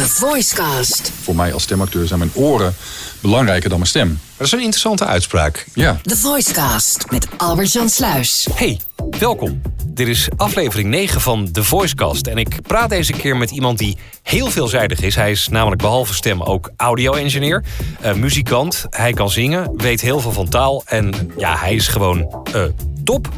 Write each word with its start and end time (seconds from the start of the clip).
The 0.00 0.08
Voicecast. 0.08 1.12
Voor 1.22 1.34
mij 1.34 1.52
als 1.52 1.62
stemacteur 1.62 2.06
zijn 2.06 2.18
mijn 2.18 2.30
oren 2.34 2.74
belangrijker 3.20 3.68
dan 3.68 3.78
mijn 3.78 3.90
stem. 3.90 4.20
Dat 4.36 4.46
is 4.46 4.52
een 4.52 4.58
interessante 4.58 5.04
uitspraak. 5.04 5.66
Ja. 5.74 6.00
The 6.02 6.16
Voicecast 6.16 7.10
met 7.10 7.26
Albert-Jan 7.36 7.88
Sluis. 7.88 8.46
Hey, 8.54 8.80
welkom. 9.18 9.60
Dit 9.86 10.08
is 10.08 10.28
aflevering 10.36 10.88
9 10.88 11.20
van 11.20 11.50
The 11.52 11.64
Voicecast. 11.64 12.26
En 12.26 12.38
ik 12.38 12.62
praat 12.62 12.88
deze 12.88 13.12
keer 13.12 13.36
met 13.36 13.50
iemand 13.50 13.78
die 13.78 13.96
heel 14.22 14.50
veelzijdig 14.50 15.00
is. 15.00 15.14
Hij 15.14 15.30
is 15.30 15.48
namelijk 15.48 15.82
behalve 15.82 16.14
stem 16.14 16.42
ook 16.42 16.70
audio-engineer, 16.76 17.64
eh, 18.00 18.14
muzikant. 18.14 18.86
Hij 18.90 19.12
kan 19.12 19.30
zingen, 19.30 19.70
weet 19.76 20.00
heel 20.00 20.20
veel 20.20 20.32
van 20.32 20.48
taal. 20.48 20.82
En 20.86 21.32
ja, 21.36 21.56
hij 21.56 21.74
is 21.74 21.88
gewoon 21.88 22.44
eh, 22.52 22.62
top. 23.10 23.28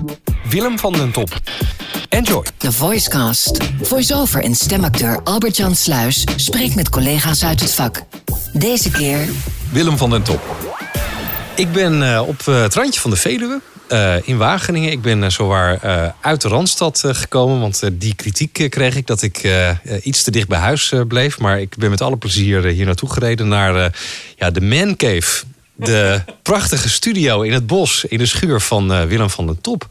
Willem 0.49 0.79
van 0.79 0.93
den 0.93 1.11
Top. 1.11 1.41
Enjoy. 2.09 2.45
The 2.57 2.73
Voicecast. 2.73 3.65
Voice-over 3.83 4.43
en 4.43 4.55
stemacteur 4.55 5.21
Albert-Jan 5.25 5.77
Sluis 5.77 6.25
spreekt 6.37 6.75
met 6.75 6.89
collega's 6.89 7.45
uit 7.45 7.61
het 7.61 7.75
vak. 7.75 8.03
Deze 8.53 8.91
keer 8.91 9.29
Willem 9.71 9.97
van 9.97 10.11
den 10.11 10.23
Top. 10.23 10.57
Ik 11.57 11.73
ben 11.73 12.15
eh, 12.15 12.23
op 12.27 12.43
eh, 12.47 12.63
het 12.63 12.75
randje 12.75 13.01
van 13.01 13.11
de 13.11 13.17
Veluwe. 13.17 13.61
eh, 13.89 14.29
in 14.29 14.37
Wageningen. 14.37 14.91
Ik 14.91 15.03
ben 15.03 15.23
uh, 15.23 15.29
zowaar 15.29 15.85
uh, 15.85 16.09
uit 16.21 16.41
de 16.41 16.49
Randstad 16.49 17.03
gekomen. 17.07 17.61
Want 17.61 17.83
die 17.93 18.15
kritiek 18.15 18.67
kreeg 18.71 18.97
ik 18.97 19.07
dat 19.07 19.23
ik 19.23 19.49
iets 20.03 20.23
te 20.23 20.31
dicht 20.31 20.49
bij 20.49 20.59
huis 20.59 20.93
bleef. 21.09 21.39
Maar 21.39 21.61
ik 21.61 21.77
ben 21.77 21.91
met 21.91 22.01
alle 22.01 22.17
plezier 22.17 22.65
hier 22.65 22.87
naartoe 22.87 23.13
gereden 23.13 23.49
naar 23.49 23.95
ja, 24.37 24.51
de 24.51 24.61
Man 24.61 24.97
Cave. 24.97 25.45
De 25.75 26.23
prachtige 26.43 26.89
studio 26.89 27.43
in 27.43 27.53
het 27.53 27.67
bos, 27.67 28.05
in 28.05 28.19
de 28.19 28.27
schuur 28.27 28.61
van 28.61 29.07
Willem 29.07 29.31
van 29.31 29.47
den 29.47 29.61
Top. 29.61 29.89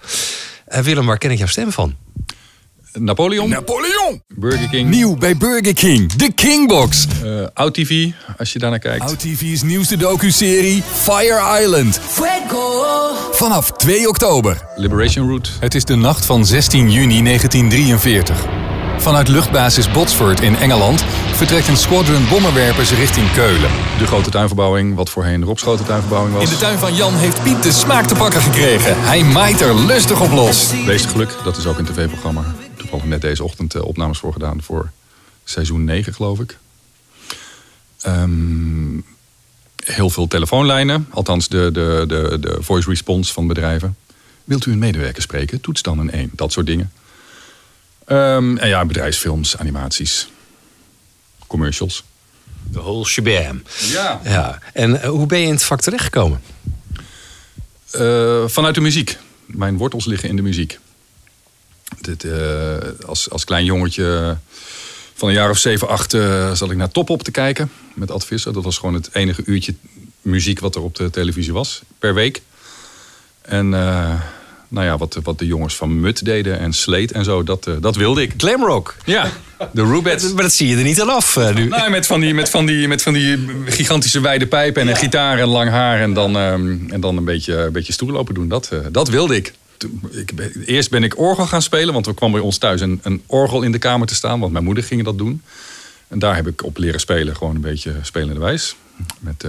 Willem, 0.66 1.05
waar 1.05 1.17
ken 1.17 1.31
ik 1.31 1.38
jouw 1.38 1.48
stem 1.48 1.71
van? 1.71 1.95
Napoleon. 2.94 3.49
Napoleon. 3.49 4.21
Burger 4.27 4.70
King. 4.70 4.90
Nieuw 4.90 5.16
bij 5.16 5.38
Burger 5.38 5.73
King. 5.73 6.13
De 6.13 6.34
Kingbox. 6.34 7.07
Uh, 7.23 7.48
OutTV, 7.54 8.09
als 8.38 8.54
je 8.54 8.59
daarnaar 8.59 8.80
kijkt. 8.80 9.04
OutTV's 9.04 9.62
nieuwste 9.62 9.98
docu-serie 9.98 10.84
Fire 10.93 11.62
Island. 11.62 11.99
Fuego. 12.07 12.85
Vanaf 13.32 13.71
2 13.71 14.07
oktober. 14.07 14.68
Liberation 14.76 15.27
Route. 15.27 15.49
Het 15.59 15.76
is 15.76 15.85
de 15.85 15.96
nacht 15.96 16.26
van 16.26 16.46
16 16.46 16.91
juni 16.91 17.24
1943. 17.24 18.71
Vanuit 19.04 19.27
luchtbasis 19.27 19.91
Botsford 19.91 20.41
in 20.41 20.55
Engeland 20.55 21.04
vertrekt 21.32 21.68
een 21.68 21.77
squadron 21.77 22.27
bommenwerpers 22.30 22.91
richting 22.91 23.32
Keulen. 23.32 23.71
De 23.98 24.08
grote 24.08 24.30
tuinverbouwing, 24.30 24.96
wat 24.96 25.10
voorheen 25.10 25.43
Rob 25.43 25.58
Schoten 25.58 25.85
tuinverbouwing 25.85 26.35
was. 26.35 26.43
In 26.43 26.49
de 26.49 26.58
tuin 26.58 26.77
van 26.77 26.96
Jan 26.96 27.16
heeft 27.16 27.43
Piet 27.43 27.63
de 27.63 27.71
smaak 27.71 28.05
te 28.05 28.16
pakken 28.16 28.41
gekregen. 28.41 29.02
Hij 29.04 29.24
maait 29.24 29.62
er 29.62 29.76
lustig 29.76 30.21
op 30.21 30.32
los. 30.32 30.71
Wees 30.85 31.05
geluk, 31.05 31.35
dat 31.43 31.58
is 31.58 31.66
ook 31.66 31.77
een 31.77 31.85
tv-programma. 31.85 32.55
Toevallig 32.77 33.05
net 33.05 33.21
deze 33.21 33.43
ochtend 33.43 33.76
uh, 33.76 33.84
opnames 33.84 34.20
voor 34.20 34.34
gedaan 34.34 34.62
voor 34.62 34.91
seizoen 35.43 35.84
9, 35.84 36.13
geloof 36.13 36.40
ik. 36.40 36.58
Um, 38.08 39.05
heel 39.84 40.10
veel 40.10 40.27
telefoonlijnen, 40.27 41.08
althans 41.10 41.48
de, 41.48 41.70
de, 41.74 42.04
de, 42.08 42.38
de 42.40 42.58
voice 42.60 42.90
response 42.90 43.34
van 43.34 43.48
bedrijven. 43.48 43.96
Wilt 44.43 44.65
u 44.65 44.71
een 44.71 44.80
medewerker 44.80 45.21
spreken? 45.21 45.62
Toets 45.62 45.82
dan 45.82 45.99
een 45.99 46.12
1. 46.12 46.30
Dat 46.34 46.52
soort 46.52 46.65
dingen. 46.65 46.91
Um, 48.12 48.57
en 48.57 48.67
ja, 48.67 48.85
bedrijfsfilms, 48.85 49.57
animaties, 49.57 50.29
commercials. 51.48 52.04
De 52.71 52.79
whole 52.79 53.05
shebam. 53.05 53.63
Ja. 53.79 54.21
ja. 54.23 54.59
En 54.73 54.91
uh, 54.91 55.03
hoe 55.03 55.26
ben 55.26 55.40
je 55.40 55.45
in 55.45 55.53
het 55.53 55.63
vak 55.63 55.81
terechtgekomen? 55.81 56.41
Uh, 57.95 58.48
vanuit 58.48 58.76
de 58.76 58.81
muziek. 58.81 59.18
Mijn 59.45 59.77
wortels 59.77 60.05
liggen 60.05 60.29
in 60.29 60.35
de 60.35 60.41
muziek. 60.41 60.79
Dit, 62.01 62.23
uh, 62.23 62.77
als, 63.05 63.29
als 63.29 63.43
klein 63.43 63.65
jongetje 63.65 64.38
van 65.13 65.28
een 65.28 65.35
jaar 65.35 65.50
of 65.50 65.57
7, 65.57 65.88
8 65.88 66.13
uh, 66.13 66.51
zat 66.51 66.72
ik 66.72 66.78
naar 66.78 66.91
Top 66.91 67.09
op 67.09 67.23
te 67.23 67.31
kijken 67.31 67.72
met 67.94 68.12
Ad 68.12 68.25
Visser. 68.25 68.53
Dat 68.53 68.63
was 68.63 68.78
gewoon 68.78 68.94
het 68.94 69.09
enige 69.13 69.41
uurtje 69.46 69.75
muziek 70.22 70.59
wat 70.59 70.75
er 70.75 70.81
op 70.81 70.96
de 70.96 71.09
televisie 71.09 71.53
was 71.53 71.81
per 72.00 72.13
week. 72.13 72.41
En 73.41 73.73
nou 74.72 74.86
ja, 74.86 74.98
wat, 74.98 75.20
wat 75.24 75.40
de 75.40 75.46
jongens 75.46 75.76
van 75.76 76.00
Mut 76.00 76.26
deden 76.26 76.59
en 76.59 76.74
Sleet 76.74 77.12
en 77.12 77.24
zo, 77.24 77.44
dat, 77.44 77.68
uh, 77.68 77.76
dat 77.82 77.96
wilde 77.96 78.22
ik. 78.22 78.34
Glamrock. 78.38 78.96
Ja, 79.06 79.32
de 79.74 79.84
Rubettes. 79.84 80.34
Maar 80.34 80.44
dat 80.44 80.54
zie 80.54 80.68
je 80.68 80.76
er 80.76 80.84
niet 80.84 81.02
aan 81.02 81.09
af 81.09 81.36
uh, 81.36 81.54
nu. 81.54 81.68
Nou, 81.68 81.90
met 81.90 82.06
van 82.06 82.20
die, 82.20 82.34
met 82.34 82.50
van 82.50 82.66
die, 82.66 82.88
met 82.88 83.02
van 83.02 83.14
die 83.14 83.48
gigantische 83.66 84.20
wijde 84.20 84.48
pijpen 84.48 84.81
en 84.81 84.88
ja. 84.88 84.94
een 84.94 85.00
gitaar 85.00 85.40
en 85.40 85.48
lang 85.48 85.70
haar 85.70 86.02
en 86.02 86.14
dan, 86.14 86.36
um, 86.36 86.86
en 86.90 87.02
dan 87.02 87.18
een, 87.18 87.24
beetje, 87.24 87.56
een 87.56 87.72
beetje 87.72 87.94
stoer 87.94 88.12
lopen 88.12 88.34
doen. 88.34 88.48
Dat, 88.48 88.70
uh, 88.74 88.80
dat 88.92 89.10
wilde 89.10 89.36
ik. 89.36 89.54
ik. 90.12 90.31
Eerst 90.66 90.90
ben 90.90 91.04
ik 91.04 91.20
orgel 91.20 91.46
gaan 91.46 91.62
spelen, 91.62 91.94
want 91.94 92.08
er 92.08 92.14
kwam 92.14 92.31
bij 92.31 92.42
ons 92.42 92.58
thuis 92.58 92.81
een, 92.81 93.00
een 93.04 93.22
orgel 93.26 93.62
in 93.62 93.72
de 93.72 93.80
kamer 93.80 94.08
te 94.08 94.16
staan, 94.16 94.40
want 94.40 94.52
mijn 94.52 94.64
moeder 94.64 94.84
ging 94.84 95.04
dat 95.04 95.18
doen. 95.18 95.42
En 96.08 96.20
daar 96.20 96.36
heb 96.36 96.48
ik 96.48 96.64
op 96.64 96.78
leren 96.78 97.00
spelen, 97.00 97.36
gewoon 97.36 97.56
een 97.56 97.62
beetje 97.62 97.96
spelende 98.02 98.40
wijs. 98.40 98.76
Met 99.20 99.46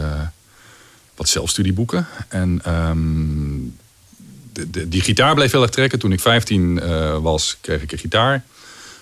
wat 1.15 1.29
zelfstudieboeken. 1.29 2.07
En 2.29 2.63
um, 2.69 3.77
de, 4.53 4.89
die 4.89 5.01
gitaar 5.01 5.35
bleef 5.35 5.53
heel 5.53 5.63
erg 5.63 5.71
trekken. 5.71 5.99
Toen 5.99 6.13
ik 6.13 6.21
15 6.21 6.81
uh, 6.83 7.19
was, 7.19 7.59
kreeg 7.61 7.83
ik 7.83 7.93
een 7.93 7.99
gitaar. 7.99 8.33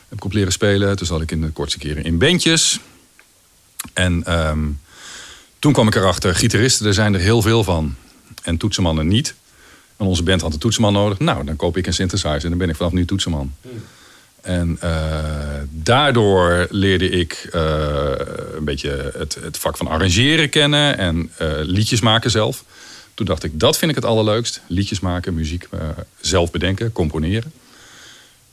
Heb 0.09 0.19
ik 0.19 0.25
op 0.25 0.33
leren 0.33 0.53
spelen. 0.53 0.97
Toen 0.97 1.07
zat 1.07 1.21
ik 1.21 1.31
in 1.31 1.41
de 1.41 1.51
kortste 1.51 1.79
keren 1.79 2.05
in 2.05 2.19
bandjes. 2.19 2.81
En 3.93 4.39
um, 4.49 4.81
toen 5.59 5.73
kwam 5.73 5.87
ik 5.87 5.95
erachter, 5.95 6.35
gitaristen, 6.35 6.87
er 6.87 6.95
zijn 6.95 7.15
er 7.15 7.21
heel 7.21 7.43
veel 7.43 7.65
van. 7.65 7.95
En 8.43 8.57
toetsenmannen 8.57 9.09
niet. 9.09 9.35
En 9.97 10.07
onze 10.07 10.23
band 10.23 10.41
had 10.41 10.53
een 10.53 10.59
toetsenman 10.59 10.93
nodig. 10.93 11.19
Nou, 11.19 11.45
dan 11.45 11.57
koop 11.57 11.77
ik 11.77 11.87
een 11.87 11.93
synthesizer 11.93 12.43
en 12.43 12.49
dan 12.49 12.59
ben 12.59 12.69
ik 12.69 12.77
vanaf 12.77 12.93
nu 12.93 13.05
toetsenman. 13.05 13.55
En 14.41 14.79
uh, 14.85 14.91
daardoor 15.71 16.67
leerde 16.71 17.09
ik 17.09 17.51
uh, 17.55 17.63
een 18.57 18.65
beetje 18.65 19.13
het, 19.19 19.39
het, 19.43 19.59
vak 19.59 19.77
van 19.77 19.87
arrangeren 19.87 20.49
kennen 20.49 20.99
en 20.99 21.31
liedjes 21.63 22.01
maken 22.01 22.31
zelf. 22.31 22.65
Toen 23.21 23.29
dacht 23.29 23.45
ik, 23.45 23.61
dat 23.61 23.79
vind 23.79 23.91
ik 23.91 23.97
het 23.97 24.07
allerleukst. 24.07 24.61
Liedjes 24.67 25.01
maken, 25.01 25.35
muziek 25.35 25.69
uh, 25.75 25.81
zelf 26.21 26.51
bedenken, 26.51 26.93
componeren. 26.93 27.53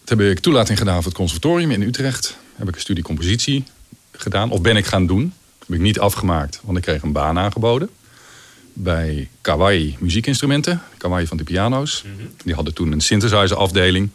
Toen 0.04 0.20
heb 0.20 0.32
ik 0.32 0.40
toelating 0.40 0.78
gedaan 0.78 0.96
voor 0.96 1.06
het 1.06 1.14
conservatorium 1.14 1.72
in 1.72 1.82
Utrecht. 1.82 2.38
Heb 2.56 2.68
ik 2.68 2.76
een 2.76 2.82
studie 2.82 3.04
compositie 3.04 3.64
gedaan. 4.12 4.52
Of 4.52 4.62
ben 4.62 4.78
ik 4.78 4.86
gaan 4.86 5.08
doen. 5.08 5.34
Heb 5.60 5.76
ik 5.76 5.80
niet 5.80 6.00
afgemaakt, 6.00 6.60
want 6.64 6.78
ik 6.78 6.84
kreeg 6.84 7.02
een 7.02 7.12
baan 7.12 7.40
aangeboden. 7.40 7.90
Bij 8.74 9.30
Kawaii 9.42 9.96
muziekinstrumenten. 10.00 10.82
Kawaii 10.98 11.28
van 11.28 11.38
de 11.38 11.44
piano's. 11.44 12.04
Mm 12.06 12.12
-hmm. 12.18 12.30
Die 12.44 12.54
hadden 12.54 12.74
toen 12.74 12.92
een 12.92 13.02
synthesizer 13.02 13.58
afdeling. 13.58 14.10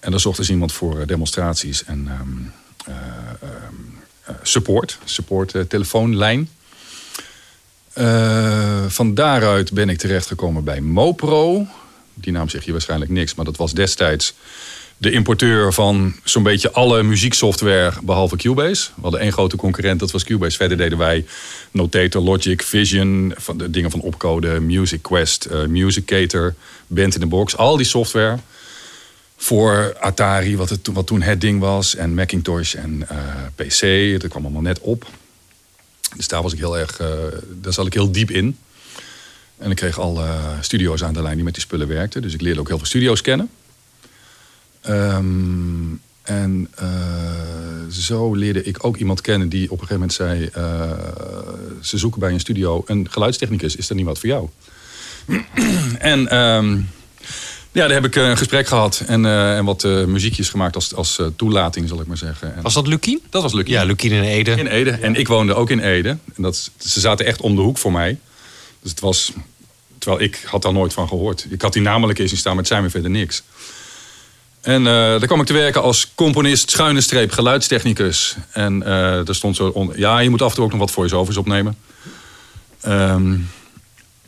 En 0.00 0.10
daar 0.10 0.20
zochten 0.20 0.44
ze 0.44 0.52
iemand 0.52 0.72
voor 0.72 1.06
demonstraties 1.06 1.84
en 1.84 2.08
um, 2.20 2.52
uh, 2.88 2.94
uh, 4.28 4.34
support. 4.42 4.98
Support 5.04 5.54
telefoonlijn. 5.68 6.48
Uh, 7.98 8.84
van 8.88 9.14
daaruit 9.14 9.72
ben 9.72 9.88
ik 9.88 9.98
terechtgekomen 9.98 10.64
bij 10.64 10.80
Mopro. 10.80 11.66
Die 12.14 12.32
naam 12.32 12.48
zeg 12.48 12.64
je 12.64 12.72
waarschijnlijk 12.72 13.10
niks, 13.10 13.34
maar 13.34 13.44
dat 13.44 13.56
was 13.56 13.72
destijds 13.72 14.34
de 14.96 15.10
importeur 15.10 15.72
van 15.72 16.14
zo'n 16.24 16.42
beetje 16.42 16.72
alle 16.72 17.02
muzieksoftware 17.02 17.92
behalve 18.02 18.36
Cubase. 18.36 18.90
We 18.94 19.02
hadden 19.02 19.20
één 19.20 19.32
grote 19.32 19.56
concurrent, 19.56 20.00
dat 20.00 20.10
was 20.10 20.24
Cubase. 20.24 20.56
Verder 20.56 20.76
deden 20.76 20.98
wij 20.98 21.24
Notator, 21.70 22.22
Logic, 22.22 22.62
Vision, 22.62 23.34
van 23.36 23.58
de 23.58 23.70
dingen 23.70 23.90
van 23.90 24.00
opcoden, 24.00 24.66
Music 24.66 25.02
Quest, 25.02 25.48
uh, 25.50 25.66
Musicator, 25.66 26.54
Band 26.86 27.14
in 27.14 27.20
the 27.20 27.26
Box. 27.26 27.56
Al 27.56 27.76
die 27.76 27.86
software 27.86 28.38
voor 29.36 29.96
Atari, 30.00 30.56
wat, 30.56 30.68
het, 30.68 30.88
wat 30.92 31.06
toen 31.06 31.22
het 31.22 31.40
ding 31.40 31.60
was, 31.60 31.94
en 31.94 32.14
Macintosh 32.14 32.74
en 32.74 33.06
uh, 33.12 33.18
PC. 33.54 33.80
Dat 34.20 34.30
kwam 34.30 34.42
allemaal 34.42 34.62
net 34.62 34.80
op. 34.80 35.06
Dus 36.16 36.28
daar 36.28 36.42
was 36.42 36.52
ik 36.52 36.58
heel 36.58 36.78
erg, 36.78 37.00
uh, 37.00 37.08
daar 37.60 37.72
zat 37.72 37.86
ik 37.86 37.92
heel 37.92 38.12
diep 38.12 38.30
in. 38.30 38.58
En 39.58 39.70
ik 39.70 39.76
kreeg 39.76 39.98
al 39.98 40.18
uh, 40.18 40.60
studio's 40.60 41.04
aan 41.04 41.14
de 41.14 41.22
lijn 41.22 41.34
die 41.34 41.44
met 41.44 41.54
die 41.54 41.62
spullen 41.62 41.88
werkten. 41.88 42.22
Dus 42.22 42.34
ik 42.34 42.40
leerde 42.40 42.60
ook 42.60 42.68
heel 42.68 42.78
veel 42.78 42.86
studio's 42.86 43.20
kennen. 43.20 43.50
Um, 44.88 46.00
en 46.22 46.68
uh, 46.82 47.90
zo 47.90 48.34
leerde 48.34 48.62
ik 48.62 48.84
ook 48.84 48.96
iemand 48.96 49.20
kennen 49.20 49.48
die 49.48 49.70
op 49.70 49.80
een 49.80 49.86
gegeven 49.86 49.94
moment 49.94 50.12
zei... 50.12 50.50
ze 51.80 51.98
zoeken 51.98 52.20
bij 52.20 52.32
een 52.32 52.40
studio 52.40 52.82
een 52.86 53.10
geluidstechnicus. 53.10 53.76
Is 53.76 53.86
dat 53.86 54.00
wat 54.00 54.18
voor 54.18 54.28
jou? 54.28 54.48
en 55.98 56.36
um, 56.36 56.88
ja, 57.74 57.86
daar 57.86 58.02
heb 58.02 58.04
ik 58.04 58.14
een 58.14 58.36
gesprek 58.36 58.66
gehad. 58.66 59.02
En, 59.06 59.26
en 59.26 59.64
wat 59.64 59.82
muziekjes 59.84 60.48
gemaakt 60.48 60.74
als, 60.74 60.94
als 60.94 61.20
toelating, 61.36 61.88
zal 61.88 62.00
ik 62.00 62.06
maar 62.06 62.16
zeggen. 62.16 62.56
En 62.56 62.62
was 62.62 62.74
dat 62.74 62.86
Lukien? 62.86 63.20
Dat 63.30 63.42
was 63.42 63.52
Lukien. 63.52 63.72
Ja, 63.72 63.84
Lukien 63.84 64.12
in 64.12 64.22
Ede. 64.22 64.50
In 64.50 64.66
Ede. 64.66 64.90
Ja. 64.90 64.98
En 64.98 65.14
ik 65.14 65.28
woonde 65.28 65.54
ook 65.54 65.70
in 65.70 65.80
Ede. 65.80 66.08
En 66.08 66.42
dat, 66.42 66.70
ze 66.78 67.00
zaten 67.00 67.26
echt 67.26 67.40
om 67.40 67.54
de 67.54 67.62
hoek 67.62 67.78
voor 67.78 67.92
mij. 67.92 68.18
Dus 68.82 68.90
het 68.90 69.00
was... 69.00 69.32
Terwijl 69.98 70.22
ik 70.22 70.42
had 70.46 70.62
daar 70.62 70.72
nooit 70.72 70.92
van 70.92 71.08
gehoord. 71.08 71.46
Ik 71.50 71.62
had 71.62 71.72
die 71.72 71.82
namelijk 71.82 72.18
eens 72.18 72.28
zien 72.28 72.38
staan, 72.38 72.52
maar 72.52 72.62
het 72.62 72.72
zei 72.72 72.82
me 72.82 72.90
verder 72.90 73.10
niks. 73.10 73.42
En 74.60 74.84
daar 74.84 75.26
kwam 75.26 75.40
ik 75.40 75.46
te 75.46 75.52
werken 75.52 75.82
als 75.82 76.12
componist, 76.14 76.70
schuine 76.70 77.00
streep, 77.00 77.32
geluidstechnicus. 77.32 78.36
En 78.50 78.78
daar 78.78 79.34
stond 79.34 79.56
zo 79.56 79.66
on... 79.66 79.92
Ja, 79.96 80.18
je 80.18 80.30
moet 80.30 80.42
af 80.42 80.48
en 80.48 80.54
toe 80.54 80.64
ook 80.64 80.70
nog 80.70 80.80
wat 80.80 80.90
voice-overs 80.90 81.36
opnemen. 81.36 81.76
Um, 82.86 83.50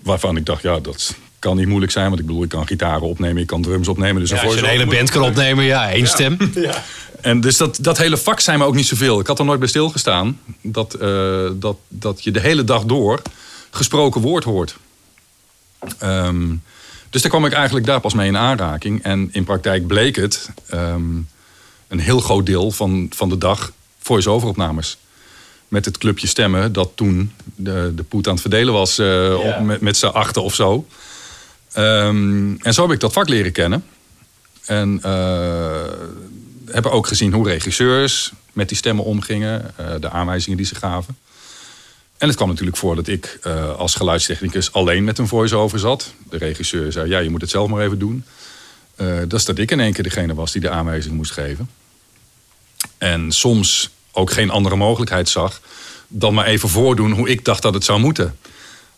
waarvan 0.03 0.37
ik 0.37 0.47
dacht, 0.47 0.63
ja, 0.63 0.81
dat 0.81 1.15
kan 1.47 1.57
niet 1.57 1.67
moeilijk 1.67 1.93
zijn. 1.93 2.09
Want 2.09 2.21
ik 2.21 2.27
bedoel, 2.27 2.43
ik 2.43 2.49
kan 2.49 2.67
gitaren 2.67 3.03
opnemen, 3.03 3.43
ik 3.43 3.47
kan 3.47 3.63
drums 3.63 3.89
opnemen. 3.89 4.21
Dus 4.21 4.31
ja, 4.31 4.43
als 4.43 4.55
je 4.55 4.61
een 4.61 4.67
hele 4.67 4.87
band 4.87 5.11
kan 5.11 5.23
opnemen, 5.23 5.65
ja, 5.65 5.91
één 5.91 6.01
ja. 6.01 6.07
stem. 6.07 6.37
Ja. 6.55 6.85
En 7.21 7.41
dus 7.41 7.57
dat, 7.57 7.79
dat 7.81 7.99
hele 7.99 8.17
vak 8.17 8.41
zijn 8.41 8.59
me 8.59 8.65
ook 8.65 8.75
niet 8.75 8.87
zoveel. 8.87 9.21
Ik 9.21 9.27
had 9.27 9.39
er 9.39 9.45
nooit 9.45 9.59
bij 9.59 9.69
stilgestaan 9.69 10.41
dat, 10.61 10.95
eh, 10.95 11.51
dat, 11.55 11.77
dat 11.89 12.25
je 12.25 12.31
de 12.31 12.41
hele 12.41 12.65
dag 12.65 12.85
door 12.85 13.23
gesproken 13.71 14.21
woord 14.21 14.45
hoort. 14.45 14.77
Ehm, 15.99 16.55
dus 17.11 17.23
daar 17.23 17.31
kwam 17.31 17.45
ik 17.45 17.53
eigenlijk 17.53 17.87
daar 17.87 18.01
pas 18.01 18.15
mee 18.15 18.29
in 18.29 18.37
aanraking. 18.37 19.03
En 19.03 19.29
in 19.33 19.45
praktijk 19.45 19.87
bleek 19.87 20.17
het 20.17 20.51
ehm, 20.69 21.17
een 21.89 22.01
heel 22.01 22.21
groot 22.21 22.47
deel 22.47 22.71
van, 22.71 23.07
van 23.15 23.29
de 23.29 23.39
dag 23.39 23.73
voice-over 23.99 24.49
opnames. 24.49 24.99
Met 25.69 25.85
het 25.85 25.99
clubje 25.99 26.27
stemmen 26.27 26.73
dat 26.73 26.91
toen 26.95 27.33
de, 27.55 27.93
de 27.95 28.03
poet 28.03 28.27
aan 28.27 28.33
het 28.33 28.43
verdelen 28.43 28.73
was 28.73 28.99
eh, 28.99 29.35
op, 29.39 29.61
met, 29.61 29.81
met 29.81 29.97
z'n 29.97 30.07
achten 30.07 30.43
of 30.43 30.55
zo. 30.55 30.87
Ehm, 31.77 32.55
en 32.59 32.75
zo 32.75 32.83
heb 32.83 32.93
ik 32.93 33.01
dat 33.01 33.13
vak 33.13 33.29
leren 33.29 33.53
kennen. 33.53 33.85
En 34.65 35.01
uh, 35.05 35.83
hebben 36.67 36.93
ook 36.93 37.07
gezien 37.07 37.33
hoe 37.33 37.49
regisseurs 37.49 38.33
met 38.53 38.69
die 38.69 38.77
stemmen 38.77 39.05
omgingen, 39.05 39.75
uh, 39.81 39.87
de 40.01 40.11
aanwijzingen 40.11 40.57
die 40.57 40.67
ze 40.67 40.75
gaven. 40.75 41.17
En 42.19 42.29
het 42.29 42.37
kwam 42.37 42.49
natuurlijk 42.49 42.77
voor 42.77 42.97
dat 42.97 43.07
ik 43.07 43.39
uh, 43.47 43.75
als 43.75 43.95
geluidstechnicus 43.95 44.73
alleen 44.73 45.05
met 45.05 45.19
een 45.19 45.29
voice-over 45.29 45.79
zat. 45.79 46.15
De 46.31 46.39
regisseur 46.39 46.93
zei, 46.93 47.09
ja, 47.09 47.19
je 47.19 47.31
moet 47.31 47.41
het 47.41 47.51
zelf 47.51 47.69
maar 47.69 47.85
even 47.85 47.99
doen. 47.99 48.25
Uh, 48.97 49.19
dat 49.19 49.33
is 49.33 49.45
dat 49.45 49.59
ik 49.59 49.71
in 49.71 49.81
één 49.81 49.93
keer 49.93 50.05
degene 50.05 50.35
was 50.35 50.53
die 50.53 50.61
de 50.61 50.71
aanwijzing 50.71 51.15
moest 51.15 51.33
geven. 51.33 51.71
En 52.99 53.33
soms 53.33 53.91
ook 54.13 54.31
geen 54.33 54.51
andere 54.51 54.77
mogelijkheid 54.77 55.29
zag 55.29 55.61
dan 56.09 56.35
maar 56.35 56.47
even 56.47 56.69
voordoen 56.69 57.13
hoe 57.13 57.29
ik 57.29 57.45
dacht 57.45 57.63
dat 57.63 57.75
het 57.75 57.85
zou 57.85 58.01
moeten. 58.01 58.39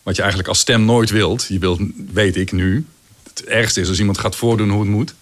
Wat 0.09 0.17
je 0.17 0.23
eigenlijk 0.23 0.53
als 0.53 0.61
stem 0.61 0.85
nooit 0.85 1.09
wilt. 1.09 1.45
Je 1.49 1.59
wilt, 1.59 1.79
weet 2.13 2.35
ik 2.35 2.51
nu, 2.51 2.85
het 3.23 3.43
ergste 3.45 3.81
is 3.81 3.89
als 3.89 3.99
iemand 3.99 4.17
gaat 4.17 4.35
voordoen 4.35 4.69
hoe 4.69 4.79
het 4.79 4.89
moet. 4.89 5.13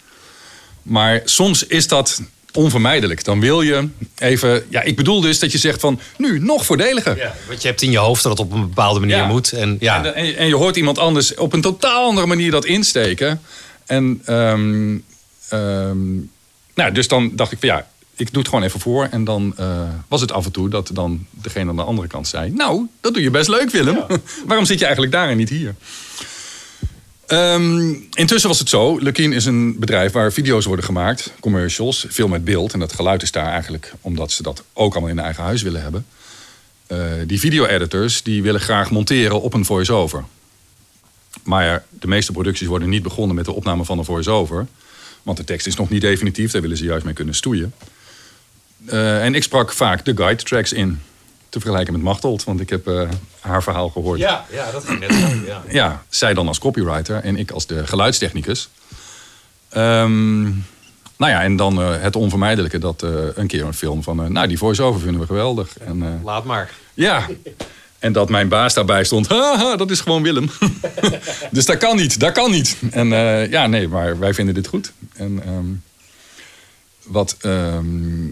Maar 0.84 1.22
soms 1.26 1.66
is 1.66 1.88
dat 1.88 2.22
onvermijdelijk. 2.54 3.24
Dan 3.24 3.40
wil 3.40 3.62
je 3.62 3.88
even. 4.18 4.66
Ja, 4.70 4.82
ik 4.82 4.96
bedoel 4.96 5.22
dus 5.22 5.40
dat 5.40 5.52
je 5.52 5.58
zegt 5.58 5.80
van 5.80 6.00
nu 6.18 6.40
nog 6.40 6.66
voordeliger. 6.66 7.18
Ja, 7.18 7.36
want 7.48 7.62
je 7.62 7.68
hebt 7.68 7.82
in 7.82 7.92
je 7.92 7.98
hoofd 7.98 8.24
dat 8.24 8.32
het 8.32 8.48
op 8.48 8.54
een 8.54 8.62
bepaalde 8.62 9.00
manier 9.00 9.16
Ja. 9.16 9.28
moet. 9.28 9.52
En, 9.52 9.78
ja. 9.80 10.04
En, 10.06 10.16
en, 10.16 10.38
en 10.38 10.48
je 10.48 10.56
hoort 10.56 10.76
iemand 10.76 10.98
anders 10.98 11.36
op 11.36 11.54
een 11.54 11.62
totaal 11.62 12.06
andere 12.08 12.28
manier 12.28 12.52
dat 12.52 12.66
insteken. 12.66 13.42
En 13.86 14.22
ehm, 14.26 14.98
ehm, 15.50 16.16
nou, 16.76 16.92
dus 16.94 17.08
dan 17.08 17.32
dacht 17.36 17.52
ik 17.52 17.60
van 17.60 17.70
ja, 17.70 17.88
ik 18.18 18.32
doe 18.32 18.42
het 18.42 18.48
gewoon 18.48 18.64
even 18.64 18.80
voor. 18.80 19.08
En 19.12 19.24
dan 19.24 19.54
eh, 19.58 19.90
was 20.08 20.22
het 20.22 20.32
af 20.32 20.46
en 20.46 20.52
toe 20.52 20.70
dat 20.70 20.90
dan 20.94 21.26
degene 21.30 21.70
aan 21.70 21.76
de 21.76 21.84
andere 21.84 22.08
kant 22.08 22.28
zei: 22.28 22.52
Nou, 22.52 22.88
dat 23.02 23.14
doe 23.14 23.24
je 23.24 23.32
best 23.32 23.48
leuk, 23.48 23.70
Willem. 23.70 24.06
Waarom 24.48 24.66
zit 24.66 24.80
je 24.80 24.86
eigenlijk 24.86 25.14
daar 25.14 25.30
en 25.30 25.38
niet 25.38 25.50
hier? 25.50 25.76
Ehm, 27.28 27.94
intussen 28.14 28.50
was 28.50 28.60
het 28.60 28.70
zo. 28.70 28.98
Lukien 28.98 29.34
is 29.34 29.46
een 29.46 29.80
bedrijf 29.80 30.12
waar 30.12 30.34
video's 30.34 30.66
worden 30.66 30.86
gemaakt, 30.86 31.34
commercials, 31.40 32.06
veel 32.10 32.28
met 32.28 32.46
beeld. 32.46 32.74
En 32.74 32.80
dat 32.80 32.94
geluid 32.94 33.22
is 33.22 33.32
daar 33.32 33.52
eigenlijk 33.52 33.94
omdat 34.02 34.32
ze 34.32 34.44
dat 34.44 34.64
ook 34.74 34.92
allemaal 34.92 35.12
in 35.12 35.20
eigen 35.20 35.44
huis 35.44 35.62
willen 35.62 35.82
hebben. 35.82 36.06
Eh, 36.88 37.00
die 37.26 37.40
video-editors 37.40 38.24
die 38.24 38.44
willen 38.44 38.62
graag 38.62 38.92
monteren 38.92 39.42
op 39.42 39.54
een 39.54 39.66
voice-over. 39.66 40.24
Maar 41.44 41.86
de 41.90 42.08
meeste 42.08 42.32
producties 42.32 42.68
worden 42.68 42.90
niet 42.90 43.04
begonnen 43.04 43.36
met 43.36 43.46
de 43.46 43.54
opname 43.54 43.86
van 43.86 43.98
een 43.98 44.06
voice-over. 44.06 44.68
Want 45.24 45.38
de 45.38 45.44
tekst 45.44 45.68
is 45.68 45.76
nog 45.76 45.90
niet 45.90 46.02
definitief, 46.02 46.52
daar 46.52 46.62
willen 46.62 46.78
ze 46.78 46.84
juist 46.84 47.06
mee 47.06 47.14
kunnen 47.14 47.36
stoeien. 47.36 47.74
Eh, 48.86 49.24
en 49.24 49.36
ik 49.36 49.44
sprak 49.44 49.74
vaak 49.74 50.06
de 50.06 50.16
guide 50.16 50.44
tracks 50.44 50.74
in. 50.74 51.02
Te 51.50 51.60
vergelijken 51.60 51.94
met 51.94 52.02
Machtold, 52.02 52.44
want 52.44 52.60
ik 52.60 52.70
heb 52.70 52.88
eh, 52.88 53.10
haar 53.40 53.64
verhaal 53.64 53.90
gehoord. 53.90 54.20
ja, 54.20 54.46
ja, 54.52 54.72
dat 54.72 54.86
ging 54.86 55.00
net 55.00 55.14
zo. 55.14 55.28
Ja. 55.46 55.62
Ja, 55.70 56.04
zij 56.10 56.34
dan 56.34 56.48
als 56.48 56.60
copywriter 56.60 57.24
en 57.24 57.38
ik 57.38 57.52
als 57.52 57.66
de 57.66 57.88
geluidstechnicus. 57.88 58.70
Ehm, 59.70 60.42
nou 61.18 61.32
ja, 61.32 61.42
en 61.42 61.56
dan 61.56 61.82
eh, 61.82 62.02
het 62.02 62.16
onvermijdelijke 62.16 62.78
dat 62.78 63.02
een 63.36 63.48
keer 63.48 63.66
een 63.66 63.74
film 63.74 64.04
van... 64.04 64.32
nou, 64.32 64.48
die 64.48 64.58
voice-over 64.58 65.02
vinden 65.02 65.22
we 65.22 65.28
geweldig. 65.28 65.78
En, 65.78 66.22
Laat 66.24 66.44
maar. 66.44 66.72
ja, 66.94 67.26
en 68.00 68.14
dat 68.14 68.30
mijn 68.30 68.48
baas 68.48 68.74
daarbij 68.74 69.04
stond. 69.04 69.28
Haha, 69.34 69.76
dat 69.76 69.92
is 69.92 70.00
gewoon 70.00 70.24
Willem. 70.24 70.50
dus 71.52 71.66
dat 71.66 71.78
kan 71.78 71.96
niet, 71.96 72.20
dat 72.20 72.32
kan 72.32 72.52
niet. 72.52 72.78
En 72.92 73.08
ja, 73.50 73.68
nee, 73.68 73.88
maar 73.88 74.20
wij 74.20 74.34
vinden 74.34 74.54
dit 74.54 74.68
goed. 74.68 74.92
En 75.14 75.42
ehm, 75.44 75.66
wat... 77.04 77.36
ehm, 77.42 78.26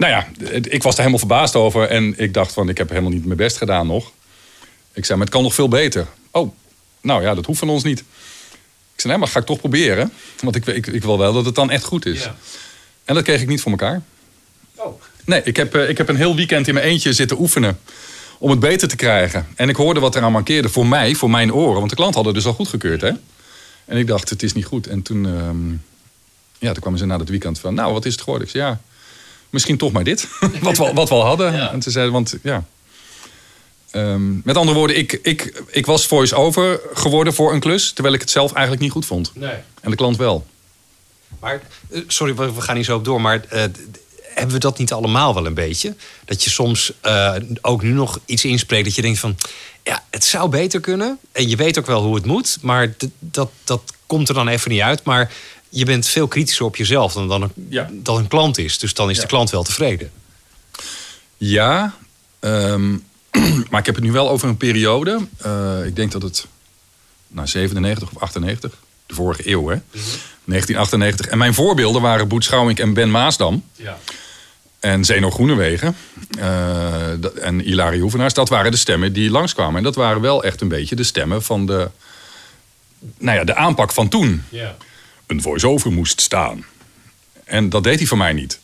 nou 0.00 0.12
ja, 0.12 0.28
het- 0.50 0.72
ik 0.72 0.82
was 0.82 0.92
er 0.92 0.98
helemaal 0.98 1.18
verbaasd 1.18 1.56
over. 1.56 1.88
En 1.88 2.14
ik 2.18 2.34
dacht 2.34 2.52
van, 2.52 2.68
ik 2.68 2.78
heb 2.78 2.88
helemaal 2.88 3.10
niet 3.10 3.24
mijn 3.24 3.36
best 3.36 3.56
gedaan 3.56 3.86
nog. 3.86 4.10
Ik 4.92 5.04
zei, 5.04 5.18
maar 5.18 5.26
het 5.26 5.34
kan 5.36 5.44
nog 5.44 5.54
veel 5.54 5.68
beter. 5.68 6.06
Oh, 6.30 6.54
nou 7.00 7.22
ja, 7.22 7.34
dat 7.34 7.46
hoeft 7.46 7.58
van 7.58 7.68
ons 7.68 7.82
niet. 7.82 7.98
Ik 8.94 9.00
zei, 9.06 9.12
nee, 9.12 9.18
maar 9.22 9.28
ga 9.28 9.40
ik 9.40 9.46
toch 9.46 9.58
proberen. 9.58 10.12
Want 10.40 10.56
ik, 10.56 10.66
ik, 10.66 10.86
ik 10.86 11.02
wil 11.02 11.18
wel 11.18 11.32
dat 11.32 11.44
het 11.44 11.54
dan 11.54 11.70
echt 11.70 11.84
goed 11.84 12.06
is. 12.06 12.22
Ja. 12.24 12.36
En 13.04 13.14
dat 13.14 13.24
kreeg 13.24 13.40
ik 13.40 13.48
niet 13.48 13.60
voor 13.60 13.70
elkaar. 13.70 14.02
Oh. 14.74 15.02
Nee, 15.24 15.42
ik 15.44 15.56
heb, 15.56 15.74
eh, 15.74 15.88
ik 15.88 15.98
heb 15.98 16.08
een 16.08 16.16
heel 16.16 16.36
weekend 16.36 16.68
in 16.68 16.74
mijn 16.74 16.86
eentje 16.86 17.12
zitten 17.12 17.40
oefenen. 17.40 17.78
Om 18.38 18.50
het 18.50 18.60
beter 18.60 18.88
te 18.88 18.96
krijgen. 18.96 19.46
En 19.56 19.68
ik 19.68 19.76
hoorde 19.76 20.00
wat 20.00 20.16
eraan 20.16 20.32
mankeerde 20.32 20.68
voor 20.68 20.86
mij, 20.86 21.14
voor 21.14 21.30
mijn 21.30 21.52
oren. 21.52 21.78
Want 21.78 21.90
de 21.90 21.96
klant 21.96 22.14
hadden 22.14 22.34
dus 22.34 22.46
al 22.46 22.52
goedgekeurd, 22.52 23.00
hè? 23.00 23.10
En 23.84 23.96
ik 23.96 24.06
dacht, 24.06 24.30
het 24.30 24.42
is 24.42 24.52
niet 24.52 24.64
goed. 24.64 24.86
En 24.86 25.02
toen, 25.02 25.26
ehm, 25.26 25.70
ja, 26.58 26.72
toen 26.72 26.80
kwamen 26.82 26.98
ze 26.98 27.06
na 27.06 27.18
dat 27.18 27.28
weekend 27.28 27.58
van... 27.58 27.74
Nou, 27.74 27.92
wat 27.92 28.04
is 28.04 28.12
het 28.12 28.20
geworden? 28.22 28.46
Ik 28.46 28.52
zei, 28.52 28.64
ja, 28.64 28.80
misschien 29.50 29.76
toch 29.76 29.92
maar 29.92 30.04
dit. 30.04 30.28
wat, 30.62 30.78
we, 30.78 30.92
wat 30.92 31.08
we 31.08 31.14
al 31.14 31.24
hadden. 31.24 31.70
En 31.70 31.82
ze 31.82 31.90
zeiden, 31.90 32.12
want 32.12 32.36
ja... 32.42 32.64
Ehm, 33.90 34.34
met 34.44 34.56
andere 34.56 34.78
woorden, 34.78 34.96
ik, 34.96 35.12
ik, 35.22 35.62
ik 35.70 35.86
was 35.86 36.06
voice-over 36.06 36.80
geworden 36.94 37.34
voor 37.34 37.52
een 37.52 37.60
klus... 37.60 37.92
terwijl 37.92 38.14
ik 38.14 38.20
het 38.20 38.30
zelf 38.30 38.52
eigenlijk 38.52 38.82
niet 38.82 38.92
goed 38.92 39.06
vond. 39.06 39.32
Nee. 39.34 39.54
En 39.80 39.90
de 39.90 39.96
klant 39.96 40.16
wel. 40.16 40.46
Maar, 41.40 41.62
eh, 41.90 42.00
sorry, 42.06 42.34
we 42.34 42.60
gaan 42.60 42.76
niet 42.76 42.84
zo 42.84 42.96
op 42.96 43.04
door, 43.04 43.20
maar 43.20 43.44
eh, 43.48 43.64
hebben 44.22 44.54
we 44.54 44.60
dat 44.60 44.78
niet 44.78 44.92
allemaal 44.92 45.34
wel 45.34 45.46
een 45.46 45.54
beetje? 45.54 45.94
Dat 46.24 46.44
je 46.44 46.50
soms 46.50 46.92
eh, 47.00 47.34
ook 47.60 47.82
nu 47.82 47.90
nog 47.90 48.18
iets 48.24 48.44
inspreekt 48.44 48.84
dat 48.84 48.94
je 48.94 49.02
denkt 49.02 49.18
van, 49.18 49.36
ja, 49.82 50.04
het 50.10 50.24
zou 50.24 50.48
beter 50.48 50.80
kunnen. 50.80 51.18
En 51.32 51.48
je 51.48 51.56
weet 51.56 51.78
ook 51.78 51.86
wel 51.86 52.02
hoe 52.02 52.14
het 52.14 52.24
moet, 52.24 52.58
maar 52.60 52.94
dat, 53.18 53.50
dat 53.64 53.82
komt 54.06 54.28
er 54.28 54.34
dan 54.34 54.48
even 54.48 54.70
niet 54.70 54.80
uit. 54.80 55.04
Maar 55.04 55.32
je 55.70 55.84
bent 55.84 56.06
veel 56.06 56.28
kritischer 56.28 56.66
op 56.66 56.76
jezelf 56.76 57.12
dan, 57.12 57.28
dan, 57.28 57.42
een, 57.42 57.52
Ja. 57.68 57.88
dan 57.92 58.16
een 58.16 58.28
klant 58.28 58.58
is. 58.58 58.78
Dus 58.78 58.94
dan 58.94 59.10
is 59.10 59.16
Ja. 59.16 59.22
de 59.22 59.28
klant 59.28 59.50
wel 59.50 59.62
tevreden. 59.62 60.10
Ja, 61.36 61.94
ehm, 62.38 62.90
maar 63.70 63.80
ik 63.80 63.86
heb 63.86 63.94
het 63.94 64.04
nu 64.04 64.12
wel 64.12 64.30
over 64.30 64.48
een 64.48 64.56
periode. 64.56 65.26
eh, 65.38 65.84
ik 65.84 65.96
denk 65.96 66.12
dat 66.12 66.22
het 66.22 66.46
nou, 67.28 67.46
97 67.48 68.10
of 68.14 68.22
98, 68.22 68.72
de 69.06 69.14
vorige 69.14 69.48
eeuw, 69.50 69.68
hè? 69.68 69.76
1998. 70.44 71.26
En 71.26 71.38
mijn 71.38 71.54
voorbeelden 71.54 72.02
waren 72.02 72.28
Boet 72.28 72.44
Schouwink 72.44 72.78
en 72.78 72.94
Ben 72.94 73.10
Maasdam. 73.10 73.64
Ja. 73.76 73.98
En 74.80 75.04
Zeno 75.04 75.30
Groenewegen. 75.30 75.96
eh, 76.38 77.44
en 77.46 77.68
Ilarie 77.68 78.00
Hoevenaars. 78.00 78.34
Dat 78.34 78.48
waren 78.48 78.70
de 78.70 78.76
stemmen 78.76 79.12
die 79.12 79.30
langskwamen. 79.30 79.76
En 79.76 79.82
dat 79.82 79.94
waren 79.94 80.20
wel 80.20 80.44
echt 80.44 80.60
een 80.60 80.68
beetje 80.68 80.96
de 80.96 81.02
stemmen 81.04 81.42
van 81.42 81.66
de... 81.66 81.90
Nou 83.18 83.38
ja, 83.38 83.44
de 83.44 83.54
aanpak 83.54 83.92
van 83.92 84.08
toen 84.08 84.44
Ja. 84.48 84.76
Een 85.30 85.42
voice-over 85.42 85.92
moest 85.92 86.20
staan. 86.20 86.64
En 87.44 87.68
dat 87.68 87.84
deed 87.84 87.98
hij 87.98 88.06
voor 88.06 88.18
mij 88.18 88.32
niet. 88.32 88.60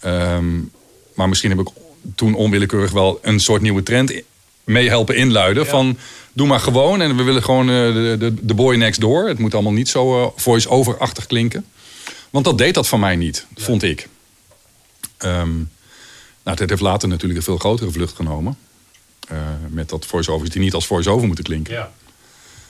Ehm, 0.00 0.58
maar 1.14 1.28
misschien 1.28 1.50
heb 1.50 1.60
ik 1.60 1.68
toen 2.14 2.34
onwillekeurig 2.34 2.90
wel 2.90 3.18
een 3.22 3.40
soort 3.40 3.62
nieuwe 3.62 3.82
trend 3.82 4.12
mee 4.64 4.88
helpen 4.88 5.16
inluiden. 5.16 5.66
Van 5.66 5.98
doe 6.32 6.46
maar 6.46 6.60
gewoon 6.60 7.00
en 7.00 7.16
we 7.16 7.22
willen 7.22 7.42
gewoon 7.42 7.68
eh, 7.68 7.74
de, 7.74 8.16
de, 8.18 8.34
de 8.46 8.54
boy 8.54 8.76
next 8.76 9.00
door. 9.00 9.28
Het 9.28 9.38
moet 9.38 9.54
allemaal 9.54 9.72
niet 9.72 9.88
zo 9.88 10.22
eh, 10.22 10.30
voice-over-achtig 10.36 11.26
klinken. 11.26 11.64
Want 12.30 12.44
dat 12.44 12.58
deed 12.58 12.74
dat 12.74 12.88
van 12.88 13.00
mij 13.00 13.16
niet, 13.16 13.46
vond 13.54 13.82
ik. 13.82 14.08
Ehm, 15.16 15.56
nou, 16.42 16.60
het 16.60 16.70
heeft 16.70 16.80
later 16.80 17.08
natuurlijk 17.08 17.38
een 17.38 17.44
veel 17.44 17.58
grotere 17.58 17.90
vlucht 17.90 18.16
genomen. 18.16 18.58
Eh, 19.28 19.36
met 19.68 19.88
dat 19.88 20.06
voice-overs 20.06 20.50
die 20.50 20.60
niet 20.60 20.74
als 20.74 20.86
voice-over 20.86 21.26
moeten 21.26 21.44
klinken. 21.44 21.74
Ja. 21.74 21.92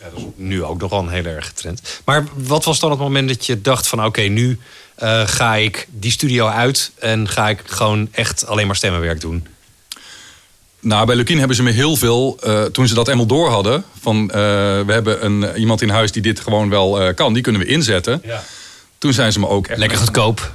Ja, 0.00 0.08
dat 0.10 0.18
is 0.18 0.24
nu 0.36 0.64
ook 0.64 0.80
nogal 0.80 1.00
een 1.00 1.08
hele 1.08 1.28
erge 1.28 1.52
trend. 1.52 2.00
Maar 2.04 2.24
wat 2.34 2.64
was 2.64 2.80
dan 2.80 2.90
het 2.90 2.98
moment 2.98 3.28
dat 3.28 3.46
je 3.46 3.60
dacht 3.60 3.86
van... 3.86 4.04
oké, 4.04 4.20
nu 4.20 4.58
eh, 4.94 5.26
ga 5.26 5.54
ik 5.54 5.88
die 5.90 6.10
studio 6.10 6.46
uit... 6.46 6.90
en 6.98 7.28
ga 7.28 7.48
ik 7.48 7.62
gewoon 7.64 8.08
echt 8.10 8.46
alleen 8.46 8.66
maar 8.66 8.76
stemmenwerk 8.76 9.20
doen? 9.20 9.46
Nou, 10.80 11.06
bij 11.06 11.16
Lukien 11.16 11.38
hebben 11.38 11.56
ze 11.56 11.62
me 11.62 11.70
heel 11.70 11.96
veel, 11.96 12.38
eh, 12.42 12.64
toen 12.64 12.88
ze 12.88 12.94
dat 12.94 13.08
eenmaal 13.08 13.26
door 13.26 13.48
hadden, 13.48 13.84
van 14.00 14.30
eh, 14.30 14.36
we 14.86 14.92
hebben 14.92 15.24
een, 15.24 15.56
iemand 15.56 15.82
in 15.82 15.88
huis 15.88 16.12
die 16.12 16.22
dit 16.22 16.40
gewoon 16.40 16.70
wel 16.70 17.00
eh, 17.00 17.14
kan, 17.14 17.32
die 17.32 17.42
kunnen 17.42 17.60
we 17.60 17.66
inzetten. 17.66 18.22
Ja. 18.24 18.44
Toen 18.98 19.12
zijn 19.12 19.32
ze 19.32 19.38
me 19.38 19.48
ook 19.48 19.66
echt. 19.66 19.78
Lekker 19.78 19.98
goedkoop. 19.98 20.52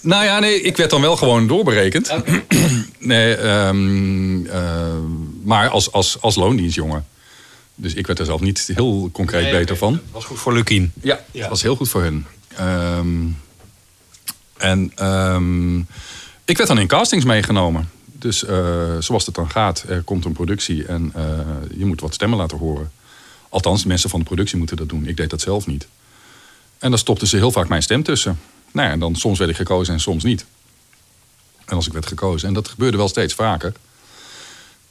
Nou 0.00 0.24
ja, 0.24 0.38
nee, 0.38 0.60
ik 0.60 0.76
werd 0.76 0.90
dan 0.90 1.00
wel 1.00 1.16
gewoon 1.16 1.46
doorberekend. 1.46 2.12
nee, 2.98 3.34
ehm, 3.34 4.46
eh, 4.46 4.62
maar 5.44 5.68
als, 5.68 5.92
als, 5.92 6.16
als 6.20 6.34
loondienstjongen. 6.34 7.06
Dus 7.74 7.94
ik 7.94 8.06
werd 8.06 8.18
er 8.18 8.24
zelf 8.24 8.40
niet 8.40 8.70
heel 8.74 9.10
concreet 9.12 9.50
beter 9.50 9.76
van. 9.76 10.00
was 10.10 10.24
goed 10.24 10.38
voor 10.38 10.52
Lukien. 10.52 10.92
Ja, 11.02 11.20
dat 11.32 11.48
was 11.48 11.62
heel 11.62 11.76
goed 11.76 11.88
voor 11.88 12.02
hun. 12.02 12.26
Ehm, 12.56 13.26
en 14.56 14.92
ehm, 14.94 15.78
ik 16.44 16.56
werd 16.56 16.68
dan 16.68 16.78
in 16.78 16.86
castings 16.86 17.24
meegenomen. 17.24 17.90
Dus 18.04 18.44
eh, 18.44 18.96
zoals 18.98 19.26
het 19.26 19.34
dan 19.34 19.50
gaat, 19.50 19.84
er 19.88 20.02
komt 20.02 20.24
een 20.24 20.32
productie 20.32 20.86
en 20.86 21.10
eh, 21.14 21.24
je 21.76 21.84
moet 21.84 22.00
wat 22.00 22.14
stemmen 22.14 22.38
laten 22.38 22.58
horen. 22.58 22.92
Althans, 23.48 23.82
de 23.82 23.88
mensen 23.88 24.10
van 24.10 24.18
de 24.18 24.24
productie 24.24 24.58
moeten 24.58 24.76
dat 24.76 24.88
doen. 24.88 25.06
Ik 25.06 25.16
deed 25.16 25.30
dat 25.30 25.40
zelf 25.40 25.66
niet. 25.66 25.86
En 26.78 26.90
dan 26.90 26.98
stopten 26.98 27.26
ze 27.26 27.36
heel 27.36 27.52
vaak 27.52 27.68
mijn 27.68 27.82
stem 27.82 28.02
tussen. 28.02 28.40
Nou 28.72 28.86
ja, 28.86 28.92
en 28.92 28.98
dan 28.98 29.16
soms 29.16 29.38
werd 29.38 29.50
ik 29.50 29.56
gekozen 29.56 29.94
en 29.94 30.00
soms 30.00 30.24
niet. 30.24 30.44
En 31.64 31.76
als 31.76 31.86
ik 31.86 31.92
werd 31.92 32.06
gekozen. 32.06 32.48
En 32.48 32.54
dat 32.54 32.68
gebeurde 32.68 32.96
wel 32.96 33.08
steeds 33.08 33.34
vaker. 33.34 33.72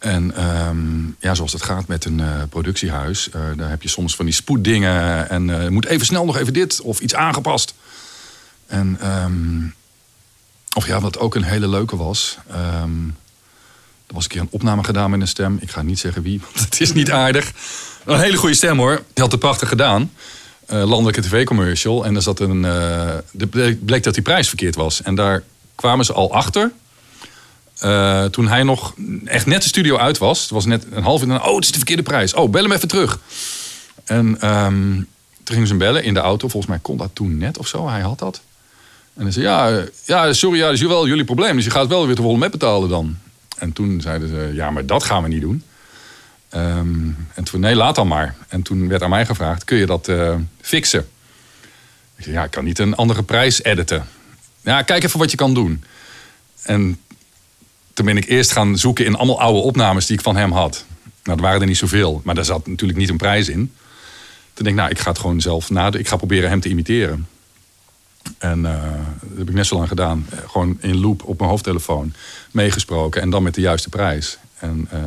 En 0.01 0.35
ehm, 0.35 1.05
ja, 1.19 1.35
zoals 1.35 1.53
het 1.53 1.63
gaat 1.63 1.87
met 1.87 2.05
een 2.05 2.19
eh, 2.19 2.41
productiehuis, 2.49 3.29
uh, 3.35 3.41
daar 3.55 3.69
heb 3.69 3.81
je 3.81 3.89
soms 3.89 4.15
van 4.15 4.25
die 4.25 4.33
spoeddingen. 4.33 5.29
En 5.29 5.47
uh, 5.47 5.67
moet 5.67 5.85
even 5.85 6.05
snel 6.05 6.25
nog 6.25 6.37
even 6.37 6.53
dit 6.53 6.81
of 6.81 6.99
iets 6.99 7.15
aangepast. 7.15 7.73
En, 8.67 8.97
um, 9.23 9.73
of 10.75 10.87
ja, 10.87 10.99
wat 10.99 11.19
ook 11.19 11.35
een 11.35 11.43
hele 11.43 11.67
leuke 11.67 11.95
was. 11.95 12.37
Um, 12.51 13.15
er 14.07 14.13
was 14.13 14.23
een 14.23 14.29
keer 14.29 14.41
een 14.41 14.47
opname 14.51 14.83
gedaan 14.83 15.09
met 15.09 15.21
een 15.21 15.27
stem. 15.27 15.57
Ik 15.61 15.71
ga 15.71 15.81
niet 15.81 15.99
zeggen 15.99 16.21
wie, 16.21 16.39
want 16.43 16.59
het 16.59 16.81
is 16.81 16.93
niet 16.93 17.11
aardig. 17.11 17.51
Een 18.05 18.19
hele 18.19 18.37
goede 18.37 18.55
stem 18.55 18.77
hoor. 18.77 18.95
Die 18.95 19.23
had 19.23 19.31
het 19.31 19.39
prachtig 19.39 19.69
gedaan. 19.69 20.11
landelijke 20.67 21.21
tv-commercial. 21.21 22.05
En 22.05 22.15
er 22.15 22.21
zat 22.21 22.39
een. 22.39 22.61
Bleek 23.85 24.03
dat 24.03 24.13
die 24.13 24.23
prijs 24.23 24.47
verkeerd 24.47 24.75
was. 24.75 25.01
En 25.01 25.15
daar 25.15 25.43
kwamen 25.75 26.05
ze 26.05 26.13
al 26.13 26.33
achter. 26.33 26.71
Uh, 27.83 28.25
toen 28.25 28.47
hij 28.47 28.63
nog 28.63 28.93
echt 29.25 29.45
net 29.45 29.61
de 29.61 29.67
studio 29.67 29.97
uit 29.97 30.17
was. 30.17 30.41
Het 30.41 30.49
was 30.49 30.65
net 30.65 30.85
een 30.91 31.03
half 31.03 31.23
uur. 31.23 31.43
Oh, 31.43 31.55
het 31.55 31.63
is 31.63 31.71
de 31.71 31.77
verkeerde 31.77 32.03
prijs. 32.03 32.33
Oh, 32.33 32.49
bel 32.49 32.63
hem 32.63 32.71
even 32.71 32.87
terug. 32.87 33.19
En 34.03 34.49
um, 34.49 35.07
toen 35.43 35.55
gingen 35.55 35.67
ze 35.67 35.75
bellen 35.75 36.03
in 36.03 36.13
de 36.13 36.19
auto. 36.19 36.47
Volgens 36.47 36.71
mij 36.71 36.81
kon 36.81 36.97
dat 36.97 37.09
toen 37.13 37.37
net 37.37 37.57
of 37.57 37.67
zo. 37.67 37.89
Hij 37.89 38.01
had 38.01 38.19
dat. 38.19 38.41
En 39.13 39.23
hij 39.23 39.31
zei, 39.31 39.45
ja, 39.45 39.83
ja 40.05 40.33
sorry, 40.33 40.59
ja, 40.59 40.65
dat 40.65 40.73
is 40.73 40.81
wel 40.81 41.07
jullie 41.07 41.23
probleem. 41.23 41.55
Dus 41.55 41.65
je 41.65 41.71
gaat 41.71 41.87
wel 41.87 42.05
weer 42.05 42.15
de 42.15 42.21
volle 42.21 42.37
met 42.37 42.51
betalen 42.51 42.89
dan. 42.89 43.17
En 43.57 43.73
toen 43.73 44.01
zeiden 44.01 44.29
ze, 44.29 44.51
ja, 44.53 44.71
maar 44.71 44.85
dat 44.85 45.03
gaan 45.03 45.23
we 45.23 45.29
niet 45.29 45.41
doen. 45.41 45.63
Um, 46.55 47.27
en 47.33 47.43
toen, 47.43 47.59
nee, 47.59 47.75
laat 47.75 47.95
dan 47.95 48.07
maar. 48.07 48.35
En 48.47 48.61
toen 48.61 48.87
werd 48.87 49.03
aan 49.03 49.09
mij 49.09 49.25
gevraagd, 49.25 49.63
kun 49.63 49.77
je 49.77 49.85
dat 49.85 50.07
uh, 50.07 50.35
fixen? 50.61 51.07
Ik 52.15 52.23
zei, 52.23 52.35
ja, 52.35 52.43
ik 52.43 52.51
kan 52.51 52.63
niet 52.63 52.79
een 52.79 52.95
andere 52.95 53.23
prijs 53.23 53.63
editen. 53.63 54.07
Ja, 54.61 54.81
kijk 54.81 55.03
even 55.03 55.19
wat 55.19 55.31
je 55.31 55.37
kan 55.37 55.53
doen. 55.53 55.83
En 56.61 56.99
toen 57.93 58.05
ben 58.05 58.17
ik 58.17 58.25
eerst 58.25 58.51
gaan 58.51 58.77
zoeken 58.77 59.05
in 59.05 59.15
allemaal 59.15 59.41
oude 59.41 59.59
opnames 59.59 60.05
die 60.05 60.17
ik 60.17 60.23
van 60.23 60.35
hem 60.35 60.51
had. 60.51 60.85
Nou, 61.23 61.37
er 61.37 61.43
waren 61.43 61.61
er 61.61 61.67
niet 61.67 61.77
zoveel, 61.77 62.21
maar 62.23 62.35
daar 62.35 62.45
zat 62.45 62.67
natuurlijk 62.67 62.99
niet 62.99 63.09
een 63.09 63.17
prijs 63.17 63.49
in. 63.49 63.73
Toen 64.53 64.65
denk 64.65 64.67
ik, 64.67 64.75
nou, 64.75 64.89
ik 64.89 64.99
ga 64.99 65.09
het 65.09 65.19
gewoon 65.19 65.41
zelf 65.41 65.69
nadenken. 65.69 65.99
Ik 65.99 66.07
ga 66.07 66.15
proberen 66.15 66.49
hem 66.49 66.59
te 66.59 66.69
imiteren. 66.69 67.27
En 68.37 68.59
uh, 68.59 68.81
dat 69.21 69.37
heb 69.37 69.49
ik 69.49 69.55
net 69.55 69.65
zo 69.65 69.75
lang 69.75 69.87
gedaan. 69.87 70.27
Gewoon 70.47 70.77
in 70.81 70.99
loop 70.99 71.23
op 71.23 71.37
mijn 71.37 71.49
hoofdtelefoon 71.49 72.13
meegesproken. 72.51 73.21
En 73.21 73.29
dan 73.29 73.43
met 73.43 73.53
de 73.53 73.61
juiste 73.61 73.89
prijs. 73.89 74.37
En 74.59 74.89
uh, 74.93 74.99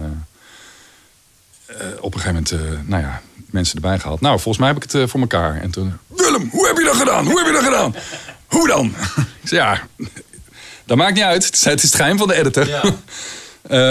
uh, 1.70 1.86
op 2.00 2.14
een 2.14 2.20
gegeven 2.20 2.46
moment, 2.50 2.88
nou 2.88 3.02
ja, 3.02 3.22
mensen 3.46 3.74
erbij 3.74 3.98
gehaald. 3.98 4.20
Nou, 4.20 4.34
volgens 4.34 4.58
mij 4.58 4.68
heb 4.68 4.84
ik 4.84 4.92
het 4.92 5.10
voor 5.10 5.20
elkaar. 5.20 5.60
En 5.60 5.70
toen, 5.70 5.92
Willem, 6.06 6.48
hoe 6.50 6.66
heb 6.66 6.76
je 6.76 6.84
dat 6.84 6.96
gedaan? 6.96 7.26
Hoe 7.26 7.38
heb 7.38 7.46
je 7.46 7.52
dat 7.52 7.64
gedaan? 7.64 7.94
Hoe 8.46 8.68
dan? 8.68 8.86
ik 9.42 9.48
zei, 9.48 9.60
ja, 9.60 9.86
dat 10.86 10.96
maakt 10.96 11.14
niet 11.14 11.24
uit. 11.24 11.44
Het 11.44 11.82
is 11.82 11.82
het 11.82 11.94
geheim 11.94 12.18
van 12.18 12.28
de 12.28 12.34
editor. 12.34 12.68
Ja. 12.68 12.82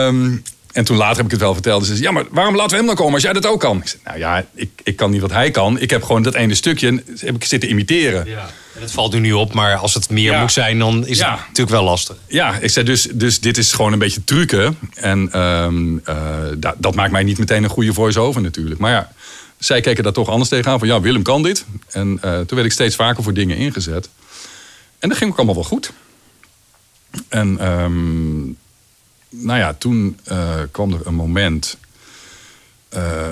um, 0.08 0.44
en 0.74 0.86
toen 0.86 0.98
later 0.98 1.16
heb 1.16 1.26
ik 1.26 1.32
het 1.32 1.40
wel 1.40 1.54
verteld. 1.54 1.88
Dus 1.88 2.00
ja, 2.00 2.12
maar 2.12 2.24
waarom 2.30 2.56
laten 2.56 2.72
we 2.72 2.78
hem 2.78 2.86
dan 2.86 2.96
komen 2.96 3.14
als 3.14 3.24
jij 3.24 3.34
dat 3.34 3.46
ook 3.46 3.60
kan? 3.60 3.78
Ik 3.78 3.88
zei, 3.88 4.02
nou 4.04 4.18
ja, 4.18 4.46
ik, 4.54 4.70
ik 4.84 4.96
kan 4.96 5.12
niet 5.12 5.22
wat 5.22 5.32
hij 5.32 5.52
kan. 5.52 5.80
Ik 5.80 5.90
heb 5.90 6.04
gewoon 6.04 6.24
dat 6.24 6.34
ene 6.34 6.56
stukje 6.56 7.04
heb 7.20 7.36
ik 7.36 7.44
zitten 7.44 7.70
imiteren. 7.70 8.26
Ja. 8.26 8.50
En 8.76 8.82
het 8.82 8.92
valt 8.92 9.14
nu 9.14 9.20
niet 9.20 9.34
op, 9.34 9.54
maar 9.54 9.76
als 9.76 9.94
het 9.94 10.10
meer 10.10 10.32
ja. 10.32 10.42
moet 10.42 10.52
zijn, 10.52 10.80
dan 10.80 11.08
is 11.08 11.18
ja. 11.18 11.32
het 11.32 11.40
natuurlijk 11.40 11.70
wel 11.70 11.84
lastig. 11.84 12.16
Ja, 12.28 12.58
ik 12.58 12.70
zei 12.70 12.86
dus, 12.86 13.08
dus 13.12 13.40
dit 13.40 13.58
is 13.58 13.72
gewoon 13.72 13.94
een 13.94 14.00
beetje 14.00 14.24
trucken. 14.24 14.78
En 14.94 15.40
um, 15.40 16.02
uh, 16.10 16.16
dat, 16.58 16.76
dat 16.78 16.96
maakt 16.96 17.12
mij 17.12 17.24
niet 17.24 17.38
meteen 17.38 17.64
een 17.64 17.70
goede 17.70 17.94
voice-over 17.94 18.42
natuurlijk. 18.42 18.80
Maar 18.80 18.92
ja, 18.92 19.12
zij 19.58 19.82
keken 19.82 20.04
daar 20.04 20.14
toch 20.14 20.30
anders 20.30 20.50
tegenaan. 20.50 20.80
Van 20.80 20.88
ja, 20.88 21.02
Willem 21.02 21.22
kan 21.22 21.44
dit. 21.44 21.66
En 21.92 22.20
uh, 22.26 22.38
toen 22.38 22.56
werd 22.56 22.66
ik 22.66 22.72
steeds 22.72 22.96
vaker 22.96 23.24
voor 23.24 23.34
dingen 23.34 23.58
ingezet. 23.58 24.10
En 25.00 25.10
dat 25.10 25.18
ging 25.18 25.32
ook 25.32 25.38
allemaal 25.38 25.56
wel 25.56 25.64
goed. 25.64 25.92
En 27.28 27.72
um, 27.72 28.58
nou 29.30 29.60
ja, 29.60 29.74
toen 29.74 30.20
uh, 30.32 30.60
kwam 30.72 30.94
er 30.94 31.08
een 31.08 31.16
moment 31.16 31.78
uh, 32.94 33.28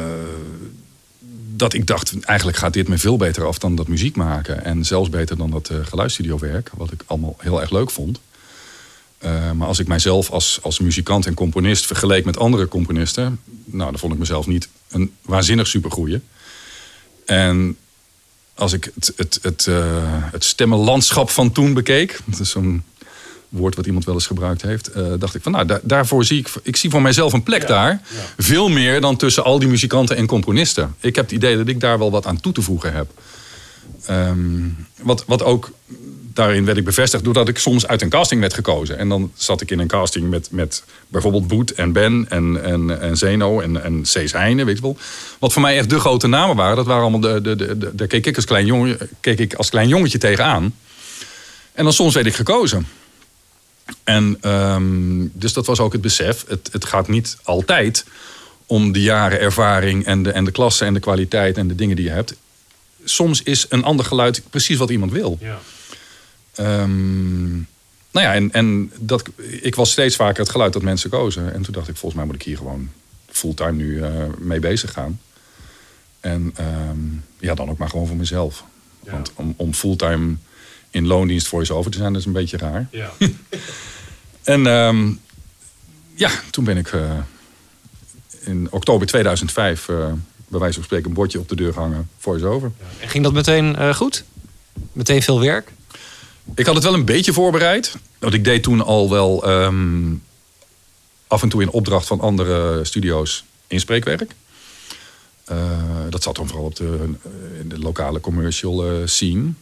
dat 1.56 1.74
ik 1.74 1.88
dacht, 1.88 2.20
eigenlijk 2.20 2.58
gaat 2.58 2.74
dit 2.74 2.88
me 2.88 2.98
veel 2.98 3.18
beter 3.18 3.46
af 3.46 3.58
dan 3.58 3.76
dat 3.76 3.88
muziek 3.88 4.16
maken. 4.16 4.64
En 4.64 4.86
zelfs 4.86 5.10
beter 5.10 5.38
dan 5.38 5.50
dat 5.50 5.70
uh, 5.70 5.86
geluidsstudiowerk, 5.86 6.72
wat 6.74 6.92
ik 6.92 7.04
allemaal 7.06 7.36
heel 7.38 7.62
erg 7.62 7.72
leuk 7.72 7.92
vond. 7.92 8.20
maar 9.56 9.68
als 9.68 9.80
ik 9.80 9.88
mijzelf 9.88 10.30
als, 10.30 10.60
als 10.62 10.80
muzikant 10.80 11.26
en 11.26 11.34
componist 11.34 11.86
vergeleek 11.86 12.26
met 12.26 12.38
andere 12.38 12.68
componisten, 12.68 13.40
nou, 13.66 13.90
dan 13.90 14.00
vond 14.00 14.14
ik 14.14 14.20
mezelf 14.20 14.48
niet 14.48 14.68
een 14.90 15.14
waanzinnig 15.22 15.68
supergoeie. 15.68 16.22
En 17.26 17.78
als 18.56 18.74
ik 18.74 18.92
het, 18.96 19.14
het, 19.16 19.40
het, 19.42 19.66
het 20.32 20.44
stemmenlandschap 20.44 21.30
van 21.30 21.52
toen 21.52 21.74
bekeek, 21.74 22.20
dat 22.26 22.40
is 22.40 22.50
zo'n 22.50 22.84
woord 23.52 23.76
wat 23.76 23.86
iemand 23.86 24.06
wel 24.06 24.14
eens 24.14 24.26
gebruikt 24.26 24.62
heeft, 24.62 24.98
uh, 24.98 25.14
dacht 25.20 25.36
ik 25.36 25.44
van 25.44 25.52
nou, 25.52 25.80
daarvoor 25.82 26.26
zie 26.26 26.40
ik, 26.40 26.50
ik 26.64 26.76
zie 26.76 26.90
voor 26.90 27.02
mijzelf 27.02 27.34
een 27.34 27.44
plek 27.44 27.68
daar. 27.68 28.02
Veel 28.38 28.70
meer 28.70 29.02
dan 29.02 29.16
tussen 29.16 29.44
al 29.44 29.60
die 29.60 29.68
muzikanten 29.68 30.16
en 30.16 30.26
componisten. 30.26 30.96
Ik 31.00 31.16
heb 31.16 31.26
het 31.26 31.34
idee 31.34 31.58
dat 31.58 31.68
ik 31.68 31.80
daar 31.80 32.00
wel 32.00 32.12
wat 32.12 32.26
aan 32.26 32.40
toe 32.40 32.54
te 32.54 32.62
voegen 32.62 32.94
heb. 32.94 33.12
Um, 34.10 34.88
wat, 35.02 35.24
wat 35.28 35.44
ook, 35.44 35.72
daarin 36.34 36.66
werd 36.66 36.78
ik 36.78 36.86
bevestigd 36.86 37.24
doordat 37.24 37.48
ik 37.48 37.58
soms 37.58 37.88
uit 37.88 38.02
een 38.02 38.10
casting 38.10 38.42
werd 38.42 38.54
gekozen. 38.54 38.98
En 38.98 39.10
dan 39.10 39.32
zat 39.36 39.62
ik 39.62 39.72
in 39.72 39.80
een 39.80 39.88
casting 39.88 40.30
met, 40.30 40.48
met 40.52 40.84
bijvoorbeeld 41.08 41.48
Boet 41.48 41.74
en 41.74 41.92
Ben 41.92 42.26
en, 42.30 42.64
en, 42.64 43.02
en 43.02 43.18
Zeno 43.18 43.60
en, 43.60 43.84
en 43.84 44.06
Cees 44.06 44.32
Heijnen, 44.32 44.66
weet 44.66 44.76
je 44.76 44.82
wel. 44.82 44.98
Wat 45.40 45.54
voor 45.54 45.62
mij 45.62 45.78
echt 45.78 45.90
de 45.90 46.00
grote 46.00 46.28
namen 46.28 46.56
waren. 46.56 46.76
Dat 46.76 46.86
waren 46.86 47.02
allemaal 47.02 47.20
de, 47.20 47.42
de, 47.42 47.56
de, 47.56 47.78
de 47.78 47.96
daar 47.96 48.08
keek 48.08 48.26
ik 48.26 48.36
als 48.36 48.46
klein, 48.46 48.66
jongen, 48.66 48.98
keek 49.20 49.40
ik 49.40 49.54
als 49.54 49.70
klein 49.70 49.88
jongetje 49.88 50.18
tegenaan. 50.18 50.76
En 51.74 51.84
dan 51.84 51.94
soms 51.94 52.14
werd 52.14 52.26
ik 52.26 52.36
gekozen. 52.36 52.88
En 54.04 54.50
um, 54.50 55.32
dus 55.34 55.54
dat 55.54 55.66
was 55.66 55.80
ook 55.80 55.92
het 55.92 56.02
besef. 56.02 56.46
Het, 56.48 56.70
het 56.72 56.86
gaat 56.86 57.08
niet 57.08 57.38
altijd 57.44 58.06
om 58.66 58.92
de 58.92 59.02
jaren 59.02 59.40
ervaring 59.40 60.06
en 60.06 60.24
de, 60.24 60.32
en 60.32 60.46
de 60.46 60.52
klasse 60.52 60.86
en 60.86 60.94
de 60.94 61.00
kwaliteit 61.00 61.58
en 61.58 61.68
de 61.68 61.76
dingen 61.76 61.96
die 61.96 62.06
je 62.06 62.12
hebt. 62.12 62.36
Soms 63.04 63.44
is 63.44 63.66
een 63.70 63.84
ander 63.84 64.06
geluid 64.06 64.44
precies 64.50 64.78
wat 64.78 64.90
iemand 64.90 65.12
wil. 65.12 65.38
Ja. 65.42 65.60
Um, 66.82 67.68
nou 68.12 68.26
ja, 68.26 68.34
en, 68.34 68.52
en 68.52 68.92
dat, 69.00 69.30
ik 69.62 69.76
was 69.76 69.92
steeds 69.92 70.16
vaker 70.16 70.40
het 70.40 70.52
geluid 70.52 70.74
dat 70.74 70.82
mensen 70.82 71.10
kozen. 71.10 71.54
En 71.54 71.62
toen 71.62 71.74
dacht 71.74 71.88
ik, 71.88 71.96
volgens 71.96 72.16
mij 72.16 72.26
moet 72.26 72.36
ik 72.36 72.44
hier 72.44 72.58
gewoon 72.58 72.90
fulltime 73.30 73.72
nu 73.72 73.92
uh, 73.92 74.08
mee 74.40 74.60
bezig 74.60 74.92
gaan. 74.92 75.20
En 76.20 76.56
um, 76.90 77.24
ja, 77.40 77.54
dan 77.56 77.70
ook 77.70 77.78
maar 77.78 77.90
gewoon 77.90 78.08
voor 78.08 78.16
mezelf. 78.16 78.64
Ja. 79.04 79.12
Want 79.12 79.32
om, 79.36 79.54
om 79.58 79.74
fulltime 79.74 80.36
in 80.92 81.08
loondienst 81.08 81.48
voice-over 81.48 81.92
te 81.92 81.98
zijn, 81.98 82.12
dat 82.12 82.22
is 82.22 82.28
een 82.28 82.34
beetje 82.34 82.58
raar. 82.58 82.88
Ja. 82.92 83.12
en 84.44 84.66
um, 84.66 85.20
ja, 86.16 86.32
toen 86.50 86.64
ben 86.64 86.78
ik 86.78 86.92
uh, 86.92 87.12
in 88.40 88.68
oktober 88.72 89.08
2005 89.08 89.88
uh, 89.88 90.12
bij 90.48 90.60
wijze 90.60 90.74
van 90.76 90.84
spreken 90.84 91.08
een 91.08 91.14
bordje 91.14 91.40
op 91.40 91.50
de 91.50 91.56
deur 91.56 91.74
hangen, 91.74 92.10
voice-over. 92.18 92.72
Ja. 92.80 92.86
En 93.00 93.10
ging 93.10 93.24
dat 93.24 93.34
meteen 93.34 93.76
uh, 93.80 93.94
goed? 93.94 94.24
Meteen 94.92 95.22
veel 95.22 95.40
werk? 95.40 95.72
Ik 96.56 96.66
had 96.66 96.76
het 96.76 96.84
wel 96.84 96.94
een 96.94 97.06
beetje 97.06 97.34
voorbereid. 97.34 97.96
Want 98.20 98.34
ik 98.34 98.44
deed 98.44 98.64
toen 98.64 98.82
al 98.82 99.10
wel 99.10 99.50
um, 99.50 100.24
af 101.28 101.42
en 101.42 101.50
toe 101.50 101.62
in 101.62 101.70
opdracht 101.70 102.08
van 102.08 102.20
andere 102.20 102.86
studio's 102.86 103.44
inspreekwerk. 103.68 104.36
Uh, 105.52 105.58
dat 106.10 106.24
zat 106.24 106.36
dan 106.36 106.48
vooral 106.48 106.66
op 106.66 106.76
de, 106.76 107.14
in 107.60 107.70
de 107.70 107.80
lokale 107.80 108.20
commercial 108.20 109.08
scene. 109.08 109.54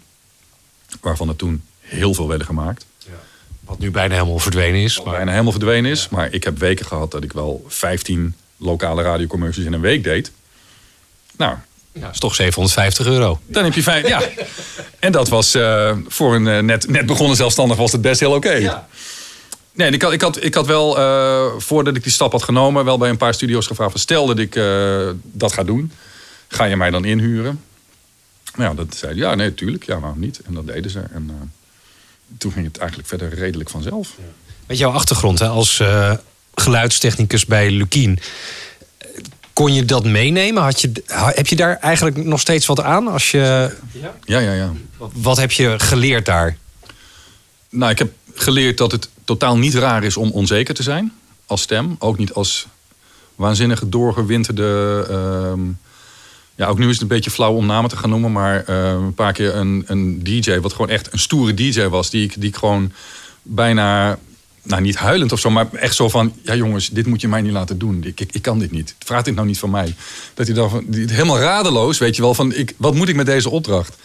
Waarvan 1.02 1.30
er 1.30 1.36
toen 1.36 1.64
heel 1.80 2.14
veel 2.14 2.28
werden 2.28 2.48
gemaakt. 2.48 2.86
Ja. 2.98 3.12
Wat 3.60 3.80
nu 3.80 3.92
bijna 3.92 4.14
helemaal 4.14 4.40
verdwenen 4.40 4.82
is. 4.82 5.02
Maar... 5.02 5.14
Bijna 5.14 5.32
helemaal 5.32 5.52
verdwenen 5.52 5.92
is. 5.92 6.10
Maar 6.10 6.34
ik 6.34 6.44
heb 6.44 6.58
weken 6.58 6.86
gehad 6.86 7.12
dat 7.12 7.24
ik 7.24 7.34
wel 7.34 7.66
15 7.68 8.36
lokale 8.58 9.02
radiocommercials 9.02 9.68
in 9.68 9.74
een 9.74 9.82
week 9.82 10.04
deed. 10.04 10.32
Nou, 11.38 11.56
dat 11.94 12.12
is 12.12 12.20
toch 12.20 12.36
750 12.36 13.06
euro. 13.06 13.40
Dan 13.46 13.64
heb 13.64 13.74
je 13.74 13.84
vijf. 13.84 14.08
Ja. 14.08 14.22
En 15.00 15.12
dat 15.12 15.30
was 15.30 15.56
uh, 15.56 15.92
voor 16.08 16.36
een 16.36 16.46
uh, 16.46 16.60
net, 16.60 16.88
net 16.88 17.06
begonnen 17.06 17.36
zelfstandig 17.36 17.78
was 17.78 17.92
het 17.92 18.02
best 18.02 18.20
heel 18.20 18.34
oké. 18.34 18.48
Okay. 18.48 18.62
Ja. 18.62 18.88
Nee, 19.74 19.92
ik 19.92 20.02
had, 20.02 20.12
ik 20.12 20.22
had, 20.22 20.44
ik 20.44 20.54
had 20.54 20.66
wel, 20.66 21.00
uh, 21.00 21.46
voordat 21.58 21.96
ik 21.96 22.04
die 22.04 22.12
stap 22.12 22.32
had 22.32 22.44
genomen, 22.44 22.86
wel 22.86 22.98
bij 22.98 23.10
een 23.10 23.18
paar 23.18 23.34
studio's 23.34 23.68
gevraagd: 23.68 23.92
van, 23.92 24.00
stel 24.00 24.26
dat 24.26 24.40
ik 24.40 24.60
dat 25.22 25.54
ga 25.54 25.64
doen, 25.64 25.92
ga 26.48 26.64
je 26.64 26.76
mij 26.76 26.90
dan 26.90 27.06
inhuren? 27.06 27.64
Nou 28.60 28.72
ja, 28.72 28.84
dat 28.84 28.96
zeiden 28.96 29.24
ja, 29.24 29.36
nee, 29.36 29.54
tuurlijk. 29.54 29.84
Ja, 29.84 30.00
waarom 30.00 30.20
niet? 30.20 30.40
En 30.46 30.54
dat 30.54 30.68
deden 30.68 30.92
ze. 30.92 31.00
En 31.00 31.24
uh, 31.30 31.36
toen 32.38 32.52
ging 32.52 32.66
het 32.66 32.78
eigenlijk 32.78 33.10
verder 33.10 33.34
redelijk 33.34 33.70
vanzelf. 33.70 34.16
Met 34.68 34.78
jouw 34.78 34.92
achtergrond 34.92 35.40
hè, 35.40 35.48
als 35.48 35.80
uh, 35.80 36.14
geluidstechnicus 36.56 37.46
bij 37.46 37.72
Lukien. 37.72 38.20
Kon 39.54 39.74
je 39.74 39.86
dat 39.86 40.06
meenemen? 40.06 40.64
Had 40.64 40.82
je, 40.82 40.92
heb 41.08 41.48
je 41.48 41.56
daar 41.56 41.78
eigenlijk 41.78 42.24
nog 42.24 42.40
steeds 42.40 42.66
wat 42.66 42.82
aan? 42.82 43.08
Als 43.08 43.32
je... 43.32 43.76
Ja, 44.24 44.40
ja, 44.40 44.54
ja. 44.54 44.74
Wat 44.98 45.38
heb 45.38 45.52
je 45.52 45.76
geleerd 45.78 46.26
daar? 46.26 46.58
Nou, 47.70 47.92
ik 47.92 48.00
heb 48.00 48.12
geleerd 48.34 48.78
dat 48.78 48.92
het 48.92 49.10
totaal 49.24 49.58
niet 49.58 49.76
raar 49.76 50.04
is 50.04 50.18
om 50.18 50.32
onzeker 50.32 50.74
te 50.74 50.84
zijn 50.84 51.14
als 51.46 51.62
stem. 51.62 51.96
Ook 52.00 52.18
niet 52.18 52.34
als 52.34 52.68
waanzinnige 53.36 53.90
doorgewinterde... 53.90 55.08
Uh, 55.10 55.62
ja, 56.60 56.68
ook 56.68 56.78
nu 56.78 56.86
is 56.86 56.94
het 56.94 57.02
een 57.02 57.08
beetje 57.08 57.32
flauw 57.32 57.54
om 57.54 57.66
namen 57.66 57.90
te 57.90 57.98
gaan 57.98 58.10
noemen. 58.10 58.32
Maar 58.32 58.64
uh, 58.70 58.90
een 58.90 59.14
paar 59.14 59.34
keer 59.34 59.56
een, 59.56 59.84
een 59.88 60.24
DJ, 60.24 60.60
wat 60.60 60.72
gewoon 60.72 60.90
echt 60.90 61.14
een 61.14 61.20
stoere 61.20 61.54
DJ 61.54 61.82
was. 61.82 62.10
Die 62.10 62.24
ik, 62.24 62.34
die 62.38 62.50
ik 62.50 62.56
gewoon 62.56 62.92
bijna 63.42 64.20
nou 64.64 64.82
niet 64.82 64.96
huilend 64.96 65.32
of 65.32 65.40
zo, 65.40 65.50
maar 65.50 65.68
echt 65.74 65.96
zo 65.96 66.10
van... 66.10 66.34
ja 66.44 66.56
jongens, 66.56 66.90
dit 66.90 67.06
moet 67.06 67.22
je 67.22 67.28
mij 67.28 67.42
niet 67.42 67.52
laten 67.52 67.78
doen. 67.78 68.04
Ik, 68.04 68.20
ik, 68.32 68.42
kan 68.42 68.60
dit 68.60 68.72
niet. 68.72 68.96
Vraag 69.00 69.24
dit 69.24 69.36
nou 69.36 69.48
niet 69.48 69.60
van 69.60 69.70
mij. 69.70 69.96
Dat 70.34 70.46
hij 70.46 70.56
dan 70.56 70.70
van, 70.70 70.86
helemaal 70.90 71.40
radeloos, 71.40 71.98
weet 71.98 72.16
je 72.16 72.22
wel, 72.22 72.34
van 72.34 72.54
ik, 72.54 72.74
wat 72.78 72.96
moet 72.96 73.10
ik 73.10 73.16
met 73.16 73.26
deze 73.26 73.50
opdracht? 73.50 73.96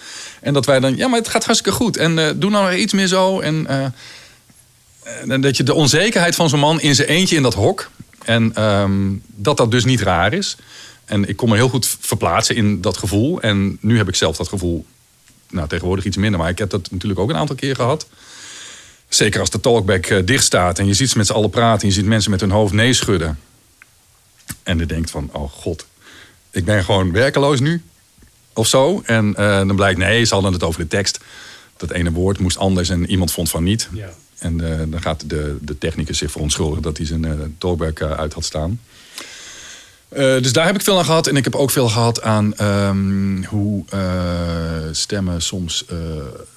En 0.41 0.53
dat 0.53 0.67
wij 0.67 0.81
dan, 0.81 0.97
ja, 0.97 1.09
maar 1.09 1.19
het 1.19 1.29
gaat 1.29 1.45
hartstikke 1.45 1.79
goed. 1.79 1.97
En 1.97 2.19
eh, 2.19 2.31
doe 2.37 2.51
nou 2.51 2.75
iets 2.75 2.93
meer 2.93 3.07
zo. 3.07 3.41
En, 3.41 3.67
eh, 3.67 5.31
en 5.33 5.41
dat 5.41 5.57
je 5.57 5.63
de 5.63 5.75
onzekerheid 5.75 6.35
van 6.35 6.49
zo'n 6.49 6.61
man 6.61 6.81
in 6.81 6.95
zijn 6.95 7.09
eentje 7.09 7.37
in 7.37 7.43
dat 7.43 7.55
hok... 7.55 7.91
en 8.25 8.55
ehm, 8.55 9.13
dat 9.27 9.57
dat 9.57 9.71
dus 9.71 9.85
niet 9.85 10.01
raar 10.01 10.33
is. 10.33 10.57
En 11.05 11.29
ik 11.29 11.37
kon 11.37 11.49
me 11.49 11.55
heel 11.55 11.69
goed 11.69 11.97
verplaatsen 12.01 12.57
in 12.57 12.81
dat 12.81 12.97
gevoel. 12.97 13.41
En 13.41 13.79
nu 13.81 13.97
heb 13.97 14.09
ik 14.09 14.15
zelf 14.15 14.37
dat 14.37 14.49
gevoel, 14.49 14.87
nou 15.51 15.69
tegenwoordig 15.69 16.05
iets 16.05 16.17
minder... 16.17 16.41
maar 16.41 16.51
ik 16.51 16.59
heb 16.59 16.71
dat 16.71 16.91
natuurlijk 16.91 17.21
ook 17.21 17.31
een 17.31 17.37
aantal 17.37 17.57
keer 17.57 17.75
gehad... 17.75 18.07
Zeker 19.15 19.41
als 19.41 19.51
de 19.51 19.61
talkback 19.61 20.07
eh, 20.07 20.19
dicht 20.25 20.45
staat 20.45 20.79
en 20.79 20.87
je 20.87 20.95
ziet 20.95 21.11
ze 21.11 21.19
met 21.19 21.27
z'n 21.27 21.33
allen 21.33 21.51
praten... 21.51 21.81
en 21.81 21.89
je 21.89 21.95
ziet 21.95 22.05
mensen 22.05 22.31
met 22.31 22.41
hun 22.41 22.51
hoofd 22.51 22.73
nee 22.73 22.93
schudden. 22.93 23.39
En 24.63 24.79
je 24.79 24.87
denkt 24.87 25.11
van, 25.11 25.29
oh 25.33 25.51
god, 25.51 25.87
ik 26.51 26.65
ben 26.65 26.85
gewoon 26.85 27.13
werkeloos 27.13 27.61
nu. 27.61 27.83
Of 28.53 28.67
zo. 28.67 29.03
En 29.05 29.35
eh, 29.35 29.57
dan 29.57 29.77
blijkt, 29.77 29.99
nee, 29.99 30.25
ze 30.25 30.35
hadden 30.35 30.53
het 30.53 30.63
over 30.63 30.81
de 30.81 30.89
tekst. 30.89 31.21
Dat 31.77 31.91
ene 31.91 32.13
woord 32.13 32.39
moest 32.39 32.59
anders 32.59 32.89
en 32.89 33.11
iemand 33.11 33.33
vond 33.33 33.51
van 33.51 33.63
niet. 33.63 33.89
En 34.39 34.81
eh, 34.81 34.87
dan 34.89 35.03
gaat 35.03 35.29
de, 35.31 35.57
de 35.61 35.79
technicus 35.79 36.19
zich 36.19 36.31
verontschuldigen 36.31 36.83
dat 36.83 36.97
hij 36.97 37.07
zijn 37.07 37.55
talkback 37.59 38.03
uit 38.03 38.33
had 38.33 38.45
staan. 38.45 38.81
Eh, 40.15 40.43
dus 40.43 40.53
daar 40.53 40.67
heb 40.67 40.75
ik 40.75 40.83
veel 40.83 40.99
aan 40.99 41.05
gehad. 41.05 41.27
En 41.27 41.37
ik 41.37 41.45
heb 41.45 41.55
ook 41.55 41.71
veel 41.71 41.89
gehad 41.89 42.23
aan 42.23 42.55
ehm, 42.55 43.45
hoe 43.45 43.85
eh, 43.89 44.01
stemmen 44.93 45.43
soms 45.43 45.85
eh, 45.87 45.97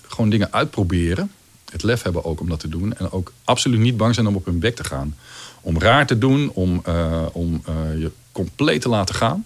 gewoon 0.07 0.29
dingen 0.29 0.53
uitproberen. 0.53 1.31
Het 1.71 1.83
lef 1.83 2.01
hebben 2.01 2.25
ook 2.25 2.39
om 2.39 2.49
dat 2.49 2.59
te 2.59 2.69
doen. 2.69 2.93
En 2.97 3.11
ook 3.11 3.33
absoluut 3.43 3.79
niet 3.79 3.97
bang 3.97 4.15
zijn 4.15 4.27
om 4.27 4.35
op 4.35 4.45
hun 4.45 4.59
bek 4.59 4.75
te 4.75 4.83
gaan. 4.83 5.15
Om 5.61 5.79
raar 5.79 6.07
te 6.07 6.17
doen, 6.17 6.51
om, 6.53 6.83
om 7.31 7.61
je 7.97 8.11
compleet 8.31 8.81
te 8.81 8.89
laten 8.89 9.15
gaan. 9.15 9.45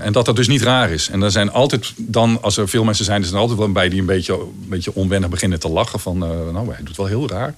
En 0.00 0.12
dat 0.12 0.24
dat 0.24 0.36
dus 0.36 0.48
niet 0.48 0.62
raar 0.62 0.90
is. 0.90 1.08
En 1.08 1.22
er 1.22 1.30
zijn 1.30 1.52
altijd 1.52 1.92
dan, 1.96 2.42
als 2.42 2.56
er 2.56 2.68
veel 2.68 2.84
mensen 2.84 3.04
zijn, 3.04 3.20
er 3.20 3.26
zijn 3.26 3.40
altijd 3.40 3.58
wel 3.58 3.72
bij 3.72 3.88
die 3.88 4.00
een 4.00 4.06
beetje, 4.06 4.32
een 4.32 4.68
beetje 4.68 4.94
onwennig 4.94 5.30
beginnen 5.30 5.60
te 5.60 5.68
lachen. 5.68 6.00
Van, 6.00 6.18
nou, 6.18 6.72
hij 6.72 6.82
doet 6.82 6.96
wel 6.96 7.06
heel 7.06 7.28
raar. 7.28 7.54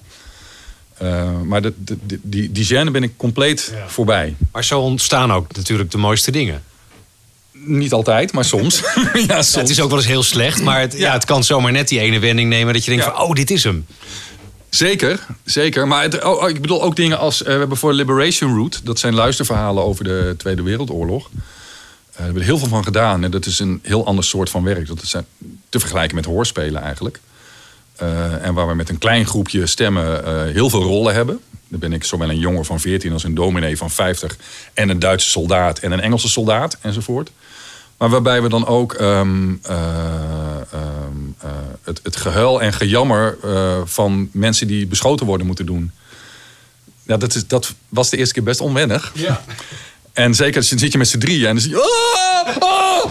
Eh, 1.01 1.41
maar 1.41 1.61
de, 1.61 1.73
de, 1.77 1.97
de- 2.05 2.19
die, 2.21 2.51
die 2.51 2.91
ben 2.91 3.03
ik 3.03 3.11
compleet 3.17 3.73
voorbij. 3.87 4.35
Maar 4.51 4.63
zo 4.63 4.79
ontstaan 4.79 5.33
ook 5.33 5.55
natuurlijk 5.55 5.91
de 5.91 5.97
mooiste 5.97 6.31
dingen. 6.31 6.63
Niet 7.51 7.93
altijd, 7.93 8.31
maar 8.31 8.45
soms. 8.45 8.79
ja, 9.27 9.41
soms. 9.41 9.53
Ja, 9.53 9.59
het 9.59 9.69
is 9.69 9.79
ook 9.81 9.89
wel 9.89 9.97
eens 9.97 10.07
heel 10.07 10.23
slecht, 10.23 10.61
maar 10.63 10.79
het, 10.79 10.93
ja. 10.97 11.13
het 11.13 11.25
kan 11.25 11.43
zomaar 11.43 11.71
net 11.71 11.87
die 11.87 11.99
ene 11.99 12.19
wending 12.19 12.49
nemen 12.49 12.73
dat 12.73 12.85
je 12.85 12.91
denkt 12.91 13.05
van, 13.05 13.19
oh, 13.21 13.33
dit 13.33 13.51
is 13.51 13.63
hem. 13.63 13.85
Zeker, 14.69 15.25
zeker. 15.45 15.87
Maar 15.87 16.01
het, 16.03 16.23
oh, 16.23 16.41
oh, 16.43 16.49
ik 16.49 16.61
bedoel 16.61 16.83
ook 16.83 16.95
dingen 16.95 17.19
als... 17.19 17.43
eh, 17.43 17.53
we 17.53 17.59
hebben 17.59 17.77
voor 17.77 17.93
Liberation 17.93 18.53
Route... 18.53 18.79
dat 18.83 18.99
zijn 18.99 19.13
luisterverhalen 19.13 19.83
over 19.83 20.03
de 20.03 20.35
Tweede 20.37 20.61
Wereldoorlog. 20.61 21.25
Eh, 21.25 21.31
daar 21.35 22.15
hebben 22.15 22.33
we 22.33 22.39
er 22.39 22.45
heel 22.45 22.57
veel 22.57 22.67
van 22.67 22.83
gedaan. 22.83 23.23
En 23.23 23.31
dat 23.31 23.45
is 23.45 23.59
een 23.59 23.79
heel 23.83 24.05
ander 24.05 24.23
soort 24.23 24.49
van 24.49 24.63
werk. 24.63 24.87
Dat 24.87 25.01
is 25.01 25.15
te 25.69 25.79
vergelijken 25.79 26.15
met 26.15 26.25
hoorspelen 26.25 26.81
eigenlijk. 26.81 27.19
Eh, 28.01 28.45
en 28.45 28.53
waar 28.53 28.67
we 28.67 28.73
met 28.73 28.89
een 28.89 28.97
klein 28.97 29.25
groepje 29.25 29.65
stemmen 29.65 30.25
eh, 30.25 30.53
heel 30.53 30.69
veel 30.69 30.81
rollen 30.81 31.13
hebben. 31.13 31.39
Dan 31.67 31.79
ben 31.79 31.93
ik 31.93 32.03
zowel 32.03 32.29
een 32.29 32.39
jongen 32.39 32.65
van 32.65 32.79
14 32.79 33.13
als 33.13 33.23
een 33.23 33.35
dominee 33.35 33.77
van 33.77 33.89
50... 33.89 34.37
en 34.73 34.89
een 34.89 34.99
Duitse 34.99 35.29
soldaat 35.29 35.79
en 35.79 35.91
een 35.91 35.99
Engelse 35.99 36.29
soldaat 36.29 36.77
enzovoort. 36.81 37.31
Maar 37.97 38.09
waarbij 38.09 38.41
we 38.41 38.49
dan 38.49 38.67
ook 38.67 38.93
ehm, 38.93 39.53
eh, 39.63 39.75
ehm, 40.71 41.17
eh, 41.39 41.49
het, 41.83 41.99
het 42.03 42.15
gehuil 42.15 42.61
en 42.61 42.73
gejammer 42.73 43.37
van 43.85 44.29
mensen 44.31 44.67
die 44.67 44.87
beschoten 44.87 45.25
worden 45.25 45.47
moeten 45.47 45.65
doen. 45.65 45.91
Ja, 47.03 47.17
dat, 47.17 47.35
is, 47.35 47.47
dat 47.47 47.73
was 47.89 48.09
de 48.09 48.17
eerste 48.17 48.33
keer 48.33 48.43
best 48.43 48.61
onwennig. 48.61 49.11
Ja. 49.13 49.43
En 50.13 50.35
zeker 50.35 50.53
dan 50.69 50.79
zit 50.79 50.91
je 50.91 50.97
met 50.97 51.07
z'n 51.07 51.17
drieën 51.17 51.47
en 51.47 51.53
dan 51.53 51.61
zie 51.63 51.71
je... 51.71 51.77
"Ah, 51.77 52.57
ah, 52.57 53.05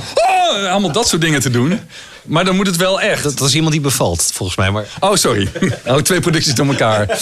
ah," 0.51 0.71
allemaal 0.71 0.93
dat 0.93 1.09
soort 1.09 1.23
dingen 1.23 1.41
te 1.41 1.51
doen. 1.51 1.81
Maar 2.25 2.45
dan 2.45 2.57
moet 2.57 2.67
het 2.67 2.77
wel 2.77 3.01
echt. 3.01 3.23
Dat, 3.23 3.39
dat 3.39 3.49
is 3.49 3.55
iemand 3.55 3.73
die 3.73 3.81
bevalt, 3.81 4.31
volgens 4.33 4.59
mij. 4.59 4.71
Maar 4.71 4.87
Oh, 5.01 5.15
sorry. 5.15 5.49
Oh, 5.87 5.97
twee 5.97 6.21
producties 6.21 6.55
door 6.55 6.67
elkaar. 6.67 7.21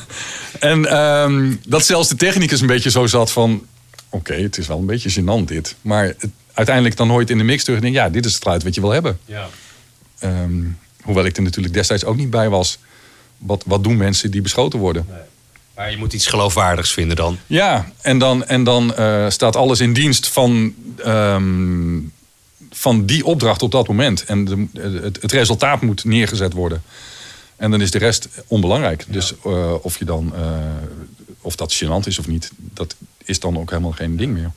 en 0.60 0.86
ehm, 0.86 1.54
dat 1.66 1.86
zelfs 1.86 2.08
de 2.08 2.16
technicus 2.16 2.60
een 2.60 2.66
beetje 2.66 2.90
zo 2.90 3.06
zat 3.06 3.32
van... 3.32 3.66
Oké, 4.08 4.34
het 4.34 4.58
is 4.58 4.66
wel 4.66 4.78
een 4.78 4.86
beetje 4.86 5.10
gênant 5.22 5.44
dit. 5.44 5.74
Maar 5.80 6.04
het, 6.04 6.30
uiteindelijk 6.52 6.96
dan 6.96 7.08
hoort 7.08 7.30
in 7.30 7.38
de 7.38 7.44
mix 7.44 7.64
terug... 7.64 7.78
en 7.78 7.84
denk, 7.84 7.94
ja, 7.94 8.08
dit 8.08 8.24
is 8.24 8.34
het 8.34 8.42
geluid 8.42 8.62
wat 8.62 8.74
je 8.74 8.80
wil 8.80 8.90
hebben. 8.90 9.18
ja. 9.24 9.48
Ehm, 10.18 10.62
hoewel 11.02 11.24
ik 11.24 11.36
er 11.36 11.42
natuurlijk 11.42 11.74
destijds 11.74 12.04
ook 12.04 12.16
niet 12.16 12.30
bij 12.30 12.48
was. 12.48 12.78
Wat, 13.38 13.62
wat 13.66 13.84
doen 13.84 13.96
mensen 13.96 14.30
die 14.30 14.42
beschoten 14.42 14.78
worden? 14.78 15.06
Maar 15.74 15.90
je 15.90 15.96
moet 15.96 16.12
iets 16.12 16.26
geloofwaardigs 16.26 16.92
vinden 16.92 17.16
dan. 17.16 17.38
Ja, 17.46 17.92
en 18.00 18.18
dan, 18.18 18.44
en 18.44 18.64
dan 18.64 18.94
eh, 18.94 19.28
staat 19.28 19.56
alles 19.56 19.80
in 19.80 19.92
dienst 19.92 20.28
van, 20.28 20.74
ehm, 21.04 21.96
van 22.74 23.06
die 23.06 23.24
opdracht 23.24 23.62
op 23.62 23.70
dat 23.70 23.88
moment. 23.88 24.24
En 24.24 24.44
de, 24.44 24.66
het, 25.02 25.22
het 25.22 25.32
resultaat 25.32 25.80
moet 25.80 26.04
neergezet 26.04 26.52
worden. 26.52 26.82
En 27.56 27.70
dan 27.70 27.80
is 27.80 27.90
de 27.90 27.98
rest 27.98 28.28
onbelangrijk. 28.46 29.04
Dus 29.08 29.32
eh, 29.44 29.74
of, 29.84 29.98
je 29.98 30.04
dan, 30.04 30.32
eh, 30.34 30.42
of 31.40 31.56
dat 31.56 31.74
gênant 31.74 32.06
is 32.06 32.18
of 32.18 32.26
niet, 32.26 32.50
dat 32.56 32.94
is 33.24 33.40
dan 33.40 33.58
ook 33.58 33.70
helemaal 33.70 33.92
geen 33.92 34.16
ding 34.16 34.34
meer. 34.34 34.50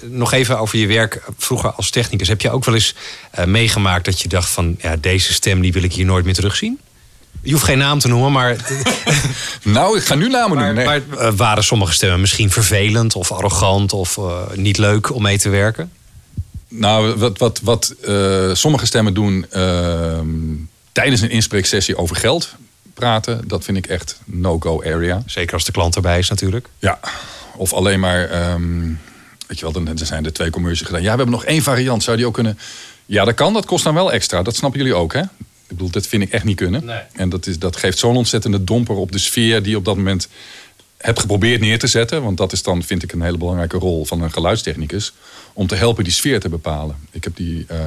Nog 0.00 0.32
even 0.32 0.58
over 0.58 0.78
je 0.78 0.86
werk 0.86 1.22
vroeger 1.36 1.70
als 1.70 1.90
technicus. 1.90 2.28
Heb 2.28 2.40
je 2.40 2.50
ook 2.50 2.64
wel 2.64 2.74
eens 2.74 2.94
eh, 3.30 3.44
meegemaakt 3.44 4.04
dat 4.04 4.20
je 4.20 4.28
dacht 4.28 4.50
van... 4.50 4.76
Ja, 4.80 4.96
deze 4.96 5.32
stem 5.32 5.60
die 5.60 5.72
wil 5.72 5.82
ik 5.82 5.92
hier 5.92 6.04
nooit 6.04 6.24
meer 6.24 6.34
terugzien? 6.34 6.78
Je 7.42 7.52
hoeft 7.52 7.64
geen 7.64 7.78
naam 7.78 7.98
te 7.98 8.08
noemen, 8.08 8.32
maar, 8.32 8.56
Nou, 9.62 9.96
ik 9.96 10.04
ga 10.04 10.14
nu 10.14 10.28
namen 10.28 10.56
noemen. 10.56 10.74
Nee. 10.74 10.84
maar, 10.84 11.36
waren 11.36 11.64
sommige 11.64 11.92
stemmen 11.92 12.20
misschien 12.20 12.50
vervelend 12.50 13.14
of 13.14 13.32
arrogant 13.32 13.92
of 13.92 14.18
niet 14.54 14.78
leuk 14.78 15.14
om 15.14 15.22
mee 15.22 15.38
te 15.38 15.48
werken? 15.48 15.92
Nou, 16.74 17.16
wat, 17.16 17.38
wat, 17.38 17.60
wat 17.62 17.94
eh, 18.04 18.54
sommige 18.54 18.86
stemmen 18.86 19.14
doen 19.14 19.46
ehm, 19.50 20.26
tijdens 20.92 21.20
een 21.20 21.30
inspreeksessie 21.30 21.96
over 21.96 22.16
geld 22.16 22.54
praten, 22.94 23.48
dat 23.48 23.64
vind 23.64 23.76
ik 23.76 23.86
echt 23.86 24.20
no-go 24.24 24.82
area. 24.82 25.22
Zeker 25.26 25.54
als 25.54 25.64
de 25.64 25.72
klant 25.72 25.96
erbij 25.96 26.18
is 26.18 26.28
natuurlijk. 26.28 26.68
Ja, 26.78 27.00
of 27.56 27.72
alleen 27.72 28.00
maar, 28.00 28.30
ehm, 28.30 28.86
weet 29.46 29.58
je 29.58 29.60
wel, 29.60 29.72
dan 29.72 29.84
dan 29.84 29.98
zijn 30.06 30.24
er 30.24 30.32
twee 30.32 30.50
commercials 30.50 30.86
gedaan. 30.88 31.02
Ja, 31.02 31.10
we 31.10 31.16
hebben 31.16 31.34
nog 31.34 31.44
één 31.44 31.62
variant, 31.62 32.02
zou 32.02 32.16
die 32.16 32.26
ook 32.26 32.34
kunnen? 32.34 32.58
Ja, 33.06 33.24
dat 33.24 33.34
kan, 33.34 33.52
dat 33.52 33.66
kost 33.66 33.84
dan 33.84 33.94
wel 33.94 34.12
extra. 34.12 34.42
Dat 34.42 34.56
snappen 34.56 34.80
jullie 34.80 34.94
ook, 34.94 35.12
hè? 35.12 35.20
Ik 35.20 35.78
bedoel, 35.78 35.90
dat 35.90 36.06
vind 36.06 36.22
ik 36.22 36.30
echt 36.30 36.44
niet 36.44 36.56
kunnen. 36.56 36.84
Nee. 36.84 37.00
En 37.12 37.28
dat, 37.28 37.46
is, 37.46 37.58
dat 37.58 37.76
geeft 37.76 37.98
zo'n 37.98 38.16
ontzettende 38.16 38.64
domper 38.64 38.94
op 38.94 39.12
de 39.12 39.18
sfeer 39.18 39.62
die 39.62 39.76
op 39.76 39.84
dat 39.84 39.96
moment 39.96 40.28
hebt 41.02 41.20
geprobeerd 41.20 41.60
neer 41.60 41.78
te 41.78 41.86
zetten. 41.86 42.22
Want 42.22 42.36
dat 42.36 42.52
is 42.52 42.62
dan, 42.62 42.82
vind 42.82 43.02
ik, 43.02 43.12
een 43.12 43.22
hele 43.22 43.38
belangrijke 43.38 43.76
rol 43.78 44.04
van 44.04 44.22
een 44.22 44.32
geluidstechnicus. 44.32 45.12
Om 45.52 45.66
te 45.66 45.74
helpen 45.74 46.04
die 46.04 46.12
sfeer 46.12 46.40
te 46.40 46.48
bepalen. 46.48 46.96
Ik 47.10 47.24
heb 47.24 47.36
die 47.36 47.64
eh, 47.68 47.78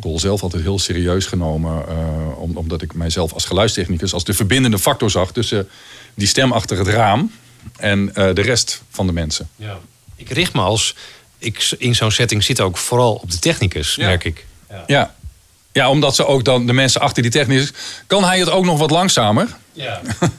rol 0.00 0.18
zelf 0.20 0.42
altijd 0.42 0.62
heel 0.62 0.78
serieus 0.78 1.26
genomen. 1.26 1.88
eh, 1.88 2.38
om- 2.40 2.56
omdat 2.56 2.82
ik 2.82 2.94
mijzelf 2.94 3.32
als 3.32 3.44
geluidstechnicus 3.44 4.12
als 4.12 4.24
de 4.24 4.34
verbindende 4.34 4.78
factor 4.78 5.10
zag 5.10 5.32
tussen 5.32 5.68
die 6.14 6.26
stem 6.28 6.52
achter 6.52 6.78
het 6.78 6.86
raam 6.88 7.32
en 7.76 8.14
eh, 8.14 8.34
de 8.34 8.42
rest 8.42 8.82
van 8.90 9.06
de 9.06 9.12
mensen. 9.12 9.48
Ja. 9.56 9.78
Ik 10.16 10.30
richt 10.30 10.52
me 10.52 10.60
als 10.60 10.94
ik 11.38 11.74
in 11.78 11.94
zo'n 11.94 12.10
setting 12.10 12.44
zit 12.44 12.60
ook 12.60 12.76
vooral 12.76 13.14
op 13.14 13.30
de 13.30 13.38
technicus, 13.38 13.94
Ja. 13.94 14.06
merk 14.06 14.24
ik. 14.24 14.46
Ja. 14.86 15.14
ja, 15.72 15.90
omdat 15.90 16.14
ze 16.14 16.26
ook 16.26 16.44
dan 16.44 16.66
de 16.66 16.72
mensen 16.72 17.00
achter 17.00 17.22
die 17.22 17.30
technicus. 17.32 17.72
Kan 18.06 18.24
hij 18.24 18.38
het 18.38 18.50
ook 18.50 18.64
nog 18.64 18.78
wat 18.78 18.90
langzamer? 18.90 19.48
Ja. 19.72 20.00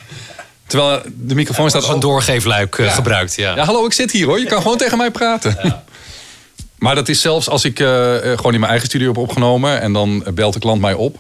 Terwijl 0.68 1.02
de 1.16 1.36
microfoon 1.36 1.70
staat 1.70 1.84
Als 1.84 1.94
een 1.94 2.00
doorgeefluik 2.00 2.78
eh, 2.78 2.94
gebruikt, 2.94 3.36
ja. 3.36 3.56
Ja, 3.56 3.66
hallo, 3.66 3.86
ik 3.86 3.94
zit 3.94 4.12
hier 4.12 4.26
hoor. 4.26 4.40
Je 4.40 4.46
kan 4.46 4.62
gewoon 4.62 4.78
tegen 4.78 4.98
mij 4.98 5.12
praten. 5.12 5.58
Maar 6.76 6.96
dat 6.96 7.10
is 7.10 7.22
zelfs 7.22 7.50
als 7.50 7.66
ik 7.66 7.80
eh, 7.80 8.16
eh, 8.16 8.38
gewoon 8.38 8.54
in 8.54 8.60
mijn 8.60 8.72
eigen 8.72 8.88
studio 8.88 9.08
heb 9.08 9.18
opgenomen 9.18 9.82
en 9.82 9.94
dan 9.94 10.26
belt 10.34 10.54
de 10.54 10.60
klant 10.60 10.82
mij 10.82 10.94
op. 10.94 11.20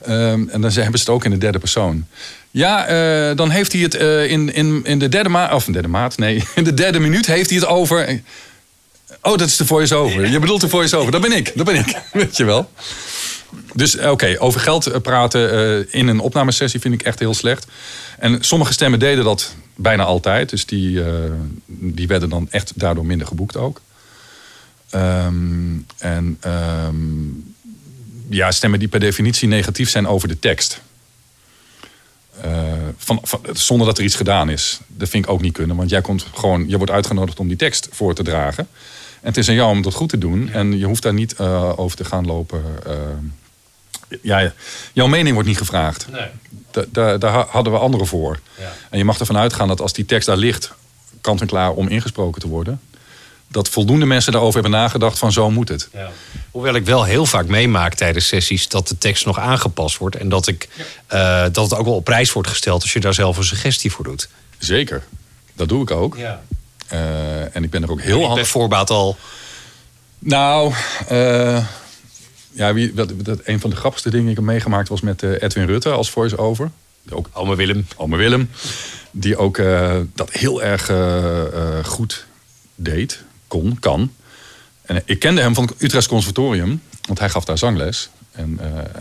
Ehm, 0.00 0.48
en 0.48 0.60
dan 0.60 0.70
hebben 0.72 0.98
ze 0.98 1.04
het 1.04 1.08
ook 1.08 1.24
in 1.24 1.30
de 1.30 1.38
derde 1.38 1.58
persoon. 1.58 2.06
Ja, 2.50 3.34
dan 3.34 3.50
heeft 3.50 3.72
hij 3.72 3.80
het 3.82 3.94
in, 4.30 4.54
in, 4.54 4.80
in 4.84 4.98
de 4.98 5.08
derde 5.08 5.28
maat, 5.28 5.52
of 5.52 5.66
in 5.66 5.72
de 5.72 5.72
derde 5.72 5.88
maat, 5.88 6.18
nee, 6.18 6.44
in 6.54 6.64
de 6.64 6.74
derde 6.74 7.00
minuut 7.00 7.26
heeft 7.26 7.50
hij 7.50 7.58
het 7.58 7.68
over. 7.68 8.20
Oh, 9.22 9.36
dat 9.36 9.48
is 9.48 9.56
de 9.56 9.66
voice-over. 9.66 10.30
Je 10.30 10.38
bedoelt 10.38 10.60
de 10.60 10.68
voice-over. 10.68 11.12
Dat 11.12 11.20
ben 11.20 11.32
ik, 11.32 11.52
dat 11.54 11.66
ben 11.66 11.74
ik. 11.74 11.96
Weet 12.12 12.36
je 12.36 12.44
wel. 12.44 12.70
Dus 13.74 13.96
eh, 13.96 14.10
oké, 14.10 14.36
over 14.38 14.60
geld 14.60 14.86
eh, 14.86 15.00
praten 15.00 15.52
eh, 15.52 15.94
in 16.00 16.08
een 16.08 16.20
opnamesessie 16.20 16.80
vind 16.80 16.94
ik 16.94 17.02
echt 17.02 17.18
heel 17.18 17.34
slecht. 17.34 17.66
En 18.18 18.44
sommige 18.44 18.72
stemmen 18.72 18.98
deden 18.98 19.24
dat 19.24 19.54
bijna 19.74 20.04
altijd. 20.04 20.50
Dus 20.50 20.66
die, 20.66 21.02
die 21.66 22.06
werden 22.06 22.28
dan 22.28 22.46
echt 22.50 22.72
daardoor 22.74 23.06
minder 23.06 23.26
geboekt 23.26 23.56
ook. 23.56 23.80
Ehm, 24.90 25.78
en 25.98 26.36
ehm, 26.40 26.94
ja, 28.28 28.50
stemmen 28.50 28.78
die 28.78 28.88
per 28.88 29.00
definitie 29.00 29.48
negatief 29.48 29.90
zijn 29.90 30.06
over 30.06 30.28
de 30.28 30.38
tekst. 30.38 30.80
Van, 32.96 33.18
van, 33.22 33.40
zonder 33.52 33.86
dat 33.86 33.98
er 33.98 34.04
iets 34.04 34.16
gedaan 34.16 34.50
is. 34.50 34.80
Dat 34.86 35.08
vind 35.08 35.24
ik 35.24 35.30
ook 35.30 35.40
niet 35.40 35.52
kunnen. 35.52 35.76
Want 35.76 35.90
jij 35.90 36.00
komt 36.00 36.26
gewoon, 36.34 36.68
je 36.68 36.76
wordt 36.76 36.92
uitgenodigd 36.92 37.40
om 37.40 37.48
die 37.48 37.56
tekst 37.56 37.88
voor 37.90 38.14
te 38.14 38.22
dragen. 38.22 38.68
En 39.20 39.28
het 39.28 39.36
is 39.36 39.48
aan 39.48 39.54
jou 39.54 39.70
om 39.70 39.82
dat 39.82 39.94
goed 39.94 40.08
te 40.08 40.18
doen. 40.18 40.50
En 40.52 40.78
je 40.78 40.84
hoeft 40.84 41.02
daar 41.02 41.14
niet 41.14 41.38
over 41.76 41.96
te 41.96 42.04
gaan 42.04 42.26
lopen. 42.26 42.62
Ja, 44.22 44.52
jouw 44.92 45.06
mening 45.06 45.32
wordt 45.34 45.48
niet 45.48 45.58
gevraagd. 45.58 46.06
Da- 46.70 46.84
da- 46.92 47.18
daar 47.18 47.32
ha- 47.32 47.46
hadden 47.48 47.72
we 47.72 47.78
anderen 47.78 48.06
voor. 48.06 48.38
En 48.90 48.98
je 48.98 49.04
mag 49.04 49.18
ervan 49.20 49.36
uitgaan 49.38 49.68
dat 49.68 49.80
als 49.80 49.92
die 49.92 50.04
tekst 50.04 50.26
daar 50.26 50.36
ligt, 50.36 50.72
kant 51.20 51.40
en 51.40 51.46
klaar 51.46 51.70
om 51.72 51.88
ingesproken 51.88 52.40
te 52.40 52.48
worden, 52.48 52.80
dat 53.48 53.68
voldoende 53.68 54.06
mensen 54.06 54.32
daarover 54.32 54.60
hebben 54.60 54.80
nagedacht 54.80 55.18
van 55.18 55.32
zo 55.32 55.50
moet 55.50 55.68
het. 55.68 55.88
Hoewel 56.50 56.74
ik 56.74 56.84
wel 56.84 57.04
heel 57.04 57.26
vaak 57.26 57.46
meemaak 57.46 57.94
tijdens 57.94 58.26
sessies 58.26 58.68
dat 58.68 58.88
de 58.88 58.98
tekst 58.98 59.26
nog 59.26 59.38
aangepast 59.38 59.98
wordt. 59.98 60.16
En 60.16 60.28
dat, 60.28 60.46
ik, 60.46 60.68
eh, 61.06 61.42
dat 61.52 61.70
het 61.70 61.74
ook 61.78 61.84
wel 61.84 61.94
op 61.94 62.04
prijs 62.04 62.32
wordt 62.32 62.48
gesteld 62.48 62.82
als 62.82 62.92
je 62.92 63.00
daar 63.00 63.14
zelf 63.14 63.36
een 63.36 63.44
suggestie 63.44 63.92
voor 63.92 64.04
doet. 64.04 64.28
Zeker. 64.58 65.02
Dat 65.54 65.68
doe 65.68 65.82
ik 65.82 65.90
ook. 65.90 66.16
Ja. 66.16 66.40
Eh, 66.86 67.56
en 67.56 67.64
ik 67.64 67.70
ben 67.70 67.82
er 67.82 67.90
ook 67.90 68.00
heel 68.00 68.18
handig. 68.18 68.34
bij 68.34 68.44
voorbaat 68.44 68.90
al. 68.90 69.16
Nou, 70.18 70.72
eh, 71.08 71.64
ja, 72.52 72.74
wie, 72.74 72.94
dat, 72.94 73.12
dat, 73.24 73.40
een 73.44 73.60
van 73.60 73.70
de 73.70 73.76
grappigste 73.76 74.10
dingen 74.10 74.24
die 74.24 74.34
ik 74.34 74.40
heb 74.40 74.46
meegemaakt 74.46 74.88
was 74.88 75.00
met 75.00 75.22
eh, 75.22 75.42
Edwin 75.42 75.66
Rutte 75.66 75.90
als 75.90 76.10
voice-over. 76.10 76.70
Ook 77.10 77.30
Ome 77.32 77.56
Willem. 77.56 77.86
Ome 77.96 78.16
Willem. 78.16 78.50
Die 79.10 79.36
ook 79.36 79.58
eh, 79.58 79.96
dat 80.14 80.32
heel 80.32 80.62
erg 80.62 80.88
eh, 80.88 81.84
goed 81.84 82.26
deed, 82.74 83.22
kon, 83.46 83.78
kan. 83.78 84.12
En 84.82 85.02
ik 85.04 85.18
kende 85.18 85.40
hem 85.40 85.54
van 85.54 85.64
het 85.64 85.82
Utrechts 85.82 86.08
Conservatorium, 86.08 86.82
want 87.06 87.18
hij 87.18 87.30
gaf 87.30 87.44
daar 87.44 87.58
zangles. 87.58 88.10
En 88.30 88.60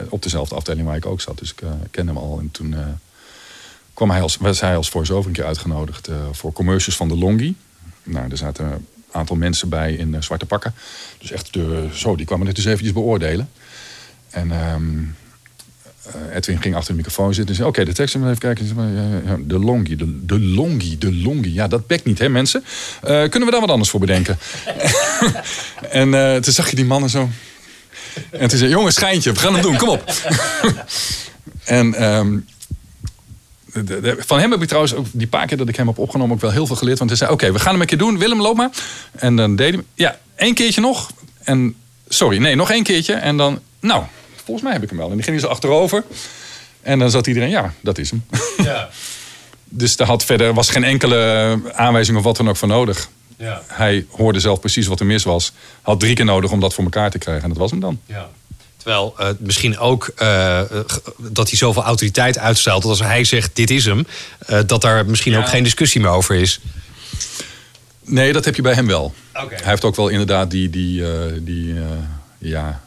op 0.10 0.24
dezelfde 0.24 0.56
afdeling 0.56 0.88
waar 0.88 0.96
ik 0.96 1.06
ook 1.06 1.22
zat. 1.22 1.38
Dus 1.38 1.50
ik 1.50 1.64
kende 1.92 2.12
hem 2.12 2.22
al. 2.22 2.40
En 2.40 2.52
toen 2.52 2.76
kwam 3.94 4.10
hij 4.12 4.22
als, 4.22 4.38
was 4.38 4.60
hij 4.60 4.76
als 4.76 4.90
voice-over 4.90 5.28
een 5.28 5.36
keer 5.36 5.46
uitgenodigd 5.46 6.10
voor 6.32 6.54
commercials 6.54 6.98
van 6.98 7.08
de 7.08 7.16
Longi. 7.16 7.56
Nou, 8.04 8.32
er 8.32 8.38
zaten 8.38 8.88
aantal 9.12 9.36
mensen 9.36 9.70
bij 9.70 9.94
in 9.94 10.16
eh, 10.16 10.22
zwarte 10.22 10.46
pakken. 10.46 10.74
Dus 11.18 11.32
echt, 11.32 11.54
de, 11.54 11.88
zo, 11.94 12.16
die 12.16 12.26
kwamen 12.26 12.48
het 12.48 12.56
dus 12.56 12.66
eventjes 12.66 12.94
beoordelen. 12.94 13.50
En 14.30 14.52
ehm, 14.52 15.00
eh, 16.04 16.36
Edwin 16.36 16.62
ging 16.62 16.76
achter 16.76 16.92
de 16.92 16.98
microfoon 16.98 17.34
zitten 17.34 17.50
en 17.50 17.56
zei... 17.56 17.68
Oké, 17.68 17.86
de 17.86 17.94
tekst, 17.94 18.16
even 18.16 18.38
kijken. 18.38 19.48
De 19.48 19.60
longi, 19.60 19.96
de, 19.96 20.26
de 20.26 20.40
longi, 20.40 20.98
de 20.98 21.16
longi. 21.16 21.54
Ja, 21.54 21.68
dat 21.68 21.88
bekt 21.88 22.06
niet, 22.06 22.20
hè, 22.20 22.30
mensen? 22.30 22.64
Eh, 23.02 23.30
kunnen 23.30 23.46
we 23.46 23.52
daar 23.52 23.62
wat 23.62 23.70
anders 23.70 23.90
voor 23.90 24.00
bedenken? 24.00 24.38
en 26.02 26.42
toen 26.42 26.54
zag 26.54 26.70
je 26.70 26.76
die 26.76 26.86
mannen 26.86 27.10
zo... 27.10 27.30
En 28.32 28.48
toen 28.48 28.58
zei 28.58 28.70
jongens, 28.70 28.96
schijntje, 28.96 29.32
we 29.32 29.40
gaan 29.40 29.54
het 29.54 29.64
doen, 29.64 29.78
kom 29.78 29.90
op. 29.90 30.04
en 31.64 31.94
ehm, 31.94 32.38
de- 33.84 34.02
de- 34.02 34.16
van 34.20 34.40
hem 34.40 34.52
heb 34.52 34.62
ik 34.62 34.68
trouwens 34.68 34.94
ook 34.96 35.06
die 35.12 35.28
paar 35.28 35.48
keer 35.48 35.58
dat 35.58 35.70
ik 35.70 35.76
hem 35.76 35.88
heb 35.88 35.98
opgenomen... 35.98 36.36
ook 36.36 36.42
wel 36.42 36.52
heel 36.52 36.66
veel 36.68 36.76
geleerd. 36.76 36.98
Want 36.98 37.10
hij 37.10 37.20
zei, 37.20 37.32
oké, 37.32 37.52
we 37.52 37.60
gaan 37.60 37.72
hem 37.72 37.82
een 37.82 37.88
keer 37.88 37.98
doen. 37.98 38.18
Willem, 38.18 38.42
loop 38.42 38.58
maar. 38.58 38.70
En 39.16 39.36
dan 39.36 39.56
deed 39.56 39.74
hij... 39.74 39.84
Ja, 39.94 40.18
één 40.36 40.54
keertje 40.54 40.82
nog. 40.82 41.12
En 41.44 41.76
sorry, 42.08 42.38
nee, 42.38 42.56
nog 42.56 42.72
één 42.72 42.84
keertje. 42.84 43.14
En 43.14 43.38
dan, 43.38 43.60
nou, 43.80 44.04
volgens 44.36 44.62
mij 44.64 44.74
heb 44.74 44.84
ik 44.84 44.90
hem 44.90 44.98
wel. 44.98 45.10
En 45.10 45.14
die 45.16 45.24
ging 45.24 45.36
hij 45.36 45.46
zo 45.46 45.52
achterover. 45.52 46.04
En 46.82 47.00
dan 47.00 47.10
zat 47.12 47.28
iedereen, 47.28 47.50
ja, 47.50 47.74
dat 47.82 47.98
is 47.98 48.10
hem. 48.10 48.24
Ja. 48.64 48.90
Dus 49.72 49.96
daar 49.96 50.08
had 50.08 50.26
verder 50.26 50.54
was 50.54 50.70
geen 50.70 50.84
enkele 50.84 51.60
aanwijzing 51.74 52.18
of 52.18 52.24
wat 52.24 52.38
dan 52.38 52.50
ook 52.50 52.58
voor 52.58 52.68
nodig. 52.68 53.10
Ja. 53.38 53.62
Hij 53.68 54.06
hoorde 54.10 54.40
zelf 54.40 54.60
precies 54.60 54.88
wat 54.88 55.00
er 55.00 55.06
mis 55.06 55.24
was. 55.24 55.52
Had 55.82 56.00
drie 56.00 56.16
keer 56.16 56.26
nodig 56.26 56.52
om 56.52 56.60
dat 56.60 56.74
voor 56.74 56.84
elkaar 56.84 57.12
te 57.12 57.18
krijgen. 57.18 57.44
En 57.44 57.50
dat 57.50 57.58
was 57.58 57.72
hem 57.72 57.80
dan. 57.80 58.00
Ja. 58.06 58.30
Terwijl 58.80 59.14
eh, 59.18 59.30
misschien 59.40 59.78
ook 59.78 60.12
eh, 60.16 60.60
eh, 60.60 60.68
dat 61.18 61.48
hij 61.50 61.58
zoveel 61.58 61.84
autoriteit 61.84 62.38
uitstraalt. 62.38 62.82
Dat 62.82 62.92
als 62.92 63.00
hij 63.00 63.24
zegt 63.24 63.56
dit 63.56 63.70
is 63.70 63.86
hem. 63.86 64.08
dat 64.66 64.82
daar 64.82 65.06
misschien 65.06 65.32
Ja. 65.32 65.40
ook 65.40 65.50
geen 65.50 65.64
discussie 65.64 66.02
meer 66.02 66.10
over 66.10 66.36
is. 66.36 66.60
Nee, 68.06 68.34
dat 68.34 68.46
heb 68.46 68.56
je 68.56 68.62
bij 68.62 68.74
hem 68.74 68.88
wel. 68.88 69.14
Hij 69.34 69.70
heeft 69.70 69.84
ook 69.84 69.96
wel 69.96 70.08
inderdaad 70.08 70.52
die... 70.52 70.70
die, 70.70 71.04
die 71.44 71.76
ja... 72.38 72.82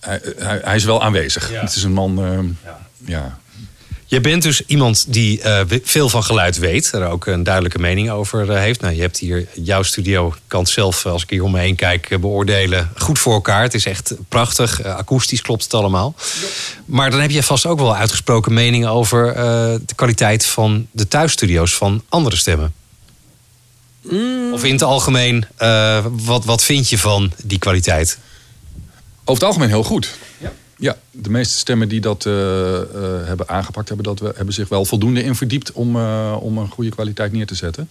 Hij, 0.00 0.20
hij, 0.38 0.60
hij 0.64 0.76
is 0.76 0.84
wel 0.84 1.02
aanwezig. 1.02 1.50
Ja. 1.50 1.60
Het 1.60 1.74
is 1.76 1.82
een 1.82 1.92
man... 1.92 2.18
eh, 2.24 2.38
Ja. 2.64 2.78
ja. 3.04 3.38
Je 4.08 4.20
bent 4.20 4.42
dus 4.42 4.62
iemand 4.66 5.04
die 5.08 5.40
eh, 5.40 5.60
veel 5.82 6.08
van 6.08 6.24
geluid 6.24 6.58
weet. 6.58 6.92
Er 6.92 7.08
ook 7.08 7.26
een 7.26 7.42
duidelijke 7.42 7.78
mening 7.78 8.10
over 8.10 8.50
eh, 8.50 8.58
heeft. 8.58 8.80
Nou, 8.80 8.94
je 8.94 9.00
hebt 9.00 9.18
hier 9.18 9.48
jouw 9.54 9.82
studio. 9.82 10.26
Ik 10.26 10.34
kan 10.46 10.60
het 10.60 10.68
zelf, 10.68 11.06
als 11.06 11.22
ik 11.22 11.30
hier 11.30 11.42
om 11.42 11.50
me 11.50 11.58
heen 11.58 11.76
kijk, 11.76 12.10
eh, 12.10 12.18
beoordelen. 12.18 12.90
Goed 12.96 13.18
voor 13.18 13.32
elkaar. 13.32 13.62
Het 13.62 13.74
is 13.74 13.86
echt 13.86 14.14
prachtig. 14.28 14.80
Eh, 14.80 14.96
akoestisch 14.96 15.42
klopt 15.42 15.62
het 15.62 15.74
allemaal. 15.74 16.14
Maar 16.84 17.10
dan 17.10 17.20
heb 17.20 17.30
je 17.30 17.42
vast 17.42 17.66
ook 17.66 17.78
wel 17.78 17.96
uitgesproken 17.96 18.52
meningen 18.52 18.90
over 18.90 19.28
eh, 19.28 19.34
de 19.86 19.94
kwaliteit 19.94 20.46
van 20.46 20.86
de 20.90 21.08
thuisstudio's 21.08 21.74
van 21.76 22.02
andere 22.08 22.36
stemmen. 22.36 22.74
Of 24.52 24.64
in 24.64 24.72
het 24.72 24.82
algemeen, 24.82 25.46
eh, 25.56 26.04
wat, 26.10 26.44
wat 26.44 26.62
vind 26.62 26.88
je 26.88 26.98
van 26.98 27.32
die 27.42 27.58
kwaliteit? 27.58 28.18
Over 29.20 29.42
het 29.42 29.42
algemeen 29.42 29.68
heel 29.68 29.82
goed. 29.82 30.14
Ja, 30.38 30.52
de 31.10 31.30
meeste 31.30 31.58
stemmen 31.58 31.88
die 31.88 32.00
dat 32.00 32.26
eh, 32.26 32.80
eh, 32.80 32.86
hebben 33.26 33.48
aangepakt, 33.48 33.88
hebben, 33.88 34.16
dat, 34.16 34.36
hebben 34.36 34.54
zich 34.54 34.68
wel 34.68 34.84
voldoende 34.84 35.22
in 35.22 35.34
verdiept 35.34 35.72
om, 35.72 35.96
eh, 35.96 36.36
om 36.40 36.58
een 36.58 36.70
goede 36.70 36.90
kwaliteit 36.90 37.32
neer 37.32 37.46
te 37.46 37.54
zetten. 37.54 37.88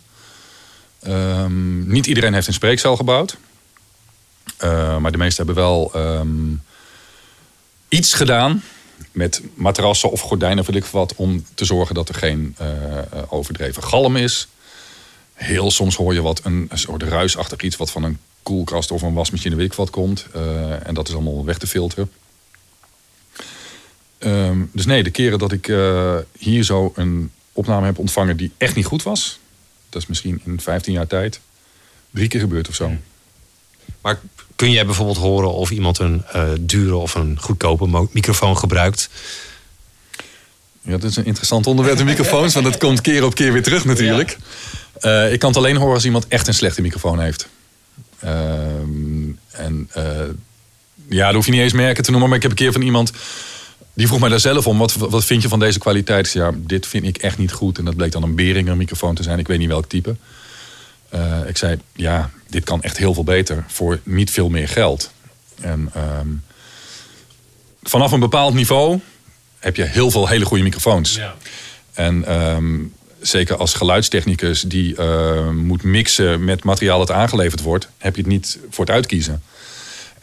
Ehm, 1.00 1.88
niet 1.88 2.06
iedereen 2.06 2.34
heeft 2.34 2.48
een 2.48 2.54
spreekcel 2.54 2.96
gebouwd. 2.96 3.38
Maar 5.00 5.12
de 5.12 5.18
meesten 5.18 5.46
hebben 5.46 5.64
wel 5.64 5.92
ehm, 5.94 6.54
iets 7.88 8.14
gedaan 8.14 8.64
met 9.12 9.42
matrassen 9.54 10.12
of 10.12 10.22
gordijnen 10.22 10.60
of 10.60 10.68
weet 10.68 10.76
ik 10.76 10.86
wat, 10.86 11.16
om 11.16 11.46
te 11.54 11.66
zorgen 11.66 11.96
dat 11.96 12.10
er 12.10 12.16
geen 12.16 12.56
overdreven 13.30 13.84
galm 13.84 14.16
is. 14.16 14.48
Heel 15.34 15.72
soms 15.72 15.96
hoor 15.96 16.14
je 16.14 16.22
wat 16.22 16.42
een, 16.44 16.70
soort 16.74 17.04
ruisachtig 17.04 17.62
iets 17.62 17.76
wat 17.76 17.92
van 17.92 18.04
een 18.04 18.18
koelkast 18.44 18.92
of 18.92 19.02
een 19.02 19.14
wasmachine 19.14 19.56
weet 19.56 19.66
ik 19.66 19.74
wat 19.74 19.90
komt. 19.90 20.26
En 20.84 20.94
dat 20.94 21.08
is 21.08 21.14
allemaal 21.14 21.46
weg 21.46 21.58
te 21.58 21.68
filteren. 21.68 22.12
Ehm, 24.26 24.60
dus 24.72 24.86
nee, 24.86 25.04
de 25.04 25.10
keren 25.10 25.40
dat 25.40 25.52
ik 25.52 25.68
eh, 25.68 26.16
hier 26.38 26.64
zo 26.64 26.92
een 26.96 27.32
opname 27.52 27.86
heb 27.86 27.98
ontvangen 27.98 28.38
die 28.38 28.52
echt 28.58 28.76
niet 28.76 28.86
goed 28.86 29.04
was. 29.04 29.40
Dat 29.90 30.02
is 30.02 30.08
misschien 30.08 30.42
in 30.46 30.60
15 30.60 30.94
jaar 30.94 31.08
tijd 31.08 31.40
drie 32.12 32.28
keer 32.28 32.40
gebeurd 32.40 32.68
of 32.68 32.76
zo. 32.76 32.92
Maar 34.02 34.20
kun 34.56 34.72
jij 34.72 34.86
bijvoorbeeld 34.86 35.18
horen 35.18 35.54
of 35.54 35.72
iemand 35.72 36.00
een 36.00 36.24
eh, 36.32 36.50
dure 36.60 36.96
of 36.96 37.16
een 37.16 37.38
goedkope 37.40 38.08
microfoon 38.12 38.58
gebruikt? 38.58 39.10
Ja, 40.82 40.98
dat 40.98 41.04
is 41.04 41.16
een 41.16 41.26
interessant 41.26 41.68
onderwerp, 41.68 41.98
de 41.98 42.04
microfoons. 42.04 42.54
want 42.54 42.66
dat 42.66 42.78
komt 42.78 43.02
keer 43.02 43.24
op 43.24 43.36
keer 43.36 43.54
weer 43.54 43.64
terug 43.64 43.86
natuurlijk. 43.86 44.38
Eh, 45.00 45.32
ik 45.32 45.40
kan 45.40 45.50
het 45.50 45.58
alleen 45.58 45.78
horen 45.78 45.94
als 45.94 46.06
iemand 46.06 46.28
echt 46.28 46.48
een 46.48 46.54
slechte 46.54 46.82
microfoon 46.82 47.20
heeft. 47.20 47.48
Ehm, 48.20 49.30
en 49.52 49.90
ja, 51.10 51.26
dat 51.26 51.36
hoef 51.36 51.46
je 51.46 51.52
niet 51.52 51.62
eens 51.62 51.74
merken 51.74 52.04
te 52.04 52.12
noemen. 52.12 52.30
Maar 52.30 52.38
ik 52.38 52.44
heb 52.44 52.52
een 52.52 52.58
keer 52.58 52.72
van 52.72 52.82
iemand... 52.82 53.12
Die 53.96 54.08
vroeg 54.08 54.20
mij 54.20 54.30
daar 54.30 54.40
zelf 54.40 54.68
om. 54.68 54.78
Wat, 54.78 54.94
wat 54.94 55.26
vind 55.26 55.42
je 55.42 55.48
van 55.48 55.60
deze 55.60 55.80
kwaliteit? 55.80 56.26
Ik 56.26 56.32
zei, 56.32 56.46
Ja, 56.46 56.58
dit 56.58 56.88
vind 56.88 57.06
ik 57.06 57.18
echt 57.18 57.38
niet 57.38 57.52
goed. 57.52 57.78
En 57.78 57.86
dat 57.86 57.96
bleek 57.96 58.12
dan 58.12 58.24
een 58.24 58.36
Behringer 58.36 58.78
microfoon 58.78 59.16
te 59.16 59.24
zijn. 59.24 59.40
Ik 59.40 59.48
weet 59.48 59.60
niet 59.60 59.68
welk 59.68 59.86
type. 59.86 60.16
Eh, 61.10 61.48
ik 61.48 61.58
zei, 61.58 61.80
ja, 61.94 62.30
dit 62.50 62.64
kan 62.64 62.84
echt 62.84 62.98
heel 62.98 63.14
veel 63.14 63.24
beter. 63.24 63.64
Voor 63.68 64.00
niet 64.04 64.32
veel 64.32 64.50
meer 64.50 64.68
geld. 64.68 65.12
En 65.62 65.90
ehm, 65.94 66.28
vanaf 67.84 68.12
een 68.12 68.20
bepaald 68.20 68.54
niveau 68.54 69.00
heb 69.60 69.76
je 69.76 69.84
heel 69.84 70.12
veel 70.12 70.28
hele 70.28 70.46
goede 70.46 70.64
microfoons. 70.64 71.20
En 71.94 72.26
ehm, 72.26 72.80
zeker 73.22 73.58
als 73.58 73.74
geluidstechnicus 73.74 74.62
die 74.62 74.96
eh, 74.96 75.50
moet 75.50 75.84
mixen 75.84 76.44
met 76.44 76.64
materiaal 76.64 77.00
dat 77.00 77.12
aangeleverd 77.12 77.62
wordt, 77.62 77.90
heb 77.98 78.16
je 78.16 78.22
het 78.22 78.32
niet 78.32 78.60
voor 78.70 78.86
het 78.86 78.94
uitkiezen. 78.94 79.44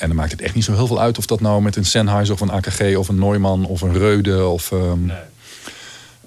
En 0.03 0.09
dan 0.09 0.17
maakt 0.17 0.31
het 0.33 0.41
echt 0.41 0.55
niet 0.55 0.65
zo 0.65 0.73
heel 0.75 0.87
veel 0.87 1.01
uit 1.01 1.19
of 1.19 1.27
dat 1.27 1.41
nou 1.41 1.63
met 1.63 1.77
een 1.77 1.85
Sennheiser 1.85 2.35
of 2.35 2.41
een 2.41 2.51
AKG 2.51 2.97
of 2.97 3.09
een 3.09 3.19
Neumann 3.19 3.65
of 3.65 3.81
een 3.81 3.99
Reude 3.99 4.47
of. 4.47 4.73
ehm, 4.73 4.99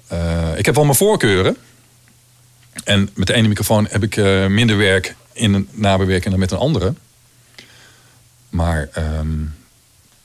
eh, 0.08 0.58
ik 0.58 0.66
heb 0.66 0.74
wel 0.74 0.84
mijn 0.84 0.96
voorkeuren. 0.96 1.56
En 2.84 3.08
met 3.14 3.26
de 3.26 3.32
ene 3.34 3.48
microfoon 3.48 3.86
heb 3.90 4.02
ik 4.02 4.16
eh, 4.16 4.46
minder 4.46 4.76
werk 4.76 5.14
in 5.32 5.54
een 5.54 5.68
nabewerking 5.72 6.30
dan 6.30 6.38
met 6.38 6.50
een 6.50 6.58
andere. 6.58 6.94
Maar 8.48 8.88
ehm, 8.92 9.28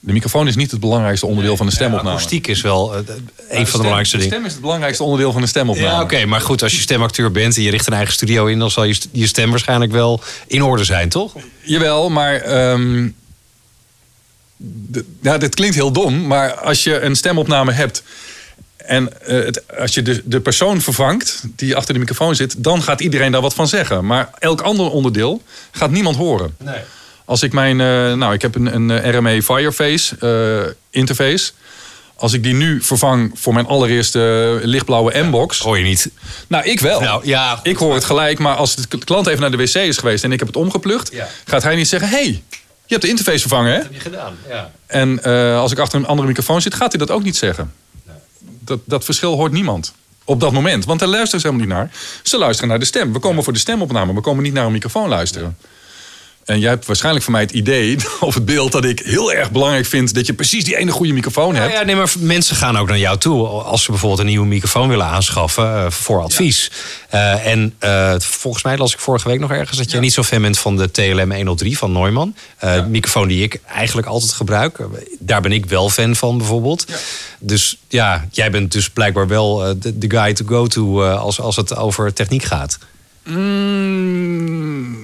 de 0.00 0.12
microfoon 0.12 0.48
is 0.48 0.56
niet 0.56 0.70
het 0.70 0.80
belangrijkste 0.80 1.26
onderdeel 1.26 1.56
van 1.56 1.66
de 1.66 1.72
stemopname. 1.72 2.08
Akoestiek 2.10 2.46
is 2.46 2.60
wel 2.60 2.92
eh, 2.94 2.98
een 2.98 3.04
van 3.06 3.16
de 3.16 3.64
stem- 3.66 3.70
belangrijkste 3.72 4.16
De 4.16 4.22
dingen. 4.22 4.34
stem 4.36 4.46
is 4.46 4.52
het 4.52 4.60
belangrijkste 4.62 5.02
onderdeel 5.02 5.32
van 5.32 5.40
de 5.40 5.46
stemopname. 5.46 5.88
Ja, 5.88 6.02
oké, 6.02 6.24
maar 6.26 6.40
goed, 6.40 6.62
als 6.62 6.72
je 6.74 6.80
stemacteur 6.80 7.30
bent 7.32 7.56
en 7.56 7.62
je 7.62 7.70
richt 7.70 7.86
een 7.86 7.92
eigen 7.92 8.12
studio 8.14 8.46
in, 8.46 8.58
dan 8.58 8.70
zal 8.70 8.84
je, 8.84 9.00
je 9.12 9.26
stem 9.26 9.50
waarschijnlijk 9.50 9.92
wel 9.92 10.20
in 10.46 10.62
orde 10.62 10.84
zijn, 10.84 11.08
toch? 11.08 11.34
Jawel, 11.62 12.10
maar. 12.10 12.34
ehm, 12.34 13.08
ja, 15.22 15.38
dit 15.38 15.54
klinkt 15.54 15.74
heel 15.74 15.92
dom, 15.92 16.26
maar 16.26 16.54
als 16.54 16.84
je 16.84 17.00
een 17.00 17.16
stemopname 17.16 17.72
hebt. 17.72 18.02
En 18.76 19.22
eh, 19.26 19.44
het, 19.44 19.62
als 19.78 19.94
je 19.94 20.02
de, 20.02 20.22
de 20.24 20.40
persoon 20.40 20.80
vervangt 20.80 21.42
die 21.56 21.76
achter 21.76 21.94
de 21.94 22.00
microfoon 22.00 22.34
zit, 22.34 22.54
dan 22.64 22.82
gaat 22.82 23.00
iedereen 23.00 23.32
daar 23.32 23.40
wat 23.40 23.54
van 23.54 23.68
zeggen. 23.68 24.06
Maar 24.06 24.30
elk 24.38 24.60
ander 24.60 24.90
onderdeel 24.90 25.42
gaat 25.70 25.90
niemand 25.90 26.16
horen. 26.16 26.54
Nee. 26.58 26.80
Als 27.24 27.42
ik 27.42 27.52
mijn. 27.52 27.80
eh, 27.80 28.12
nou, 28.14 28.34
ik 28.34 28.42
heb 28.42 28.54
een, 28.54 28.74
een 28.74 28.90
eh, 28.90 29.14
RME 29.14 29.42
Fireface 29.42 30.16
interface. 30.90 31.52
Als 32.16 32.32
ik 32.32 32.42
die 32.42 32.54
nu 32.54 32.82
vervang 32.82 33.30
voor 33.34 33.54
mijn 33.54 33.66
allereerste 33.66 34.60
lichtblauwe 34.62 35.22
M-box. 35.22 35.58
Hoor 35.58 35.78
je 35.78 35.84
niet. 35.84 36.08
Nou, 36.46 36.64
ik 36.64 36.80
wel. 36.80 37.00
Nou, 37.00 37.26
ja. 37.26 37.60
Ik 37.62 37.76
hoor 37.76 37.94
het 37.94 38.04
gelijk, 38.04 38.38
maar 38.38 38.54
als 38.54 38.74
de 38.76 38.98
klant 38.98 39.26
even 39.26 39.40
naar 39.40 39.50
de 39.50 39.56
wc 39.56 39.74
is 39.74 39.98
geweest 39.98 40.24
en 40.24 40.32
ik 40.32 40.38
heb 40.38 40.48
het 40.48 40.56
omgeplucht, 40.56 41.12
Ja. 41.12 41.28
gaat 41.44 41.62
hij 41.62 41.74
niet 41.74 41.88
zeggen: 41.88 42.08
hey, 42.08 42.42
je 42.86 42.98
hebt 42.98 43.02
de 43.02 43.08
interface 43.08 43.40
vervangen, 43.40 43.72
hè? 43.72 43.78
Heb 43.78 43.92
je 43.92 44.00
gedaan, 44.00 44.36
ja. 44.48 44.70
En 44.86 45.22
eh, 45.24 45.58
als 45.58 45.72
ik 45.72 45.78
achter 45.78 45.98
een 45.98 46.06
andere 46.06 46.28
microfoon 46.28 46.62
zit, 46.62 46.74
gaat 46.74 46.92
hij 46.92 47.06
dat 47.06 47.10
ook 47.10 47.22
niet 47.22 47.36
zeggen. 47.36 47.72
dat, 48.40 48.80
dat 48.84 49.04
verschil 49.04 49.34
hoort 49.34 49.52
niemand. 49.52 49.92
Op 50.24 50.40
dat 50.40 50.52
moment. 50.52 50.84
Want 50.84 51.00
daar 51.00 51.08
luisteren 51.08 51.40
ze 51.40 51.46
helemaal 51.46 51.66
niet 51.66 51.76
naar. 51.76 51.90
Ze 52.22 52.38
luisteren 52.38 52.68
naar 52.68 52.78
de 52.78 52.84
stem. 52.84 53.12
We 53.12 53.18
komen 53.18 53.44
voor 53.44 53.52
de 53.52 53.58
stemopname. 53.58 54.14
We 54.14 54.20
komen 54.20 54.42
niet 54.42 54.52
naar 54.52 54.66
een 54.66 54.72
microfoon 54.72 55.08
luisteren. 55.08 55.56
En 56.44 56.58
jij 56.58 56.70
hebt 56.70 56.86
waarschijnlijk 56.86 57.24
van 57.24 57.32
mij 57.32 57.42
het 57.42 57.50
idee 57.50 57.96
of 58.20 58.34
het 58.34 58.44
beeld 58.44 58.72
dat 58.72 58.84
ik 58.84 58.98
heel 59.04 59.32
erg 59.32 59.50
belangrijk 59.50 59.86
vind 59.86 60.14
dat 60.14 60.26
je 60.26 60.32
precies 60.32 60.64
die 60.64 60.76
ene 60.76 60.90
goede 60.90 61.12
microfoon 61.12 61.54
Ja, 61.54 61.60
hebt. 61.60 61.72
ja, 61.72 61.82
nee, 61.82 61.96
maar 61.96 62.12
mensen 62.18 62.56
gaan 62.56 62.78
ook 62.78 62.88
naar 62.88 62.98
jou 62.98 63.18
toe 63.18 63.46
als 63.46 63.82
ze 63.82 63.90
bijvoorbeeld 63.90 64.20
een 64.20 64.26
nieuwe 64.26 64.46
microfoon 64.46 64.88
willen 64.88 65.06
aanschaffen 65.06 65.64
eh, 65.64 65.90
voor 65.90 66.22
advies. 66.22 66.70
Eh, 67.08 67.46
en 67.46 67.74
eh, 67.78 68.14
volgens 68.18 68.62
mij 68.64 68.76
las 68.76 68.92
ik 68.92 68.98
vorige 68.98 69.28
week 69.28 69.40
nog 69.40 69.50
ergens 69.50 69.78
dat 69.78 69.90
jij 69.90 70.00
niet 70.00 70.12
zo 70.12 70.22
fan 70.22 70.42
bent 70.42 70.58
van 70.58 70.76
de 70.76 70.90
TLM 70.90 71.32
103 71.32 71.78
van 71.78 71.92
Neumann. 71.92 72.36
De 72.60 72.86
microfoon 72.88 73.28
die 73.28 73.42
ik 73.42 73.60
eigenlijk 73.66 74.06
altijd 74.06 74.32
gebruik. 74.32 74.78
Daar 75.18 75.40
ben 75.40 75.52
ik 75.52 75.66
wel 75.66 75.90
fan 75.90 76.16
van 76.16 76.38
bijvoorbeeld. 76.38 76.86
Dus 77.38 77.78
ja, 77.88 78.26
jij 78.30 78.50
bent 78.50 78.72
dus 78.72 78.90
blijkbaar 78.90 79.28
wel 79.28 79.56
de, 79.78 79.98
de 79.98 80.10
guy 80.10 80.32
to 80.32 80.44
go 80.46 80.66
to 80.66 81.04
als, 81.04 81.40
als 81.40 81.56
het 81.56 81.76
over 81.76 82.12
techniek 82.12 82.44
gaat. 82.44 82.78
Mm, 83.24 84.98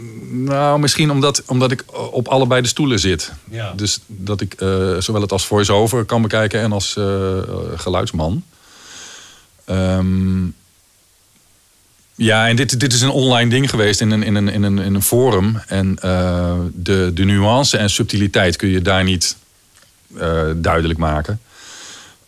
nou, 0.45 0.79
misschien 0.79 1.11
omdat, 1.11 1.43
omdat 1.47 1.71
ik 1.71 1.85
op 2.13 2.29
allebei 2.29 2.63
de 2.63 2.69
stoelen 2.69 2.99
zit. 2.99 3.33
Ja. 3.51 3.73
Dus 3.77 4.01
dat 4.07 4.41
ik 4.41 4.55
eh, 4.55 4.97
zowel 4.99 5.21
het 5.23 5.33
als 5.33 5.47
voice-over 5.47 6.05
kan 6.05 6.23
bekijken 6.23 6.61
en 6.61 6.73
als 6.73 6.97
eh, 6.97 7.39
eh, 7.39 7.45
geluidsman. 7.77 8.43
Ehm, 9.65 10.47
ja, 12.19 12.49
en 12.49 12.57
dit, 12.57 12.81
dit 12.81 12.93
is 12.93 13.01
een 13.01 13.11
online 13.11 13.51
ding 13.51 13.71
geweest 13.71 14.01
in 14.01 14.11
een, 14.11 14.23
in 14.23 14.35
een, 14.35 14.49
in 14.49 14.63
een, 14.63 14.79
in 14.79 14.95
een 14.95 15.03
forum. 15.03 15.61
En 15.67 15.99
eh, 16.01 16.55
de, 16.73 17.11
de 17.15 17.25
nuance 17.25 17.77
en 17.77 17.91
subtiliteit 17.91 18.57
kun 18.57 18.69
je 18.69 18.83
daar 18.83 19.05
niet 19.05 19.37
eh, 20.17 20.43
duidelijk 20.57 20.99
maken. 20.99 21.41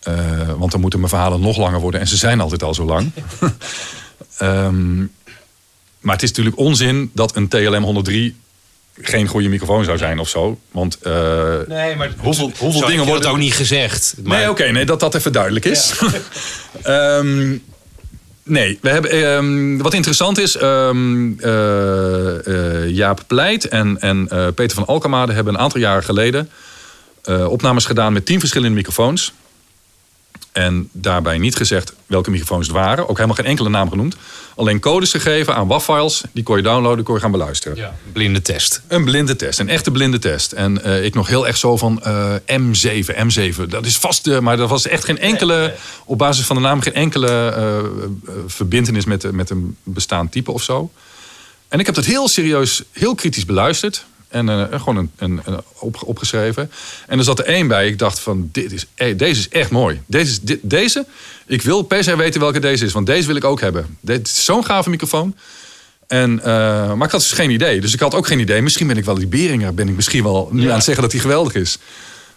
Eh, 0.01 0.53
want 0.57 0.71
dan 0.71 0.81
moeten 0.81 0.99
mijn 0.99 1.11
verhalen 1.11 1.41
nog 1.41 1.57
langer 1.57 1.81
worden. 1.81 2.01
En 2.01 2.09
ze 2.09 2.17
zijn 2.17 2.41
altijd 2.41 2.63
al 2.63 2.75
zo 2.75 2.85
lang. 2.85 3.11
Ehm, 4.39 5.05
maar 6.01 6.15
het 6.15 6.23
is 6.23 6.29
natuurlijk 6.29 6.59
onzin 6.59 7.11
dat 7.15 7.37
een 7.37 7.49
TLM 7.49 7.83
103 7.83 8.37
geen 9.03 9.27
goede 9.27 9.49
microfoon 9.49 9.85
zou 9.85 9.99
zijn 9.99 10.19
of 10.19 10.29
zo. 10.29 10.59
Want 10.71 10.99
eh, 11.03 11.13
Nee, 11.67 11.97
maar 11.97 12.11
Hoeveel- 12.19 12.53
hoeveel 12.59 12.87
dingen 12.87 13.05
worden- 13.05 13.23
dat 13.23 13.33
ook 13.33 13.39
niet 13.39 13.55
gezegd. 13.55 14.15
Maar, 14.25 14.39
Nee, 14.39 14.51
oké, 14.51 14.65
nee, 14.71 14.85
dat 14.85 15.01
dat 15.01 15.15
even 15.15 15.33
duidelijk 15.33 15.65
is. 15.65 15.93
Ehm, 16.83 17.57
nee, 18.43 18.79
we 18.83 18.89
hebben, 18.89 19.11
ehm, 19.11 19.77
wat 19.77 19.95
interessant 19.95 20.39
is, 20.39 20.57
ehm, 20.57 21.33
eh, 21.39 22.47
eh, 22.83 22.89
Jaap 22.89 23.21
Pleit 23.27 23.69
en, 23.69 24.01
en 24.01 24.29
eh, 24.29 24.47
Peter 24.55 24.77
van 24.77 24.87
Alkemade 24.87 25.33
hebben 25.33 25.55
een 25.55 25.61
aantal 25.61 25.81
jaren 25.81 26.05
geleden 26.05 26.51
eh, 27.23 27.47
opnames 27.51 27.85
gedaan 27.85 28.13
met 28.13 28.27
tien 28.27 28.39
verschillende 28.41 28.75
microfoons. 28.77 29.33
En 30.53 30.89
daarbij 30.93 31.39
niet 31.39 31.57
gezegd 31.57 31.93
welke 32.07 32.31
microfoons 32.31 32.67
het 32.67 32.77
waren. 32.77 33.09
Ook 33.09 33.17
helemaal 33.17 33.37
geen 33.37 33.45
enkele 33.45 33.69
naam 33.69 33.89
genoemd. 33.89 34.17
Alleen 34.57 34.81
codes 34.81 35.11
gegeven 35.11 35.55
aan 35.55 35.67
WAV-files. 35.67 36.23
Die 36.33 36.43
kon 36.43 36.57
je 36.57 36.63
downloaden, 36.63 37.05
kon 37.05 37.15
je 37.15 37.21
gaan 37.21 37.31
beluisteren. 37.31 37.77
Ja, 37.77 37.95
blinde 38.13 38.43
test. 38.43 38.83
Een 38.89 39.05
blinde 39.05 39.37
test, 39.37 39.59
een 39.59 39.69
echte 39.69 39.91
blinde 39.91 40.19
test. 40.19 40.53
En 40.53 40.85
eh, 40.85 41.05
ik 41.05 41.15
nog 41.15 41.29
heel 41.29 41.47
echt 41.47 41.59
zo 41.59 41.77
van 41.77 42.03
eh, 42.03 42.35
M7, 42.47 43.05
M7. 43.07 43.69
Dat 43.69 43.87
is 43.87 43.97
vast, 43.97 44.27
eh, 44.27 44.39
maar 44.39 44.57
dat 44.57 44.69
was 44.69 44.87
echt 44.87 45.05
geen 45.05 45.19
enkele, 45.19 45.75
op 46.05 46.19
basis 46.19 46.47
van 46.47 46.57
de 46.57 46.63
naam, 46.63 46.81
geen 46.81 46.95
enkele 46.95 47.29
verbintenis 48.47 49.05
met, 49.05 49.33
met 49.33 49.51
een 49.51 49.77
bestaand 49.83 50.33
type 50.33 50.53
of 50.53 50.63
zo. 50.63 50.91
En 51.69 51.79
ik 51.79 51.87
heb 51.87 51.95
dat 51.95 52.05
heel 52.05 52.29
serieus, 52.29 52.83
heel 52.93 53.15
kritisch 53.15 53.45
beluisterd. 53.45 54.05
En 54.31 54.49
eh, 54.49 54.81
gewoon 54.81 54.97
een, 54.97 55.11
een, 55.17 55.41
een 55.45 55.61
op, 55.79 56.03
opgeschreven. 56.05 56.71
En 57.07 57.19
er 57.19 57.25
zat 57.25 57.39
er 57.39 57.45
één 57.45 57.69
bij. 57.69 57.87
Ik 57.87 57.99
dacht 57.99 58.19
van, 58.19 58.49
dit 58.53 58.73
is, 58.73 58.87
eh, 58.95 59.19
deze 59.19 59.41
is 59.41 59.49
echt 59.49 59.71
mooi. 59.71 60.03
Deze, 60.07 60.31
is, 60.31 60.41
dit, 60.41 60.59
deze, 60.63 61.07
ik 61.47 61.63
wil 61.63 61.83
per 61.83 62.05
se 62.05 62.17
weten 62.17 62.41
welke 62.41 62.61
deze 62.61 62.85
is. 62.85 62.93
Want 62.93 63.07
deze 63.07 63.27
wil 63.27 63.37
ik 63.37 63.45
ook 63.45 63.61
hebben. 63.61 63.99
Dit 64.01 64.27
is 64.27 64.45
zo'n 64.45 64.65
gave 64.65 64.91
microfoon. 64.91 65.37
En, 66.07 66.41
eh, 66.41 66.47
maar 66.93 67.07
ik 67.07 67.13
had 67.13 67.21
dus 67.21 67.33
geen 67.33 67.51
idee. 67.51 67.81
Dus 67.81 67.95
ik 67.95 68.01
had 68.01 68.15
ook 68.15 68.27
geen 68.27 68.39
idee. 68.39 68.63
Misschien 68.63 68.87
ben 68.87 68.97
ik 68.97 69.05
wel 69.05 69.15
die 69.15 69.27
Beringer. 69.27 69.75
Ben 69.75 69.89
ik 69.89 69.97
misschien 69.97 70.23
wel 70.23 70.49
nu 70.53 70.69
aan 70.69 70.75
het 70.75 70.85
zeggen 70.85 71.03
dat 71.03 71.13
hij 71.13 71.21
geweldig 71.21 71.55
is. 71.55 71.79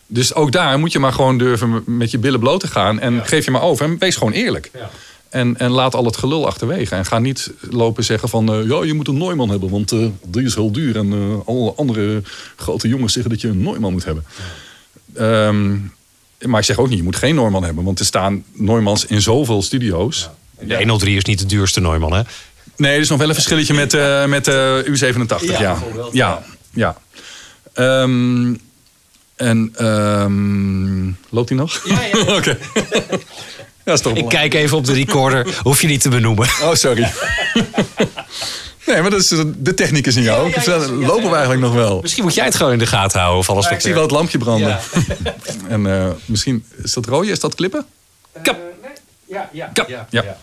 Dus 0.07 0.33
ook 0.33 0.51
daar 0.51 0.79
moet 0.79 0.91
je 0.91 0.99
maar 0.99 1.13
gewoon 1.13 1.37
durven 1.37 1.83
met 1.85 2.11
je 2.11 2.17
billen 2.17 2.39
bloot 2.39 2.59
te 2.59 2.67
gaan. 2.67 2.99
En 2.99 3.25
geef 3.25 3.45
je 3.45 3.51
maar 3.51 3.61
over. 3.61 3.85
En 3.85 3.97
wees 3.97 4.15
gewoon 4.15 4.33
eerlijk. 4.33 4.71
En, 5.33 5.57
en 5.57 5.71
laat 5.71 5.95
al 5.95 6.05
het 6.05 6.17
gelul 6.17 6.47
achterwege. 6.47 6.95
En 6.95 7.05
ga 7.05 7.19
niet 7.19 7.51
lopen 7.69 8.03
zeggen 8.03 8.29
van... 8.29 8.53
eh, 8.53 8.67
ja, 8.67 8.83
je 8.83 8.93
moet 8.93 9.07
een 9.07 9.17
Neumann 9.17 9.49
hebben, 9.49 9.69
want 9.69 9.91
eh, 9.91 10.05
die 10.27 10.43
is 10.43 10.55
heel 10.55 10.71
duur. 10.71 10.95
En 10.95 11.13
eh, 11.13 11.47
alle 11.47 11.73
andere 11.75 12.21
grote 12.55 12.87
jongens 12.87 13.13
zeggen 13.13 13.31
dat 13.31 13.41
je 13.41 13.47
een 13.47 13.63
Neumann 13.63 13.93
moet 13.93 14.05
hebben. 14.05 14.25
Ehm, 15.15 15.77
maar 16.49 16.59
ik 16.59 16.65
zeg 16.65 16.77
ook 16.77 16.89
niet, 16.89 16.97
je 16.97 17.03
moet 17.03 17.15
geen 17.15 17.35
Neumann 17.35 17.65
hebben. 17.65 17.83
Want 17.83 17.99
er 17.99 18.05
staan 18.05 18.43
Neumanns 18.53 19.05
in 19.05 19.21
zoveel 19.21 19.61
studio's. 19.61 20.29
De 20.59 20.75
103 20.75 21.15
is 21.15 21.25
niet 21.25 21.39
de 21.39 21.45
duurste 21.45 21.81
Neumann, 21.81 22.13
hè? 22.13 22.21
Nee, 22.77 22.93
er 22.93 22.99
is 22.99 23.09
nog 23.09 23.17
wel 23.19 23.27
een 23.27 23.33
verschilletje 23.33 23.73
met, 23.73 23.93
eh, 23.93 24.25
met 24.25 24.45
de 24.45 24.85
U87. 24.87 25.45
Ja, 25.45 25.59
ja. 25.59 25.77
ja, 26.11 26.43
ja. 26.73 26.97
Ehm, 27.73 28.53
en 29.35 29.73
ehm, 29.75 31.11
loopt 31.29 31.49
hij 31.49 31.57
nog? 31.57 31.81
Ja, 31.85 32.03
ja. 32.03 32.35
Oké. 32.37 32.57
ja, 33.85 33.93
is 33.93 34.01
toch 34.01 34.15
Ik 34.15 34.29
kijk 34.29 34.53
even 34.53 34.77
op 34.77 34.85
de 34.85 34.93
recorder. 34.93 35.59
Hoef 35.61 35.81
je 35.81 35.87
niet 35.87 36.01
te 36.01 36.09
benoemen. 36.09 36.47
Oh, 36.61 36.73
sorry. 36.73 37.11
nee, 38.87 39.01
maar 39.01 39.09
dat 39.09 39.19
is 39.19 39.27
de 39.57 39.73
techniek 39.73 40.07
is 40.07 40.15
in 40.15 40.23
jou. 40.23 40.49
Ja, 40.49 40.61
ja, 40.65 40.73
ja, 40.75 40.81
ja, 40.81 40.89
Lopen 40.91 41.23
we 41.29 41.31
eigenlijk 41.35 41.61
nog 41.61 41.73
wel? 41.73 42.01
Misschien 42.01 42.23
moet 42.23 42.33
jij 42.33 42.45
het 42.45 42.55
gewoon 42.55 42.71
in 42.71 42.79
de 42.79 42.85
gaten 42.85 43.19
houden. 43.19 43.39
Of 43.39 43.49
alles 43.49 43.65
Ja, 43.65 43.71
ik 43.71 43.79
zie 43.81 43.93
wel 43.93 44.01
het 44.01 44.11
lampje 44.11 44.37
branden. 44.37 44.67
Ja. 44.67 44.79
En 45.67 45.85
eh, 46.01 46.09
misschien, 46.25 46.65
is 46.83 46.93
dat 46.93 47.05
rode? 47.05 47.27
Is 47.31 47.39
dat 47.39 47.55
klippen? 47.55 47.85
Kap. 48.43 48.57
Ja, 49.25 49.49
ja, 49.53 49.69
Kap. 49.73 49.89
Ja. 50.09 50.37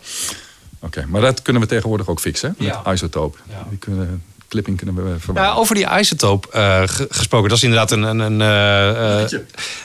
Oké, 0.83 1.05
maar 1.09 1.21
dat 1.21 1.43
kunnen 1.43 1.63
we 1.63 1.69
tegenwoordig 1.69 2.09
ook 2.09 2.21
fixen. 2.21 2.55
hè, 2.59 2.65
Met 2.65 2.75
Ja. 2.85 2.93
isotoop. 2.93 3.39
Ja. 3.49 3.67
Die 3.69 3.79
kunnen, 3.79 4.23
clipping 4.51 4.77
kunnen 4.77 4.95
we 4.95 5.03
Nou, 5.03 5.21
verwijderen. 5.21 5.59
over 5.59 5.75
die 5.75 5.87
isotoop 5.99 6.47
eh, 6.47 6.83
ge- 6.87 7.07
gesproken. 7.11 7.49
Dat 7.49 7.59
is 7.59 7.65
inderdaad 7.65 7.91
een, 7.91 8.03
een, 8.03 8.19
een, 8.19 8.41
eh, 8.41 9.23
eh, 9.23 9.31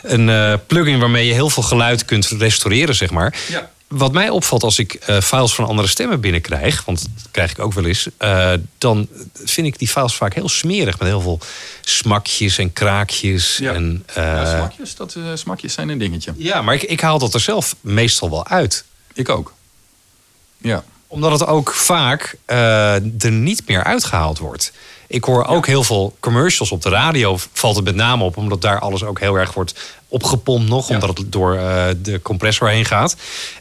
een 0.02 0.30
eh, 0.30 0.54
plugin 0.68 1.00
waarmee 1.00 1.26
je 1.28 1.34
heel 1.34 1.50
veel 1.50 1.64
geluid 1.64 2.06
kunt 2.06 2.28
restaureren, 2.28 2.96
zeg 2.96 3.12
maar. 3.12 3.36
Ja. 3.50 3.70
Wat 3.88 4.12
mij 4.14 4.30
opvalt 4.30 4.64
als 4.64 4.80
ik 4.80 4.94
eh, 4.94 5.20
files 5.22 5.54
van 5.56 5.66
andere 5.66 5.88
stemmen 5.88 6.20
binnenkrijg, 6.20 6.86
want 6.86 7.02
dat 7.02 7.28
krijg 7.32 7.52
ik 7.52 7.60
ook 7.60 7.74
wel 7.74 7.86
eens, 7.86 8.08
eh, 8.18 8.54
dan 8.78 9.08
vind 9.44 9.68
ik 9.68 9.80
die 9.80 9.88
files 9.88 10.14
vaak 10.16 10.34
heel 10.34 10.50
smerig 10.50 11.00
met 11.00 11.08
heel 11.08 11.22
veel 11.22 11.40
smakjes 11.82 12.58
en 12.58 12.74
kraakjes. 12.74 13.58
Ja. 13.58 13.74
En, 13.74 14.04
eh, 14.14 14.24
Ja, 14.24 14.56
smakjes, 14.58 14.96
dat, 14.96 15.16
eh, 15.16 15.24
smakjes 15.34 15.74
zijn 15.74 15.90
een 15.90 15.98
dingetje. 15.98 16.34
ja, 16.38 16.62
maar 16.62 16.74
ik, 16.76 16.84
ik 16.84 17.02
haal 17.02 17.20
dat 17.20 17.34
er 17.34 17.40
zelf 17.40 17.76
meestal 17.82 18.30
wel 18.30 18.48
uit. 18.48 18.86
Ik 19.14 19.30
ook. 19.30 19.54
Ja. 20.58 20.84
Omdat 21.16 21.32
het 21.32 21.48
ook 21.48 21.74
vaak 21.74 22.36
eh, 22.46 22.94
er 23.24 23.32
niet 23.32 23.62
meer 23.68 23.84
uitgehaald 23.84 24.38
wordt. 24.40 24.72
Ik 25.08 25.24
hoor 25.24 25.46
ook 25.46 25.68
heel 25.68 25.84
veel 25.84 26.16
commercials 26.20 26.72
op 26.72 26.82
de 26.82 26.90
radio. 26.90 27.38
Valt 27.54 27.76
het 27.76 27.86
met 27.86 27.96
name 27.96 28.24
op, 28.24 28.38
omdat 28.38 28.62
daar 28.62 28.80
alles 28.80 29.04
ook 29.04 29.20
heel 29.20 29.36
erg 29.36 29.54
wordt 29.54 29.94
opgepompt 30.08 30.70
nog. 30.70 30.88
Ja. 30.88 30.94
Omdat 30.94 31.18
het 31.18 31.32
door 31.32 31.56
eh, 31.56 31.86
de 32.02 32.22
compressor 32.22 32.70
heen 32.70 32.86
gaat. 32.86 33.16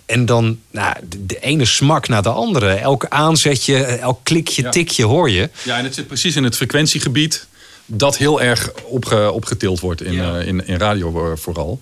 En 0.07 0.27
dan 0.27 0.59
nou, 0.71 0.95
de, 1.09 1.27
de 1.27 1.39
ene 1.39 1.65
smak 1.65 2.09
na 2.09 2.21
de 2.21 2.29
andere. 2.29 2.69
Elk 2.73 3.07
aanzetje, 3.09 3.85
elk 3.85 4.21
klikje, 4.23 4.63
Ja. 4.63 4.71
tikje 4.71 5.05
hoor 5.05 5.31
je. 5.31 5.51
ja, 5.63 5.79
en 5.79 5.85
het 5.85 5.95
zit 5.95 6.07
precies 6.07 6.37
in 6.37 6.45
het 6.45 6.57
frequentiegebied 6.57 7.47
dat 7.87 8.17
heel 8.17 8.41
erg 8.43 8.71
opge, 8.85 9.31
opgetild 9.33 9.81
wordt 9.81 10.03
in, 10.03 10.21
eh, 10.21 10.47
in, 10.47 10.67
in 10.67 10.79
radio 10.79 11.35
vooral. 11.37 11.81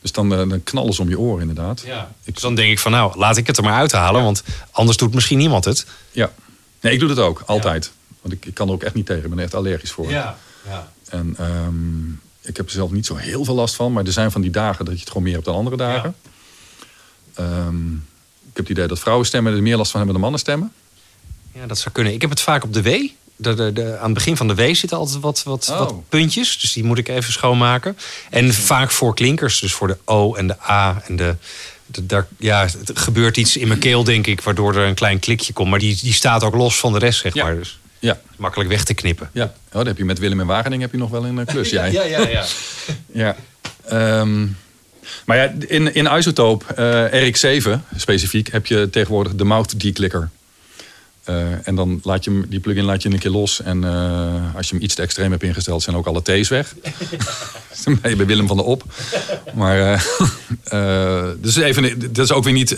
Dus 0.00 0.12
dan, 0.12 0.32
eh, 0.32 0.48
dan 0.48 0.62
knallen 0.64 0.94
ze 0.94 1.02
om 1.02 1.08
je 1.08 1.18
oren 1.18 1.40
inderdaad. 1.40 1.84
Dus 2.24 2.42
dan 2.42 2.54
denk 2.54 2.70
ik 2.70 2.78
van 2.78 2.92
nou, 2.92 3.18
laat 3.18 3.36
ik 3.36 3.46
het 3.46 3.56
er 3.56 3.62
maar 3.62 3.78
uithalen. 3.78 4.22
Want 4.22 4.42
anders 4.70 4.96
doet 4.96 5.14
misschien 5.14 5.38
niemand 5.38 5.64
het. 5.64 5.86
Ja. 6.10 6.32
Nee, 6.80 6.92
ik 6.92 6.98
doe 6.98 7.08
dat 7.08 7.18
ook, 7.18 7.42
altijd. 7.46 7.92
Want 8.20 8.34
ik, 8.34 8.46
ik 8.46 8.54
kan 8.54 8.68
er 8.68 8.74
ook 8.74 8.82
echt 8.82 8.94
niet 8.94 9.06
tegen. 9.06 9.22
Ik 9.22 9.28
ben 9.28 9.38
er 9.38 9.44
echt 9.44 9.54
allergisch 9.54 9.90
voor. 9.92 10.10
ja. 10.10 10.36
En 11.08 11.34
ehm, 11.38 12.10
ik 12.40 12.56
heb 12.56 12.66
er 12.66 12.72
zelf 12.72 12.90
niet 12.90 13.06
zo 13.06 13.14
heel 13.14 13.44
veel 13.44 13.54
last 13.54 13.74
van. 13.74 13.92
Maar 13.92 14.04
er 14.04 14.12
zijn 14.12 14.30
van 14.30 14.40
die 14.40 14.50
dagen 14.50 14.84
dat 14.84 14.94
je 14.94 15.00
het 15.00 15.08
gewoon 15.08 15.22
meer 15.22 15.32
hebt 15.32 15.44
dan 15.44 15.54
andere 15.54 15.76
dagen. 15.76 16.14
Ehm, 17.34 17.92
ik 17.94 18.52
heb 18.52 18.56
het 18.56 18.68
idee 18.68 18.86
dat 18.86 18.98
vrouwenstemmen 18.98 19.54
er 19.54 19.62
meer 19.62 19.76
last 19.76 19.90
van 19.90 20.00
hebben 20.00 20.14
dan 20.20 20.30
mannenstemmen. 20.30 20.72
Ja, 21.52 21.66
dat 21.66 21.78
zou 21.78 21.94
kunnen. 21.94 22.12
Ik 22.12 22.20
heb 22.20 22.30
het 22.30 22.40
vaak 22.40 22.64
op 22.64 22.72
de 22.72 22.82
W. 22.82 22.88
De, 23.36 23.54
de, 23.54 23.72
de- 23.72 23.96
aan 23.98 24.04
het 24.04 24.14
begin 24.14 24.36
van 24.36 24.48
de 24.48 24.54
W 24.54 24.74
zitten 24.74 24.98
altijd 24.98 25.20
wat, 25.20 25.42
wat, 25.42 25.68
Oh. 25.70 25.78
wat 25.78 26.08
puntjes. 26.08 26.58
Dus 26.60 26.72
die 26.72 26.84
moet 26.84 26.98
ik 26.98 27.08
even 27.08 27.32
schoonmaken. 27.32 27.96
En 28.30 28.54
vaak 28.54 28.90
voor 28.90 29.14
klinkers. 29.14 29.60
Dus 29.60 29.72
voor 29.72 29.88
de 29.88 29.96
O 30.04 30.34
en 30.34 30.46
de 30.46 30.56
A 30.70 31.02
en 31.06 31.16
de... 31.16 31.34
de- 31.86 32.06
daar, 32.06 32.26
ja, 32.38 32.60
het 32.62 32.90
gebeurt 32.94 33.36
iets 33.36 33.56
in 33.56 33.68
mijn 33.68 33.80
keel, 33.80 34.04
denk 34.04 34.26
ik, 34.26 34.40
waardoor 34.40 34.74
er 34.76 34.86
een 34.86 34.94
klein 34.94 35.18
klikje 35.18 35.52
komt. 35.52 35.70
Maar 35.70 35.78
die, 35.78 35.98
die 36.02 36.12
staat 36.12 36.42
ook 36.42 36.54
los 36.54 36.78
van 36.78 36.92
de 36.92 36.98
rest, 36.98 37.20
zeg 37.20 37.34
Ja. 37.34 37.44
maar. 37.44 37.54
Dus 37.56 37.78
Ja, 37.98 38.20
makkelijk 38.36 38.70
weg 38.70 38.84
te 38.84 38.94
knippen. 38.94 39.30
ja. 39.32 39.44
Oh, 39.44 39.52
dat 39.72 39.86
heb 39.86 39.98
je 39.98 40.04
met 40.04 40.18
Willem 40.18 40.40
en 40.40 40.46
Wageningen 40.46 40.80
heb 40.80 40.92
je 40.92 40.98
nog 40.98 41.10
wel 41.10 41.24
een 41.26 41.38
eh, 41.38 41.46
klus, 41.46 41.70
jij. 41.70 41.92
ja, 41.92 42.02
ja. 42.02 42.44
Ja. 43.12 43.36
Ehm, 43.88 44.46
maar 45.24 45.36
ja, 45.36 45.52
in, 45.66 45.94
in 45.94 46.06
Isotope 46.16 46.74
eh, 46.74 47.28
RX7 47.62 47.68
specifiek 47.96 48.52
heb 48.52 48.66
je 48.66 48.90
tegenwoordig 48.90 49.34
de 49.34 49.44
mouth 49.44 49.80
declicker. 49.80 50.30
Eh, 51.26 51.68
en 51.68 51.74
dan 51.74 52.00
laat 52.02 52.24
je 52.24 52.30
hem, 52.30 52.46
die 52.48 52.60
plugin 52.60 52.84
laat 52.84 53.02
je 53.02 53.10
een 53.10 53.18
keer 53.18 53.30
los. 53.30 53.62
En 53.62 53.84
eh, 53.84 54.56
als 54.56 54.68
je 54.68 54.74
hem 54.74 54.84
iets 54.84 54.94
te 54.94 55.02
extreem 55.02 55.30
hebt 55.30 55.42
ingesteld, 55.42 55.82
zijn 55.82 55.96
ook 55.96 56.06
alle 56.06 56.22
T's 56.22 56.48
weg. 56.48 56.74
bij 58.00 58.26
Willem 58.26 58.46
van 58.46 58.56
der 58.56 58.66
Op. 58.66 58.84
Maar 59.54 59.78
eh, 60.64 61.28
dus 61.38 61.56
even, 61.56 62.12
dat 62.12 62.24
is 62.24 62.32
ook 62.32 62.44
weer 62.44 62.52
niet 62.52 62.70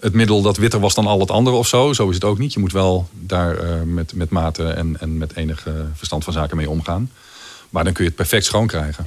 het 0.00 0.12
middel 0.12 0.42
dat 0.42 0.56
witter 0.56 0.80
was 0.80 0.94
dan 0.94 1.06
al 1.06 1.20
het 1.20 1.30
andere 1.30 1.56
of 1.56 1.66
zo. 1.66 1.92
Zo 1.92 2.08
is 2.08 2.14
het 2.14 2.24
ook 2.24 2.38
niet. 2.38 2.52
Je 2.52 2.60
moet 2.60 2.72
wel 2.72 3.08
daar 3.12 3.86
met, 3.86 4.14
met 4.14 4.30
mate 4.30 4.68
en, 4.68 4.96
en 5.00 5.18
met 5.18 5.36
enig 5.36 5.66
verstand 5.94 6.24
van 6.24 6.32
zaken 6.32 6.56
mee 6.56 6.70
omgaan. 6.70 7.10
Maar 7.70 7.84
dan 7.84 7.92
kun 7.92 8.02
je 8.04 8.08
het 8.08 8.18
perfect 8.18 8.44
schoon 8.44 8.66
krijgen. 8.66 9.06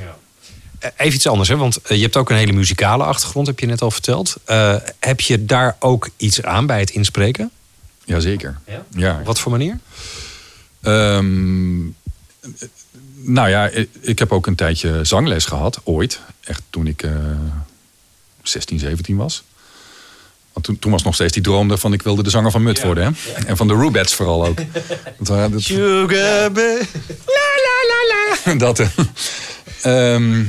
Eh, 0.80 0.90
Even 0.98 1.14
iets 1.14 1.28
anders, 1.28 1.50
hè? 1.50 1.58
want 1.58 1.80
je 1.88 2.02
hebt 2.02 2.18
ook 2.18 2.30
een 2.30 2.36
hele 2.36 2.52
muzikale 2.52 3.04
achtergrond, 3.04 3.48
heb 3.48 3.60
je 3.60 3.66
net 3.66 3.82
al 3.82 3.92
verteld. 3.92 4.36
Heb 5.00 5.22
je 5.22 5.46
daar 5.46 5.76
ook 5.80 6.10
iets 6.18 6.42
aan 6.42 6.66
bij 6.66 6.80
het 6.80 6.90
inspreken? 6.90 7.52
Jazeker. 8.06 8.60
Ja? 8.68 8.86
Ja. 8.90 9.22
Wat 9.24 9.40
voor 9.40 9.52
manier? 9.52 9.80
Ehm, 10.82 11.84
nou 13.16 13.50
ja, 13.50 13.70
ik, 14.02 14.20
heb 14.20 14.32
ook 14.32 14.48
een 14.48 14.56
tijdje 14.56 15.04
zangles 15.04 15.46
gehad, 15.46 15.82
ooit. 15.84 16.20
Echt 16.44 16.62
toen 16.70 16.88
ik 16.88 17.04
eh 17.04 17.12
16, 18.44 18.80
17 18.80 19.16
was. 19.16 19.44
Want 20.54 20.66
toen, 20.66 20.80
toen 20.80 20.92
was 20.92 21.04
nog 21.04 21.14
steeds 21.14 21.34
die 21.34 21.42
droom 21.42 21.78
van 21.78 21.94
ik 21.94 22.02
wilde 22.02 22.24
de 22.24 22.30
zanger 22.30 22.52
van 22.52 22.64
Mut 22.64 22.82
worden. 22.84 23.04
Hè? 23.04 23.46
En 23.46 23.58
van 23.58 23.68
de 23.68 23.74
Rubettes 23.74 24.14
vooral 24.14 24.46
ook. 24.46 24.58
Dat, 25.18 25.28
waren- 25.28 25.52
dat, 25.52 25.62
Sugar 25.62 26.52
dat, 28.58 28.80
eh. 28.80 28.88
Ehm, 29.82 30.44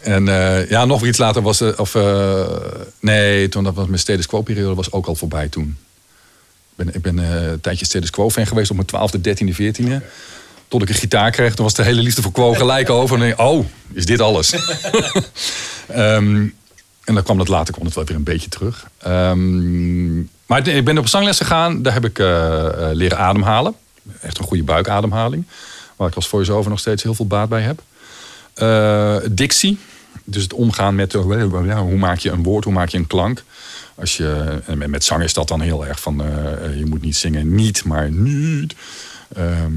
en 0.00 0.28
eh, 0.28 0.70
ja, 0.70 0.84
nog 0.84 1.04
iets 1.04 1.18
later 1.18 1.42
was... 1.42 1.60
of, 1.62 1.94
eh, 1.94 2.46
nee, 3.00 3.48
toen 3.48 3.64
dat 3.64 3.74
was 3.74 3.86
mijn 3.86 3.98
status 3.98 4.26
quo 4.26 4.42
periode 4.42 4.74
was 4.74 4.92
ook 4.92 5.06
al 5.06 5.14
voorbij 5.14 5.48
toen. 5.48 5.76
Ben, 6.76 6.94
ik 6.94 7.02
ben 7.02 7.18
eh, 7.18 7.50
een 7.50 7.60
tijdje 7.60 7.84
status 7.84 8.10
quo 8.10 8.30
fan 8.30 8.46
geweest 8.46 8.70
op 8.70 8.76
mijn 8.76 8.88
twaalfde, 8.88 9.20
dertiende, 9.20 9.54
veertiende. 9.54 10.02
Tot 10.68 10.82
ik 10.82 10.88
een 10.88 10.94
gitaar 10.94 11.30
kreeg, 11.30 11.54
toen 11.54 11.64
was 11.64 11.74
de 11.74 11.82
hele 11.82 12.02
liefde 12.02 12.22
voor 12.22 12.32
quo 12.32 12.52
gelijk 12.52 12.90
over. 12.90 13.22
En 13.22 13.38
oh, 13.38 13.66
is 13.92 14.06
dit 14.06 14.20
alles? 14.20 14.52
Ehm, 15.88 16.46
en 17.04 17.14
dan 17.14 17.22
kwam 17.22 17.38
het 17.38 17.48
later, 17.48 17.74
kwam 17.74 17.86
het 17.86 17.94
wel 17.94 18.04
weer 18.04 18.16
een 18.16 18.22
beetje 18.22 18.48
terug. 18.48 18.86
Ehm, 18.98 20.18
maar 20.46 20.68
ik 20.68 20.84
ben 20.84 20.98
op 20.98 21.08
zangles 21.08 21.36
gegaan. 21.36 21.82
Daar 21.82 21.92
heb 21.92 22.04
ik 22.04 22.18
eh, 22.18 22.66
eh, 22.66 22.96
leren 22.96 23.18
ademhalen. 23.18 23.74
Echt 24.20 24.38
een 24.38 24.44
goede 24.44 24.62
buikademhaling. 24.62 25.46
Waar 25.96 26.08
ik 26.08 26.14
als 26.14 26.28
voice-over 26.28 26.70
nog 26.70 26.80
steeds 26.80 27.02
heel 27.02 27.14
veel 27.14 27.26
baat 27.26 27.48
bij 27.48 27.62
heb. 27.62 27.82
Eh, 28.54 29.16
dictie. 29.30 29.78
Dus 30.24 30.42
het 30.42 30.52
omgaan 30.52 30.94
met 30.94 31.12
hoe 31.12 31.96
maak 31.96 32.18
je 32.18 32.30
een 32.30 32.42
woord, 32.42 32.64
hoe 32.64 32.72
maak 32.72 32.88
je 32.88 32.98
een 32.98 33.06
klank. 33.06 33.42
Als 33.94 34.16
je, 34.16 34.60
en 34.66 34.90
met- 34.90 35.04
zang 35.04 35.22
is 35.22 35.32
dat 35.34 35.48
dan 35.48 35.60
heel 35.60 35.86
erg 35.86 36.00
van 36.00 36.20
eh, 36.24 36.64
eh, 36.64 36.78
je 36.78 36.86
moet 36.86 37.02
niet 37.02 37.16
zingen 37.16 37.54
niet, 37.54 37.84
maar 37.84 38.10
niet. 38.10 38.74
Ehm, 39.34 39.72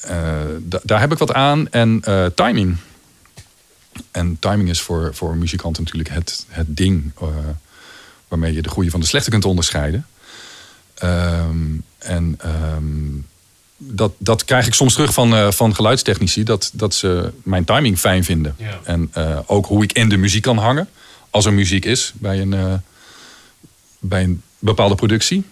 eh, 0.00 0.28
da- 0.60 0.80
daar 0.82 1.00
heb 1.00 1.12
ik 1.12 1.18
wat 1.18 1.32
aan. 1.32 1.68
En 1.70 2.02
timing. 2.34 2.76
En 4.10 4.36
timing 4.38 4.68
is 4.68 4.80
voor, 4.80 5.14
voor 5.14 5.36
muzikanten 5.36 5.82
natuurlijk 5.82 6.14
het, 6.14 6.46
het 6.48 6.76
ding 6.76 7.12
waarmee 8.28 8.52
je 8.52 8.62
de 8.62 8.68
goede 8.68 8.90
van 8.90 9.00
de 9.00 9.06
slechte 9.06 9.30
kunt 9.30 9.44
onderscheiden. 9.44 10.06
Ehm, 10.94 11.56
en 11.98 12.34
ehm, 12.38 12.84
dat, 13.76 14.12
dat 14.18 14.44
krijg 14.44 14.66
ik 14.66 14.74
soms 14.74 14.94
terug 14.94 15.12
van, 15.12 15.52
van 15.52 15.74
geluidstechnici, 15.74 16.42
dat, 16.44 16.70
dat 16.72 16.94
ze 16.94 17.32
mijn 17.42 17.64
timing 17.64 17.98
fijn 17.98 18.24
vinden. 18.24 18.54
Ja. 18.58 18.80
En 18.84 19.10
ook 19.46 19.66
hoe 19.66 19.82
ik 19.82 19.92
in 19.92 20.08
de 20.08 20.16
muziek 20.16 20.42
kan 20.42 20.56
hangen, 20.58 20.88
als 21.30 21.44
er 21.46 21.52
muziek 21.52 21.84
is 21.84 22.12
bij 22.14 22.40
een, 22.40 22.82
bij 24.00 24.22
een 24.22 24.42
bepaalde 24.58 24.94
productie. 24.94 25.44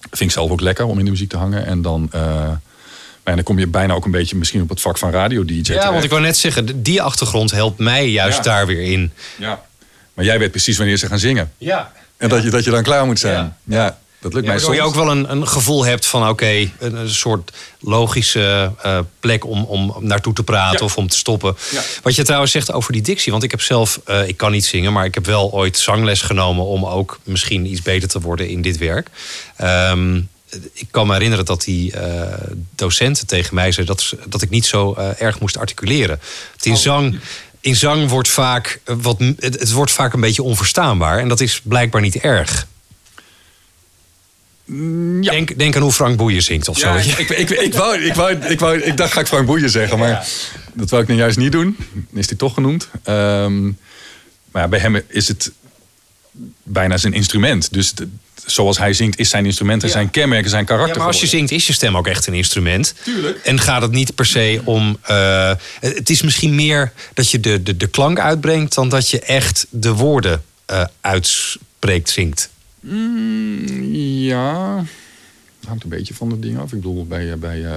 Vind 0.00 0.20
ik 0.20 0.30
zelf 0.30 0.50
ook 0.50 0.60
lekker 0.60 0.84
om 0.84 0.98
in 0.98 1.04
de 1.04 1.10
muziek 1.10 1.28
te 1.28 1.36
hangen. 1.36 1.66
En 1.66 1.82
dan, 1.82 2.08
eh, 2.12 2.20
maar 2.20 2.58
ja, 3.24 3.34
dan 3.34 3.42
kom 3.42 3.58
je 3.58 3.66
bijna 3.66 3.94
ook 3.94 4.04
een 4.04 4.10
beetje 4.10 4.36
misschien 4.36 4.62
op 4.62 4.68
het 4.68 4.80
vak 4.80 4.98
van 4.98 5.10
radio-dj. 5.10 5.72
Ja, 5.72 5.92
want 5.92 6.04
ik 6.04 6.10
wou 6.10 6.22
net 6.22 6.36
zeggen, 6.36 6.82
die 6.82 7.02
achtergrond 7.02 7.50
helpt 7.50 7.78
mij 7.78 8.08
juist 8.10 8.36
Ja. 8.36 8.42
daar 8.42 8.66
weer 8.66 8.80
in. 8.92 9.12
Ja. 9.38 9.64
Maar 10.14 10.24
jij 10.24 10.38
weet 10.38 10.50
precies 10.50 10.76
wanneer 10.76 10.96
ze 10.96 11.06
gaan 11.06 11.18
zingen. 11.18 11.52
Ja. 11.58 11.92
En 12.16 12.28
dat, 12.28 12.42
je, 12.42 12.50
dat 12.50 12.64
je 12.64 12.70
dan 12.70 12.82
klaar 12.82 13.06
moet 13.06 13.18
zijn. 13.18 13.56
Ja. 13.64 13.76
Ja, 13.76 13.98
dat 14.26 14.34
lukt 14.34 14.46
mij 14.46 14.58
soms. 14.58 14.76
je 14.76 14.82
ook 14.82 14.94
wel 14.94 15.10
een, 15.10 15.30
een 15.30 15.48
gevoel 15.48 15.84
hebt 15.84 16.06
van 16.06 16.28
oké, 16.28 16.70
een, 16.78 16.94
een 16.94 17.10
soort 17.10 17.52
logische 17.80 18.72
eh, 18.82 18.98
plek 19.20 19.46
om, 19.46 19.64
om 19.64 19.94
naartoe 20.00 20.32
te 20.32 20.42
praten 20.42 20.78
Ja. 20.78 20.84
of 20.84 20.96
om 20.96 21.08
te 21.08 21.16
stoppen. 21.16 21.56
Ja. 21.72 21.80
Wat 22.02 22.14
je 22.14 22.24
trouwens 22.24 22.52
zegt 22.52 22.72
over 22.72 22.92
die 22.92 23.02
dictie, 23.02 23.32
want 23.32 23.44
ik 23.44 23.50
heb 23.50 23.60
zelf, 23.60 24.00
eh, 24.04 24.28
ik 24.28 24.36
kan 24.36 24.52
niet 24.52 24.64
zingen, 24.64 24.92
maar 24.92 25.04
ik 25.04 25.14
heb 25.14 25.26
wel 25.26 25.52
ooit 25.52 25.78
zangles 25.78 26.22
genomen 26.22 26.64
om 26.64 26.86
ook 26.86 27.18
misschien 27.24 27.66
iets 27.66 27.82
beter 27.82 28.08
te 28.08 28.20
worden 28.20 28.48
in 28.48 28.62
dit 28.62 28.78
werk. 28.78 29.08
Ehm, 29.56 30.16
ik 30.72 30.88
kan 30.90 31.06
me 31.06 31.12
herinneren 31.12 31.44
dat 31.44 31.64
die 31.64 31.92
eh, 31.92 32.38
docenten 32.74 33.26
tegen 33.26 33.54
mij 33.54 33.72
zei 33.72 33.86
dat, 33.86 34.12
dat 34.26 34.42
ik 34.42 34.50
niet 34.50 34.66
zo 34.66 34.94
erg 35.18 35.40
moest 35.40 35.58
articuleren. 35.58 36.20
Het 36.56 36.66
in 36.66 36.76
zang. 36.76 37.18
In 37.60 37.76
zang 37.76 38.08
wordt 38.08 38.28
vaak, 38.28 38.80
wat, 38.84 39.18
het, 39.18 39.60
het 39.60 39.72
wordt 39.72 39.90
vaak 39.90 40.12
een 40.12 40.20
beetje 40.20 40.42
onverstaanbaar. 40.42 41.18
En 41.18 41.28
dat 41.28 41.40
is 41.40 41.60
blijkbaar 41.64 42.00
niet 42.00 42.16
erg. 42.16 42.66
Ja. 45.20 45.30
Denk, 45.30 45.58
denk 45.58 45.76
aan 45.76 45.82
hoe 45.82 45.92
Frank 45.92 46.16
Boeien 46.16 46.42
zingt 46.42 46.68
of 46.68 46.78
zo. 46.78 46.88
Ja, 46.94 47.16
ik, 47.16 47.30
ik, 47.30 47.50
ik, 47.50 47.74
wou, 47.74 47.98
ik, 48.04 48.14
wou, 48.14 48.32
ik, 48.34 48.60
wou, 48.60 48.78
ik 48.80 48.96
dacht, 48.96 49.12
ga 49.12 49.20
ik 49.20 49.26
Frank 49.26 49.46
Boeien 49.46 49.70
zeggen. 49.70 49.98
Maar 49.98 50.26
dat 50.72 50.90
wou 50.90 51.02
ik 51.02 51.08
nu 51.08 51.14
juist 51.14 51.36
niet 51.36 51.52
doen. 51.52 51.76
Is 52.14 52.28
hij 52.28 52.36
toch 52.36 52.54
genoemd. 52.54 52.88
Ehm, 53.02 53.64
maar 54.50 54.62
ja, 54.62 54.68
bij 54.68 54.78
hem 54.78 55.02
is 55.08 55.28
het 55.28 55.50
bijna 56.62 56.96
zijn 56.96 57.12
instrument. 57.12 57.72
Dus 57.72 57.92
de- 57.92 58.08
zoals 58.46 58.78
hij 58.78 58.92
zingt, 58.92 59.18
is 59.18 59.28
zijn 59.30 59.44
instrument 59.46 59.82
en 59.82 59.90
zijn 59.90 60.10
kenmerken, 60.10 60.50
zijn 60.50 60.64
karakter. 60.64 60.96
Maar 60.98 61.06
als 61.06 61.20
je 61.20 61.26
zingt, 61.26 61.50
is 61.50 61.66
je 61.66 61.72
stem 61.72 61.96
ook 61.96 62.06
echt 62.06 62.26
een 62.26 62.34
instrument. 62.34 62.94
Tuurlijk. 63.04 63.38
En 63.44 63.60
gaat 63.60 63.82
het 63.82 63.90
niet 63.90 64.14
per 64.14 64.26
se 64.26 64.60
om. 64.64 64.98
eh, 65.02 65.52
het 65.80 66.10
is 66.10 66.22
misschien 66.22 66.54
meer 66.54 66.92
dat 67.14 67.30
je 67.30 67.40
de, 67.40 67.62
de, 67.62 67.76
de 67.76 67.86
klank 67.86 68.18
uitbrengt. 68.18 68.74
dan 68.74 68.88
dat 68.88 69.10
je 69.10 69.20
echt 69.20 69.66
de 69.70 69.92
woorden 69.92 70.42
eh, 70.66 70.84
uitspreekt, 71.00 72.08
zingt. 72.10 72.48
Ja, 73.90 74.76
het 75.60 75.68
hangt 75.68 75.82
een 75.84 75.88
beetje 75.90 76.14
van 76.14 76.28
de 76.28 76.38
dingen 76.38 76.60
af. 76.60 76.72
Ik 76.72 76.80
bedoel, 76.80 77.06
bij, 77.06 77.30
eh, 77.32 77.36
bij 77.38 77.64
eh, 77.64 77.72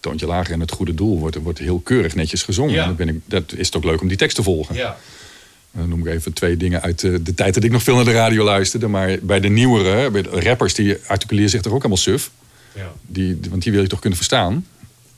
Toontje 0.00 0.26
Lager 0.26 0.52
en 0.54 0.60
Het 0.60 0.70
Goede 0.72 0.94
Doel 0.94 1.18
wordt, 1.18 1.36
wordt 1.36 1.58
heel 1.58 1.78
keurig 1.80 2.14
netjes 2.14 2.42
gezongen. 2.42 2.74
Ja. 2.74 2.80
En 2.80 2.86
dan 2.86 2.96
ben 2.96 3.08
ik, 3.08 3.20
dat 3.24 3.52
is 3.56 3.66
het 3.66 3.76
ook 3.76 3.84
leuk 3.84 4.00
om 4.00 4.08
die 4.08 4.16
tekst 4.16 4.36
te 4.36 4.42
volgen. 4.42 4.74
Ja. 4.74 4.96
Dan 5.72 5.88
noem 5.88 6.00
ik 6.06 6.14
even 6.14 6.32
twee 6.32 6.56
dingen 6.56 6.82
uit 6.82 6.98
de, 7.00 7.22
de 7.22 7.34
tijd 7.34 7.54
dat 7.54 7.64
ik 7.64 7.70
nog 7.70 7.82
veel 7.82 7.94
naar 7.94 8.04
de 8.04 8.12
radio 8.12 8.44
luisterde. 8.44 8.88
Maar 8.88 9.16
bij 9.22 9.40
de 9.40 9.48
nieuwere, 9.48 10.10
bij 10.10 10.22
de 10.22 10.28
rappers, 10.40 10.74
die 10.74 10.96
articuleren 11.06 11.50
zich 11.50 11.60
toch 11.62 11.72
ook 11.72 11.80
allemaal 11.80 11.96
suf. 11.96 12.30
Die, 13.06 13.40
die- 13.40 13.50
want 13.50 13.62
die 13.62 13.72
wil 13.72 13.82
je 13.82 13.88
toch 13.88 13.98
kunnen 14.00 14.18
verstaan. 14.18 14.66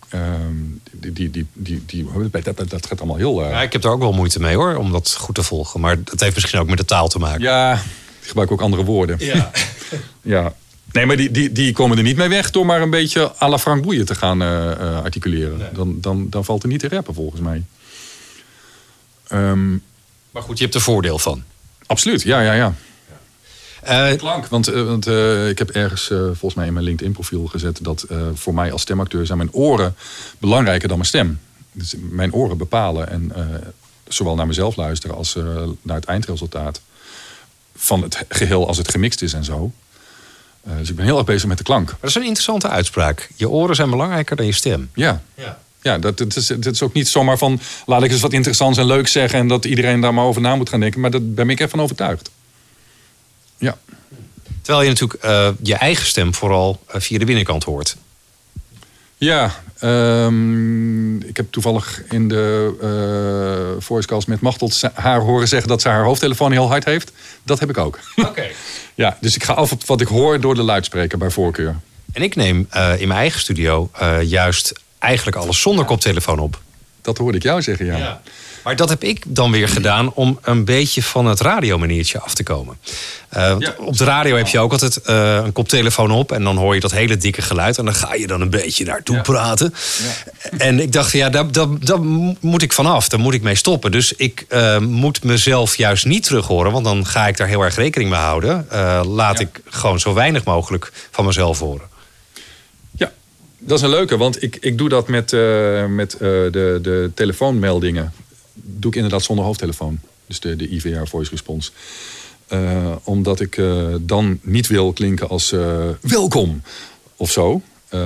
Ehm, 0.09 0.55
die, 0.93 1.13
die, 1.13 1.31
die, 1.31 1.47
die, 1.53 1.83
die, 1.87 2.07
dat, 2.31 2.45
dat, 2.45 2.71
dat 2.71 2.87
gaat 2.87 2.99
allemaal 2.99 3.17
heel... 3.17 3.45
eh, 3.45 3.51
Ja, 3.51 3.63
ik 3.63 3.73
heb 3.73 3.85
er 3.85 3.91
ook 3.91 4.01
wel 4.01 4.13
moeite 4.13 4.41
mee 4.41 4.55
hoor, 4.57 4.77
om 4.77 4.93
dat 4.93 5.15
goed 5.15 5.35
te 5.35 5.43
volgen. 5.43 5.81
Maar 5.81 6.05
dat 6.05 6.21
heeft 6.21 6.35
misschien 6.35 6.61
ook 6.61 6.69
met 6.69 6.79
de 6.79 6.85
taal 6.85 7.09
te 7.09 7.19
maken. 7.19 7.41
ja, 7.43 7.83
die 8.31 8.39
gebruiken 8.39 8.57
ook 8.57 8.63
andere 8.63 8.85
woorden. 8.85 9.17
Ja. 9.19 9.51
Ja. 10.23 10.55
Nee, 10.93 11.07
maar 11.07 11.17
die, 11.17 11.31
die, 11.31 11.53
die 11.53 11.73
komen 11.73 11.97
er 11.97 12.03
niet 12.03 12.17
mee 12.17 12.29
weg 12.29 12.51
door 12.51 12.67
maar 12.67 12.83
een 12.83 12.91
beetje 12.91 13.33
à 13.43 13.49
la 13.49 13.59
Frank 13.59 13.83
Boeien 13.83 14.07
te 14.07 14.15
gaan 14.15 14.43
eh, 14.43 14.73
eh, 14.73 15.03
articuleren. 15.03 15.75
Dan, 15.75 16.01
dan, 16.01 16.27
dan 16.31 16.45
valt 16.45 16.63
er 16.63 16.69
niet 16.69 16.81
te 16.81 16.89
rappen 16.89 17.15
volgens 17.15 17.41
mij. 17.41 17.63
Ehm, 19.29 19.71
Maar 20.31 20.43
goed, 20.43 20.59
je 20.59 20.65
hebt 20.65 20.75
er 20.75 20.81
voordeel 20.81 21.19
van. 21.19 21.43
absoluut, 21.87 22.23
ja, 22.23 22.41
ja, 22.41 22.53
ja. 22.53 22.75
Eh, 23.83 24.19
Klank, 24.19 24.47
want, 24.47 24.67
want 24.67 25.07
ik 25.49 25.59
heb 25.59 25.71
ergens 25.71 26.07
volgens 26.07 26.55
mij 26.55 26.67
in 26.67 26.73
mijn 26.73 26.85
LinkedIn 26.85 27.13
profiel 27.13 27.47
gezet 27.47 27.79
dat 27.83 28.07
voor 28.35 28.55
mij 28.55 28.73
als 28.73 28.83
stemacteur 28.83 29.27
zijn 29.27 29.39
mijn 29.39 29.53
oren 29.53 29.95
belangrijker 30.39 30.89
dan 30.89 30.97
mijn 30.97 31.09
stem. 31.09 31.41
Dus 31.73 31.95
mijn 32.11 32.33
oren 32.33 32.59
bepalen 32.59 33.09
en 33.11 33.33
zowel 34.09 34.35
naar 34.35 34.47
mezelf 34.47 34.77
luisteren 34.77 35.17
als 35.17 35.35
naar 35.83 35.97
het 35.97 36.05
eindresultaat 36.05 36.81
van 37.81 38.03
het 38.03 38.25
geheel 38.29 38.67
als 38.67 38.77
het 38.77 38.91
gemixt 38.91 39.23
is 39.23 39.33
en 39.33 39.45
zo. 39.45 39.73
Eh, 40.65 40.77
dus 40.79 40.91
ik 40.91 40.97
ben 40.97 41.05
heel 41.05 41.17
erg 41.17 41.27
bezig 41.27 41.49
met 41.49 41.59
de 41.59 41.65
klank. 41.65 41.89
dat 42.01 42.11
is 42.11 42.15
een 42.15 42.23
interessante 42.23 42.69
uitspraak. 42.69 43.31
Je 43.37 43.49
oren 43.49 43.75
zijn 43.75 43.91
belangrijker 43.91 44.37
dan 44.37 44.47
je 44.47 44.53
stem. 44.53 44.91
Ja, 44.95 45.23
Ja. 45.35 45.59
ja 45.83 45.99
dat, 45.99 46.19
dat, 46.19 46.37
is, 46.37 46.47
dat 46.47 46.75
is 46.75 46.83
ook 46.83 46.93
niet 46.93 47.09
zomaar 47.09 47.39
van 47.39 47.61
laat 47.87 48.03
ik 48.03 48.11
eens 48.11 48.21
wat 48.21 48.33
interessants 48.33 48.79
en 48.79 48.85
leuks 48.85 49.13
zeggen 49.13 49.39
en 49.39 49.49
dat 49.49 49.65
iedereen 49.65 50.01
daar 50.01 50.15
maar 50.15 50.25
over 50.25 50.41
na 50.41 50.57
moet 50.57 50.69
gaan 50.69 50.81
denken. 50.81 51.01
Maar 51.01 51.11
daar 51.11 51.25
ben 51.25 51.51
ik 51.51 51.61
echt 51.61 51.71
van 51.71 51.81
overtuigd. 51.81 52.31
Ja. 53.59 53.79
Terwijl 54.63 54.85
je 54.85 54.89
natuurlijk 54.91 55.23
eh, 55.23 55.49
je 55.63 55.75
eigen 55.75 56.07
stem 56.07 56.35
vooral 56.35 56.81
eh, 56.87 57.01
via 57.01 57.19
de 57.19 57.25
binnenkant 57.25 57.65
hoort. 57.65 57.97
Ja, 59.21 59.51
ehm, 59.79 61.17
ik 61.21 61.37
heb 61.37 61.53
toevallig 61.53 62.03
in 62.11 62.29
de 62.29 62.75
eh 62.83 63.83
voicecast 63.83 64.27
met 64.27 64.41
Machteld 64.41 64.75
ze- 64.75 64.91
haar 64.95 65.21
horen 65.21 65.49
zeggen 65.49 65.69
dat 65.69 65.81
ze 65.83 65.89
haar 65.89 66.05
hoofdtelefoon 66.05 66.53
heel 66.53 66.69
hard 66.69 66.85
heeft. 66.85 67.13
Dat 67.43 67.61
heb 67.61 67.69
ik 67.71 67.79
ook. 67.79 67.99
Oké. 68.29 68.47
ja, 68.95 69.17
dus 69.21 69.35
ik 69.35 69.45
ga 69.45 69.53
af 69.53 69.73
op 69.73 69.87
wat 69.87 70.01
ik 70.01 70.07
hoor 70.09 70.41
door 70.41 70.55
de 70.55 70.63
luidspreker 70.63 71.19
bij 71.19 71.31
voorkeur. 71.31 71.77
En 72.13 72.23
ik 72.23 72.37
neem 72.37 72.67
eh, 72.71 73.01
in 73.01 73.09
mijn 73.09 73.21
eigen 73.21 73.41
studio 73.41 73.91
eh, 73.99 74.23
juist 74.23 74.73
eigenlijk 74.99 75.37
alles 75.37 75.61
zonder 75.61 75.85
koptelefoon 75.85 76.39
op. 76.39 76.61
Dat 77.03 77.19
hoorde 77.19 77.37
ik 77.37 77.43
jou 77.43 77.63
zeggen, 77.63 77.87
ja. 77.87 77.97
Ja. 77.97 78.21
Maar 78.65 78.77
dat 78.77 78.89
heb 78.89 79.03
ik 79.05 79.23
dan 79.27 79.51
weer 79.51 79.69
gedaan 79.69 80.13
om 80.15 80.39
een 80.43 80.65
beetje 80.65 81.03
van 81.03 81.27
het 81.27 81.41
radiomaniertje 81.41 82.21
af 82.21 82.35
te 82.35 82.43
komen. 82.43 82.77
Want 83.31 83.63
Ja. 83.63 83.75
Op 83.79 83.97
de 83.97 84.05
radio 84.05 84.37
heb 84.37 84.47
je 84.47 84.59
ook 84.59 84.73
altijd 84.73 84.97
eh, 84.97 85.35
een 85.45 85.53
koptelefoon 85.53 86.11
op 86.11 86.33
en 86.33 86.45
dan 86.45 86.57
hoor 86.57 86.75
je 86.75 86.81
dat 86.81 86.91
hele 86.91 87.17
dikke 87.17 87.43
geluid 87.43 87.79
en 87.79 87.85
dan 87.85 87.95
ga 87.95 88.15
je 88.15 88.27
dan 88.27 88.41
een 88.41 88.51
beetje 88.51 88.85
naartoe 88.85 89.17
Ja. 89.17 89.23
praten. 89.23 89.75
En 90.59 90.81
ik 90.81 90.93
dacht, 90.93 91.13
ja, 91.13 91.29
daar, 91.31 91.53
daar, 91.53 91.67
daar 91.81 92.01
moet 92.41 92.63
ik 92.63 92.73
vanaf, 92.73 93.09
daar 93.09 93.21
moet 93.21 93.35
ik 93.35 93.43
mee 93.43 93.55
stoppen. 93.55 93.91
Dus 93.91 94.13
ik 94.13 94.45
eh, 94.49 94.79
moet 94.79 95.25
mezelf 95.25 95.77
juist 95.77 96.05
niet 96.07 96.23
terug 96.25 96.47
horen, 96.47 96.73
want 96.73 96.85
dan 96.85 97.07
ga 97.07 97.27
ik 97.29 97.37
daar 97.37 97.49
heel 97.49 97.63
erg 97.63 97.75
rekening 97.77 98.11
mee 98.11 98.21
houden. 98.21 98.67
Laat 99.07 99.39
Ja. 99.39 99.45
ik 99.45 99.61
gewoon 99.69 100.01
zo 100.01 100.15
weinig 100.15 100.45
mogelijk 100.45 100.93
van 101.11 101.25
mezelf 101.25 101.59
horen. 101.59 101.89
Ja, 103.61 103.67
dat 103.67 103.79
is 103.79 103.85
een 103.85 103.91
leuke, 103.91 104.17
want 104.17 104.43
ik, 104.43 104.57
ik 104.61 104.79
doe 104.79 104.89
dat 104.89 105.09
met, 105.09 105.33
eh, 105.33 105.87
met 105.87 106.13
eh, 106.13 106.21
de, 106.21 106.79
de 106.83 107.11
telefoonmeldingen. 107.15 108.13
Doe 108.55 108.91
ik 108.91 108.97
inderdaad 108.97 109.23
zonder 109.23 109.45
hoofdtelefoon. 109.45 110.01
Dus 110.27 110.41
de, 110.41 110.57
de 110.57 110.69
IVR 110.69 111.07
Voice 111.07 111.31
Response. 111.31 111.71
Eh, 112.47 112.93
omdat 113.03 113.41
ik 113.41 113.63
dan 114.01 114.39
niet 114.43 114.67
wil 114.67 114.93
klinken 114.93 115.29
als 115.29 115.55
welkom 116.01 116.63
of 117.17 117.31
zo. 117.31 117.63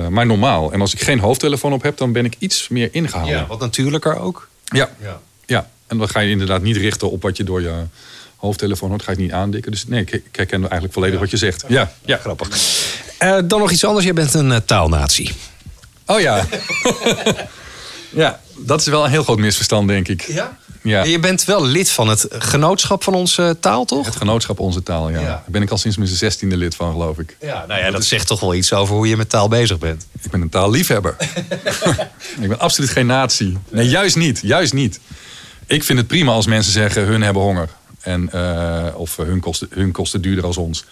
Maar 0.09 0.25
normaal. 0.25 0.71
En 0.71 0.81
als 0.81 0.93
ik 0.93 1.01
geen 1.01 1.19
hoofdtelefoon 1.19 1.73
op 1.73 1.81
heb, 1.81 1.97
dan 1.97 2.11
ben 2.11 2.25
ik 2.25 2.35
iets 2.39 2.67
meer 2.67 2.89
ingehouden. 2.91 3.47
Wat 3.47 3.59
natuurlijker 3.59 4.19
ook. 4.19 4.49
Ja. 4.63 4.89
Ja. 5.01 5.21
ja. 5.45 5.69
En 5.87 5.97
dan 5.97 6.09
ga 6.09 6.19
je 6.19 6.29
inderdaad 6.29 6.61
niet 6.61 6.77
richten 6.77 7.11
op 7.11 7.21
wat 7.21 7.37
je 7.37 7.43
door 7.43 7.61
je 7.61 7.83
hoofdtelefoon 8.35 8.89
hoort. 8.89 9.03
Ga 9.03 9.11
je 9.11 9.17
het 9.17 9.25
niet 9.25 9.35
aandikken. 9.35 9.71
Dus 9.71 9.87
nee, 9.87 10.01
ik, 10.01 10.11
ik 10.11 10.35
herken 10.35 10.59
eigenlijk 10.61 10.93
volledig 10.93 11.19
wat 11.19 11.31
je 11.31 11.37
zegt. 11.37 11.65
Ja, 11.67 11.93
ja. 12.05 12.17
Grappig. 12.17 12.49
Eh, 13.17 13.37
dan 13.45 13.59
nog 13.59 13.71
iets 13.71 13.85
anders. 13.85 14.05
Jij 14.05 14.13
bent 14.13 14.33
een 14.33 14.49
uh, 14.49 14.57
taalnatie. 14.65 15.31
Oh 16.05 16.19
ja. 16.19 16.45
ja, 18.09 18.39
dat 18.57 18.79
is 18.79 18.87
wel 18.87 19.03
een 19.03 19.09
heel 19.09 19.23
groot 19.23 19.37
misverstand, 19.37 19.87
denk 19.87 20.07
ik. 20.07 20.21
Ja? 20.21 20.57
Ja. 20.85 21.03
Je 21.03 21.19
bent 21.19 21.43
wel 21.43 21.65
lid 21.65 21.89
van 21.89 22.07
het 22.07 22.25
genootschap 22.29 23.03
van 23.03 23.13
onze 23.13 23.57
taal, 23.59 23.85
toch? 23.85 24.05
Het 24.05 24.15
genootschap 24.15 24.59
Onze 24.59 24.83
Taal, 24.83 25.09
ja. 25.09 25.19
Ja. 25.19 25.25
Daar 25.25 25.43
ben 25.47 25.61
ik 25.61 25.69
al 25.69 25.77
sinds 25.77 25.97
mijn 25.97 26.09
zestiende 26.09 26.57
lid 26.57 26.75
van, 26.75 26.91
geloof 26.91 27.19
ik. 27.19 27.37
Ja, 27.41 27.65
nou 27.67 27.81
ja, 27.81 27.91
dat 27.91 28.05
zegt 28.05 28.27
toch 28.27 28.39
wel 28.39 28.53
iets 28.53 28.73
over 28.73 28.95
hoe 28.95 29.07
je 29.07 29.17
met 29.17 29.29
taal 29.29 29.47
bezig 29.47 29.77
bent. 29.77 30.05
Ik 30.21 30.31
ben 30.31 30.41
een 30.41 30.49
taalliefhebber. 30.49 31.15
ik 32.41 32.47
ben 32.47 32.59
absoluut 32.59 32.89
geen 32.89 33.05
nazi. 33.05 33.57
Nee, 33.69 33.89
juist 33.89 34.15
niet. 34.15 34.39
Juist 34.43 34.73
niet. 34.73 34.99
Ik 35.65 35.83
vind 35.83 35.99
het 35.99 36.07
prima 36.07 36.31
als 36.31 36.45
mensen 36.45 36.73
zeggen 36.73 37.05
hun 37.05 37.21
hebben 37.21 37.41
honger. 37.41 37.69
En, 38.01 38.31
eh, 38.31 38.85
of 38.95 39.15
hun 39.15 39.39
kosten, 39.39 39.67
hun 39.71 39.91
kosten 39.91 40.21
duurder 40.21 40.45
als 40.45 40.57
ons. 40.57 40.85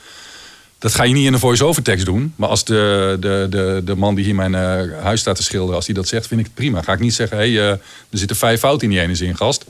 Dat 0.84 0.96
ga 0.96 1.04
je 1.04 1.14
niet 1.14 1.26
in 1.26 1.34
een 1.34 1.40
voice-over 1.40 1.84
tekst 1.84 2.06
doen. 2.06 2.34
Maar 2.36 2.50
als 2.50 2.64
de, 2.66 3.18
de, 3.20 3.48
de, 3.50 3.82
de 3.86 3.96
man 3.96 4.16
die 4.16 4.26
hier 4.26 4.36
mijn 4.36 4.56
eh, 4.56 5.02
huis 5.04 5.20
staat 5.20 5.36
te 5.36 5.44
schilderen... 5.44 5.76
als 5.76 5.86
hij 5.86 5.96
dat 5.96 6.08
zegt, 6.08 6.28
vind 6.28 6.40
ik 6.40 6.46
het 6.46 6.56
prima. 6.56 6.82
Ga 6.82 6.94
ik 6.94 7.00
niet 7.00 7.14
zeggen, 7.14 7.38
hé, 7.38 7.54
hey, 7.54 7.62
eh, 7.64 7.70
er 7.70 7.80
zitten 8.18 8.36
vijf 8.38 8.60
fouten 8.60 8.88
in 8.88 8.94
die 8.94 9.02
ene 9.04 9.16
zin, 9.16 9.38
gast. 9.38 9.66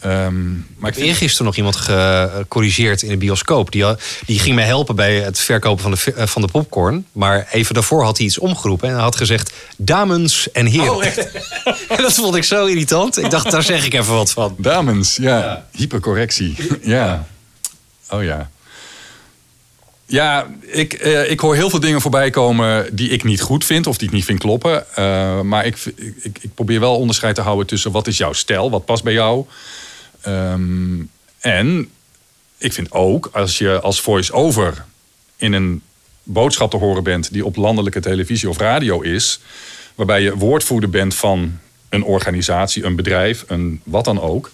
Ehm, 0.00 0.52
maar 0.52 0.88
ik 0.90 0.94
vind... 0.94 1.06
Eergisteren 1.06 1.46
nog 1.46 1.56
iemand 1.56 1.76
gecorrigeerd 1.76 3.02
in 3.02 3.08
de 3.08 3.16
bioscoop. 3.16 3.70
Die, 3.72 3.84
had- 3.84 4.02
die 4.26 4.38
ging 4.38 4.54
mij 4.54 4.64
helpen 4.64 4.96
bij 4.96 5.20
het 5.20 5.38
verkopen 5.38 5.82
van 5.82 5.90
de, 5.90 6.12
eh, 6.16 6.26
van 6.26 6.42
de 6.42 6.48
popcorn. 6.48 7.06
Maar 7.12 7.48
even 7.50 7.74
daarvoor 7.74 8.02
had 8.04 8.16
hij 8.16 8.26
iets 8.26 8.38
omgeroepen. 8.38 8.88
En 8.88 8.94
hij 8.94 9.02
had 9.02 9.16
gezegd, 9.16 9.52
dames 9.76 10.50
en 10.52 10.66
heren. 10.66 10.94
Oh, 10.96 11.04
echt? 11.04 11.28
En 11.88 12.02
dat 12.02 12.12
vond 12.14 12.34
ik 12.36 12.44
zo 12.44 12.66
irritant. 12.66 13.18
Ik 13.18 13.30
dacht, 13.30 13.50
daar 13.50 13.62
zeg 13.62 13.84
ik 13.84 13.94
even 13.94 14.14
wat 14.14 14.30
van. 14.30 14.54
Dames, 14.58 15.16
ja. 15.16 15.66
Hypercorrectie. 15.72 16.56
Ja. 16.82 17.26
Oh 18.10 18.22
ja. 18.24 18.50
Ja, 20.10 20.50
ik, 20.60 20.92
eh, 20.92 21.30
ik 21.30 21.40
hoor 21.40 21.54
heel 21.54 21.70
veel 21.70 21.80
dingen 21.80 22.00
voorbij 22.00 22.30
komen 22.30 22.96
die 22.96 23.08
ik 23.08 23.24
niet 23.24 23.40
goed 23.40 23.64
vind 23.64 23.86
of 23.86 23.98
die 23.98 24.08
ik 24.08 24.14
niet 24.14 24.24
vind 24.24 24.38
kloppen. 24.38 24.96
Eh, 24.96 25.40
maar 25.40 25.66
ik, 25.66 25.76
ik, 26.22 26.38
ik 26.40 26.54
probeer 26.54 26.80
wel 26.80 26.96
onderscheid 26.96 27.34
te 27.34 27.40
houden 27.40 27.66
tussen 27.66 27.92
wat 27.92 28.06
is 28.06 28.16
jouw 28.16 28.32
stijl, 28.32 28.70
wat 28.70 28.84
past 28.84 29.02
bij 29.02 29.12
jou. 29.12 29.46
Ehm, 30.20 31.02
en 31.40 31.88
ik 32.58 32.72
vind 32.72 32.92
ook 32.92 33.30
als 33.32 33.58
je 33.58 33.80
als 33.80 34.00
voice-over 34.00 34.84
in 35.36 35.52
een 35.52 35.82
boodschap 36.22 36.70
te 36.70 36.76
horen 36.76 37.02
bent 37.02 37.32
die 37.32 37.44
op 37.44 37.56
landelijke 37.56 38.00
televisie 38.00 38.48
of 38.48 38.58
radio 38.58 39.00
is, 39.00 39.40
waarbij 39.94 40.22
je 40.22 40.36
woordvoerder 40.36 40.90
bent 40.90 41.14
van 41.14 41.58
een 41.88 42.04
organisatie, 42.04 42.84
een 42.84 42.96
bedrijf, 42.96 43.44
een 43.46 43.80
wat 43.84 44.04
dan 44.04 44.20
ook, 44.20 44.50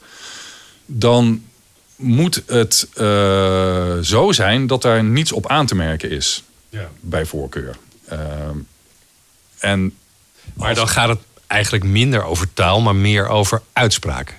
dan 0.86 1.42
moet 1.96 2.42
het 2.46 2.88
eh, 2.94 3.98
zo 3.98 4.32
zijn 4.32 4.66
dat 4.66 4.82
daar 4.82 5.04
niets 5.04 5.32
op 5.32 5.46
aan 5.46 5.66
te 5.66 5.74
merken 5.74 6.10
is, 6.10 6.42
bij 7.00 7.24
voorkeur. 7.26 7.76
Ehm, 8.08 8.56
en 9.58 9.94
Maar 10.54 10.74
dan 10.74 10.88
gaat 10.88 11.08
het 11.08 11.18
eigenlijk 11.46 11.84
minder 11.84 12.24
over 12.24 12.52
taal, 12.52 12.80
maar 12.80 12.96
meer 12.96 13.28
over 13.28 13.62
uitspraken. 13.72 14.34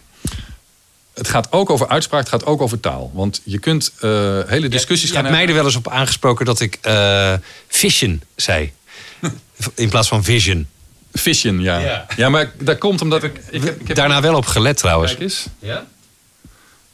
het 1.14 1.28
gaat 1.30 1.52
ook 1.52 1.70
over 1.70 1.88
uitspraak, 1.88 2.20
het 2.20 2.30
gaat 2.30 2.46
ook 2.46 2.62
over 2.62 2.80
taal. 2.80 3.12
Want 3.14 3.42
je 3.44 3.60
kunt 3.60 3.92
eh, 4.00 4.40
hele 4.46 4.68
discussies 4.68 5.10
Je 5.10 5.16
gaan 5.16 5.26
hebt 5.26 5.36
mij 5.36 5.46
hebben. 5.46 5.48
er 5.48 5.54
wel 5.54 5.66
eens 5.66 5.76
op 5.76 5.88
aangesproken 5.88 6.46
dat 6.46 6.60
ik 6.60 6.78
eh, 6.82 7.34
vision 7.68 8.22
zei. 8.36 8.74
In 9.76 9.90
plaats 9.90 10.08
van 10.08 10.24
vision. 10.24 10.68
Vision, 11.14 11.62
ja. 11.62 11.78
Ja. 11.80 12.06
ja. 12.16 12.30
maar 12.30 12.52
dat 12.60 12.78
komt 12.78 13.02
omdat 13.02 13.24
ik... 13.24 13.40
ik, 13.50 13.64
heb, 13.64 13.82
ik 13.82 13.88
heb 13.88 13.98
Daarna 13.98 14.22
wel 14.22 14.36
op 14.36 14.46
gelet 14.46 14.78
trouwens. 14.78 15.12
Kijk 15.12 15.24
eens. 15.24 15.46
Ja? 15.60 15.86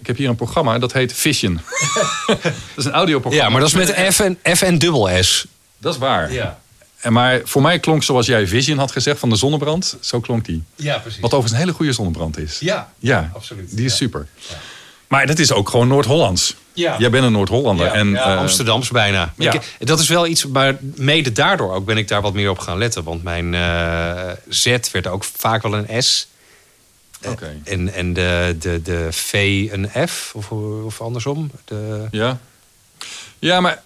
Ik 0.03 0.09
heb 0.09 0.17
hier 0.17 0.29
een 0.29 0.35
programma 0.35 0.79
dat 0.79 0.93
heet 0.93 1.13
Vision. 1.13 1.59
dat 2.27 2.39
is 2.75 2.85
een 2.85 2.91
audioprogramma. 2.91 3.45
ja, 3.45 3.51
maar 3.51 3.59
dat 3.61 3.69
is 3.69 3.75
met 3.95 4.13
F 4.13 4.19
en, 4.19 4.37
F 4.57 4.61
en 4.61 4.77
dubbel 4.77 5.09
S. 5.23 5.45
Dat 5.77 5.93
is 5.93 5.99
waar. 5.99 6.31
Ja, 6.33 6.59
En 6.99 7.13
maar 7.13 7.41
voor 7.43 7.61
mij 7.61 7.79
klonk 7.79 8.03
zoals 8.03 8.25
jij 8.25 8.47
Vision 8.47 8.77
had 8.77 8.91
gezegd 8.91 9.19
van 9.19 9.29
de 9.29 9.35
zonnebrand. 9.35 9.97
Zo 9.99 10.19
klonk 10.19 10.45
die. 10.45 10.63
ja 10.75 10.97
precies. 10.97 11.19
Wat 11.19 11.29
overigens 11.33 11.53
een 11.53 11.59
hele 11.65 11.73
goede 11.77 11.91
zonnebrand 11.93 12.37
is. 12.37 12.59
Ja, 12.59 12.91
Ja, 12.99 13.31
absoluut. 13.33 13.75
Die 13.75 13.85
is 13.85 13.91
Ja. 13.91 13.97
super. 13.97 14.27
Maar 15.07 15.27
dat 15.27 15.39
is 15.39 15.51
ook 15.51 15.69
gewoon 15.69 15.87
Noord-Hollands. 15.87 16.55
Ja. 16.73 16.95
Jij 16.99 17.09
bent 17.09 17.23
een 17.25 17.31
Noord-Hollander. 17.31 17.85
Ja, 17.85 17.93
en, 17.93 18.09
ja, 18.09 18.31
eh, 18.33 18.37
Amsterdams 18.37 18.89
bijna. 18.89 19.33
ja. 19.37 19.53
Ik- 19.53 19.61
dat 19.79 19.99
is 19.99 20.07
wel 20.09 20.27
iets, 20.27 20.45
maar 20.45 20.75
mede 20.81 21.31
daardoor 21.31 21.73
ook 21.73 21.85
ben 21.85 21.97
ik 21.97 22.07
daar 22.07 22.21
wat 22.21 22.33
meer 22.33 22.49
op 22.49 22.59
gaan 22.59 22.77
letten. 22.77 23.03
Want 23.03 23.23
mijn 23.23 23.53
eh, 23.53 24.31
Z 24.49 24.77
werd 24.91 25.07
ook 25.07 25.23
vaak 25.23 25.61
wel 25.61 25.73
een 25.73 26.03
S. 26.03 26.27
En, 27.63 27.93
en 27.93 28.13
de, 28.13 28.55
de, 28.59 28.81
de 28.81 29.07
V 29.11 29.33
een 29.71 30.07
F, 30.07 30.31
of, 30.35 30.51
of 30.85 31.01
andersom. 31.01 31.51
De, 31.65 32.07
Ja. 32.11 32.39
Ja, 33.39 33.59
maar 33.59 33.81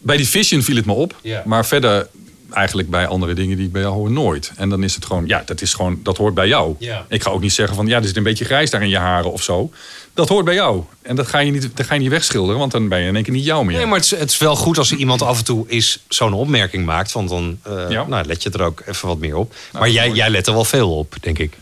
bij 0.00 0.16
die 0.16 0.28
Vision 0.28 0.62
viel 0.62 0.76
het 0.76 0.86
me 0.86 0.92
op. 0.92 1.14
Ja. 1.22 1.42
Maar 1.44 1.66
verder 1.66 2.08
eigenlijk 2.50 2.90
bij 2.90 3.06
andere 3.06 3.34
dingen 3.34 3.56
die 3.56 3.66
ik 3.66 3.72
bij 3.72 3.82
jou 3.82 3.94
hoor 3.94 4.10
nooit. 4.10 4.52
En 4.56 4.68
dan 4.68 4.82
is 4.82 4.94
het 4.94 5.04
gewoon, 5.04 5.26
ja, 5.26 5.42
dat 5.46 5.60
is 5.60 5.74
gewoon, 5.74 6.00
dat 6.02 6.16
hoort 6.16 6.34
bij 6.34 6.48
jou. 6.48 6.74
Ja. 6.78 7.06
Ik 7.08 7.22
ga 7.22 7.30
ook 7.30 7.40
niet 7.40 7.52
zeggen 7.52 7.76
van, 7.76 7.86
ja, 7.86 7.96
er 7.96 8.04
zit 8.04 8.16
een 8.16 8.22
beetje 8.22 8.44
grijs 8.44 8.70
daar 8.70 8.82
in 8.82 8.88
je 8.88 8.98
haren 8.98 9.32
of 9.32 9.42
zo. 9.42 9.70
Dat 10.14 10.28
hoort 10.28 10.44
bij 10.44 10.54
jou. 10.54 10.82
En 11.02 11.16
dat 11.16 11.26
ga 11.26 11.38
je 11.38 11.50
niet, 11.50 11.76
dat 11.76 11.86
ga 11.86 11.94
je 11.94 12.00
niet 12.00 12.10
wegschilderen, 12.10 12.58
want 12.58 12.72
dan 12.72 12.88
ben 12.88 13.00
je 13.00 13.08
in 13.08 13.14
één 13.14 13.24
keer 13.24 13.32
niet 13.32 13.44
jou 13.44 13.64
meer. 13.64 13.76
Nee, 13.76 13.86
maar 13.86 13.96
het 13.98 14.04
is, 14.12 14.18
het 14.18 14.30
is 14.30 14.38
wel 14.38 14.56
goed 14.56 14.78
als 14.78 14.92
iemand 14.92 15.22
af 15.22 15.38
en 15.38 15.44
toe 15.44 15.68
is 15.68 16.04
zo'n 16.08 16.32
opmerking 16.32 16.84
maakt. 16.84 17.12
Want 17.12 17.28
dan 17.28 17.58
eh, 17.62 17.84
Ja. 17.88 18.06
nou, 18.06 18.26
let 18.26 18.42
je 18.42 18.50
er 18.50 18.62
ook 18.62 18.82
even 18.86 19.08
wat 19.08 19.18
meer 19.18 19.36
op. 19.36 19.54
maar 19.72 19.82
dat 19.82 19.92
jij, 19.92 20.10
jij 20.10 20.30
let 20.30 20.46
er 20.46 20.52
wel 20.52 20.64
veel 20.64 20.98
op, 20.98 21.14
denk 21.20 21.38
ik. 21.38 21.56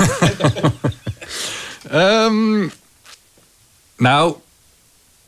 Ehm, 1.90 2.68
nou, 3.96 4.34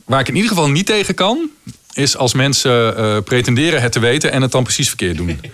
waar 0.05 0.21
ik 0.21 0.29
in 0.29 0.35
ieder 0.35 0.51
geval 0.51 0.69
niet 0.69 0.87
tegen 0.87 1.15
kan, 1.15 1.51
is 1.93 2.17
als 2.17 2.35
mensen 2.35 2.97
eh, 2.97 3.19
pretenderen 3.25 3.83
het 3.83 3.93
te 3.93 4.01
weten 4.01 4.33
en 4.33 4.43
het 4.43 4.53
dan 4.53 4.63
precies 4.63 4.89
verkeerd 4.89 5.17
doen. 5.17 5.41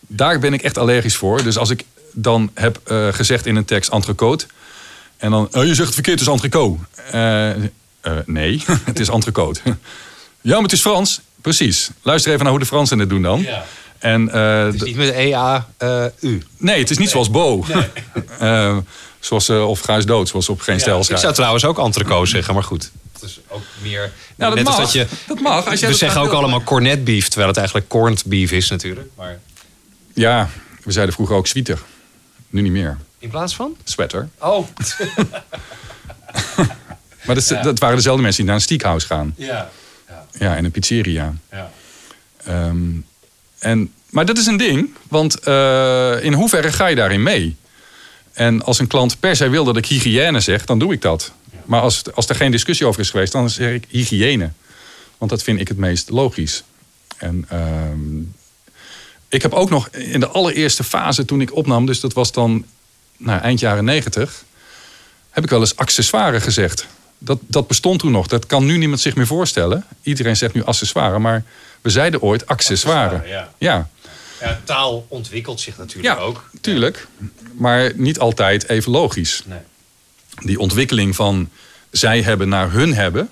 Daar 0.00 0.38
ben 0.38 0.52
ik 0.52 0.62
echt 0.62 0.78
allergisch 0.78 1.16
voor. 1.16 1.42
Dus 1.42 1.56
als 1.58 1.70
ik 1.70 1.84
dan 2.12 2.50
heb 2.54 2.80
eh, 2.84 3.08
gezegd 3.12 3.46
in 3.46 3.56
een 3.56 3.64
tekst 3.64 3.90
entrecote 3.90 4.46
en 5.16 5.30
dan, 5.30 5.48
oh, 5.52 5.64
je 5.64 5.74
zegt 5.74 5.86
het 5.86 5.94
verkeerd, 5.94 6.18
het 6.18 6.28
is 6.28 6.34
entrecote. 6.34 6.78
Eh, 7.10 7.50
nee, 8.24 8.62
het 8.84 9.00
is 9.00 9.08
entrecote. 9.08 9.60
ja, 10.40 10.54
maar 10.54 10.62
het 10.62 10.72
is 10.72 10.80
Frans. 10.80 11.20
Precies. 11.40 11.90
Luister 12.02 12.30
even 12.30 12.42
naar 12.42 12.52
hoe 12.52 12.62
de 12.62 12.68
Fransen 12.68 12.98
het 12.98 13.08
doen 13.08 13.22
dan. 13.22 13.40
Ja. 13.40 13.64
En, 14.02 14.28
eh, 14.32 14.64
Het 14.64 14.74
is 14.74 14.82
niet 14.82 14.96
met 14.96 15.08
E-A-U. 15.14 16.42
nee, 16.56 16.78
het 16.78 16.90
is 16.90 16.98
niet 16.98 17.10
zoals 17.10 17.30
Bo. 17.30 17.64
Eh, 18.38 18.76
zoals, 19.20 19.48
eh, 19.48 19.68
of 19.68 19.80
Ga 19.80 19.96
is 19.96 20.06
dood, 20.06 20.28
zoals 20.28 20.48
op 20.48 20.60
geen 20.60 20.80
stijl 20.80 21.00
ik 21.00 21.16
zou 21.16 21.34
trouwens 21.34 21.64
ook 21.64 21.78
entrecote 21.78 22.30
zeggen, 22.30 22.54
maar 22.54 22.62
goed. 22.62 22.90
Het 23.12 23.22
is 23.22 23.40
ook 23.48 23.62
meer... 23.82 24.12
Ja, 24.36 24.50
dat 24.50 24.62
mag. 24.64 24.66
als 24.66 24.76
dat 24.76 24.92
je... 24.92 25.06
Dat 25.26 25.40
mag. 25.40 25.54
Als 25.54 25.64
jij 25.64 25.74
We 25.74 25.86
dat 25.86 25.96
zeggen 25.96 26.20
ook 26.20 26.28
wil. 26.30 26.38
allemaal 26.38 26.62
cornet 26.62 27.04
beef, 27.04 27.26
terwijl 27.28 27.48
het 27.48 27.56
eigenlijk 27.56 27.88
corned 27.88 28.24
beef 28.26 28.50
is 28.52 28.68
natuurlijk. 28.70 29.08
Maar 29.16 29.38
Ja, 30.14 30.48
we 30.84 30.92
zeiden 30.92 31.14
vroeger 31.14 31.36
ook 31.36 31.46
zwieter. 31.46 31.78
Nu 32.48 32.60
niet 32.60 32.72
meer. 32.72 32.96
in 33.18 33.30
plaats 33.30 33.54
van? 33.54 33.76
Sweater. 33.84 34.28
Oh. 34.38 34.66
Maar 37.24 37.34
dat, 37.34 37.48
dat 37.62 37.78
waren 37.78 37.96
dezelfde 37.96 38.22
mensen 38.22 38.40
die 38.40 38.50
naar 38.50 38.60
een 38.60 38.66
steakhouse 38.66 39.06
gaan. 39.06 39.34
Ja. 39.36 39.70
Ja, 40.38 40.56
en 40.56 40.64
een 40.64 40.70
pizzeria. 40.70 41.34
ja. 41.50 41.70
Ehm, 42.44 42.90
en, 43.62 43.92
maar 44.10 44.26
dat 44.26 44.38
is 44.38 44.46
een 44.46 44.56
ding, 44.56 44.94
want 45.08 45.38
eh, 45.38 46.24
in 46.24 46.32
hoeverre 46.32 46.72
ga 46.72 46.86
je 46.86 46.96
daarin 46.96 47.22
mee? 47.22 47.56
En 48.32 48.62
als 48.62 48.78
een 48.78 48.86
klant 48.86 49.20
per 49.20 49.36
se 49.36 49.48
wil 49.48 49.64
dat 49.64 49.76
ik 49.76 49.86
hygiëne 49.86 50.40
zeg, 50.40 50.64
dan 50.64 50.78
doe 50.78 50.92
ik 50.92 51.02
dat. 51.02 51.32
Maar 51.64 51.80
als, 51.80 52.02
als 52.14 52.26
er 52.26 52.34
geen 52.34 52.50
discussie 52.50 52.86
over 52.86 53.00
is 53.00 53.10
geweest, 53.10 53.32
dan 53.32 53.50
zeg 53.50 53.72
ik 53.72 53.84
hygiëne. 53.88 54.50
Want 55.18 55.30
dat 55.30 55.42
vind 55.42 55.60
ik 55.60 55.68
het 55.68 55.76
meest 55.76 56.10
logisch. 56.10 56.64
En 57.16 57.44
ehm, 57.48 58.20
ik 59.28 59.42
heb 59.42 59.52
ook 59.52 59.70
nog 59.70 59.88
in 59.88 60.20
de 60.20 60.28
allereerste 60.28 60.84
fase 60.84 61.24
toen 61.24 61.40
ik 61.40 61.54
opnam, 61.54 61.86
dus 61.86 62.00
dat 62.00 62.12
was 62.12 62.32
dan 62.32 62.64
nou, 63.16 63.40
eind 63.40 63.60
jaren 63.60 63.84
negentig, 63.84 64.44
heb 65.30 65.44
ik 65.44 65.50
wel 65.50 65.60
eens 65.60 65.76
accessoire 65.76 66.40
gezegd. 66.40 66.86
Dat, 67.18 67.38
dat 67.46 67.66
bestond 67.66 67.98
toen 67.98 68.12
nog. 68.12 68.26
Dat 68.26 68.46
kan 68.46 68.64
nu 68.64 68.76
niemand 68.76 69.00
zich 69.00 69.16
meer 69.16 69.26
voorstellen. 69.26 69.84
Iedereen 70.02 70.36
zegt 70.36 70.54
nu 70.54 70.64
accessoire, 70.64 71.18
maar 71.18 71.44
we 71.82 71.90
zeiden 71.90 72.22
ooit 72.22 72.46
accessoire. 72.46 73.14
Accessoire, 73.16 73.48
ja. 73.58 73.88
Ja, 74.40 74.60
taal 74.64 75.06
ontwikkelt 75.08 75.60
zich 75.60 75.76
natuurlijk 75.78 76.14
Ja, 76.14 76.20
ook. 76.20 76.50
tuurlijk. 76.60 77.06
Maar 77.52 77.92
niet 77.96 78.18
altijd 78.18 78.68
even 78.68 78.92
logisch. 78.92 79.42
Nee. 79.46 79.58
Die 80.44 80.58
ontwikkeling 80.58 81.16
van 81.16 81.48
zij 81.90 82.22
hebben 82.22 82.48
naar 82.48 82.70
hun 82.72 82.94
hebben, 82.94 83.30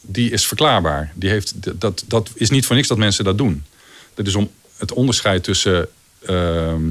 die 0.00 0.30
is 0.30 0.46
verklaarbaar. 0.46 1.12
Die 1.14 1.30
heeft, 1.30 1.80
dat, 1.80 2.04
dat 2.06 2.30
is 2.34 2.50
niet 2.50 2.66
voor 2.66 2.76
niks 2.76 2.88
dat 2.88 2.98
mensen 2.98 3.24
dat 3.24 3.38
doen. 3.38 3.64
Dat 4.14 4.26
is 4.26 4.34
om 4.34 4.50
het 4.76 4.92
onderscheid 4.92 5.44
tussen 5.44 5.88
ehm, 6.26 6.82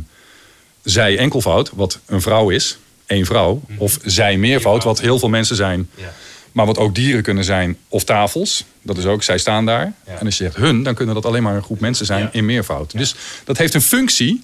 zij 0.83 1.17
enkelvoud, 1.17 1.71
wat 1.73 1.99
een 2.05 2.21
vrouw 2.21 2.49
is, 2.49 2.77
één 3.05 3.25
vrouw, 3.25 3.61
of 3.77 3.99
zij 4.03 4.37
meervoud, 4.37 4.83
wat 4.83 4.99
heel 5.01 5.19
veel 5.19 5.29
mensen 5.29 5.55
zijn. 5.55 5.89
Ja. 5.95 6.13
Maar 6.51 6.65
wat 6.65 6.77
ook 6.77 6.95
dieren 6.95 7.23
kunnen 7.23 7.43
zijn, 7.43 7.77
of 7.87 8.03
tafels. 8.03 8.65
Dat 8.81 8.97
is 8.97 9.05
ook, 9.05 9.23
zij 9.23 9.37
staan 9.37 9.65
daar. 9.65 9.93
Ja. 10.07 10.17
En 10.19 10.25
als 10.25 10.37
je 10.37 10.43
zegt 10.43 10.55
hun, 10.55 10.83
dan 10.83 10.95
kunnen 10.95 11.15
dat 11.15 11.25
alleen 11.25 11.43
maar 11.43 11.55
een 11.55 11.63
groep 11.63 11.79
mensen 11.79 12.05
zijn 12.05 12.21
Ja. 12.21 12.29
in 12.31 12.45
meervoud. 12.45 12.97
Dus 12.97 13.15
dat 13.43 13.57
heeft 13.57 13.73
een 13.73 13.81
functie. 13.81 14.43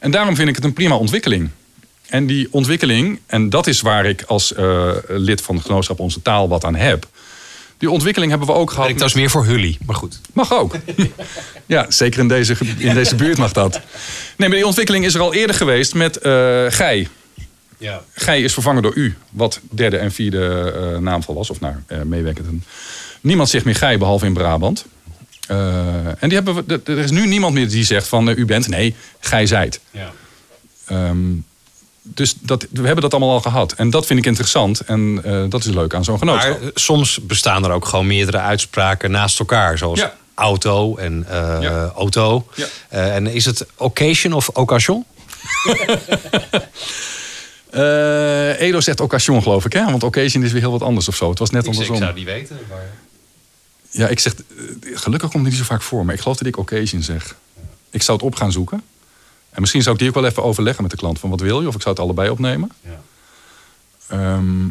En 0.00 0.10
daarom 0.10 0.36
vind 0.36 0.48
ik 0.48 0.54
het 0.54 0.64
een 0.64 0.72
prima 0.72 0.96
ontwikkeling. 0.96 1.50
En 2.08 2.26
die 2.26 2.48
ontwikkeling, 2.50 3.20
en 3.26 3.50
dat 3.50 3.66
is 3.66 3.80
waar 3.80 4.06
ik 4.06 4.22
als 4.22 4.54
eh, 4.54 4.90
lid 5.08 5.40
van 5.42 5.56
het 5.56 5.64
genootschap 5.64 5.98
Onze 6.00 6.22
Taal 6.22 6.48
wat 6.48 6.64
aan 6.64 6.74
heb. 6.74 7.06
Die 7.78 7.90
ontwikkeling 7.90 8.30
hebben 8.30 8.48
we 8.48 8.54
ook 8.54 8.70
gehad. 8.70 8.88
Ik 8.88 8.98
dat 8.98 9.08
is 9.08 9.14
meer 9.14 9.30
voor 9.30 9.44
Hully, 9.44 9.78
maar 9.86 9.96
goed. 9.96 10.20
Mag 10.32 10.52
ook. 10.54 10.74
Ja, 11.66 11.86
zeker 11.90 12.20
in 12.20 12.28
deze, 12.28 12.56
in 12.78 12.94
deze 12.94 13.14
buurt 13.14 13.38
mag 13.38 13.52
dat. 13.52 13.72
Nee, 14.36 14.48
maar 14.48 14.56
die 14.56 14.66
ontwikkeling 14.66 15.04
is 15.04 15.14
er 15.14 15.20
al 15.20 15.34
eerder 15.34 15.56
geweest 15.56 15.94
met 15.94 16.16
eh 16.16 16.64
Gij. 16.68 17.08
Ja. 17.78 18.02
Gij 18.12 18.42
is 18.42 18.52
vervangen 18.52 18.82
door 18.82 18.94
u, 18.94 19.16
wat 19.30 19.60
derde 19.70 19.96
en 19.96 20.12
vierde 20.12 20.72
eh, 20.92 20.98
naamval 20.98 21.34
was. 21.34 21.50
Of 21.50 21.60
nou, 21.60 21.74
eh 21.86 22.02
meewerkend. 22.02 22.64
Niemand 23.20 23.48
zegt 23.48 23.64
meer 23.64 23.74
Gij, 23.76 23.98
behalve 23.98 24.26
in 24.26 24.32
Brabant. 24.32 24.84
Eh, 25.48 26.06
en 26.06 26.16
die 26.28 26.32
hebben 26.32 26.64
we, 26.66 26.80
er- 26.84 26.98
is 26.98 27.10
nu 27.10 27.26
niemand 27.26 27.54
meer 27.54 27.68
die 27.68 27.84
zegt 27.84 28.08
van 28.08 28.28
eh, 28.30 28.36
u 28.36 28.44
bent. 28.44 28.68
Nee, 28.68 28.94
Gij 29.20 29.46
zijt. 29.46 29.80
ja. 29.90 30.10
Ehm, 30.86 31.16
dus 32.02 32.34
dat, 32.40 32.66
we 32.70 32.82
hebben 32.84 33.02
dat 33.02 33.12
allemaal 33.14 33.32
al 33.32 33.40
gehad. 33.40 33.72
En 33.72 33.90
dat 33.90 34.06
vind 34.06 34.18
ik 34.18 34.26
interessant. 34.26 34.80
En 34.80 35.20
eh, 35.24 35.44
dat 35.48 35.64
is 35.64 35.70
leuk 35.74 35.94
aan 35.94 36.04
zo'n 36.04 36.18
genootschap. 36.18 36.60
Maar 36.62 36.70
soms 36.74 37.18
bestaan 37.22 37.64
er 37.64 37.70
ook 37.70 37.84
gewoon 37.86 38.06
meerdere 38.06 38.38
uitspraken 38.38 39.10
naast 39.10 39.38
elkaar. 39.38 39.78
Zoals 39.78 39.98
Ja. 40.00 40.14
auto 40.34 40.96
en 40.96 41.26
Ja. 41.60 41.92
auto. 41.96 42.46
En 42.88 43.26
is 43.26 43.44
het 43.44 43.66
occasion 43.76 44.32
of 44.32 44.48
occasion? 44.48 45.04
Edo 48.58 48.80
zegt 48.80 49.00
occasion, 49.00 49.42
geloof 49.42 49.64
ik. 49.64 49.72
Hè? 49.72 49.84
Want 49.84 50.02
occasion 50.02 50.42
is 50.44 50.52
weer 50.52 50.60
heel 50.60 50.70
wat 50.70 50.82
anders 50.82 51.08
of 51.08 51.16
zo. 51.16 51.28
Het 51.30 51.38
was 51.38 51.50
net 51.50 51.66
andersom. 51.66 52.14
niet 52.14 52.24
weten. 52.24 52.58
Maar... 52.68 52.86
Ja, 53.90 54.08
ik 54.08 54.18
zeg, 54.18 54.34
eh, 54.34 54.42
gelukkig 54.94 55.30
komt 55.30 55.44
het 55.44 55.52
niet 55.52 55.62
zo 55.62 55.66
vaak 55.66 55.82
voor, 55.82 56.04
maar 56.04 56.14
ik 56.14 56.20
geloof 56.20 56.36
dat 56.36 56.48
ik 56.48 56.56
occasion 56.56 57.02
zeg. 57.02 57.36
Ik 57.90 58.02
zou 58.02 58.18
het 58.18 58.26
op 58.26 58.34
gaan 58.34 58.52
zoeken. 58.52 58.82
En 59.50 59.60
misschien 59.60 59.82
zou 59.82 59.94
ik 59.94 60.00
die 60.00 60.08
ook 60.08 60.14
wel 60.14 60.26
even 60.26 60.42
overleggen 60.42 60.82
met 60.82 60.90
de 60.90 60.98
klant. 60.98 61.18
Van 61.18 61.30
wat 61.30 61.40
wil 61.40 61.60
je? 61.60 61.68
Of 61.68 61.74
ik 61.74 61.82
zou 61.82 61.94
het 61.94 62.04
allebei 62.04 62.30
opnemen. 62.30 62.72
Ja. 62.80 63.00
Ehm, 64.06 64.68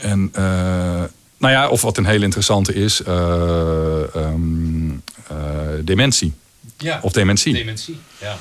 en, 0.00 0.28
eh, 0.32 1.04
nou 1.38 1.52
ja, 1.52 1.68
of 1.68 1.82
wat 1.82 1.96
een 1.96 2.06
hele 2.06 2.24
interessante 2.24 2.74
is, 2.74 3.02
eh, 3.02 4.14
ehm, 4.14 4.90
eh, 5.28 5.36
dementie. 5.82 6.32
Ja. 6.78 6.98
Of 7.02 7.12
dementie. 7.12 7.52
Dementie. 7.52 7.98
Ja. 8.20 8.38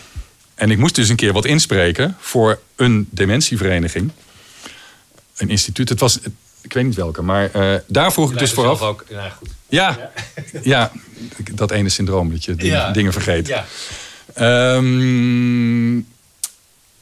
En 0.55 0.71
ik 0.71 0.77
moest 0.77 0.95
dus 0.95 1.09
een 1.09 1.15
keer 1.15 1.33
wat 1.33 1.45
inspreken 1.45 2.15
voor 2.19 2.59
een 2.75 3.07
dementievereniging. 3.11 4.11
Een 5.37 5.49
instituut. 5.49 5.89
Het 5.89 5.99
was, 5.99 6.19
ik 6.65 6.73
weet 6.73 6.83
niet 6.85 6.95
welke, 6.95 7.21
maar 7.21 7.51
eh, 7.51 7.75
daar 7.87 8.13
vroeg 8.13 8.31
ik 8.31 8.37
dus 8.39 8.51
vooraf. 8.51 8.81
Ook, 8.81 9.05
ja, 9.09 9.29
goed. 9.29 9.49
Ja, 9.69 10.11
ja, 10.63 10.91
dat 11.53 11.71
ene 11.71 11.89
syndroom 11.89 12.31
dat 12.31 12.45
je 12.45 12.55
ding- 12.55 12.71
Ja. 12.73 12.91
dingen 12.91 13.13
vergeet. 13.13 13.47
Ja. 13.47 13.65
Ehm, 14.33 15.97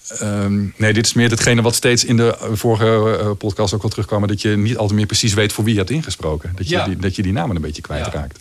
ehm, 0.08 0.66
nee, 0.78 0.94
dit 0.94 1.06
is 1.06 1.14
meer 1.14 1.30
hetgene 1.30 1.62
wat 1.62 1.76
steeds 1.76 2.06
in 2.06 2.18
de 2.18 2.38
vorige 2.52 3.18
eh, 3.20 3.32
podcast 3.38 3.74
ook 3.74 3.84
al 3.84 3.90
terugkwam. 3.90 4.28
Dat 4.28 4.42
je 4.42 4.50
niet 4.58 4.78
altijd 4.78 4.98
meer 4.98 5.06
precies 5.06 5.34
weet 5.34 5.54
voor 5.54 5.64
wie 5.64 5.74
je 5.74 5.80
hebt 5.80 5.92
ingesproken. 5.92 6.52
Dat 6.56 6.70
je, 6.70 6.76
Ja. 6.76 6.86
die, 6.86 6.96
dat 6.98 7.16
je 7.16 7.22
die 7.22 7.32
namen 7.34 7.56
een 7.56 7.62
beetje 7.62 7.82
kwijtraakt. 7.82 8.40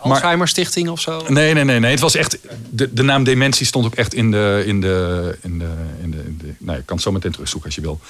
Alzheimer 0.00 0.48
Stichting 0.48 0.88
of 0.88 1.00
zo? 1.00 1.22
Nee, 1.28 1.54
nee, 1.54 1.64
nee, 1.64 1.78
nee. 1.78 1.90
Het 1.90 2.00
was 2.00 2.14
echt. 2.14 2.38
De, 2.70 2.92
de 2.92 3.02
naam 3.02 3.24
dementie 3.24 3.66
stond 3.66 3.86
ook 3.86 3.94
echt 3.94 4.14
in 4.14 4.30
de. 4.30 4.62
In 4.66 4.80
de, 4.80 5.38
in 5.42 5.58
de, 5.58 5.64
in 6.02 6.10
de, 6.10 6.16
in 6.16 6.38
de 6.42 6.52
nou, 6.58 6.76
je 6.78 6.84
kan 6.84 6.96
het 6.96 7.04
zo 7.04 7.12
meteen 7.12 7.32
terugzoeken 7.32 7.66
als 7.68 7.76
je 7.76 7.82
wil. 7.84 8.00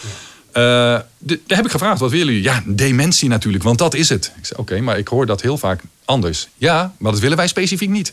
Eh, 0.58 1.00
daar 1.18 1.38
heb 1.46 1.64
ik 1.64 1.70
gevraagd, 1.70 2.00
wat 2.00 2.10
willen 2.10 2.26
jullie? 2.26 2.42
Ja, 2.42 2.62
dementie 2.66 3.28
natuurlijk, 3.28 3.64
want 3.64 3.78
dat 3.78 3.94
is 3.94 4.08
het. 4.08 4.32
Ik 4.38 4.46
zei, 4.46 4.60
oké, 4.60 4.80
maar 4.80 4.98
ik 4.98 5.08
hoor 5.08 5.26
dat 5.26 5.42
heel 5.42 5.58
vaak 5.58 5.82
anders. 6.04 6.48
Ja, 6.56 6.92
maar 6.98 7.12
dat 7.12 7.20
willen 7.20 7.36
wij 7.36 7.48
specifiek 7.48 7.88
niet. 7.88 8.12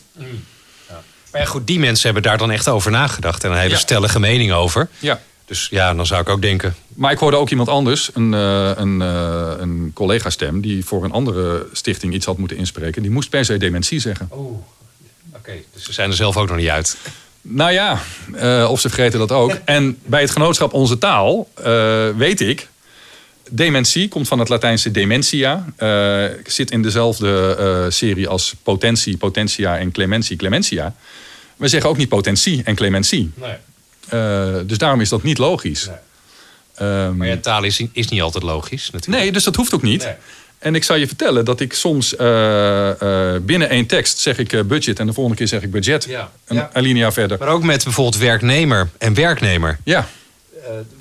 Maar 1.32 1.44
ja, 1.44 1.50
goed, 1.50 1.66
die 1.66 1.78
mensen 1.78 2.04
hebben 2.04 2.22
daar 2.22 2.38
dan 2.38 2.50
echt 2.50 2.68
over 2.68 2.90
nagedacht. 2.90 3.44
En 3.44 3.50
een 3.50 3.58
hele 3.58 3.70
Ja. 3.70 3.78
stellige 3.78 4.20
mening 4.20 4.52
over. 4.52 4.88
Ja. 4.98 5.20
Dus 5.44 5.68
ja, 5.70 5.94
dan 5.94 6.06
zou 6.06 6.20
ik 6.20 6.28
ook 6.28 6.42
denken... 6.42 6.74
Maar 6.94 7.12
ik 7.12 7.18
hoorde 7.18 7.36
ook 7.36 7.50
iemand 7.50 7.68
anders, 7.68 8.10
een, 8.14 8.34
eh, 8.34 8.70
een, 8.74 9.02
eh, 9.02 9.52
een 9.58 9.90
collega-stem... 9.94 10.60
die 10.60 10.84
voor 10.84 11.04
een 11.04 11.12
andere 11.12 11.66
stichting 11.72 12.14
iets 12.14 12.26
had 12.26 12.38
moeten 12.38 12.56
inspreken. 12.56 13.02
Die 13.02 13.10
moest 13.10 13.28
per 13.30 13.44
se 13.44 13.56
dementie 13.56 13.98
zeggen. 14.00 14.28
Oeh, 14.34 14.58
oké. 15.34 15.52
Dus 15.74 15.84
ze 15.84 15.92
zijn 15.92 16.10
er 16.10 16.16
zelf 16.16 16.36
ook 16.36 16.48
nog 16.48 16.56
niet 16.56 16.68
uit. 16.68 16.96
Nou 17.48 17.72
ja, 17.72 18.00
eh, 18.34 18.68
of 18.70 18.80
ze 18.80 18.88
vergeten 18.88 19.18
dat 19.18 19.32
ook. 19.32 19.58
En 19.64 19.98
bij 20.04 20.20
het 20.20 20.30
genootschap 20.30 20.72
Onze 20.72 20.98
Taal 20.98 21.48
eh, 21.54 22.08
weet 22.16 22.40
ik... 22.40 22.68
Dementie 23.50 24.08
komt 24.08 24.28
van 24.28 24.38
het 24.38 24.48
Latijnse 24.48 24.90
dementia. 24.90 25.64
eh, 25.76 26.24
zit 26.44 26.70
in 26.70 26.82
dezelfde 26.82 27.86
serie 27.88 28.28
als 28.28 28.54
potentie, 28.62 29.16
potentia 29.16 29.78
en 29.78 29.92
clementie, 29.92 30.36
clementia. 30.36 30.94
We 31.56 31.68
zeggen 31.68 31.90
ook 31.90 31.96
niet 31.96 32.08
potentie 32.08 32.62
en 32.64 32.74
clementie. 32.74 33.30
Nee. 33.34 34.64
Dus 34.64 34.78
daarom 34.78 35.00
is 35.00 35.08
dat 35.08 35.22
niet 35.22 35.38
logisch. 35.38 35.90
Nee. 36.78 37.10
Maar 37.10 37.26
ja, 37.26 37.36
taal 37.36 37.62
is, 37.62 37.84
is 37.92 38.08
niet 38.08 38.20
altijd 38.20 38.44
logisch 38.44 38.90
natuurlijk. 38.90 39.22
Nee, 39.22 39.32
dus 39.32 39.44
dat 39.44 39.56
hoeft 39.56 39.74
ook 39.74 39.82
niet. 39.82 40.04
Nee. 40.04 40.14
En 40.58 40.74
ik 40.74 40.84
zal 40.84 40.96
je 40.96 41.06
vertellen 41.06 41.44
dat 41.44 41.60
ik 41.60 41.72
soms 41.72 42.16
eh, 42.16 43.34
eh, 43.34 43.42
binnen 43.42 43.68
één 43.68 43.86
tekst 43.86 44.18
zeg 44.18 44.38
ik 44.38 44.52
eh, 44.52 44.62
budget 44.62 44.98
en 44.98 45.06
de 45.06 45.12
volgende 45.12 45.38
keer 45.38 45.48
zeg 45.48 45.62
ik 45.62 45.70
budget. 45.70 46.04
Ja. 46.04 46.30
Een 46.44 46.56
Ja. 46.56 46.70
alinea 46.72 47.12
verder. 47.12 47.38
Maar 47.38 47.48
ook 47.48 47.62
met 47.62 47.84
bijvoorbeeld 47.84 48.16
werknemer 48.22 48.88
en 48.98 49.14
werknemer. 49.14 49.78
Ja, 49.84 50.08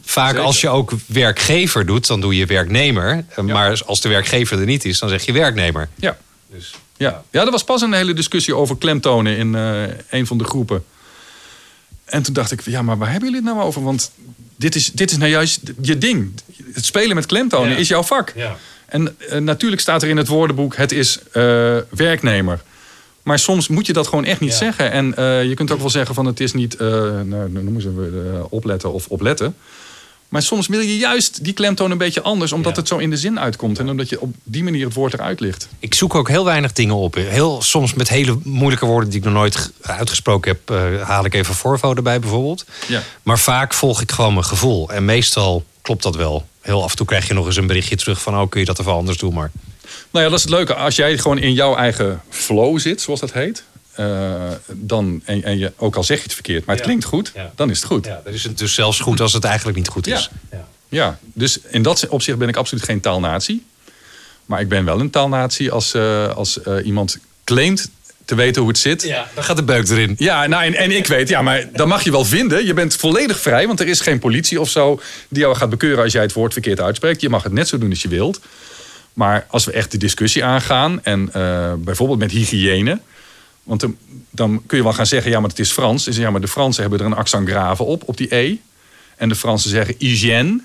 Vaak 0.03 0.29
Zeker. 0.29 0.43
als 0.45 0.61
je 0.61 0.69
ook 0.69 0.91
werkgever 1.05 1.85
doet, 1.85 2.07
dan 2.07 2.21
doe 2.21 2.35
je 2.35 2.45
werknemer. 2.45 3.25
Maar 3.41 3.81
als 3.85 4.01
de 4.01 4.09
werkgever 4.09 4.59
er 4.59 4.65
niet 4.65 4.85
is, 4.85 4.99
dan 4.99 5.09
zeg 5.09 5.25
je 5.25 5.31
werknemer. 5.31 5.87
ja. 5.95 6.17
Dus, 6.51 6.73
Ja. 6.97 7.23
ja, 7.31 7.45
er 7.45 7.51
was 7.51 7.63
pas 7.63 7.81
een 7.81 7.93
hele 7.93 8.13
discussie 8.13 8.55
over 8.55 8.77
klemtonen 8.77 9.37
in 9.37 9.55
eh, 9.55 9.83
een 10.09 10.27
van 10.27 10.37
de 10.37 10.43
groepen. 10.43 10.83
En 12.05 12.23
toen 12.23 12.33
dacht 12.33 12.51
ik, 12.51 12.61
ja, 12.65 12.81
maar 12.81 12.97
waar 12.97 13.11
hebben 13.11 13.29
jullie 13.29 13.45
het 13.45 13.53
nou 13.55 13.67
over? 13.67 13.83
Want 13.83 14.11
dit 14.55 14.75
is, 14.75 14.91
dit 14.91 15.11
is 15.11 15.17
nou 15.17 15.29
juist 15.29 15.59
je 15.81 15.97
ding. 15.97 16.31
Het 16.73 16.85
spelen 16.85 17.15
met 17.15 17.25
klemtonen 17.25 17.69
Ja. 17.71 17.77
is 17.77 17.87
jouw 17.87 18.03
vak. 18.03 18.31
Ja. 18.35 18.57
En 18.95 19.15
eh, 19.29 19.39
natuurlijk 19.39 19.81
staat 19.81 20.03
er 20.03 20.09
in 20.09 20.17
het 20.17 20.27
woordenboek, 20.27 20.75
het 20.75 20.91
is 20.91 21.19
eh, 21.31 21.43
werknemer. 21.89 22.61
Maar 23.23 23.39
soms 23.39 23.67
moet 23.67 23.85
je 23.85 23.93
dat 23.93 24.07
gewoon 24.07 24.25
echt 24.25 24.39
niet 24.39 24.51
Ja. 24.51 24.57
zeggen. 24.57 24.91
En 24.91 25.15
eh, 25.15 25.43
je 25.43 25.53
kunt 25.53 25.71
ook 25.71 25.79
wel 25.79 25.89
zeggen 25.89 26.15
van 26.15 26.25
het 26.25 26.39
is 26.39 26.53
niet, 26.53 26.75
eh 26.75 26.87
nou, 27.21 27.49
noemen 27.49 27.81
ze 27.81 27.89
opletten 28.49 28.93
of 28.93 29.07
opletten. 29.07 29.55
Maar 30.35 30.43
soms 30.43 30.67
wil 30.67 30.79
je 30.79 30.97
juist 30.97 31.43
die 31.43 31.53
klemtoon 31.53 31.91
een 31.91 31.97
beetje 31.97 32.21
anders, 32.21 32.51
omdat 32.51 32.73
Ja. 32.73 32.79
het 32.79 32.87
zo 32.87 32.97
in 32.97 33.09
de 33.09 33.17
zin 33.17 33.39
uitkomt. 33.39 33.79
En 33.79 33.89
omdat 33.89 34.09
je 34.09 34.21
op 34.21 34.35
die 34.43 34.63
manier 34.63 34.85
het 34.85 34.93
woord 34.93 35.13
eruit 35.13 35.39
ligt. 35.39 35.67
Ik 35.79 35.93
zoek 35.93 36.15
ook 36.15 36.27
heel 36.27 36.45
weinig 36.45 36.73
dingen 36.73 36.95
op. 36.95 37.15
Heel, 37.15 37.61
soms 37.61 37.93
met 37.93 38.09
hele 38.09 38.37
moeilijke 38.43 38.85
woorden 38.85 39.09
die 39.09 39.19
ik 39.19 39.25
nog 39.25 39.33
nooit 39.33 39.71
uitgesproken 39.81 40.51
heb, 40.51 40.69
eh, 40.77 41.01
haal 41.07 41.25
ik 41.25 41.33
even 41.33 41.55
voorvouden 41.55 42.03
bij 42.03 42.19
bijvoorbeeld. 42.19 42.65
Ja. 42.87 43.03
Maar 43.23 43.39
vaak 43.39 43.73
volg 43.73 44.01
ik 44.01 44.11
gewoon 44.11 44.33
mijn 44.33 44.45
gevoel. 44.45 44.89
En 44.89 45.05
meestal 45.05 45.63
klopt 45.81 46.03
dat 46.03 46.15
wel. 46.15 46.47
Heel 46.61 46.83
af 46.83 46.91
en 46.91 46.97
toe 46.97 47.05
krijg 47.05 47.27
je 47.27 47.33
nog 47.33 47.45
eens 47.45 47.55
een 47.57 47.67
berichtje 47.67 47.95
terug 47.95 48.21
van... 48.21 48.35
oh, 48.39 48.49
kun 48.49 48.59
je 48.59 48.65
dat 48.65 48.79
even 48.79 48.91
anders 48.91 49.17
doen, 49.17 49.33
maar... 49.33 49.51
Nou 50.11 50.23
ja, 50.25 50.29
dat 50.31 50.39
is 50.39 50.45
het 50.45 50.53
leuke. 50.53 50.75
Als 50.75 50.95
jij 50.95 51.17
gewoon 51.17 51.37
in 51.37 51.53
jouw 51.53 51.75
eigen 51.75 52.21
flow 52.29 52.79
zit, 52.79 53.01
zoals 53.01 53.19
dat 53.19 53.33
heet. 53.33 53.63
Eh, 53.95 54.51
dan, 54.71 55.21
en, 55.25 55.43
en 55.43 55.57
je, 55.57 55.71
ook 55.77 55.95
al 55.95 56.03
zeg 56.03 56.17
je 56.17 56.23
het 56.23 56.33
verkeerd, 56.33 56.65
maar 56.65 56.75
het 56.75 56.83
Ja. 56.83 56.89
klinkt 56.91 57.05
goed, 57.05 57.31
Ja. 57.35 57.51
dan 57.55 57.69
is 57.69 57.77
het 57.77 57.85
goed. 57.87 58.05
Ja, 58.05 58.21
dat 58.23 58.33
is 58.33 58.43
het 58.43 58.57
dus 58.57 58.73
zelfs 58.73 58.99
goed 58.99 59.19
als 59.21 59.33
het 59.33 59.43
eigenlijk 59.43 59.77
niet 59.77 59.87
goed 59.87 60.07
is. 60.07 60.29
Ja. 60.51 60.67
Ja, 60.89 61.19
dus 61.33 61.59
in 61.69 61.81
dat 61.83 62.07
opzicht 62.07 62.37
ben 62.37 62.47
ik 62.47 62.55
absoluut 62.55 62.83
geen 62.83 62.99
taalnatie. 62.99 63.65
Maar 64.45 64.59
ik 64.61 64.69
ben 64.69 64.85
wel 64.85 64.99
een 64.99 65.09
taalnatie 65.09 65.71
als, 65.71 65.93
eh, 65.93 66.35
als 66.35 66.61
eh, 66.61 66.85
iemand 66.85 67.17
claimt 67.43 67.89
te 68.25 68.35
weten 68.35 68.61
hoe 68.61 68.69
het 68.71 68.79
zit. 68.79 69.01
Ja, 69.03 69.27
dan 69.33 69.43
gaat 69.43 69.55
de 69.55 69.63
beuk 69.63 69.87
erin. 69.89 70.15
Ja, 70.17 70.47
nou, 70.47 70.63
en, 70.63 70.73
en 70.75 70.91
ik 70.91 71.07
weet, 71.07 71.29
ja, 71.29 71.41
maar 71.41 71.69
dat 71.73 71.87
mag 71.87 72.03
je 72.03 72.11
wel 72.11 72.25
vinden. 72.25 72.65
Je 72.65 72.73
bent 72.73 72.95
volledig 72.95 73.39
vrij, 73.39 73.67
want 73.67 73.79
er 73.79 73.87
is 73.87 73.99
geen 74.01 74.19
politie 74.19 74.59
of 74.59 74.69
zo 74.69 75.01
die 75.29 75.41
jou 75.41 75.55
gaat 75.55 75.69
bekeuren 75.69 76.03
als 76.03 76.13
jij 76.13 76.21
het 76.21 76.33
woord 76.33 76.53
verkeerd 76.53 76.79
uitspreekt. 76.81 77.21
Je 77.21 77.29
mag 77.29 77.43
het 77.43 77.51
net 77.53 77.67
zo 77.67 77.77
doen 77.77 77.89
als 77.89 78.01
je 78.01 78.07
wilt. 78.07 78.39
Maar 79.13 79.45
als 79.49 79.65
we 79.65 79.71
echt 79.71 79.91
de 79.91 79.97
discussie 79.97 80.43
aangaan, 80.43 81.03
en 81.03 81.29
bijvoorbeeld 81.83 82.19
met 82.19 82.31
hygiëne. 82.31 82.99
Want 83.65 83.85
dan 84.31 84.61
kun 84.65 84.77
je 84.77 84.83
wel 84.83 84.93
gaan 84.93 85.05
zeggen, 85.05 85.31
ja, 85.31 85.39
maar 85.39 85.49
het 85.49 85.59
is 85.59 85.71
Frans. 85.71 86.03
Dus 86.03 86.17
ja, 86.17 86.29
maar 86.31 86.41
de 86.41 86.47
Fransen 86.47 86.81
hebben 86.81 86.99
er 86.99 87.05
een 87.05 87.13
accent 87.13 87.49
grave 87.49 87.83
op, 87.83 88.03
op 88.05 88.17
die 88.17 88.35
E. 88.35 88.55
En 89.15 89.29
de 89.29 89.35
Fransen 89.35 89.69
zeggen 89.69 89.95
hygiène. 89.97 90.59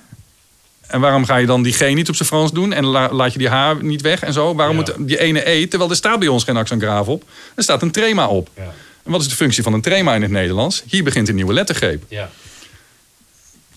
En 0.86 1.00
waarom 1.00 1.24
ga 1.24 1.36
je 1.36 1.46
dan 1.46 1.62
die 1.62 1.72
G 1.72 1.80
niet 1.94 2.08
op 2.08 2.14
zijn 2.14 2.28
Frans 2.28 2.52
doen? 2.52 2.72
En 2.72 2.84
la- 2.84 3.12
laat 3.12 3.32
je 3.32 3.38
die 3.38 3.48
H 3.48 3.72
niet 3.80 4.00
weg 4.00 4.22
en 4.22 4.32
zo? 4.32 4.54
Waarom 4.54 4.76
Ja. 4.78 4.82
moet 4.96 5.08
die 5.08 5.18
ene 5.18 5.48
E, 5.50 5.66
terwijl 5.66 5.90
er 5.90 5.96
staat 5.96 6.18
bij 6.18 6.28
ons 6.28 6.44
geen 6.44 6.56
accent 6.56 6.82
grave 6.82 7.10
op. 7.10 7.24
Er 7.54 7.62
staat 7.62 7.82
een 7.82 7.90
trema 7.90 8.26
op. 8.28 8.50
Ja. 8.56 8.62
En 9.04 9.10
wat 9.10 9.20
is 9.20 9.28
de 9.28 9.34
functie 9.34 9.62
van 9.62 9.72
een 9.72 9.80
trema 9.80 10.14
in 10.14 10.22
het 10.22 10.30
Nederlands? 10.30 10.82
Hier 10.86 11.04
begint 11.04 11.28
een 11.28 11.34
nieuwe 11.34 11.52
lettergreep. 11.52 12.02
Ja. 12.08 12.30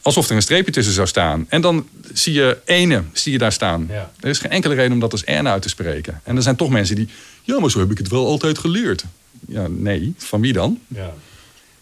Alsof 0.01 0.29
er 0.29 0.35
een 0.35 0.41
streepje 0.41 0.71
tussen 0.71 0.93
zou 0.93 1.07
staan. 1.07 1.45
En 1.49 1.61
dan 1.61 1.87
zie 2.13 2.33
je 2.33 2.57
ene, 2.65 3.03
zie 3.13 3.31
je 3.31 3.37
daar 3.37 3.51
staan. 3.51 3.89
Er 4.19 4.29
is 4.29 4.39
geen 4.39 4.51
enkele 4.51 4.75
reden 4.75 4.91
om 4.91 4.99
dat 4.99 5.11
als 5.11 5.23
N 5.23 5.47
uit 5.47 5.61
te 5.61 5.69
spreken. 5.69 6.21
En 6.23 6.35
er 6.35 6.41
zijn 6.41 6.55
toch 6.55 6.69
mensen 6.69 6.95
die... 6.95 7.07
Ja, 7.43 7.59
maar 7.59 7.71
zo 7.71 7.79
heb 7.79 7.91
ik 7.91 7.97
het 7.97 8.07
wel 8.07 8.25
altijd 8.25 8.57
geleerd. 8.57 9.03
Ja, 9.47 9.67
nee. 9.67 10.13
Van 10.17 10.41
wie 10.41 10.53
dan? 10.53 10.79
Ja, 10.87 11.13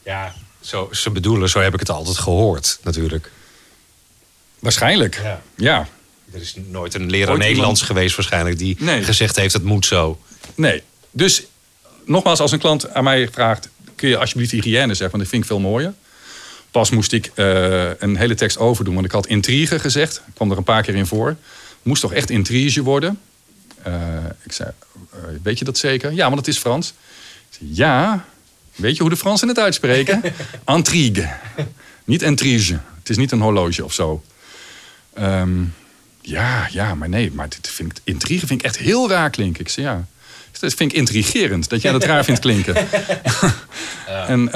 ja 0.04 0.34
zo, 0.62 0.90
ze 0.92 1.10
bedoelen, 1.10 1.50
zo 1.50 1.60
heb 1.60 1.74
ik 1.74 1.80
het 1.80 1.90
altijd 1.90 2.18
gehoord, 2.18 2.80
natuurlijk. 2.84 3.32
Waarschijnlijk. 4.60 5.20
Ja. 5.24 5.42
Ja. 5.56 5.88
Er 6.34 6.42
is 6.42 6.56
nooit 6.68 6.94
een 6.94 7.10
leraar 7.10 7.34
Ooit 7.34 7.40
Nederlands 7.44 7.82
geweest 7.82 8.16
waarschijnlijk 8.16 8.58
die 8.58 8.76
Nee. 8.80 9.04
gezegd 9.04 9.36
heeft 9.36 9.54
het 9.54 9.64
moet 9.64 9.86
zo. 9.86 10.20
Nee. 10.56 10.84
Dus 11.12 11.44
nogmaals, 12.06 12.40
als 12.40 12.52
een 12.52 12.60
klant 12.60 12.94
aan 12.94 13.04
mij 13.04 13.30
vraagt... 13.32 13.70
kun 13.96 14.10
je 14.10 14.18
alsjeblieft 14.18 14.52
hygiëne 14.52 14.88
zeggen? 14.88 15.10
Want 15.10 15.20
dat 15.24 15.28
vind 15.28 15.42
ik 15.42 15.48
veel 15.48 15.60
mooier. 15.60 15.94
Pas 16.72 16.90
moest 16.90 17.12
ik 17.12 17.32
eh, 17.36 17.90
een 18.00 18.16
hele 18.16 18.36
tekst 18.36 18.58
overdoen. 18.58 18.94
Want 18.94 19.06
ik 19.06 19.12
had 19.12 19.28
intrige 19.28 19.80
gezegd. 19.80 20.22
Ik 20.28 20.34
kwam 20.34 20.52
er 20.52 20.58
een 20.58 20.64
paar 20.64 20.84
keer 20.84 20.96
in 20.96 21.06
voor. 21.06 21.36
Moest 21.82 22.02
toch 22.02 22.14
echt 22.14 22.30
intrige 22.30 22.84
worden? 22.84 23.20
Eh, 23.84 23.94
ik 24.44 24.52
zei, 24.52 24.70
eh, 25.12 25.20
weet 25.44 25.60
je 25.60 25.66
dat 25.66 25.78
zeker? 25.78 26.14
Ja, 26.14 26.26
want 26.26 26.38
het 26.38 26.48
is 26.48 26.58
Frans. 26.58 26.94
Ik 27.50 27.58
zei, 27.58 27.70
ja, 27.74 28.26
weet 28.76 28.96
je 28.96 29.02
hoe 29.02 29.12
de 29.12 29.18
Fransen 29.18 29.48
het 29.48 29.60
uitspreken? 29.60 30.22
Intrigue. 30.66 31.30
Niet 32.04 32.22
intrige. 32.22 32.80
Het 33.00 33.10
is 33.10 33.18
niet 33.18 33.32
een 33.32 33.42
horloge 33.42 33.84
of 33.84 33.94
zo. 33.94 34.24
Ehm, 35.14 35.64
ja, 36.22 36.68
ja, 36.72 36.96
maar 36.96 37.10
nee, 37.10 37.32
maar 37.32 37.50
dit 37.50 37.68
vind 37.68 37.92
ik, 37.92 37.98
intrigue 38.04 38.48
vind 38.48 38.60
ik 38.60 38.66
echt 38.66 38.78
heel 38.78 39.10
raar 39.10 39.30
klinken. 39.30 39.62
Ik 39.62 39.70
zei 39.70 39.86
ja, 39.86 40.06
dat 40.60 40.74
vind 40.74 40.92
ik 40.92 40.98
intrigerend 40.98 41.70
dat 41.70 41.82
jij 41.82 41.92
dat 41.92 42.04
raar 42.04 42.24
vindt 42.24 42.40
klinken. 42.40 42.76
En, 44.28 44.52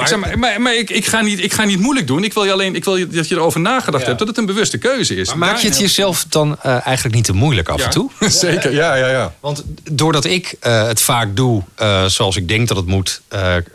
eh, 0.00 0.12
ik, 0.12 0.12
zeg, 0.12 0.18
maar, 0.18 0.38
maar, 0.38 0.60
maar 0.60 0.74
ik, 0.76 0.90
ik, 0.90 1.06
ga 1.06 1.20
niet, 1.20 1.42
ik 1.44 1.52
ga 1.52 1.64
niet 1.64 1.78
moeilijk 1.80 2.06
doen. 2.06 2.24
Ik 2.24 2.32
wil 2.32 2.44
je 2.44 2.52
alleen 2.52 2.74
ik 2.74 2.84
wil 2.84 2.96
je, 2.96 3.06
dat 3.08 3.28
je 3.28 3.34
erover 3.34 3.60
nagedacht 3.60 4.02
Ja. 4.02 4.06
hebt 4.08 4.18
dat 4.18 4.28
het 4.28 4.38
een 4.38 4.46
bewuste 4.46 4.78
keuze 4.78 5.14
is. 5.14 5.28
Maar 5.28 5.38
maak 5.38 5.58
je 5.58 5.68
het 5.68 5.78
jezelf 5.78 6.24
dan 6.28 6.56
eh, 6.62 6.86
eigenlijk 6.86 7.14
niet 7.14 7.24
te 7.24 7.32
moeilijk 7.32 7.68
af 7.68 7.78
Ja, 7.78 7.84
en 7.84 7.90
toe? 7.90 8.10
Zeker, 8.28 8.72
ja, 8.72 8.94
ja, 8.94 9.08
ja. 9.08 9.34
Want 9.40 9.64
doordat 9.90 10.24
ik 10.24 10.54
eh, 10.60 10.86
het 10.86 11.00
vaak 11.00 11.36
doe 11.36 11.62
eh, 11.74 12.04
zoals 12.04 12.36
ik 12.36 12.48
denk 12.48 12.68
dat 12.68 12.76
het 12.76 12.86
moet, 12.86 13.20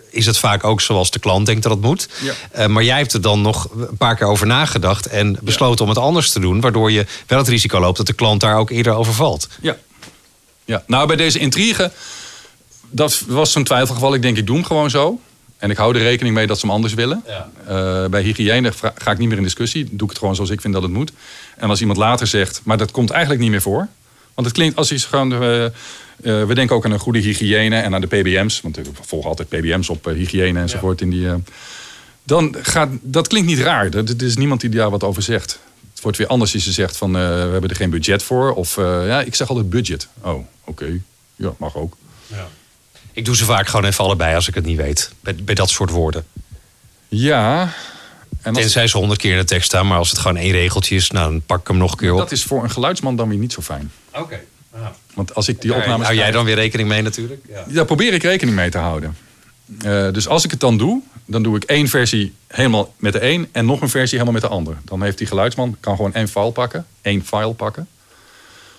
is 0.09 0.25
het 0.25 0.37
vaak 0.37 0.63
ook 0.63 0.81
zoals 0.81 1.11
de 1.11 1.19
klant 1.19 1.45
denkt 1.45 1.63
dat 1.63 1.71
het 1.71 1.81
moet. 1.81 2.09
Ja. 2.53 2.67
Maar 2.67 2.83
jij 2.83 2.97
hebt 2.97 3.13
er 3.13 3.21
dan 3.21 3.41
nog 3.41 3.69
een 3.77 3.97
paar 3.97 4.15
keer 4.15 4.27
over 4.27 4.47
nagedacht 4.47 5.05
en 5.05 5.37
besloten 5.41 5.83
om 5.83 5.89
het 5.89 5.99
anders 5.99 6.31
te 6.31 6.39
doen, 6.39 6.61
waardoor 6.61 6.91
je 6.91 7.05
wel 7.27 7.37
het 7.37 7.47
risico 7.47 7.79
loopt 7.79 7.97
dat 7.97 8.07
de 8.07 8.13
klant 8.13 8.41
daar 8.41 8.57
ook 8.57 8.69
eerder 8.69 8.93
over 8.93 9.13
valt. 9.13 9.47
Ja. 9.61 9.75
ja. 10.65 10.83
Nou, 10.87 11.07
bij 11.07 11.15
deze 11.15 11.39
intrigue, 11.39 11.91
dat 12.89 13.23
was 13.27 13.51
zo'n 13.51 13.63
twijfelgeval. 13.63 14.13
Ik 14.13 14.21
denk, 14.21 14.37
ik 14.37 14.45
doe 14.45 14.55
hem 14.55 14.65
gewoon 14.65 14.89
zo. 14.89 15.19
En 15.65 15.71
ik 15.71 15.77
hou 15.77 15.95
er 15.95 16.01
rekening 16.01 16.35
mee 16.35 16.47
dat 16.47 16.59
ze 16.59 16.65
hem 16.65 16.75
anders 16.75 16.93
willen. 16.93 17.23
Ja. 17.27 17.49
Eh, 17.67 18.09
bij 18.09 18.21
hygiëne 18.21 18.71
ga 18.95 19.11
ik 19.11 19.17
niet 19.17 19.27
meer 19.27 19.37
in 19.37 19.43
discussie. 19.43 19.83
Doe 19.91 20.03
ik 20.03 20.09
het 20.09 20.17
gewoon 20.17 20.35
zoals 20.35 20.49
ik 20.49 20.61
vind 20.61 20.73
dat 20.73 20.83
het 20.83 20.91
moet. 20.91 21.11
En 21.57 21.69
als 21.69 21.79
iemand 21.79 21.97
later 21.97 22.27
zegt, 22.27 22.61
maar 22.63 22.77
dat 22.77 22.91
komt 22.91 23.09
eigenlijk 23.09 23.41
niet 23.41 23.51
meer 23.51 23.61
voor. 23.61 23.87
Want 24.33 24.47
het 24.47 24.55
klinkt 24.55 24.75
als 24.75 24.89
je 24.89 24.99
gewoon... 24.99 25.33
eh, 25.33 25.65
eh, 25.65 25.71
we 26.21 26.51
denken 26.53 26.75
ook 26.75 26.85
aan 26.85 26.91
een 26.91 26.99
goede 26.99 27.19
hygiëne 27.19 27.79
en 27.79 27.93
aan 27.93 28.01
de 28.01 28.07
PBM's. 28.07 28.61
Want 28.61 28.75
we 28.75 28.83
volgen 29.01 29.29
altijd 29.29 29.49
PBM's 29.49 29.89
op 29.89 30.05
hygiëne 30.05 30.59
enzovoort. 30.59 31.01
In 31.01 31.09
die, 31.09 31.27
dan 32.23 32.55
gaat, 32.61 32.89
dat 33.01 33.27
klinkt 33.27 33.47
niet 33.47 33.59
raar. 33.59 33.85
Er, 33.85 34.03
er 34.17 34.23
is 34.25 34.37
niemand 34.37 34.61
die 34.61 34.69
daar 34.69 34.89
wat 34.89 35.03
over 35.03 35.21
zegt. 35.21 35.59
Het 35.93 36.01
wordt 36.03 36.17
weer 36.17 36.27
anders 36.27 36.53
als 36.53 36.65
je 36.65 36.71
zegt 36.71 36.97
van 36.97 37.11
we 37.11 37.19
hebben 37.51 37.69
er 37.69 37.75
geen 37.75 37.89
budget 37.89 38.23
voor. 38.23 38.53
Of 38.53 38.75
ja, 38.75 39.21
ik 39.21 39.35
zeg 39.35 39.49
altijd 39.49 39.69
budget. 39.69 40.07
Oh, 40.21 40.45
oké. 40.63 40.99
Ja, 41.35 41.53
mag 41.57 41.75
ook. 41.75 41.97
Ik 43.15 43.25
doe 43.25 43.35
ze 43.35 43.45
vaak 43.45 43.67
gewoon 43.67 43.85
even 43.85 44.03
allebei 44.03 44.35
als 44.35 44.47
ik 44.47 44.55
het 44.55 44.65
niet 44.65 44.77
weet, 44.77 45.11
bij, 45.21 45.35
bij 45.35 45.55
dat 45.55 45.69
soort 45.69 45.89
woorden. 45.89 46.25
Ja. 47.07 47.73
En 48.41 48.53
Tenzij 48.53 48.87
ze 48.87 48.97
honderd 48.97 49.19
keer 49.19 49.31
in 49.31 49.37
de 49.37 49.43
tekst 49.43 49.65
staan, 49.67 49.87
maar 49.87 49.97
als 49.97 50.09
het 50.09 50.19
gewoon 50.19 50.37
één 50.37 50.51
regeltje 50.51 50.95
is, 50.95 51.11
nou, 51.11 51.31
dan 51.31 51.41
pak 51.41 51.59
ik 51.59 51.67
hem 51.67 51.77
nog 51.77 51.91
een 51.91 51.97
keer 51.97 52.11
op. 52.11 52.17
dat 52.17 52.31
is 52.31 52.43
voor 52.43 52.63
een 52.63 52.71
geluidsman 52.71 53.15
dan 53.15 53.29
weer 53.29 53.37
niet 53.37 53.53
zo 53.53 53.61
fijn. 53.61 53.91
Oké. 54.13 54.39
Want 55.13 55.35
als 55.35 55.47
ik 55.47 55.61
die 55.61 55.71
Daar 55.71 55.79
opnames 55.79 56.05
hou 56.05 56.17
jij 56.17 56.31
dan 56.31 56.45
weer 56.45 56.55
rekening 56.55 56.89
mee 56.89 57.01
natuurlijk? 57.01 57.41
Ja. 57.47 57.63
Daar 57.67 57.85
probeer 57.85 58.13
ik 58.13 58.23
rekening 58.23 58.55
mee 58.55 58.69
te 58.69 58.77
houden. 58.77 59.17
Eh, 59.81 60.11
dus 60.11 60.27
als 60.27 60.43
ik 60.43 60.51
het 60.51 60.59
dan 60.59 60.77
doe, 60.77 61.01
dan 61.25 61.43
doe 61.43 61.55
ik 61.55 61.63
één 61.63 61.87
versie 61.87 62.33
helemaal 62.47 62.93
met 62.97 63.13
de 63.13 63.23
een 63.23 63.47
en 63.51 63.65
nog 63.65 63.81
een 63.81 63.89
versie 63.89 64.19
helemaal 64.19 64.41
met 64.41 64.49
de 64.49 64.55
ander. 64.55 64.77
Dan 64.83 65.03
heeft 65.03 65.17
die 65.17 65.27
geluidsman 65.27 65.77
kan 65.79 65.95
gewoon 65.95 66.13
één 66.13 66.27
file 66.27 66.51
pakken, 66.51 66.85
één 67.01 67.25
file 67.25 67.53
pakken. 67.53 67.87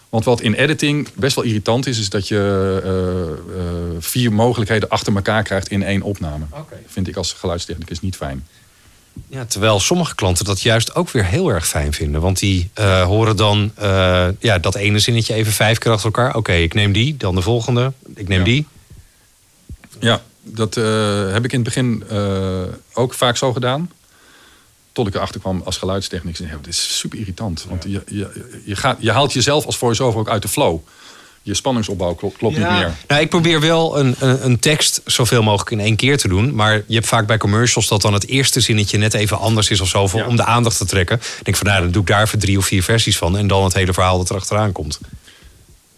Want 0.08 0.24
wat 0.24 0.40
in 0.40 0.54
editing 0.54 1.08
best 1.14 1.34
wel 1.36 1.44
irritant 1.44 1.86
is, 1.86 1.98
is 1.98 2.10
dat 2.10 2.28
je 2.28 2.80
eh, 2.84 3.60
eh, 3.60 3.66
vier 3.98 4.32
mogelijkheden 4.32 4.88
achter 4.88 5.14
elkaar 5.14 5.42
krijgt 5.42 5.68
in 5.68 5.82
één 5.82 6.02
opname. 6.02 6.44
Oké. 6.50 6.76
Vind 6.86 7.08
ik 7.08 7.16
als 7.16 7.32
geluidstechnicus 7.32 8.00
niet 8.00 8.16
fijn. 8.16 8.46
Ja, 9.28 9.44
terwijl 9.44 9.80
sommige 9.80 10.14
klanten 10.14 10.44
dat 10.44 10.60
juist 10.60 10.94
ook 10.94 11.10
weer 11.10 11.24
heel 11.24 11.48
erg 11.48 11.68
fijn 11.68 11.92
vinden. 11.92 12.20
Want 12.20 12.38
die 12.38 12.70
eh, 12.74 13.02
horen 13.02 13.36
dan 13.36 13.70
eh, 13.74 14.28
ja, 14.38 14.58
dat 14.58 14.74
ene 14.74 14.98
zinnetje 14.98 15.34
even 15.34 15.52
vijf 15.52 15.78
keer 15.78 15.92
achter 15.92 16.06
elkaar. 16.06 16.34
Oké, 16.36 16.52
ik 16.52 16.74
neem 16.74 16.92
die, 16.92 17.16
dan 17.16 17.34
de 17.34 17.42
volgende. 17.42 17.92
Ik 18.14 18.28
neem 18.28 18.38
Ja. 18.38 18.44
die. 18.44 18.66
Ja, 20.00 20.22
dat 20.42 20.76
eh, 20.76 21.32
heb 21.32 21.44
ik 21.44 21.52
in 21.52 21.60
het 21.60 21.74
begin 21.74 22.04
eh, 22.10 22.62
ook 22.92 23.14
vaak 23.14 23.36
zo 23.36 23.52
gedaan. 23.52 23.90
Tot 24.96 25.06
ik 25.06 25.14
erachter 25.14 25.40
kwam 25.40 25.62
als 25.64 25.76
geluidstechnicus. 25.76 26.38
Ja, 26.48 26.56
dit 26.62 26.66
is 26.74 26.98
super 26.98 27.18
irritant. 27.18 27.64
Want 27.68 27.82
je, 27.88 28.02
je, 28.06 28.60
je, 28.64 28.76
gaat, 28.76 28.96
je 29.00 29.12
haalt 29.12 29.32
jezelf 29.32 29.66
als 29.66 29.76
voice-over 29.76 30.20
ook 30.20 30.28
uit 30.28 30.42
de 30.42 30.48
flow. 30.48 30.78
Je 31.42 31.54
spanningsopbouw 31.54 32.14
klopt, 32.14 32.36
klopt 32.36 32.56
niet 32.56 32.68
meer. 32.70 32.94
Nou, 33.08 33.20
ik 33.20 33.28
probeer 33.30 33.60
wel 33.60 33.98
een, 33.98 34.14
een, 34.18 34.44
een 34.44 34.58
tekst 34.58 35.00
zoveel 35.04 35.42
mogelijk 35.42 35.70
in 35.70 35.80
één 35.80 35.96
keer 35.96 36.18
te 36.18 36.28
doen. 36.28 36.54
Maar 36.54 36.74
je 36.86 36.94
hebt 36.94 37.06
vaak 37.06 37.26
bij 37.26 37.38
commercials 37.38 37.88
dat 37.88 38.02
dan 38.02 38.12
het 38.12 38.26
eerste 38.26 38.60
zinnetje 38.60 38.98
net 38.98 39.14
even 39.14 39.38
anders 39.38 39.70
is 39.70 39.80
of 39.80 39.88
zo. 39.88 40.06
voor- 40.06 40.20
Ja. 40.20 40.26
Om 40.26 40.36
de 40.36 40.44
aandacht 40.44 40.76
te 40.78 40.84
trekken. 40.86 41.16
Ik 41.16 41.44
denk 41.44 41.56
van 41.56 41.66
nou, 41.66 41.82
dan 41.82 41.90
doe 41.90 42.02
ik 42.02 42.08
daar 42.08 42.22
even 42.22 42.38
drie 42.38 42.58
of 42.58 42.66
vier 42.66 42.82
versies 42.82 43.18
van. 43.18 43.36
En 43.36 43.46
dan 43.46 43.64
het 43.64 43.74
hele 43.74 43.92
verhaal 43.92 44.18
dat 44.18 44.28
er 44.30 44.36
achteraan 44.36 44.72
komt. 44.72 45.00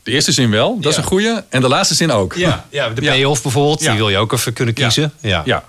De 0.03 0.11
eerste 0.11 0.33
zin 0.33 0.51
wel, 0.51 0.81
dat 0.81 0.93
is 0.93 0.99
een 0.99 1.05
goeie. 1.05 1.41
En 1.49 1.61
de 1.61 1.69
laatste 1.69 1.95
zin 1.95 2.11
ook. 2.11 2.35
ja 2.35 2.67
de 2.71 2.77
Ja. 2.77 2.93
payoff 2.95 3.43
bijvoorbeeld, 3.43 3.81
Ja. 3.81 3.89
die 3.89 3.99
wil 3.99 4.09
je 4.09 4.17
ook 4.19 4.33
even 4.33 4.53
kunnen 4.53 4.75
Ja. 4.77 4.83
kiezen. 4.85 5.13
Ja. 5.21 5.43
ja. 5.45 5.65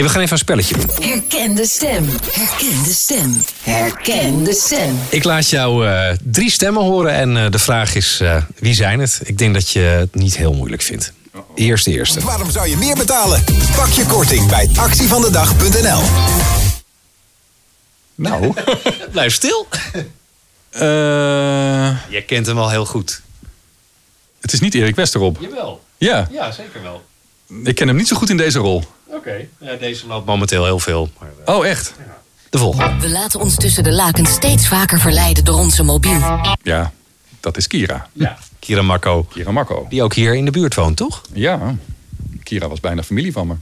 Hey, 0.00 0.08
we 0.08 0.14
gaan 0.14 0.24
even 0.24 0.34
een 0.36 0.42
spelletje 0.44 0.76
doen. 0.76 1.08
Herken 1.10 1.54
de 1.54 1.66
stem. 1.66 2.06
Herken 2.32 2.82
de 2.84 2.92
stem. 2.92 3.42
Herken 3.62 4.44
de 4.44 4.54
stem. 4.54 4.98
Ik 5.08 5.24
laat 5.24 5.48
jou 5.50 5.86
eh, 5.88 6.16
drie 6.24 6.50
stemmen 6.50 6.82
horen 6.82 7.12
en 7.12 7.36
eh, 7.36 7.50
de 7.50 7.58
vraag 7.58 7.94
is 7.94 8.20
eh, 8.20 8.42
wie 8.58 8.74
zijn 8.74 9.00
het? 9.00 9.20
Ik 9.24 9.38
denk 9.38 9.54
dat 9.54 9.70
je 9.70 9.80
het 9.80 10.14
niet 10.14 10.36
heel 10.36 10.52
moeilijk 10.52 10.82
vindt. 10.82 11.12
Eerst 11.54 11.84
de 11.84 11.90
eerste. 11.90 12.20
Waarom 12.20 12.50
zou 12.50 12.68
je 12.68 12.76
meer 12.76 12.96
betalen? 12.96 13.44
Pak 13.76 13.88
je 13.88 14.06
korting 14.06 14.48
bij 14.48 14.70
actievandedag.nl. 14.76 16.02
Nou, 18.14 18.54
Blijf 19.12 19.32
stil. 19.34 19.66
eh, 20.70 20.80
Je 22.08 22.22
kent 22.26 22.46
hem 22.46 22.58
al 22.58 22.70
heel 22.70 22.86
goed. 22.86 23.20
het 24.40 24.52
is 24.52 24.60
niet 24.60 24.74
Erik 24.74 24.94
Westerop. 24.96 25.36
Jawel. 25.40 25.84
Ja, 25.98 26.28
Ja, 26.30 26.50
zeker 26.52 26.82
wel. 26.82 27.04
ik 27.64 27.74
ken 27.74 27.88
hem 27.88 27.96
niet 27.96 28.08
zo 28.08 28.16
goed 28.16 28.30
in 28.30 28.36
deze 28.36 28.58
rol. 28.58 28.84
Oké. 29.10 29.46
Ja, 29.58 29.74
deze 29.76 30.06
loopt 30.06 30.26
momenteel 30.26 30.64
heel 30.64 30.78
veel. 30.78 31.10
Maar, 31.18 31.28
eh, 31.44 31.54
Oh, 31.54 31.66
echt? 31.66 31.94
de 32.50 32.58
volgende. 32.58 33.00
We 33.00 33.08
laten 33.10 33.40
ons 33.40 33.54
tussen 33.54 33.82
de 33.84 33.92
lakens 33.92 34.30
steeds 34.32 34.68
vaker 34.68 35.00
verleiden 35.00 35.44
door 35.44 35.58
onze 35.58 35.82
mobiel. 35.82 36.20
Ja, 36.62 36.92
dat 37.40 37.56
is 37.56 37.66
Kira. 37.66 38.08
Ja. 38.12 38.38
Kira 38.58 38.82
Marco. 38.82 39.22
Kira 39.22 39.50
Marco. 39.50 39.86
Die 39.88 40.02
ook 40.02 40.14
hier 40.14 40.34
in 40.34 40.44
de 40.44 40.50
buurt 40.50 40.74
woont, 40.74 40.96
toch? 40.96 41.22
Ja, 41.32 41.76
Kira 42.42 42.68
was 42.68 42.80
bijna 42.80 43.02
familie 43.02 43.32
van 43.32 43.46
me. 43.46 43.54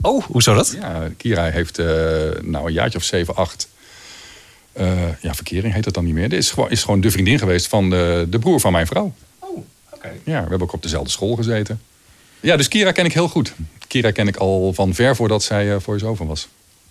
Oh, 0.00 0.24
hoe 0.24 0.42
zou 0.42 0.56
dat? 0.56 0.74
Ja, 0.80 1.08
Kira 1.16 1.50
heeft 1.50 1.78
eh, 1.78 1.86
nou 2.42 2.66
een 2.66 2.72
jaartje 2.72 2.98
of 2.98 3.04
zeven, 3.04 3.34
acht. 3.36 3.68
eh, 4.72 5.20
ja, 5.20 5.34
verkering 5.34 5.74
heet 5.74 5.84
dat 5.84 5.94
dan 5.94 6.04
niet 6.04 6.14
meer. 6.14 6.28
Dit 6.28 6.38
is 6.38 6.50
gewoon, 6.50 6.70
is 6.70 6.82
gewoon 6.82 7.00
de 7.00 7.10
vriendin 7.10 7.38
geweest 7.38 7.66
van 7.68 7.90
de, 7.90 8.26
de 8.28 8.38
broer 8.38 8.60
van 8.60 8.72
mijn 8.72 8.86
vrouw. 8.86 9.12
Oh, 9.38 9.64
oké. 9.90 10.08
Ja, 10.08 10.42
we 10.42 10.48
hebben 10.48 10.62
ook 10.62 10.72
op 10.72 10.82
dezelfde 10.82 11.10
school 11.10 11.36
gezeten. 11.36 11.80
Ja, 12.42 12.56
dus 12.56 12.68
Kira 12.68 12.92
ken 12.92 13.04
ik 13.04 13.12
heel 13.12 13.28
goed. 13.28 13.52
Kira 13.86 14.10
ken 14.10 14.28
ik 14.28 14.36
al 14.36 14.72
van 14.74 14.94
ver 14.94 15.16
voordat 15.16 15.42
zij 15.42 15.74
eh 15.74 15.80
voice-over 15.80 16.26
was. 16.26 16.48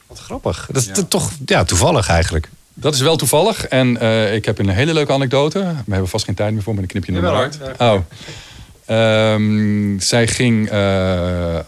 Wat 0.07 0.19
grappig. 0.19 0.69
Dat 0.71 0.81
is 0.81 0.87
Ja. 0.95 1.03
toch 1.03 1.31
ja, 1.45 1.63
toevallig 1.63 2.07
eigenlijk. 2.09 2.49
Dat 2.73 2.93
is 2.93 2.99
wel 3.01 3.15
toevallig. 3.15 3.65
En 3.67 3.97
eh, 3.97 4.35
ik 4.35 4.45
heb 4.45 4.59
een 4.59 4.69
hele 4.69 4.93
leuke 4.93 5.11
anekdote. 5.11 5.59
We 5.59 5.91
hebben 5.91 6.09
vast 6.09 6.25
geen 6.25 6.35
tijd 6.35 6.53
meer 6.53 6.63
voor, 6.63 6.73
maar 6.73 6.83
een 6.83 6.89
knipje 6.89 7.11
in 7.13 7.21
de 7.21 7.27
hart. 7.27 7.57
Oh. 7.77 7.99
Ehm, 8.85 9.99
zij 9.99 10.27
ging 10.27 10.69
eh, 10.69 11.59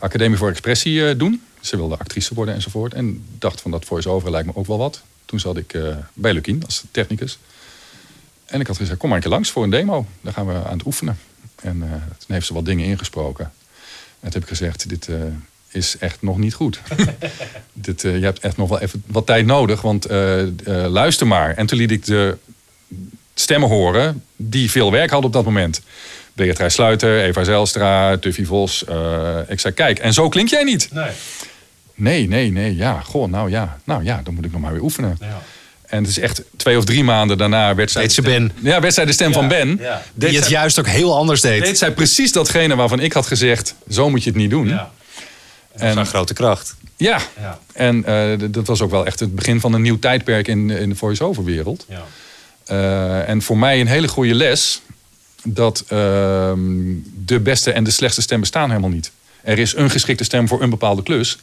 Academie 0.00 0.38
voor 0.38 0.48
Expressie 0.50 1.16
doen. 1.16 1.42
Ze 1.60 1.76
wilde 1.76 1.96
actrice 1.98 2.34
worden 2.34 2.54
enzovoort. 2.54 2.94
En 2.94 3.24
dacht 3.38 3.60
van 3.60 3.70
dat 3.70 3.84
voice-over 3.84 4.30
lijkt 4.30 4.46
me 4.46 4.52
ook 4.56 4.66
wel 4.66 4.78
wat. 4.78 5.02
Toen 5.24 5.40
zat 5.40 5.56
ik 5.56 5.78
bij 6.12 6.32
Lukien 6.32 6.62
als 6.64 6.84
technicus. 6.90 7.38
En 8.46 8.60
ik 8.60 8.66
had 8.66 8.76
gezegd, 8.76 8.98
kom 8.98 9.08
maar 9.08 9.16
een 9.18 9.22
keer 9.24 9.32
langs 9.32 9.50
voor 9.50 9.62
een 9.62 9.70
demo. 9.70 10.06
Daar 10.20 10.32
gaan 10.32 10.46
we 10.46 10.52
aan 10.52 10.76
het 10.78 10.86
oefenen. 10.86 11.18
En 11.62 11.82
eh, 11.82 11.90
toen 11.90 12.34
heeft 12.34 12.46
ze 12.46 12.54
wat 12.54 12.64
dingen 12.64 12.86
ingesproken. 12.86 13.52
toen 14.20 14.32
heb 14.32 14.42
ik 14.42 14.48
gezegd, 14.48 14.88
dit 14.88 15.08
eh, 15.08 15.16
is 15.70 15.96
echt 15.98 16.22
nog 16.22 16.38
niet 16.38 16.54
goed. 16.54 16.80
dit, 17.72 18.04
eh, 18.04 18.18
je 18.18 18.24
hebt 18.24 18.40
echt 18.40 18.56
nog 18.56 18.68
wel 18.68 18.80
even 18.80 19.02
wat 19.06 19.26
tijd 19.26 19.46
nodig, 19.46 19.80
want 19.80 20.06
luister 20.66 21.26
maar. 21.26 21.54
En 21.54 21.66
toen 21.66 21.78
liet 21.78 21.90
ik 21.90 22.04
de 22.04 22.36
stemmen 23.34 23.68
horen 23.68 24.24
die 24.36 24.70
veel 24.70 24.90
werk 24.90 25.10
hadden 25.10 25.28
op 25.28 25.32
dat 25.32 25.44
moment. 25.44 25.80
Beatrice 26.32 26.70
Sluiter, 26.70 27.22
Eva 27.22 27.44
Zijlstra, 27.44 28.16
Tuffy 28.16 28.44
Vos. 28.44 28.82
ik 29.48 29.60
zei, 29.60 29.74
kijk, 29.74 29.98
en 29.98 30.12
zo 30.12 30.28
klink 30.28 30.48
jij 30.48 30.62
niet. 30.62 30.88
Nee. 30.92 31.10
Nee, 31.94 32.28
nee, 32.28 32.50
nee, 32.50 32.76
ja, 32.76 33.00
goh, 33.00 33.30
nou 33.30 33.50
ja, 33.50 33.78
nou 33.84 34.04
ja, 34.04 34.20
dan 34.24 34.34
moet 34.34 34.44
ik 34.44 34.52
nog 34.52 34.60
maar 34.60 34.72
weer 34.72 34.82
oefenen. 34.82 35.18
En 35.90 35.98
het 36.02 36.10
is 36.10 36.18
echt 36.18 36.42
twee 36.56 36.76
of 36.78 36.84
drie 36.84 37.04
maanden 37.04 37.38
daarna 37.38 37.74
werd 37.74 37.90
zij, 37.90 38.08
stem- 38.08 38.24
Ben. 38.24 38.52
Ja, 38.62 38.80
werd 38.80 38.94
zij 38.94 39.04
de 39.04 39.12
stem 39.12 39.32
van 39.32 39.48
Ben. 39.48 39.76
Die 40.14 40.28
het 40.34 40.44
zij- 40.44 40.52
juist 40.52 40.78
ook 40.78 40.86
heel 40.86 41.16
anders 41.16 41.40
deed. 41.40 41.62
deed 41.64 41.78
zij 41.78 41.92
precies 41.92 42.32
datgene 42.32 42.76
waarvan 42.76 43.00
ik 43.00 43.12
had 43.12 43.26
gezegd, 43.26 43.74
zo 43.90 44.10
moet 44.10 44.22
je 44.24 44.30
het 44.30 44.38
niet 44.38 44.50
doen. 44.50 44.68
Ja. 44.68 44.90
En 45.72 45.94
van 45.94 46.06
grote 46.06 46.34
kracht. 46.34 46.74
Ja, 46.96 47.20
Ja. 47.40 47.58
en 47.72 48.04
eh, 48.04 48.48
dat 48.50 48.66
was 48.66 48.80
ook 48.80 48.90
wel 48.90 49.06
echt 49.06 49.20
het 49.20 49.34
begin 49.34 49.60
van 49.60 49.72
een 49.72 49.82
nieuw 49.82 49.98
tijdperk 49.98 50.48
in, 50.48 50.70
in 50.70 50.88
de 50.88 50.94
voice-over 50.94 51.44
wereld. 51.44 51.86
Ja. 51.88 52.02
Eh, 52.64 53.28
en 53.28 53.42
voor 53.42 53.58
mij 53.58 53.80
een 53.80 53.86
hele 53.86 54.08
goede 54.08 54.34
les 54.34 54.80
dat 55.44 55.84
ehm, 55.88 56.58
de 57.24 57.40
beste 57.40 57.72
en 57.72 57.84
de 57.84 57.90
slechtste 57.90 58.22
stem 58.22 58.40
bestaan 58.40 58.68
helemaal 58.68 58.90
niet. 58.90 59.10
Er 59.42 59.58
is 59.58 59.76
een 59.76 59.90
geschikte 59.90 60.24
stem 60.24 60.48
voor 60.48 60.62
een 60.62 60.70
bepaalde 60.70 61.02
klus. 61.02 61.38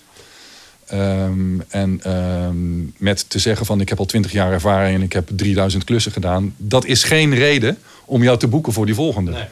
Ehm, 0.88 1.60
en 1.68 2.00
ehm, 2.04 3.04
met 3.04 3.30
te 3.30 3.40
zeggen 3.40 3.66
van 3.66 3.82
ik 3.82 3.90
heb 3.90 4.00
al 4.00 4.06
twintig 4.06 4.32
jaar 4.32 4.52
ervaring 4.52 4.96
en 4.96 5.02
ik 5.02 5.14
heb 5.14 5.30
3000 5.32 5.84
klussen 5.84 6.12
gedaan. 6.12 6.56
Dat 6.58 6.86
is 6.86 7.04
geen 7.04 7.36
reden 7.36 7.78
om 8.06 8.24
jou 8.24 8.38
te 8.38 8.48
boeken 8.48 8.74
voor 8.74 8.86
die 8.86 8.96
volgende. 8.96 9.32
Nee. 9.32 9.44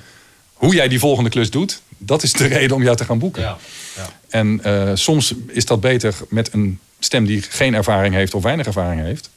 Hoe 0.54 0.76
jij 0.76 0.88
die 0.88 1.00
volgende 1.00 1.30
klus 1.30 1.50
doet, 1.50 1.82
dat 1.98 2.24
is 2.24 2.34
de 2.34 2.46
reden 2.58 2.76
om 2.76 2.84
jou 2.84 2.96
te 2.96 3.06
gaan 3.06 3.20
boeken. 3.20 3.42
Ja. 3.42 3.58
Ja. 3.96 4.10
En 4.30 4.60
eh, 4.64 4.92
soms 4.94 5.34
is 5.48 5.66
dat 5.66 5.82
beter 5.82 6.16
met 6.30 6.54
een 6.54 6.80
stem 7.00 7.26
die 7.26 7.42
geen 7.42 7.74
ervaring 7.74 8.14
heeft 8.14 8.34
of 8.34 8.44
weinig 8.44 8.66
ervaring 8.66 9.02
heeft. 9.02 9.30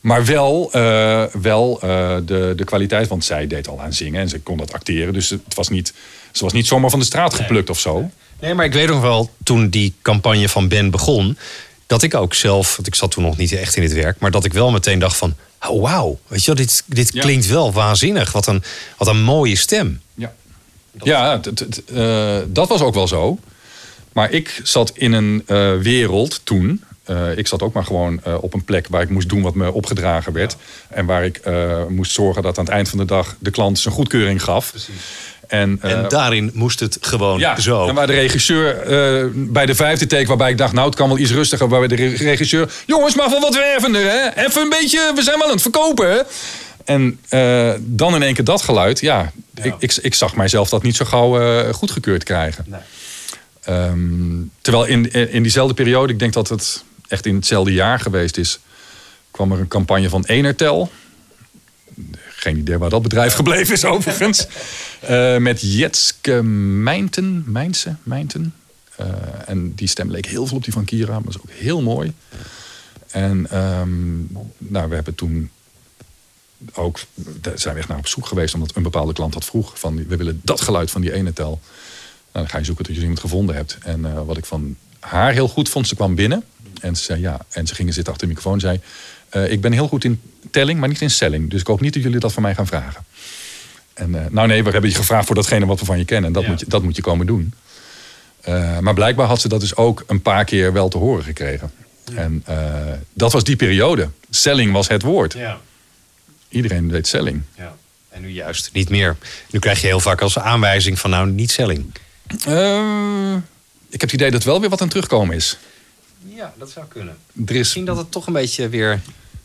Maar 0.00 0.24
wel, 0.24 0.72
eh, 0.72 1.24
wel 1.24 1.80
eh, 1.82 2.16
de, 2.24 2.52
de 2.56 2.64
kwaliteit, 2.64 3.08
want 3.08 3.24
zij 3.24 3.46
deed 3.46 3.68
al 3.68 3.80
aan 3.80 3.92
zingen 3.92 4.20
en 4.20 4.28
ze 4.28 4.40
kon 4.40 4.56
dat 4.56 4.72
acteren. 4.72 5.12
Dus 5.12 5.30
het 5.30 5.54
was 5.54 5.68
niet, 5.68 5.92
ze 6.32 6.44
was 6.44 6.52
niet 6.52 6.66
zomaar 6.66 6.90
van 6.90 6.98
de 6.98 7.04
straat 7.04 7.34
geplukt 7.34 7.70
of 7.70 7.80
zo. 7.80 8.10
Nee, 8.40 8.54
maar 8.54 8.64
ik 8.64 8.72
weet 8.72 8.88
nog 8.88 9.00
wel, 9.00 9.30
toen 9.42 9.68
die 9.68 9.94
campagne 10.02 10.48
van 10.48 10.68
Ben 10.68 10.90
begon... 10.90 11.38
dat 11.86 12.02
ik 12.02 12.14
ook 12.14 12.34
zelf, 12.34 12.76
want 12.76 12.86
ik 12.88 12.94
zat 12.94 13.10
toen 13.10 13.24
nog 13.24 13.36
niet 13.36 13.52
echt 13.52 13.76
in 13.76 13.82
dit 13.82 13.92
werk... 13.92 14.18
maar 14.18 14.30
dat 14.30 14.44
ik 14.44 14.52
wel 14.52 14.70
meteen 14.70 14.98
dacht 14.98 15.16
van, 15.16 15.34
oh, 15.68 15.82
wauw, 15.82 16.18
weet 16.26 16.40
je 16.40 16.46
wel, 16.46 16.54
dit, 16.64 16.82
dit 16.86 17.12
Ja. 17.12 17.20
klinkt 17.20 17.46
wel 17.46 17.72
waanzinnig. 17.72 18.32
Wat 18.32 18.46
een, 18.46 18.62
wat 18.96 19.08
een 19.08 19.22
mooie 19.22 19.56
stem. 19.56 20.00
Ja, 20.14 20.32
ja 21.02 21.32
het- 21.36 21.44
het- 21.44 21.58
het, 21.58 21.84
eh, 21.84 22.38
dat 22.46 22.68
was 22.68 22.80
ook 22.80 22.94
wel 22.94 23.08
zo. 23.08 23.38
Maar 24.12 24.30
ik 24.30 24.60
zat 24.62 24.92
in 24.94 25.12
een 25.12 25.42
eh, 25.46 25.76
wereld 25.76 26.40
toen. 26.44 26.84
eh, 27.04 27.38
ik 27.38 27.46
zat 27.46 27.62
ook 27.62 27.72
maar 27.72 27.84
gewoon 27.84 28.20
op 28.40 28.54
een 28.54 28.64
plek 28.64 28.86
waar 28.90 29.02
ik 29.02 29.10
moest 29.10 29.28
doen 29.28 29.42
wat 29.42 29.54
me 29.54 29.72
opgedragen 29.72 30.32
werd. 30.32 30.56
En 30.88 31.06
waar 31.06 31.24
ik 31.24 31.40
moest 31.88 32.12
zorgen 32.12 32.42
dat 32.42 32.58
aan 32.58 32.64
het 32.64 32.72
eind 32.74 32.88
van 32.88 32.98
de 32.98 33.04
dag 33.04 33.36
de 33.38 33.50
klant 33.50 33.78
zijn 33.78 33.94
goedkeuring 33.94 34.42
gaf. 34.42 34.74
En, 35.50 35.78
eh, 35.80 35.90
en 35.90 36.08
daarin 36.08 36.50
moest 36.54 36.80
het 36.80 36.98
gewoon 37.00 37.38
ja, 37.38 37.60
zo. 37.60 37.88
en 37.88 37.94
waar 37.94 38.06
de 38.06 38.12
regisseur 38.12 38.76
eh, 38.80 39.24
bij 39.34 39.66
de 39.66 39.74
vijfde 39.74 40.06
take, 40.06 40.26
waarbij 40.26 40.50
ik 40.50 40.58
dacht, 40.58 40.72
nou 40.72 40.86
het 40.86 40.94
kan 40.96 41.08
wel 41.08 41.18
iets 41.18 41.30
rustiger, 41.32 41.68
waarbij 41.68 41.88
de 41.88 41.94
re- 41.94 42.16
regisseur, 42.24 42.72
jongens, 42.86 43.14
mag 43.14 43.30
wel 43.30 43.40
wat 43.40 43.54
wervender, 43.54 44.02
hè? 44.02 44.44
Even 44.46 44.62
een 44.62 44.68
beetje, 44.68 45.12
we 45.14 45.22
zijn 45.22 45.38
wel 45.38 45.46
aan 45.46 45.52
het 45.52 45.62
verkopen, 45.62 46.10
hè? 46.10 46.20
En 46.84 47.18
eh, 47.28 47.72
dan 47.80 48.14
in 48.14 48.22
één 48.22 48.34
keer 48.34 48.44
dat 48.44 48.62
geluid, 48.62 49.00
ja, 49.00 49.32
Ik, 49.62 49.74
ik, 49.78 49.96
ik 50.02 50.14
zag 50.14 50.36
mijzelf 50.36 50.68
dat 50.68 50.82
niet 50.82 50.96
zo 50.96 51.04
gauw 51.04 51.40
eh, 51.40 51.72
goedgekeurd 51.74 52.24
krijgen. 52.24 52.66
Ehm, 53.64 53.98
terwijl 54.60 54.84
in, 54.84 55.12
in 55.32 55.42
diezelfde 55.42 55.74
periode, 55.74 56.12
ik 56.12 56.18
denk 56.18 56.32
dat 56.32 56.48
het 56.48 56.84
echt 57.08 57.26
in 57.26 57.34
hetzelfde 57.34 57.72
jaar 57.72 58.00
geweest 58.00 58.36
is, 58.36 58.58
kwam 59.30 59.52
er 59.52 59.58
een 59.60 59.68
campagne 59.68 60.08
van 60.08 60.24
Enertel. 60.26 60.90
Geen 62.40 62.56
idee 62.56 62.78
waar 62.78 62.90
dat 62.90 63.02
bedrijf 63.02 63.34
gebleven 63.34 63.74
is 63.74 63.84
overigens. 63.94 64.46
Eh, 65.00 65.36
met 65.36 65.60
Jetske 65.60 66.42
Mijnten. 66.42 67.44
Mijnse, 67.46 67.96
Mijnten. 68.02 68.54
Eh, 68.96 69.06
en 69.46 69.74
die 69.74 69.88
stem 69.88 70.10
leek 70.10 70.26
heel 70.26 70.46
veel 70.46 70.56
op 70.56 70.64
die 70.64 70.72
van 70.72 70.84
Kira. 70.84 71.12
Maar 71.12 71.22
was 71.22 71.38
ook 71.38 71.50
heel 71.50 71.82
mooi. 71.82 72.12
En 73.10 73.50
ehm, 73.50 74.18
nou, 74.58 74.88
we 74.88 74.94
hebben 74.94 75.14
toen 75.14 75.50
ook... 76.72 76.98
Daar 77.14 77.58
zijn 77.58 77.74
we 77.74 77.80
echt 77.80 77.88
naar 77.88 77.98
op 77.98 78.06
zoek 78.06 78.26
geweest. 78.26 78.54
Omdat 78.54 78.76
een 78.76 78.82
bepaalde 78.82 79.12
klant 79.12 79.32
dat 79.32 79.44
vroeg. 79.44 79.78
Van, 79.78 80.06
we 80.06 80.16
willen 80.16 80.40
dat 80.44 80.60
geluid 80.60 80.90
van 80.90 81.00
die 81.00 81.12
ene 81.12 81.32
tel. 81.32 81.60
Nou, 82.32 82.44
dan 82.44 82.48
ga 82.48 82.58
je 82.58 82.64
zoeken 82.64 82.84
tot 82.84 82.94
je 82.94 83.00
iemand 83.00 83.20
gevonden 83.20 83.54
hebt. 83.54 83.78
En 83.82 84.04
eh, 84.04 84.24
wat 84.24 84.36
ik 84.36 84.44
van 84.44 84.76
haar 85.00 85.32
heel 85.32 85.48
goed 85.48 85.68
vond. 85.68 85.88
Ze 85.88 85.94
kwam 85.94 86.14
binnen. 86.14 86.44
En 86.80 86.96
ze 86.96 87.02
zei 87.02 87.20
ja. 87.20 87.40
En 87.50 87.66
ze 87.66 87.74
gingen 87.74 87.92
zitten 87.92 88.12
achter 88.12 88.28
de 88.28 88.34
microfoon. 88.34 88.60
en 88.60 88.60
zei... 88.60 88.80
eh, 89.28 89.52
ik 89.52 89.60
ben 89.60 89.72
heel 89.72 89.88
goed 89.88 90.04
in 90.04 90.20
telling, 90.50 90.80
maar 90.80 90.88
niet 90.88 91.00
in 91.00 91.10
selling. 91.10 91.50
Dus 91.50 91.60
ik 91.60 91.66
hoop 91.66 91.80
niet 91.80 91.94
dat 91.94 92.02
jullie 92.02 92.18
dat 92.18 92.32
van 92.32 92.42
mij 92.42 92.54
gaan 92.54 92.66
vragen. 92.66 93.04
En, 93.94 94.14
eh, 94.14 94.30
nou 94.30 94.48
nee, 94.48 94.64
we 94.64 94.70
hebben 94.70 94.90
je 94.90 94.96
gevraagd 94.96 95.26
voor 95.26 95.34
datgene 95.34 95.66
wat 95.66 95.78
we 95.80 95.84
van 95.84 95.98
je 95.98 96.04
kennen. 96.04 96.26
En 96.26 96.32
dat, 96.32 96.46
moet, 96.46 96.60
je, 96.60 96.66
dat 96.68 96.82
moet 96.82 96.96
je 96.96 97.02
komen 97.02 97.26
doen. 97.26 97.54
Eh, 98.40 98.78
maar 98.78 98.94
blijkbaar 98.94 99.26
had 99.26 99.40
ze 99.40 99.48
dat 99.48 99.60
dus 99.60 99.76
ook 99.76 100.04
een 100.06 100.22
paar 100.22 100.44
keer 100.44 100.72
wel 100.72 100.88
te 100.88 100.98
horen 100.98 101.24
gekregen. 101.24 101.72
En 102.14 102.44
dat 103.12 103.32
was 103.32 103.44
die 103.44 103.56
periode. 103.56 104.08
Selling 104.30 104.72
was 104.72 104.88
het 104.88 105.02
woord. 105.02 105.32
Ja. 105.32 105.60
Iedereen 106.48 106.88
deed 106.88 107.06
selling. 107.06 107.42
Ja. 107.56 107.76
En 108.08 108.22
nu 108.22 108.28
juist 108.28 108.70
niet 108.72 108.88
meer. 108.88 109.16
Nu 109.50 109.58
krijg 109.58 109.80
je 109.80 109.86
heel 109.86 110.00
vaak 110.00 110.20
als 110.20 110.38
aanwijzing 110.38 110.98
van 110.98 111.10
nou 111.10 111.30
niet 111.30 111.50
selling. 111.50 111.94
Ik 113.90 114.00
heb 114.00 114.10
het 114.10 114.12
idee 114.12 114.30
dat 114.30 114.44
wel 114.44 114.60
weer 114.60 114.70
wat 114.70 114.80
aan 114.80 114.88
terugkomen 114.88 115.36
is. 115.36 115.58
Ja, 116.24 116.52
dat 116.58 116.70
zou 116.70 116.86
kunnen. 116.88 117.16
Er 117.34 117.50
is, 117.50 117.58
Misschien 117.58 117.84
dat 117.84 117.96
het 117.96 118.10
toch 118.10 118.26
een 118.26 118.32
beetje 118.32 118.68
weer... 118.68 119.00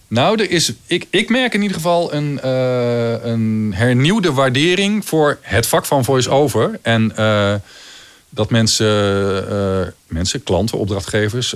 nou, 0.07 0.41
er 0.41 0.49
is, 0.49 0.73
ik, 0.85 1.07
ik 1.09 1.29
merk 1.29 1.53
in 1.53 1.61
ieder 1.61 1.77
geval 1.77 2.13
een, 2.13 2.39
eh, 2.41 3.25
een 3.25 3.73
hernieuwde 3.75 4.31
waardering 4.31 5.05
voor 5.05 5.37
het 5.41 5.67
vak 5.67 5.85
van 5.85 6.05
voice-over. 6.05 6.79
En 6.81 7.15
eh, 7.15 7.55
dat 8.29 8.49
mensen, 8.49 8.87
eh, 9.49 9.87
mensen, 10.07 10.43
klanten, 10.43 10.77
opdrachtgevers, 10.77 11.55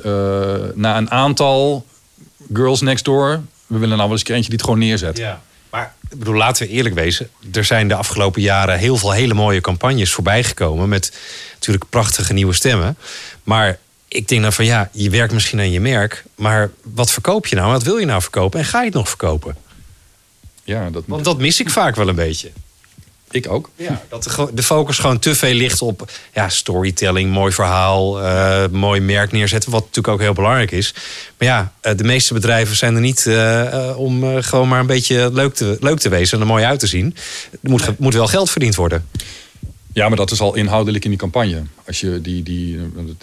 na 0.73 0.97
een 0.97 1.11
aantal 1.11 1.85
girls 2.53 2.81
next 2.81 3.05
door, 3.05 3.41
we 3.67 3.77
willen 3.77 3.97
nou 3.97 3.99
wel 3.99 4.11
eens 4.11 4.19
een 4.19 4.25
keer 4.25 4.35
eentje 4.35 4.49
die 4.49 4.59
het 4.59 4.67
gewoon 4.67 4.83
neerzet. 4.83 5.17
Ja. 5.17 5.41
Maar 5.69 5.93
ik 6.09 6.19
bedoel, 6.19 6.35
laten 6.35 6.67
we 6.67 6.73
eerlijk 6.73 6.95
wezen. 6.95 7.29
Er 7.53 7.65
zijn 7.65 7.87
de 7.87 7.95
afgelopen 7.95 8.41
jaren 8.41 8.77
heel 8.77 8.97
veel 8.97 9.11
hele 9.11 9.33
mooie 9.33 9.61
campagnes 9.61 10.11
voorbijgekomen. 10.11 10.89
Met 10.89 11.17
natuurlijk 11.59 11.89
prachtige 11.89 12.33
nieuwe 12.33 12.53
stemmen. 12.53 12.97
Maar 13.43 13.79
ik 14.09 14.27
denk 14.27 14.41
dan 14.41 14.53
van 14.53 14.65
ja, 14.65 14.89
je 14.91 15.09
werkt 15.09 15.33
misschien 15.33 15.59
aan 15.59 15.71
je 15.71 15.79
merk. 15.79 16.23
Maar 16.35 16.69
wat 16.83 17.11
verkoop 17.11 17.47
je 17.47 17.55
nou? 17.55 17.71
Wat 17.71 17.83
wil 17.83 17.97
je 17.97 18.05
nou 18.05 18.21
verkopen? 18.21 18.59
En 18.59 18.65
ga 18.65 18.79
je 18.79 18.85
het 18.85 18.93
nog 18.93 19.07
verkopen? 19.07 19.55
Ja, 20.63 20.89
dat 20.89 21.03
Want 21.07 21.23
dat 21.23 21.37
mis 21.37 21.59
ik 21.59 21.69
vaak 21.69 21.95
wel 21.95 22.07
een 22.07 22.15
beetje. 22.15 22.51
ik 23.31 23.51
ook. 23.51 23.69
Ja, 23.75 24.01
dat 24.09 24.49
de, 24.53 24.63
focus 24.63 24.97
gewoon 24.97 25.19
te 25.19 25.35
veel 25.35 25.53
ligt 25.53 25.81
op 25.81 26.11
ja, 26.33 26.49
storytelling, 26.49 27.31
mooi 27.31 27.51
verhaal, 27.53 28.21
eh, 28.21 28.67
mooi 28.71 29.01
merk 29.01 29.31
neerzetten. 29.31 29.71
Wat 29.71 29.81
natuurlijk 29.81 30.13
ook 30.13 30.19
heel 30.19 30.33
belangrijk 30.33 30.71
is. 30.71 30.93
Maar 31.37 31.47
ja, 31.47 31.73
eh, 31.81 31.97
de 31.97 32.03
meeste 32.03 32.33
bedrijven 32.33 32.75
zijn 32.75 32.95
er 32.95 33.01
niet 33.01 33.25
eh, 33.25 33.93
om 33.97 34.41
gewoon 34.41 34.67
maar 34.67 34.79
een 34.79 34.85
beetje 34.85 35.29
leuk 35.33 35.53
te, 35.53 35.77
leuk 35.79 35.99
te 35.99 36.09
wezen 36.09 36.37
en 36.37 36.43
er 36.43 36.49
mooi 36.49 36.63
uit 36.63 36.79
te 36.79 36.87
zien. 36.87 37.15
Er 37.51 37.69
moet, 37.69 37.99
moet 37.99 38.13
wel 38.13 38.27
geld 38.27 38.49
verdiend 38.49 38.75
worden. 38.75 39.07
Ja, 39.99 40.07
maar 40.07 40.17
dat 40.17 40.31
is 40.31 40.39
al 40.41 40.55
inhoudelijk 40.55 41.03
in 41.03 41.09
die 41.09 41.19
campagne. 41.19 41.61
Als 41.87 41.99
je 41.99 42.21
die, 42.21 42.43
die, 42.43 42.79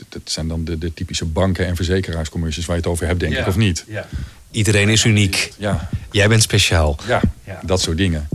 dat- 0.08 0.20
zijn 0.24 0.48
dan 0.48 0.64
de, 0.64 0.78
de 0.78 0.94
typische 0.94 1.24
banken- 1.24 1.66
en 1.66 1.76
verzekeraarscommercials 1.76 2.66
waar 2.66 2.76
je 2.76 2.82
het 2.82 2.90
over 2.90 3.06
hebt, 3.06 3.20
denk 3.20 3.34
ik, 3.36 3.46
of 3.46 3.56
niet? 3.56 3.84
Iedereen 4.50 4.88
is 4.88 5.04
uniek. 5.04 5.52
Ja, 5.58 5.88
Jij 6.10 6.28
bent 6.28 6.42
speciaal. 6.42 6.96
ja, 7.06 7.20
Ja. 7.44 7.60
dat 7.64 7.80
soort 7.80 7.96
dingen. 7.96 8.28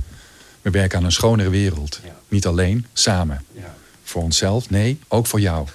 We 0.61 0.69
werken 0.69 0.97
aan 0.97 1.05
een 1.05 1.11
schonere 1.11 1.49
wereld. 1.49 1.99
Ja. 2.03 2.15
Niet 2.27 2.45
alleen, 2.45 2.85
samen. 2.93 3.45
Voor 4.03 4.23
onszelf, 4.23 4.69
nee, 4.69 4.99
ook 5.07 5.27
voor 5.27 5.39
jou. 5.39 5.67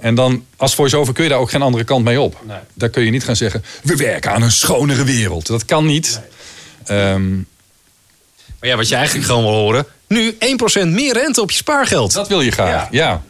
En 0.00 0.14
dan, 0.14 0.44
als 0.56 0.74
voice-over 0.74 1.14
kun 1.14 1.22
je 1.24 1.30
daar 1.30 1.38
ook 1.38 1.50
geen 1.50 1.62
andere 1.62 1.84
kant 1.84 2.04
mee 2.04 2.20
op. 2.20 2.40
Nee. 2.46 2.56
Daar 2.74 2.88
kun 2.88 3.02
je 3.04 3.10
niet 3.10 3.24
gaan 3.24 3.36
zeggen, 3.36 3.62
we 3.82 3.96
werken 3.96 4.30
aan 4.32 4.42
een 4.42 4.50
schonere 4.52 5.04
wereld. 5.04 5.46
Dat 5.46 5.64
kan 5.64 5.86
niet. 5.86 6.20
Ehm, 6.84 7.24
Maar 8.62 8.70
ja, 8.70 8.76
wat 8.76 8.88
je 8.88 8.94
eigenlijk 8.94 9.26
gewoon 9.26 9.42
wil 9.42 9.52
horen. 9.52 9.86
Nu 10.06 10.32
1% 10.32 10.36
meer 10.88 11.12
rente 11.12 11.40
op 11.40 11.50
je 11.50 11.56
spaargeld. 11.56 12.12
Dat 12.12 12.28
wil 12.28 12.40
je 12.40 12.50
graag, 12.50 12.88
ja. 12.90 13.22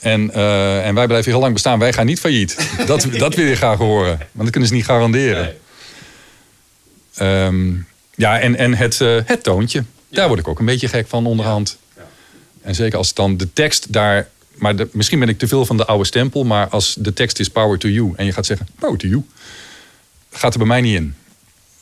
En, 0.00 0.30
eh, 0.34 0.86
en 0.86 0.94
wij 0.94 1.06
blijven 1.06 1.30
heel 1.30 1.40
lang 1.40 1.52
bestaan. 1.52 1.78
Wij 1.78 1.92
gaan 1.92 2.06
niet 2.06 2.20
failliet. 2.20 2.68
Dat, 2.86 3.06
dat 3.18 3.34
wil 3.34 3.46
je 3.46 3.56
graag 3.56 3.78
horen. 3.78 4.18
Want 4.18 4.30
dat 4.34 4.50
kunnen 4.50 4.68
ze 4.68 4.74
niet 4.74 4.84
garanderen. 4.84 5.56
Ehm, 7.14 7.72
ja, 8.14 8.40
en, 8.40 8.56
en 8.56 8.74
het, 8.74 9.00
eh, 9.00 9.16
het 9.24 9.42
toontje. 9.42 9.84
Daar 10.08 10.28
word 10.28 10.40
ik 10.40 10.48
ook 10.48 10.58
een 10.58 10.64
beetje 10.64 10.88
gek 10.88 11.08
van 11.08 11.26
onderhand. 11.26 11.78
En 12.62 12.74
zeker 12.74 12.98
als 12.98 13.14
dan 13.14 13.36
de 13.36 13.52
tekst 13.52 13.92
daar... 13.92 14.28
Maar 14.54 14.76
de- 14.76 14.88
misschien 14.92 15.18
ben 15.18 15.28
ik 15.28 15.38
te 15.38 15.48
veel 15.48 15.66
van 15.66 15.76
de 15.76 15.86
oude 15.86 16.04
stempel. 16.04 16.44
Maar 16.44 16.68
als 16.68 16.94
de 16.98 17.12
tekst 17.12 17.38
is 17.40 17.48
power 17.48 17.78
to 17.78 17.88
you. 17.88 18.12
En 18.16 18.24
je 18.24 18.32
gaat 18.32 18.46
zeggen 18.46 18.68
power 18.78 18.98
to 18.98 19.08
you. 19.08 19.22
Gaat 20.32 20.52
er 20.52 20.58
bij 20.58 20.68
mij 20.68 20.80
niet 20.80 20.94
in. 20.94 21.14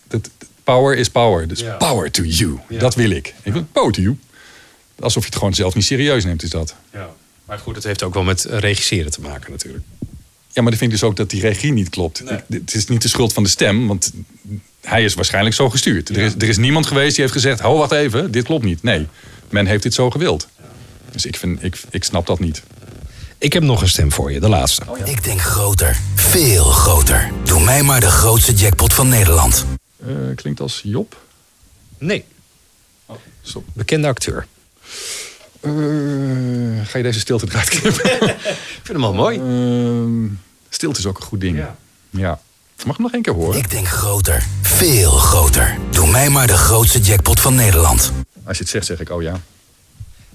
Dat, 0.08 0.30
power 0.72 0.96
is 0.96 1.08
power. 1.08 1.48
Dus 1.48 1.60
Ja. 1.60 1.76
power 1.76 2.10
to 2.10 2.22
you. 2.22 2.58
Dat 2.68 2.94
wil 2.94 3.10
ik. 3.10 3.34
Ik 3.42 3.52
wil 3.52 3.64
power 3.72 3.92
to 3.92 4.02
you. 4.02 4.18
Alsof 5.00 5.22
je 5.22 5.28
het 5.28 5.38
gewoon 5.38 5.54
zelf 5.54 5.74
niet 5.74 5.84
serieus 5.84 6.24
neemt, 6.24 6.42
is 6.42 6.50
dat. 6.50 6.74
Maar 7.44 7.58
goed, 7.58 7.74
het 7.74 7.84
heeft 7.84 8.02
ook 8.02 8.14
wel 8.14 8.22
met 8.22 8.46
regisseren 8.50 9.10
te 9.10 9.20
maken 9.20 9.50
natuurlijk. 9.50 9.84
Ja, 10.52 10.62
maar 10.62 10.70
dan 10.70 10.80
vind 10.80 10.92
ik 10.92 10.98
dus 11.00 11.08
ook 11.08 11.16
dat 11.16 11.30
die 11.30 11.40
regie 11.40 11.72
niet 11.72 11.88
klopt. 11.88 12.22
Het 12.48 12.74
is 12.74 12.86
niet 12.86 13.02
de 13.02 13.08
schuld 13.08 13.32
van 13.32 13.42
de 13.42 13.48
stem, 13.48 13.86
want 13.86 14.12
hij 14.80 15.04
is 15.04 15.14
waarschijnlijk 15.14 15.54
zo 15.54 15.70
gestuurd. 15.70 16.08
Er, 16.08 16.16
is, 16.18 16.32
er 16.38 16.48
is 16.48 16.56
niemand 16.56 16.86
geweest 16.86 17.10
die 17.10 17.20
heeft 17.20 17.32
gezegd: 17.32 17.60
Ho, 17.60 17.76
wacht 17.76 17.92
even, 17.92 18.30
dit 18.30 18.44
klopt 18.44 18.64
niet. 18.64 18.82
Nee, 18.82 19.06
men 19.48 19.66
heeft 19.66 19.82
dit 19.82 19.94
zo 19.94 20.10
gewild. 20.10 20.48
Dus 21.10 21.26
ik, 21.26 21.36
vind, 21.36 21.62
ik, 21.62 21.80
ik 21.90 22.04
snap 22.04 22.26
dat 22.26 22.38
niet. 22.38 22.62
Ik 23.38 23.52
heb 23.52 23.62
nog 23.62 23.82
een 23.82 23.88
stem 23.88 24.12
voor 24.12 24.32
je, 24.32 24.40
de 24.40 24.48
laatste. 24.48 24.82
Ik 25.04 25.24
denk 25.24 25.40
groter. 25.40 25.96
Veel 26.14 26.64
groter. 26.64 27.30
Doe 27.44 27.60
mij 27.64 27.82
maar 27.82 28.00
de 28.00 28.10
grootste 28.10 28.52
jackpot 28.52 28.92
van 28.92 29.08
Nederland. 29.08 29.66
Eh, 30.06 30.14
klinkt 30.34 30.60
als 30.60 30.80
Job. 30.84 31.20
Nee, 31.98 32.24
Stop. 33.42 33.64
bekende 33.72 34.08
acteur. 34.08 34.46
Eh, 35.60 35.70
ga 36.84 36.98
je 36.98 37.02
deze 37.02 37.20
stilte 37.20 37.46
eruit 37.48 37.68
knippen? 37.68 38.10
Ik 38.30 38.80
vind 38.82 38.88
hem 38.88 39.00
wel 39.00 39.14
mooi. 39.14 39.38
Ehm, 39.38 40.26
stilte 40.68 40.98
is 40.98 41.06
ook 41.06 41.16
een 41.16 41.22
goed 41.24 41.40
ding. 41.40 41.56
Ja. 41.56 41.76
Ja. 42.10 42.40
Mag 42.76 42.88
ik 42.88 42.92
hem 42.96 43.02
nog 43.02 43.12
één 43.12 43.22
keer 43.22 43.32
horen? 43.32 43.58
Ik 43.58 43.70
denk 43.70 43.88
groter. 43.88 44.46
Veel 44.62 45.10
groter. 45.10 45.76
Doe 45.90 46.10
mij 46.10 46.28
maar 46.30 46.46
de 46.46 46.56
grootste 46.56 47.00
jackpot 47.00 47.40
van 47.40 47.54
Nederland. 47.54 48.12
Als 48.44 48.56
je 48.56 48.62
het 48.62 48.72
zegt, 48.72 48.86
zeg 48.86 49.00
ik: 49.00 49.10
Oh 49.10 49.22
ja. 49.22 49.40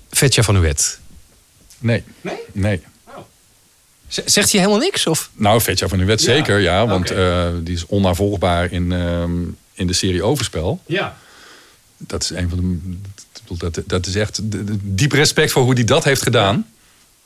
Vetja 0.09 0.43
van 0.43 0.55
Uwet. 0.55 0.99
Nee. 1.79 2.03
Nee? 2.21 2.37
Nee. 2.51 2.81
Zegt 4.07 4.51
hij 4.51 4.59
helemaal 4.61 4.79
niks? 4.81 5.07
Of? 5.07 5.29
Nou, 5.33 5.61
Vetja 5.61 5.87
van 5.87 5.99
Uwet 5.99 6.21
zeker, 6.21 6.59
ja. 6.59 6.87
Want 6.87 7.11
eh, 7.11 7.47
die 7.63 7.73
is 7.75 7.85
onnavolgbaar 7.85 8.71
in, 8.71 8.91
ehm, 8.91 9.31
in 9.73 9.87
de 9.87 9.93
serie 9.93 10.23
Overspel. 10.23 10.81
Ja. 10.85 11.17
Dat 11.97 12.23
is 12.23 12.29
een 12.29 12.49
van 12.49 12.59
de. 12.59 12.97
Dat, 13.57 13.81
dat 13.85 14.05
is 14.05 14.15
echt 14.15 14.51
de- 14.51 14.63
de- 14.63 14.77
diep 14.81 15.11
respect 15.11 15.51
voor 15.51 15.63
hoe 15.63 15.73
hij 15.73 15.83
dat 15.83 16.03
heeft 16.03 16.21
gedaan. 16.21 16.65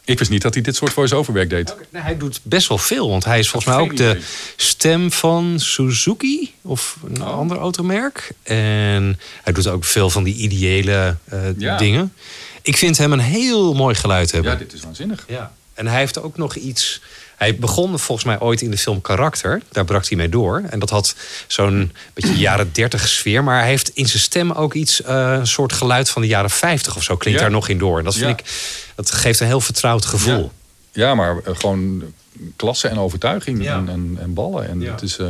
Ik 0.05 0.17
wist 0.19 0.31
niet 0.31 0.41
dat 0.41 0.53
hij 0.53 0.63
dit 0.63 0.75
soort 0.75 0.93
voice-over 0.93 1.33
werk 1.33 1.49
deed. 1.49 1.75
Nee, 1.89 2.01
hij 2.01 2.17
doet 2.17 2.39
best 2.43 2.67
wel 2.67 2.77
veel, 2.77 3.09
want 3.09 3.25
hij 3.25 3.39
is 3.39 3.49
volgens 3.49 3.73
mij 3.75 3.83
ook 3.83 3.97
de 3.97 4.09
idee. 4.09 4.21
stem 4.55 5.11
van 5.11 5.59
Suzuki 5.59 6.53
of 6.61 6.97
een 7.13 7.21
ander 7.21 7.57
automerk. 7.57 8.31
En 8.43 9.19
hij 9.43 9.53
doet 9.53 9.67
ook 9.67 9.85
veel 9.85 10.09
van 10.09 10.23
die 10.23 10.35
ideële 10.35 11.15
eh, 11.25 11.39
Ja. 11.57 11.77
dingen. 11.77 12.13
Ik 12.61 12.77
vind 12.77 12.97
hem 12.97 13.11
een 13.13 13.19
heel 13.19 13.73
mooi 13.73 13.95
geluid 13.95 14.31
hebben. 14.31 14.51
Ja, 14.51 14.57
dit 14.57 14.73
is 14.73 14.81
waanzinnig. 14.81 15.25
Ja. 15.27 15.53
En 15.79 15.87
hij 15.87 15.99
heeft 15.99 16.21
ook 16.21 16.37
nog 16.37 16.55
iets. 16.55 17.01
Hij 17.35 17.55
begon 17.55 17.99
volgens 17.99 18.27
mij 18.27 18.39
ooit 18.39 18.61
in 18.61 18.71
de 18.71 18.77
film 18.77 19.01
Karakter. 19.01 19.61
Daar 19.71 19.85
brak 19.85 20.07
hij 20.07 20.17
mee 20.17 20.29
door. 20.29 20.63
En 20.69 20.79
dat 20.79 20.89
had 20.89 21.15
zo'n 21.47 21.91
beetje 22.13 22.37
jaren 22.37 22.69
30 22.71 23.07
sfeer. 23.07 23.43
Maar 23.43 23.59
hij 23.59 23.67
heeft 23.67 23.89
in 23.89 24.07
zijn 24.07 24.21
stem 24.23 24.51
ook 24.51 24.73
iets, 24.73 25.01
eh, 25.01 25.33
een 25.39 25.47
soort 25.47 25.73
geluid 25.73 26.09
van 26.09 26.21
de 26.21 26.27
jaren 26.27 26.49
50 26.49 26.95
of 26.95 27.03
zo. 27.03 27.17
Klinkt 27.17 27.39
Ja. 27.39 27.45
daar 27.45 27.55
nog 27.55 27.67
in 27.69 27.77
door. 27.77 27.97
En 27.97 28.03
dat 28.03 28.13
vind 28.15 28.25
Ja. 28.25 28.31
ik, 28.37 28.43
dat 28.95 29.11
geeft 29.11 29.39
een 29.39 29.47
heel 29.47 29.61
vertrouwd 29.61 30.05
gevoel. 30.05 30.51
Ja, 30.91 31.07
ja 31.07 31.15
maar 31.15 31.37
eh, 31.43 31.55
gewoon 31.55 32.03
klasse 32.55 32.87
en 32.87 32.99
overtuiging 32.99 33.63
Ja. 33.63 33.77
en, 33.77 33.89
en, 33.89 34.17
en 34.21 34.33
ballen. 34.33 34.69
En 34.69 34.81
Ja. 34.81 34.91
het 34.91 35.01
is 35.01 35.17
eh, 35.17 35.27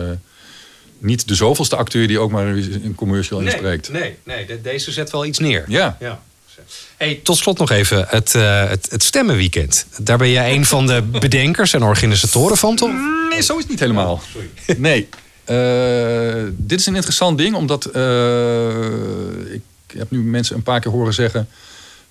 niet 0.97 1.28
de 1.28 1.36
zoveelste 1.36 1.76
acteur 1.76 2.08
die 2.08 2.20
ook 2.20 2.32
maar 2.32 2.45
een 2.47 2.93
commercial 2.95 3.39
inspreekt. 3.39 3.89
nee, 3.89 4.18
nee 4.24 4.45
de- 4.45 4.62
deze 4.62 4.91
zet 4.91 5.12
wel 5.12 5.26
iets 5.26 5.39
neer. 5.39 5.64
Ja. 5.68 5.97
Hey, 6.97 7.20
tot 7.24 7.38
slot 7.38 7.57
nog 7.57 7.72
even 7.72 8.05
het, 8.07 8.36
eh, 8.36 8.70
het, 8.70 8.88
het 8.91 9.03
stemmenweekend. 9.03 9.86
Daar 9.97 10.17
ben 10.17 10.30
jij 10.30 10.55
een 10.55 10.65
van 10.65 10.88
de 10.88 11.01
bedenkers 11.01 11.74
en 11.74 11.84
organisatoren 11.84 12.57
van, 12.57 12.76
toch? 12.76 12.91
Nee, 13.30 13.41
zo 13.41 13.53
is 13.53 13.59
het 13.59 13.70
niet 13.70 13.80
helemaal. 13.80 14.22
Nee. 14.78 15.07
Eh, 15.43 16.43
dit 16.57 16.80
is 16.80 16.86
een 16.86 16.95
interessant 16.95 17.38
ding, 17.38 17.55
omdat 17.55 17.86
eh, 17.86 18.67
ik 19.51 19.61
heb 19.97 20.11
nu 20.11 20.24
mensen 20.24 20.55
een 20.55 20.63
paar 20.63 20.80
keer 20.80 20.91
horen 20.91 21.13
zeggen 21.13 21.47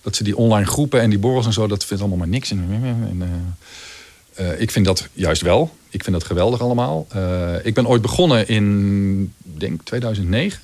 dat 0.02 0.16
ze 0.16 0.24
die 0.24 0.36
online 0.36 0.66
groepen 0.66 1.00
en 1.00 1.10
die 1.10 1.18
borrels 1.18 1.46
en 1.46 1.52
zo, 1.52 1.66
dat 1.66 1.84
vindt 1.84 2.02
allemaal 2.02 2.18
maar 2.18 2.28
niks. 2.28 2.50
En, 2.50 3.48
ik 4.58 4.70
vind 4.70 4.86
dat 4.86 5.08
juist 5.12 5.42
wel. 5.42 5.76
Ik 5.90 6.02
vind 6.02 6.16
dat 6.16 6.26
geweldig 6.26 6.60
allemaal. 6.60 7.06
Ik 7.62 7.74
ben 7.74 7.86
ooit 7.86 8.02
begonnen 8.02 8.48
in, 8.48 9.32
denk 9.42 9.80
2009, 9.84 10.60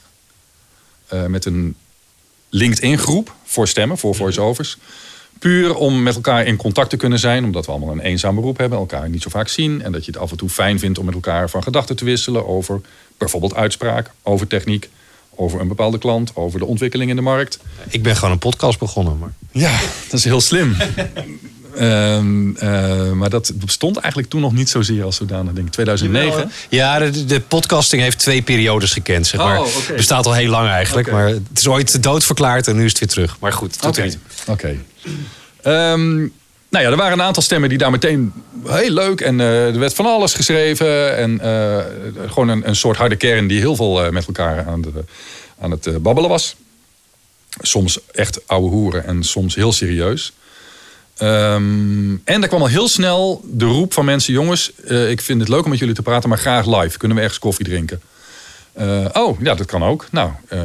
eh, 1.07 1.27
met 1.27 1.45
een 1.45 1.77
LinkedIn-groep 2.55 3.35
voor 3.45 3.69
stemmen, 3.69 3.99
voor 3.99 4.15
voice-overs. 4.15 4.79
Puur 5.39 5.75
om 5.75 6.03
met 6.03 6.15
elkaar 6.15 6.47
in 6.47 6.57
contact 6.57 6.91
te 6.91 6.97
kunnen 6.97 7.19
zijn, 7.19 7.45
omdat 7.45 7.67
we 7.67 7.73
allemaal 7.73 7.93
een 7.93 8.01
eenzaam 8.01 8.35
beroep 8.35 8.59
hebben, 8.59 8.79
elkaar 8.79 9.09
niet 9.09 9.23
zo 9.23 9.31
vaak 9.31 9.49
zien. 9.49 9.83
En 9.83 9.93
dat 9.93 10.05
je 10.05 10.11
het 10.11 10.21
af 10.21 10.31
en 10.31 10.37
toe 10.37 10.49
fijn 10.49 10.79
vindt 10.79 10.99
om 10.99 11.05
met 11.05 11.15
elkaar 11.15 11.51
van 11.51 11.63
gedachten 11.63 11.97
te 11.97 12.05
wisselen 12.05 12.47
over 12.47 12.81
bijvoorbeeld 13.19 13.55
uitspraak, 13.55 14.11
over 14.23 14.47
techniek, 14.47 14.89
over 15.35 15.61
een 15.61 15.69
bepaalde 15.69 15.99
klant, 15.99 16.37
over 16.37 16.59
de 16.59 16.65
ontwikkeling 16.65 17.11
in 17.11 17.17
de 17.17 17.23
markt. 17.23 17.59
Ik 17.89 18.03
ben 18.03 18.17
gewoon 18.17 18.31
een 18.31 18.39
podcast 18.39 18.79
begonnen. 18.79 19.19
Maar... 19.19 19.33
Ja, 19.51 19.81
dat 20.09 20.19
is 20.19 20.25
heel 20.25 20.41
slim. 20.41 20.77
Ehm, 21.77 22.57
eh, 22.57 23.11
maar 23.11 23.31
dat 23.31 23.53
bestond 23.55 23.97
eigenlijk 23.97 24.29
toen 24.29 24.41
nog 24.41 24.53
niet 24.53 24.69
zozeer 24.69 25.05
als 25.05 25.17
zodanig, 25.17 25.53
denk 25.53 25.67
ik. 25.67 25.73
2009. 25.73 26.51
Ja, 26.69 26.99
de, 26.99 27.25
de 27.25 27.41
podcasting 27.41 28.03
heeft 28.03 28.19
twee 28.19 28.43
periodes 28.43 28.93
gekend, 28.93 29.27
zeg 29.27 29.41
maar. 29.41 29.61
Oh, 29.61 29.77
oké. 29.77 29.95
Bestaat 29.95 30.27
al 30.27 30.35
heel 30.35 30.51
lang 30.51 30.69
eigenlijk. 30.69 31.11
Maar 31.11 31.27
het 31.27 31.41
is 31.55 31.69
ooit 31.69 32.03
doodverklaard 32.03 32.69
en 32.69 32.77
nu 32.77 32.85
is 32.85 32.91
het 32.91 32.99
weer 32.99 33.09
terug. 33.09 33.37
Maar 33.41 33.53
goed, 33.53 33.81
het 33.81 33.95
doet 33.95 34.19
Oké. 34.49 34.77
Ehm, 35.63 36.17
nou 36.69 36.85
ja, 36.85 36.91
er 36.91 36.97
waren 36.97 37.19
een 37.19 37.25
aantal 37.25 37.43
stemmen 37.43 37.69
die 37.69 37.79
daar 37.79 37.91
meteen 37.91 38.33
heel 38.67 38.91
leuk 38.91 39.21
en 39.21 39.41
eh, 39.41 39.67
er 39.67 39.79
werd 39.79 39.95
van 39.95 40.07
alles 40.07 40.35
geschreven 40.35 41.17
en 41.17 41.41
eh, 41.41 41.85
gewoon 42.27 42.49
een, 42.49 42.69
een 42.69 42.77
soort 42.77 42.97
harde 42.97 43.17
kern 43.17 43.47
die 43.47 43.61
heel 43.61 43.77
veel 43.77 44.13
met 44.13 44.27
elkaar 44.27 44.67
aan, 44.67 44.83
de, 44.83 45.05
aan 45.59 45.71
het 45.71 46.03
babbelen 46.03 46.31
was. 46.31 46.57
Soms 47.61 47.99
echt 48.13 48.49
ouwe 48.49 48.71
hoeren 48.71 49.07
en 49.07 49.23
soms 49.23 49.55
heel 49.55 49.73
serieus. 49.73 50.33
Ehm, 51.17 52.17
en 52.25 52.43
er 52.43 52.49
kwam 52.49 52.61
al 52.61 52.67
heel 52.67 52.89
snel 52.89 53.45
de 53.45 53.65
roep 53.65 53.93
van 53.93 54.05
mensen: 54.05 54.33
jongens, 54.33 54.73
eh, 54.75 55.11
ik 55.11 55.21
vind 55.21 55.41
het 55.41 55.49
leuk 55.49 55.65
om 55.65 55.71
met 55.71 55.79
jullie 55.79 55.95
te 55.95 56.03
praten, 56.03 56.29
maar 56.29 56.39
graag 56.39 56.81
live. 56.81 56.99
Kunnen 56.99 57.17
we 57.17 57.23
ergens 57.23 57.41
koffie 57.41 57.65
drinken? 57.65 58.01
Eh, 58.73 59.05
oh, 59.13 59.41
ja, 59.41 59.55
dat 59.55 59.67
kan 59.67 59.85
ook. 59.85 60.07
Nou, 60.11 60.31
eh, 60.49 60.61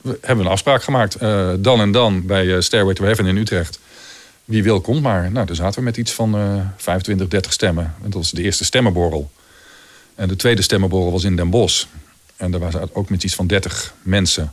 we 0.00 0.18
hebben 0.20 0.44
een 0.44 0.50
afspraak 0.50 0.82
gemaakt. 0.82 1.18
dan 1.58 1.80
en 1.80 1.92
dan 1.92 2.26
bij 2.26 2.60
Stairway 2.60 2.94
to 2.94 3.04
Heaven 3.04 3.26
in 3.26 3.36
Utrecht. 3.36 3.78
Wie 4.44 4.62
wil, 4.62 4.80
komt 4.80 5.02
maar. 5.02 5.30
Nou, 5.30 5.46
daar 5.46 5.56
zaten 5.56 5.78
we 5.78 5.84
met 5.84 5.96
iets 5.96 6.12
van 6.12 6.34
eh 6.34 6.60
25, 6.76 7.28
30 7.28 7.52
stemmen. 7.52 7.84
En 7.84 8.02
dat 8.02 8.12
was 8.12 8.30
de 8.30 8.42
eerste 8.42 8.64
stemmenborrel. 8.64 9.30
En 10.14 10.28
de 10.28 10.36
tweede 10.36 10.62
stemmenborrel 10.62 11.12
was 11.12 11.24
in 11.24 11.36
Den 11.36 11.50
Bosch. 11.50 11.84
En 12.36 12.50
daar 12.50 12.60
waren 12.60 12.90
ook 12.92 13.10
met 13.10 13.24
iets 13.24 13.34
van 13.34 13.46
30 13.46 13.94
mensen. 14.02 14.52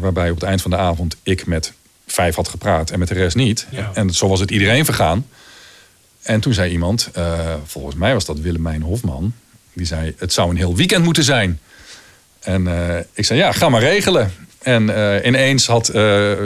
Waarbij 0.00 0.30
op 0.30 0.34
het 0.34 0.44
eind 0.44 0.62
van 0.62 0.70
de 0.70 0.76
avond 0.76 1.16
ik 1.22 1.46
met 1.46 1.72
vijf 2.12 2.34
had 2.34 2.48
gepraat 2.48 2.90
en 2.90 2.98
met 2.98 3.08
de 3.08 3.14
rest 3.14 3.36
niet. 3.36 3.66
Ja. 3.70 3.90
En 3.94 4.10
zo 4.10 4.28
was 4.28 4.40
het 4.40 4.50
iedereen 4.50 4.84
vergaan. 4.84 5.26
En 6.22 6.40
toen 6.40 6.54
zei 6.54 6.72
iemand, 6.72 7.10
eh, 7.12 7.54
volgens 7.64 7.94
mij 7.94 8.12
was 8.12 8.24
dat 8.24 8.38
Willemijn 8.38 8.82
Hofman. 8.82 9.34
Die 9.72 9.86
zei, 9.86 10.14
het 10.18 10.32
zou 10.32 10.50
een 10.50 10.56
heel 10.56 10.76
weekend 10.76 11.04
moeten 11.04 11.24
zijn. 11.24 11.60
En 12.40 12.66
eh, 12.66 12.96
ik 13.12 13.24
zei, 13.24 13.38
ja, 13.38 13.52
ga 13.52 13.68
maar 13.68 13.80
regelen. 13.80 14.32
En 14.58 15.14
eh, 15.14 15.26
ineens 15.26 15.66
had 15.66 15.86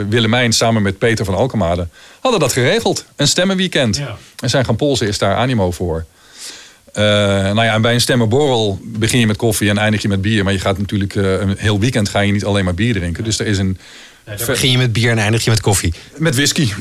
Willemijn 0.09 0.53
samen 0.53 0.81
met 0.81 0.97
Peter 0.97 1.25
van 1.25 1.35
Alkemade... 1.35 1.87
hadden 2.19 2.39
dat 2.39 2.53
geregeld. 2.53 3.05
Een 3.15 3.27
stemmenweekend. 3.27 3.97
Ja. 3.97 4.17
En 4.39 4.49
zijn 4.49 4.65
gaan 4.65 4.75
polsen 4.75 5.07
is 5.07 5.17
daar 5.17 5.35
animo 5.35 5.71
voor. 5.71 6.05
Nou 6.93 7.63
ja, 7.63 7.73
en 7.73 7.81
bij 7.81 7.93
een 7.93 8.01
stemmenborrel 8.01 8.79
begin 8.83 9.19
je 9.19 9.27
met 9.27 9.37
koffie 9.37 9.69
en 9.69 9.77
eindig 9.77 10.01
je 10.01 10.07
met 10.07 10.21
bier. 10.21 10.43
Maar 10.43 10.53
je 10.53 10.59
gaat 10.59 10.77
natuurlijk 10.77 11.15
een 11.15 11.55
heel 11.57 11.79
weekend 11.79 12.09
ga 12.09 12.19
je 12.19 12.31
niet 12.31 12.45
alleen 12.45 12.63
maar 12.63 12.73
bier 12.73 12.93
drinken. 12.93 13.23
Dus 13.23 13.39
er 13.39 13.45
is 13.47 13.57
een... 13.57 13.77
Dan 14.35 14.45
begin 14.45 14.71
je 14.71 14.77
met 14.77 14.93
bier 14.93 15.11
en 15.11 15.17
eindig 15.17 15.43
je 15.43 15.49
met 15.49 15.61
koffie. 15.61 15.93
Met 16.17 16.35
whisky. 16.35 16.71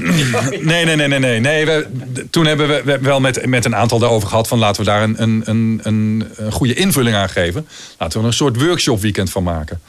Nee, 0.60 0.84
nee, 0.84 0.96
nee, 0.96 1.08
nee. 1.08 1.18
nee. 1.18 1.40
nee 1.40 1.66
we, 1.66 1.86
toen 2.30 2.46
hebben 2.46 2.68
we 2.68 2.82
we 2.84 2.98
wel 2.98 3.20
met, 3.20 3.46
met 3.46 3.64
een 3.64 3.76
aantal 3.76 3.98
daarover 3.98 4.28
gehad 4.28 4.48
van 4.48 4.58
laten 4.58 4.84
we 4.84 4.90
daar 4.90 5.02
een, 5.02 5.22
een, 5.22 5.42
een, 5.44 5.80
een, 5.82 6.52
goede 6.52 6.74
invulling 6.74 7.16
aan 7.16 7.28
geven. 7.28 7.66
Laten 7.98 8.18
we 8.18 8.24
er 8.24 8.30
een 8.30 8.36
soort 8.36 8.62
workshop 8.62 9.00
weekend 9.00 9.30
van 9.30 9.42
maken. 9.42 9.80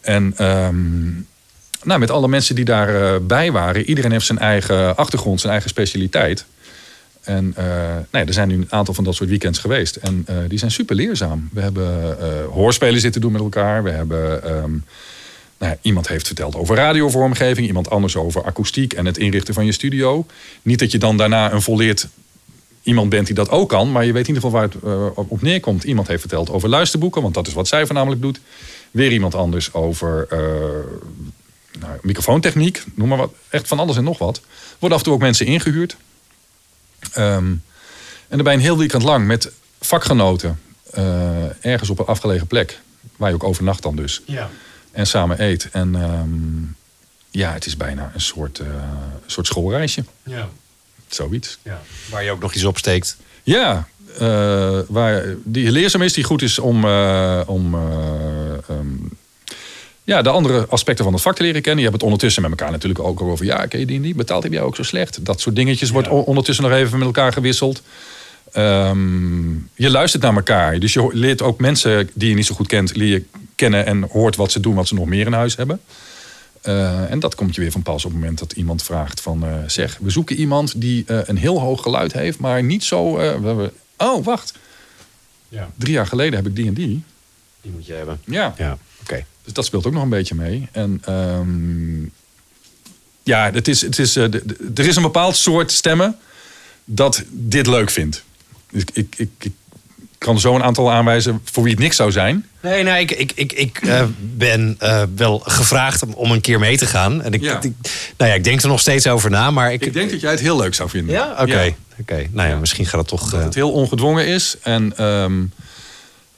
En 0.00 0.32
ehm, 0.36 1.06
nou, 1.82 2.00
met 2.00 2.10
alle 2.10 2.28
mensen 2.28 2.54
die 2.54 2.64
daarbij 2.64 3.20
bij 3.20 3.52
waren, 3.52 3.84
iedereen 3.84 4.12
heeft 4.12 4.26
zijn 4.26 4.38
eigen 4.38 4.96
achtergrond, 4.96 5.40
zijn 5.40 5.52
eigen 5.52 5.70
specialiteit. 5.70 6.44
En 7.22 7.52
eh, 7.56 7.64
nou 7.94 8.06
ja, 8.10 8.26
er 8.26 8.32
zijn 8.32 8.48
nu 8.48 8.54
een 8.54 8.72
aantal 8.72 8.94
van 8.94 9.04
dat 9.04 9.14
soort 9.14 9.28
weekends 9.28 9.58
geweest. 9.58 9.96
En 9.96 10.22
eh, 10.26 10.36
die 10.48 10.58
zijn 10.58 10.70
super 10.70 10.96
leerzaam. 10.96 11.48
We 11.52 11.60
hebben 11.60 12.18
eh, 12.20 12.28
hoorspelen 12.50 13.00
zitten 13.00 13.20
doen 13.20 13.32
met 13.32 13.40
elkaar. 13.40 13.82
We 13.82 13.90
hebben. 13.90 14.44
ehm, 14.44 14.70
nou 15.58 15.76
iemand 15.82 16.08
heeft 16.08 16.26
verteld 16.26 16.56
over 16.56 16.76
radiovormgeving, 16.76 17.66
iemand 17.66 17.90
anders 17.90 18.16
over 18.16 18.44
akoestiek 18.44 18.92
en 18.92 19.06
het 19.06 19.18
inrichten 19.18 19.54
van 19.54 19.64
je 19.64 19.72
studio. 19.72 20.26
Niet 20.62 20.78
dat 20.78 20.90
je 20.90 20.98
dan 20.98 21.16
daarna 21.16 21.52
een 21.52 21.62
volleerd 21.62 22.08
iemand 22.82 23.08
bent 23.08 23.26
die 23.26 23.34
dat 23.34 23.50
ook 23.50 23.68
kan, 23.68 23.92
maar 23.92 24.04
je 24.04 24.12
weet 24.12 24.28
in 24.28 24.34
ieder 24.34 24.42
geval 24.42 24.60
waar 24.60 24.68
het 24.68 24.82
eh, 24.82 25.30
op 25.30 25.42
neerkomt. 25.42 25.84
Iemand 25.84 26.08
heeft 26.08 26.20
verteld 26.20 26.50
over 26.50 26.68
luisterboeken, 26.68 27.22
want 27.22 27.34
dat 27.34 27.46
is 27.46 27.52
wat 27.52 27.68
zij 27.68 27.86
voornamelijk 27.86 28.22
doet. 28.22 28.40
Weer 28.90 29.12
iemand 29.12 29.34
anders 29.34 29.72
over 29.72 30.26
eh, 30.30 30.38
nou, 31.80 31.98
microfoontechniek, 32.02 32.82
noem 32.94 33.08
maar 33.08 33.18
wat. 33.18 33.32
Echt 33.48 33.68
van 33.68 33.78
alles 33.78 33.96
en 33.96 34.04
nog 34.04 34.18
wat. 34.18 34.40
Worden 34.78 34.98
af 34.98 34.98
en 34.98 35.04
toe 35.04 35.12
ook 35.12 35.20
mensen 35.20 35.46
ingehuurd. 35.46 35.96
Ehm, 37.12 37.46
en 38.28 38.36
daarbij 38.36 38.54
een 38.54 38.60
heel 38.60 38.78
weekend 38.78 39.02
lang 39.02 39.26
met 39.26 39.50
vakgenoten 39.80 40.60
eh, 40.90 41.64
ergens 41.64 41.90
op 41.90 41.98
een 41.98 42.06
afgelegen 42.06 42.46
plek. 42.46 42.80
Waar 43.16 43.28
je 43.28 43.34
ook 43.34 43.44
overnacht 43.44 43.82
dan 43.82 43.96
dus 43.96 44.22
Ja. 44.24 44.50
En 44.98 45.06
samen 45.06 45.42
eet. 45.42 45.68
En 45.72 45.94
ehm, 45.94 46.28
ja, 47.30 47.52
het 47.52 47.66
is 47.66 47.76
bijna 47.76 48.10
een 48.14 48.20
soort, 48.20 48.58
eh, 48.58 48.66
soort 49.26 49.46
schoolreisje. 49.46 50.04
Ja. 50.22 50.48
Zoiets. 51.08 51.58
ja. 51.62 51.80
Waar 52.10 52.24
je 52.24 52.30
ook 52.30 52.40
nog 52.40 52.54
iets 52.54 52.64
opsteekt. 52.64 53.16
Ja, 53.42 53.88
eh, 54.18 54.78
waar 54.88 55.24
die 55.44 55.70
leerzaam 55.70 56.02
is, 56.02 56.12
die 56.12 56.24
goed 56.24 56.42
is 56.42 56.58
om, 56.58 56.84
eh, 56.84 57.40
om 57.46 57.74
eh, 57.74 57.80
ehm, 58.68 58.86
ja, 60.04 60.22
de 60.22 60.28
andere 60.28 60.66
aspecten 60.68 61.04
van 61.04 61.12
het 61.12 61.22
vak 61.22 61.36
te 61.36 61.42
leren 61.42 61.62
kennen. 61.62 61.84
Je 61.84 61.88
hebt 61.88 62.02
het 62.02 62.10
ondertussen 62.10 62.42
met 62.42 62.50
elkaar 62.50 62.70
natuurlijk 62.70 63.00
ook 63.00 63.20
over. 63.22 63.44
Ja, 63.44 63.66
ken 63.66 63.80
je 63.80 63.86
die 63.86 64.00
niet? 64.00 64.16
Betaald 64.16 64.42
heb 64.42 64.52
jij 64.52 64.62
ook 64.62 64.76
zo 64.76 64.82
slecht? 64.82 65.24
Dat 65.24 65.40
soort 65.40 65.56
dingetjes 65.56 65.90
wordt 65.90 66.08
ondertussen 66.08 66.64
nog 66.64 66.74
even 66.74 66.98
met 66.98 67.06
elkaar 67.06 67.32
gewisseld. 67.32 67.82
Ehm, 68.52 69.50
je 69.74 69.90
luistert 69.90 70.22
naar 70.22 70.34
elkaar. 70.34 70.78
Dus 70.78 70.92
je 70.92 71.08
leert 71.12 71.42
ook 71.42 71.60
mensen 71.60 72.10
die 72.14 72.28
je 72.28 72.34
niet 72.34 72.46
zo 72.46 72.54
goed 72.54 72.66
kent, 72.66 72.96
leer 72.96 73.08
je 73.08 73.24
kennen 73.58 73.86
en 73.86 74.02
hoort 74.02 74.36
wat 74.36 74.52
ze 74.52 74.60
doen, 74.60 74.74
wat 74.74 74.88
ze 74.88 74.94
nog 74.94 75.06
meer 75.06 75.26
in 75.26 75.32
huis 75.32 75.56
hebben. 75.56 75.80
Eh, 76.60 77.10
en 77.10 77.18
dat 77.20 77.34
komt 77.34 77.54
je 77.54 77.60
weer 77.60 77.70
van 77.72 77.82
pas 77.82 78.04
op 78.04 78.10
het 78.10 78.20
moment 78.20 78.38
dat 78.38 78.52
iemand 78.52 78.82
vraagt 78.82 79.20
van... 79.20 79.44
eh, 79.44 79.54
zeg, 79.66 79.98
we 80.00 80.10
zoeken 80.10 80.36
iemand 80.36 80.80
die 80.80 81.04
eh, 81.06 81.18
een 81.24 81.36
heel 81.36 81.60
hoog 81.60 81.82
geluid 81.82 82.12
heeft, 82.12 82.38
maar 82.38 82.62
niet 82.62 82.84
zo... 82.84 83.16
we 83.16 83.22
hebben, 83.22 83.72
oh, 83.96 84.24
wacht. 84.24 84.52
Ja. 85.48 85.70
Drie 85.76 85.92
jaar 85.92 86.06
geleden 86.06 86.34
heb 86.34 86.46
ik 86.46 86.56
die 86.56 86.66
en 86.66 86.74
die. 86.74 87.02
Die 87.60 87.72
moet 87.72 87.86
je 87.86 87.92
hebben. 87.92 88.20
Ja, 88.24 88.54
Ja, 88.58 88.78
oké. 89.00 89.24
dus 89.44 89.52
dat 89.52 89.64
speelt 89.64 89.86
ook 89.86 89.92
nog 89.92 90.02
een 90.02 90.08
beetje 90.08 90.34
mee. 90.34 90.68
En 90.72 91.00
ehm, 91.04 92.02
ja, 93.22 93.50
het 93.52 93.68
is, 93.68 93.80
het 93.80 93.98
is, 93.98 94.12
de- 94.12 94.28
de- 94.28 94.70
er 94.74 94.86
is 94.86 94.96
een 94.96 95.02
bepaald 95.02 95.36
soort 95.36 95.72
stemmen 95.72 96.16
dat 96.84 97.22
dit 97.30 97.66
leuk 97.66 97.90
vindt. 97.90 98.24
Dus 98.70 98.82
ik, 98.82 98.90
ik, 98.92 99.14
ik, 99.16 99.30
ik 99.38 99.52
kan 100.18 100.40
zo 100.40 100.54
een 100.54 100.62
aantal 100.62 100.90
aanwijzen 100.92 101.40
voor 101.44 101.62
wie 101.62 101.72
het 101.72 101.80
niks 101.82 101.96
zou 101.96 102.10
zijn. 102.12 102.46
Nee, 102.60 102.82
nee, 102.82 103.00
ik, 103.00 103.10
ik, 103.10 103.32
ik, 103.34 103.52
ik 103.52 103.78
eh, 103.82 104.02
ben 104.20 104.76
eh, 104.78 105.02
wel 105.16 105.38
gevraagd 105.38 106.02
om, 106.02 106.12
om 106.12 106.30
een 106.30 106.40
keer 106.40 106.58
mee 106.58 106.76
te 106.76 106.86
gaan. 106.86 107.22
En 107.22 107.32
ik, 107.32 107.42
Ja. 107.42 107.56
ik- 107.62 107.72
nou 108.16 108.30
ja, 108.30 108.36
ik 108.36 108.44
denk 108.44 108.62
er 108.62 108.68
nog 108.68 108.80
steeds 108.80 109.06
over 109.06 109.30
na, 109.30 109.50
maar 109.50 109.72
ik... 109.72 109.84
Ik 109.86 109.92
denk 109.92 110.10
dat 110.10 110.20
jij 110.20 110.30
het 110.30 110.40
heel 110.40 110.56
leuk 110.56 110.74
zou 110.74 110.88
vinden. 110.90 111.14
Ja? 111.14 111.36
Oké. 111.40 111.74
Oké. 112.00 112.26
Nou 112.30 112.48
ja, 112.48 112.56
misschien 112.56 112.86
gaat 112.86 113.00
het 113.00 113.08
toch... 113.08 113.30
Dat 113.30 113.38
eh, 113.38 113.44
het 113.44 113.54
heel 113.54 113.72
ongedwongen 113.72 114.26
is. 114.26 114.56
En 114.62 114.96
ehm, 114.96 115.32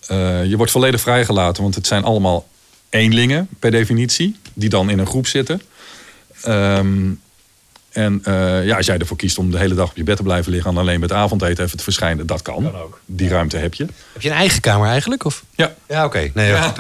eh, 0.07 0.45
je 0.45 0.57
wordt 0.57 0.73
volledig 0.73 1.01
vrijgelaten. 1.01 1.63
Want 1.63 1.75
het 1.75 1.87
zijn 1.87 2.05
allemaal 2.05 2.49
eenlingen 2.91 3.49
per 3.59 3.71
definitie. 3.71 4.37
Die 4.55 4.69
dan 4.69 4.91
in 4.91 4.99
een 4.99 5.07
groep 5.07 5.27
zitten. 5.27 5.63
Ehm, 6.43 7.11
en 7.93 8.21
eh, 8.25 8.65
ja, 8.65 8.77
als 8.77 8.87
jij 8.87 8.99
ervoor 8.99 9.17
kiest 9.17 9.39
om 9.39 9.51
de 9.51 9.59
hele 9.59 9.75
dag 9.75 9.91
op 9.91 9.97
je 9.97 10.03
bed 10.03 10.17
te 10.17 10.23
blijven 10.23 10.53
liggen... 10.53 10.71
en 10.71 10.77
alleen 10.79 11.01
met 11.01 11.13
avondeten 11.13 11.65
even 11.65 11.77
te 11.77 11.85
verschijnen, 11.85 12.27
dat 12.27 12.43
kan. 12.43 12.63
Kan 12.63 12.77
ook. 12.77 13.01
Die 13.07 13.29
ruimte 13.29 13.57
heb 13.57 13.75
je. 13.75 13.87
Heb 14.13 14.23
je 14.23 14.29
een 14.31 14.37
eigen 14.37 14.61
kamer 14.61 14.89
eigenlijk? 14.89 15.25
Of? 15.25 15.45
Ja. 15.55 15.75
Ja, 15.89 16.05
oké. 16.05 16.31
Nee, 16.35 16.49
Ja. 16.49 16.75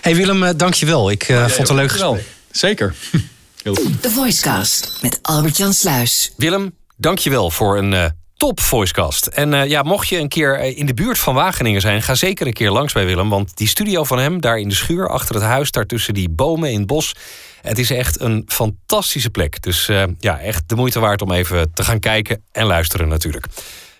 Hey 0.00 0.16
Willem, 0.16 0.42
eh, 0.42 0.50
dank 0.56 0.74
je 0.74 0.86
wel. 0.86 1.10
Ik 1.10 1.22
eh, 1.22 1.38
vond 1.38 1.56
het 1.56 1.68
een 1.68 1.74
leuk 1.74 1.88
Dankjewel. 1.88 2.14
gesprek. 2.14 2.34
Zeker. 2.50 2.94
Heel 3.62 3.74
goed. 3.74 4.02
De 4.02 4.10
Voicecast 4.10 4.98
met 5.02 5.18
Albert-Jan 5.22 5.72
Sluis. 5.72 6.32
Willem, 6.36 6.74
dankjewel 6.96 7.50
voor 7.50 7.78
een 7.78 7.94
eh, 7.94 8.04
top 8.36 8.60
voicecast. 8.60 9.26
En 9.26 9.54
eh, 9.54 9.68
ja, 9.68 9.82
mocht 9.82 10.08
je 10.08 10.18
een 10.18 10.28
keer 10.28 10.58
eh, 10.58 10.78
in 10.78 10.86
de 10.86 10.94
buurt 10.94 11.18
van 11.18 11.34
Wageningen 11.34 11.80
zijn... 11.80 12.02
ga 12.02 12.14
zeker 12.14 12.46
een 12.46 12.52
keer 12.52 12.70
langs 12.70 12.92
bij 12.92 13.04
Willem. 13.06 13.28
Want 13.28 13.56
die 13.56 13.68
studio 13.68 14.04
van 14.04 14.18
hem, 14.18 14.40
daar 14.40 14.58
in 14.58 14.68
de 14.68 14.74
schuur 14.74 15.08
achter 15.08 15.34
het 15.34 15.44
huis... 15.44 15.70
daar 15.70 15.86
tussen 15.86 16.14
die 16.14 16.28
bomen 16.28 16.70
in 16.70 16.78
het 16.78 16.86
bos... 16.86 17.14
het 17.62 17.78
is 17.78 17.90
echt 17.90 18.20
een 18.20 18.42
fantastische 18.46 19.30
plek. 19.30 19.62
Dus 19.62 19.88
eh, 19.88 20.04
ja, 20.18 20.40
echt 20.40 20.68
de 20.68 20.74
moeite 20.74 21.00
waard 21.00 21.22
om 21.22 21.32
even 21.32 21.72
te 21.74 21.84
gaan 21.84 21.98
kijken 21.98 22.44
en 22.52 22.66
luisteren 22.66 23.08
natuurlijk. 23.08 23.46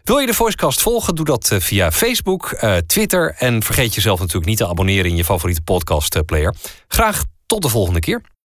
Wil 0.04 0.18
je 0.18 0.26
de 0.26 0.34
Voicecast 0.34 0.82
volgen? 0.82 1.14
Doe 1.14 1.24
dat 1.24 1.50
eh, 1.50 1.60
via 1.60 1.92
Facebook, 1.92 2.50
eh, 2.50 2.76
Twitter... 2.76 3.34
en 3.38 3.62
vergeet 3.62 3.94
jezelf 3.94 4.18
natuurlijk 4.18 4.46
niet 4.46 4.58
te 4.58 4.68
abonneren 4.68 5.10
in 5.10 5.16
je 5.16 5.24
favoriete 5.24 5.62
podcast 5.62 6.24
player. 6.24 6.54
Graag 6.88 7.24
tot 7.46 7.62
de 7.62 7.68
volgende 7.68 8.00
keer. 8.00 8.31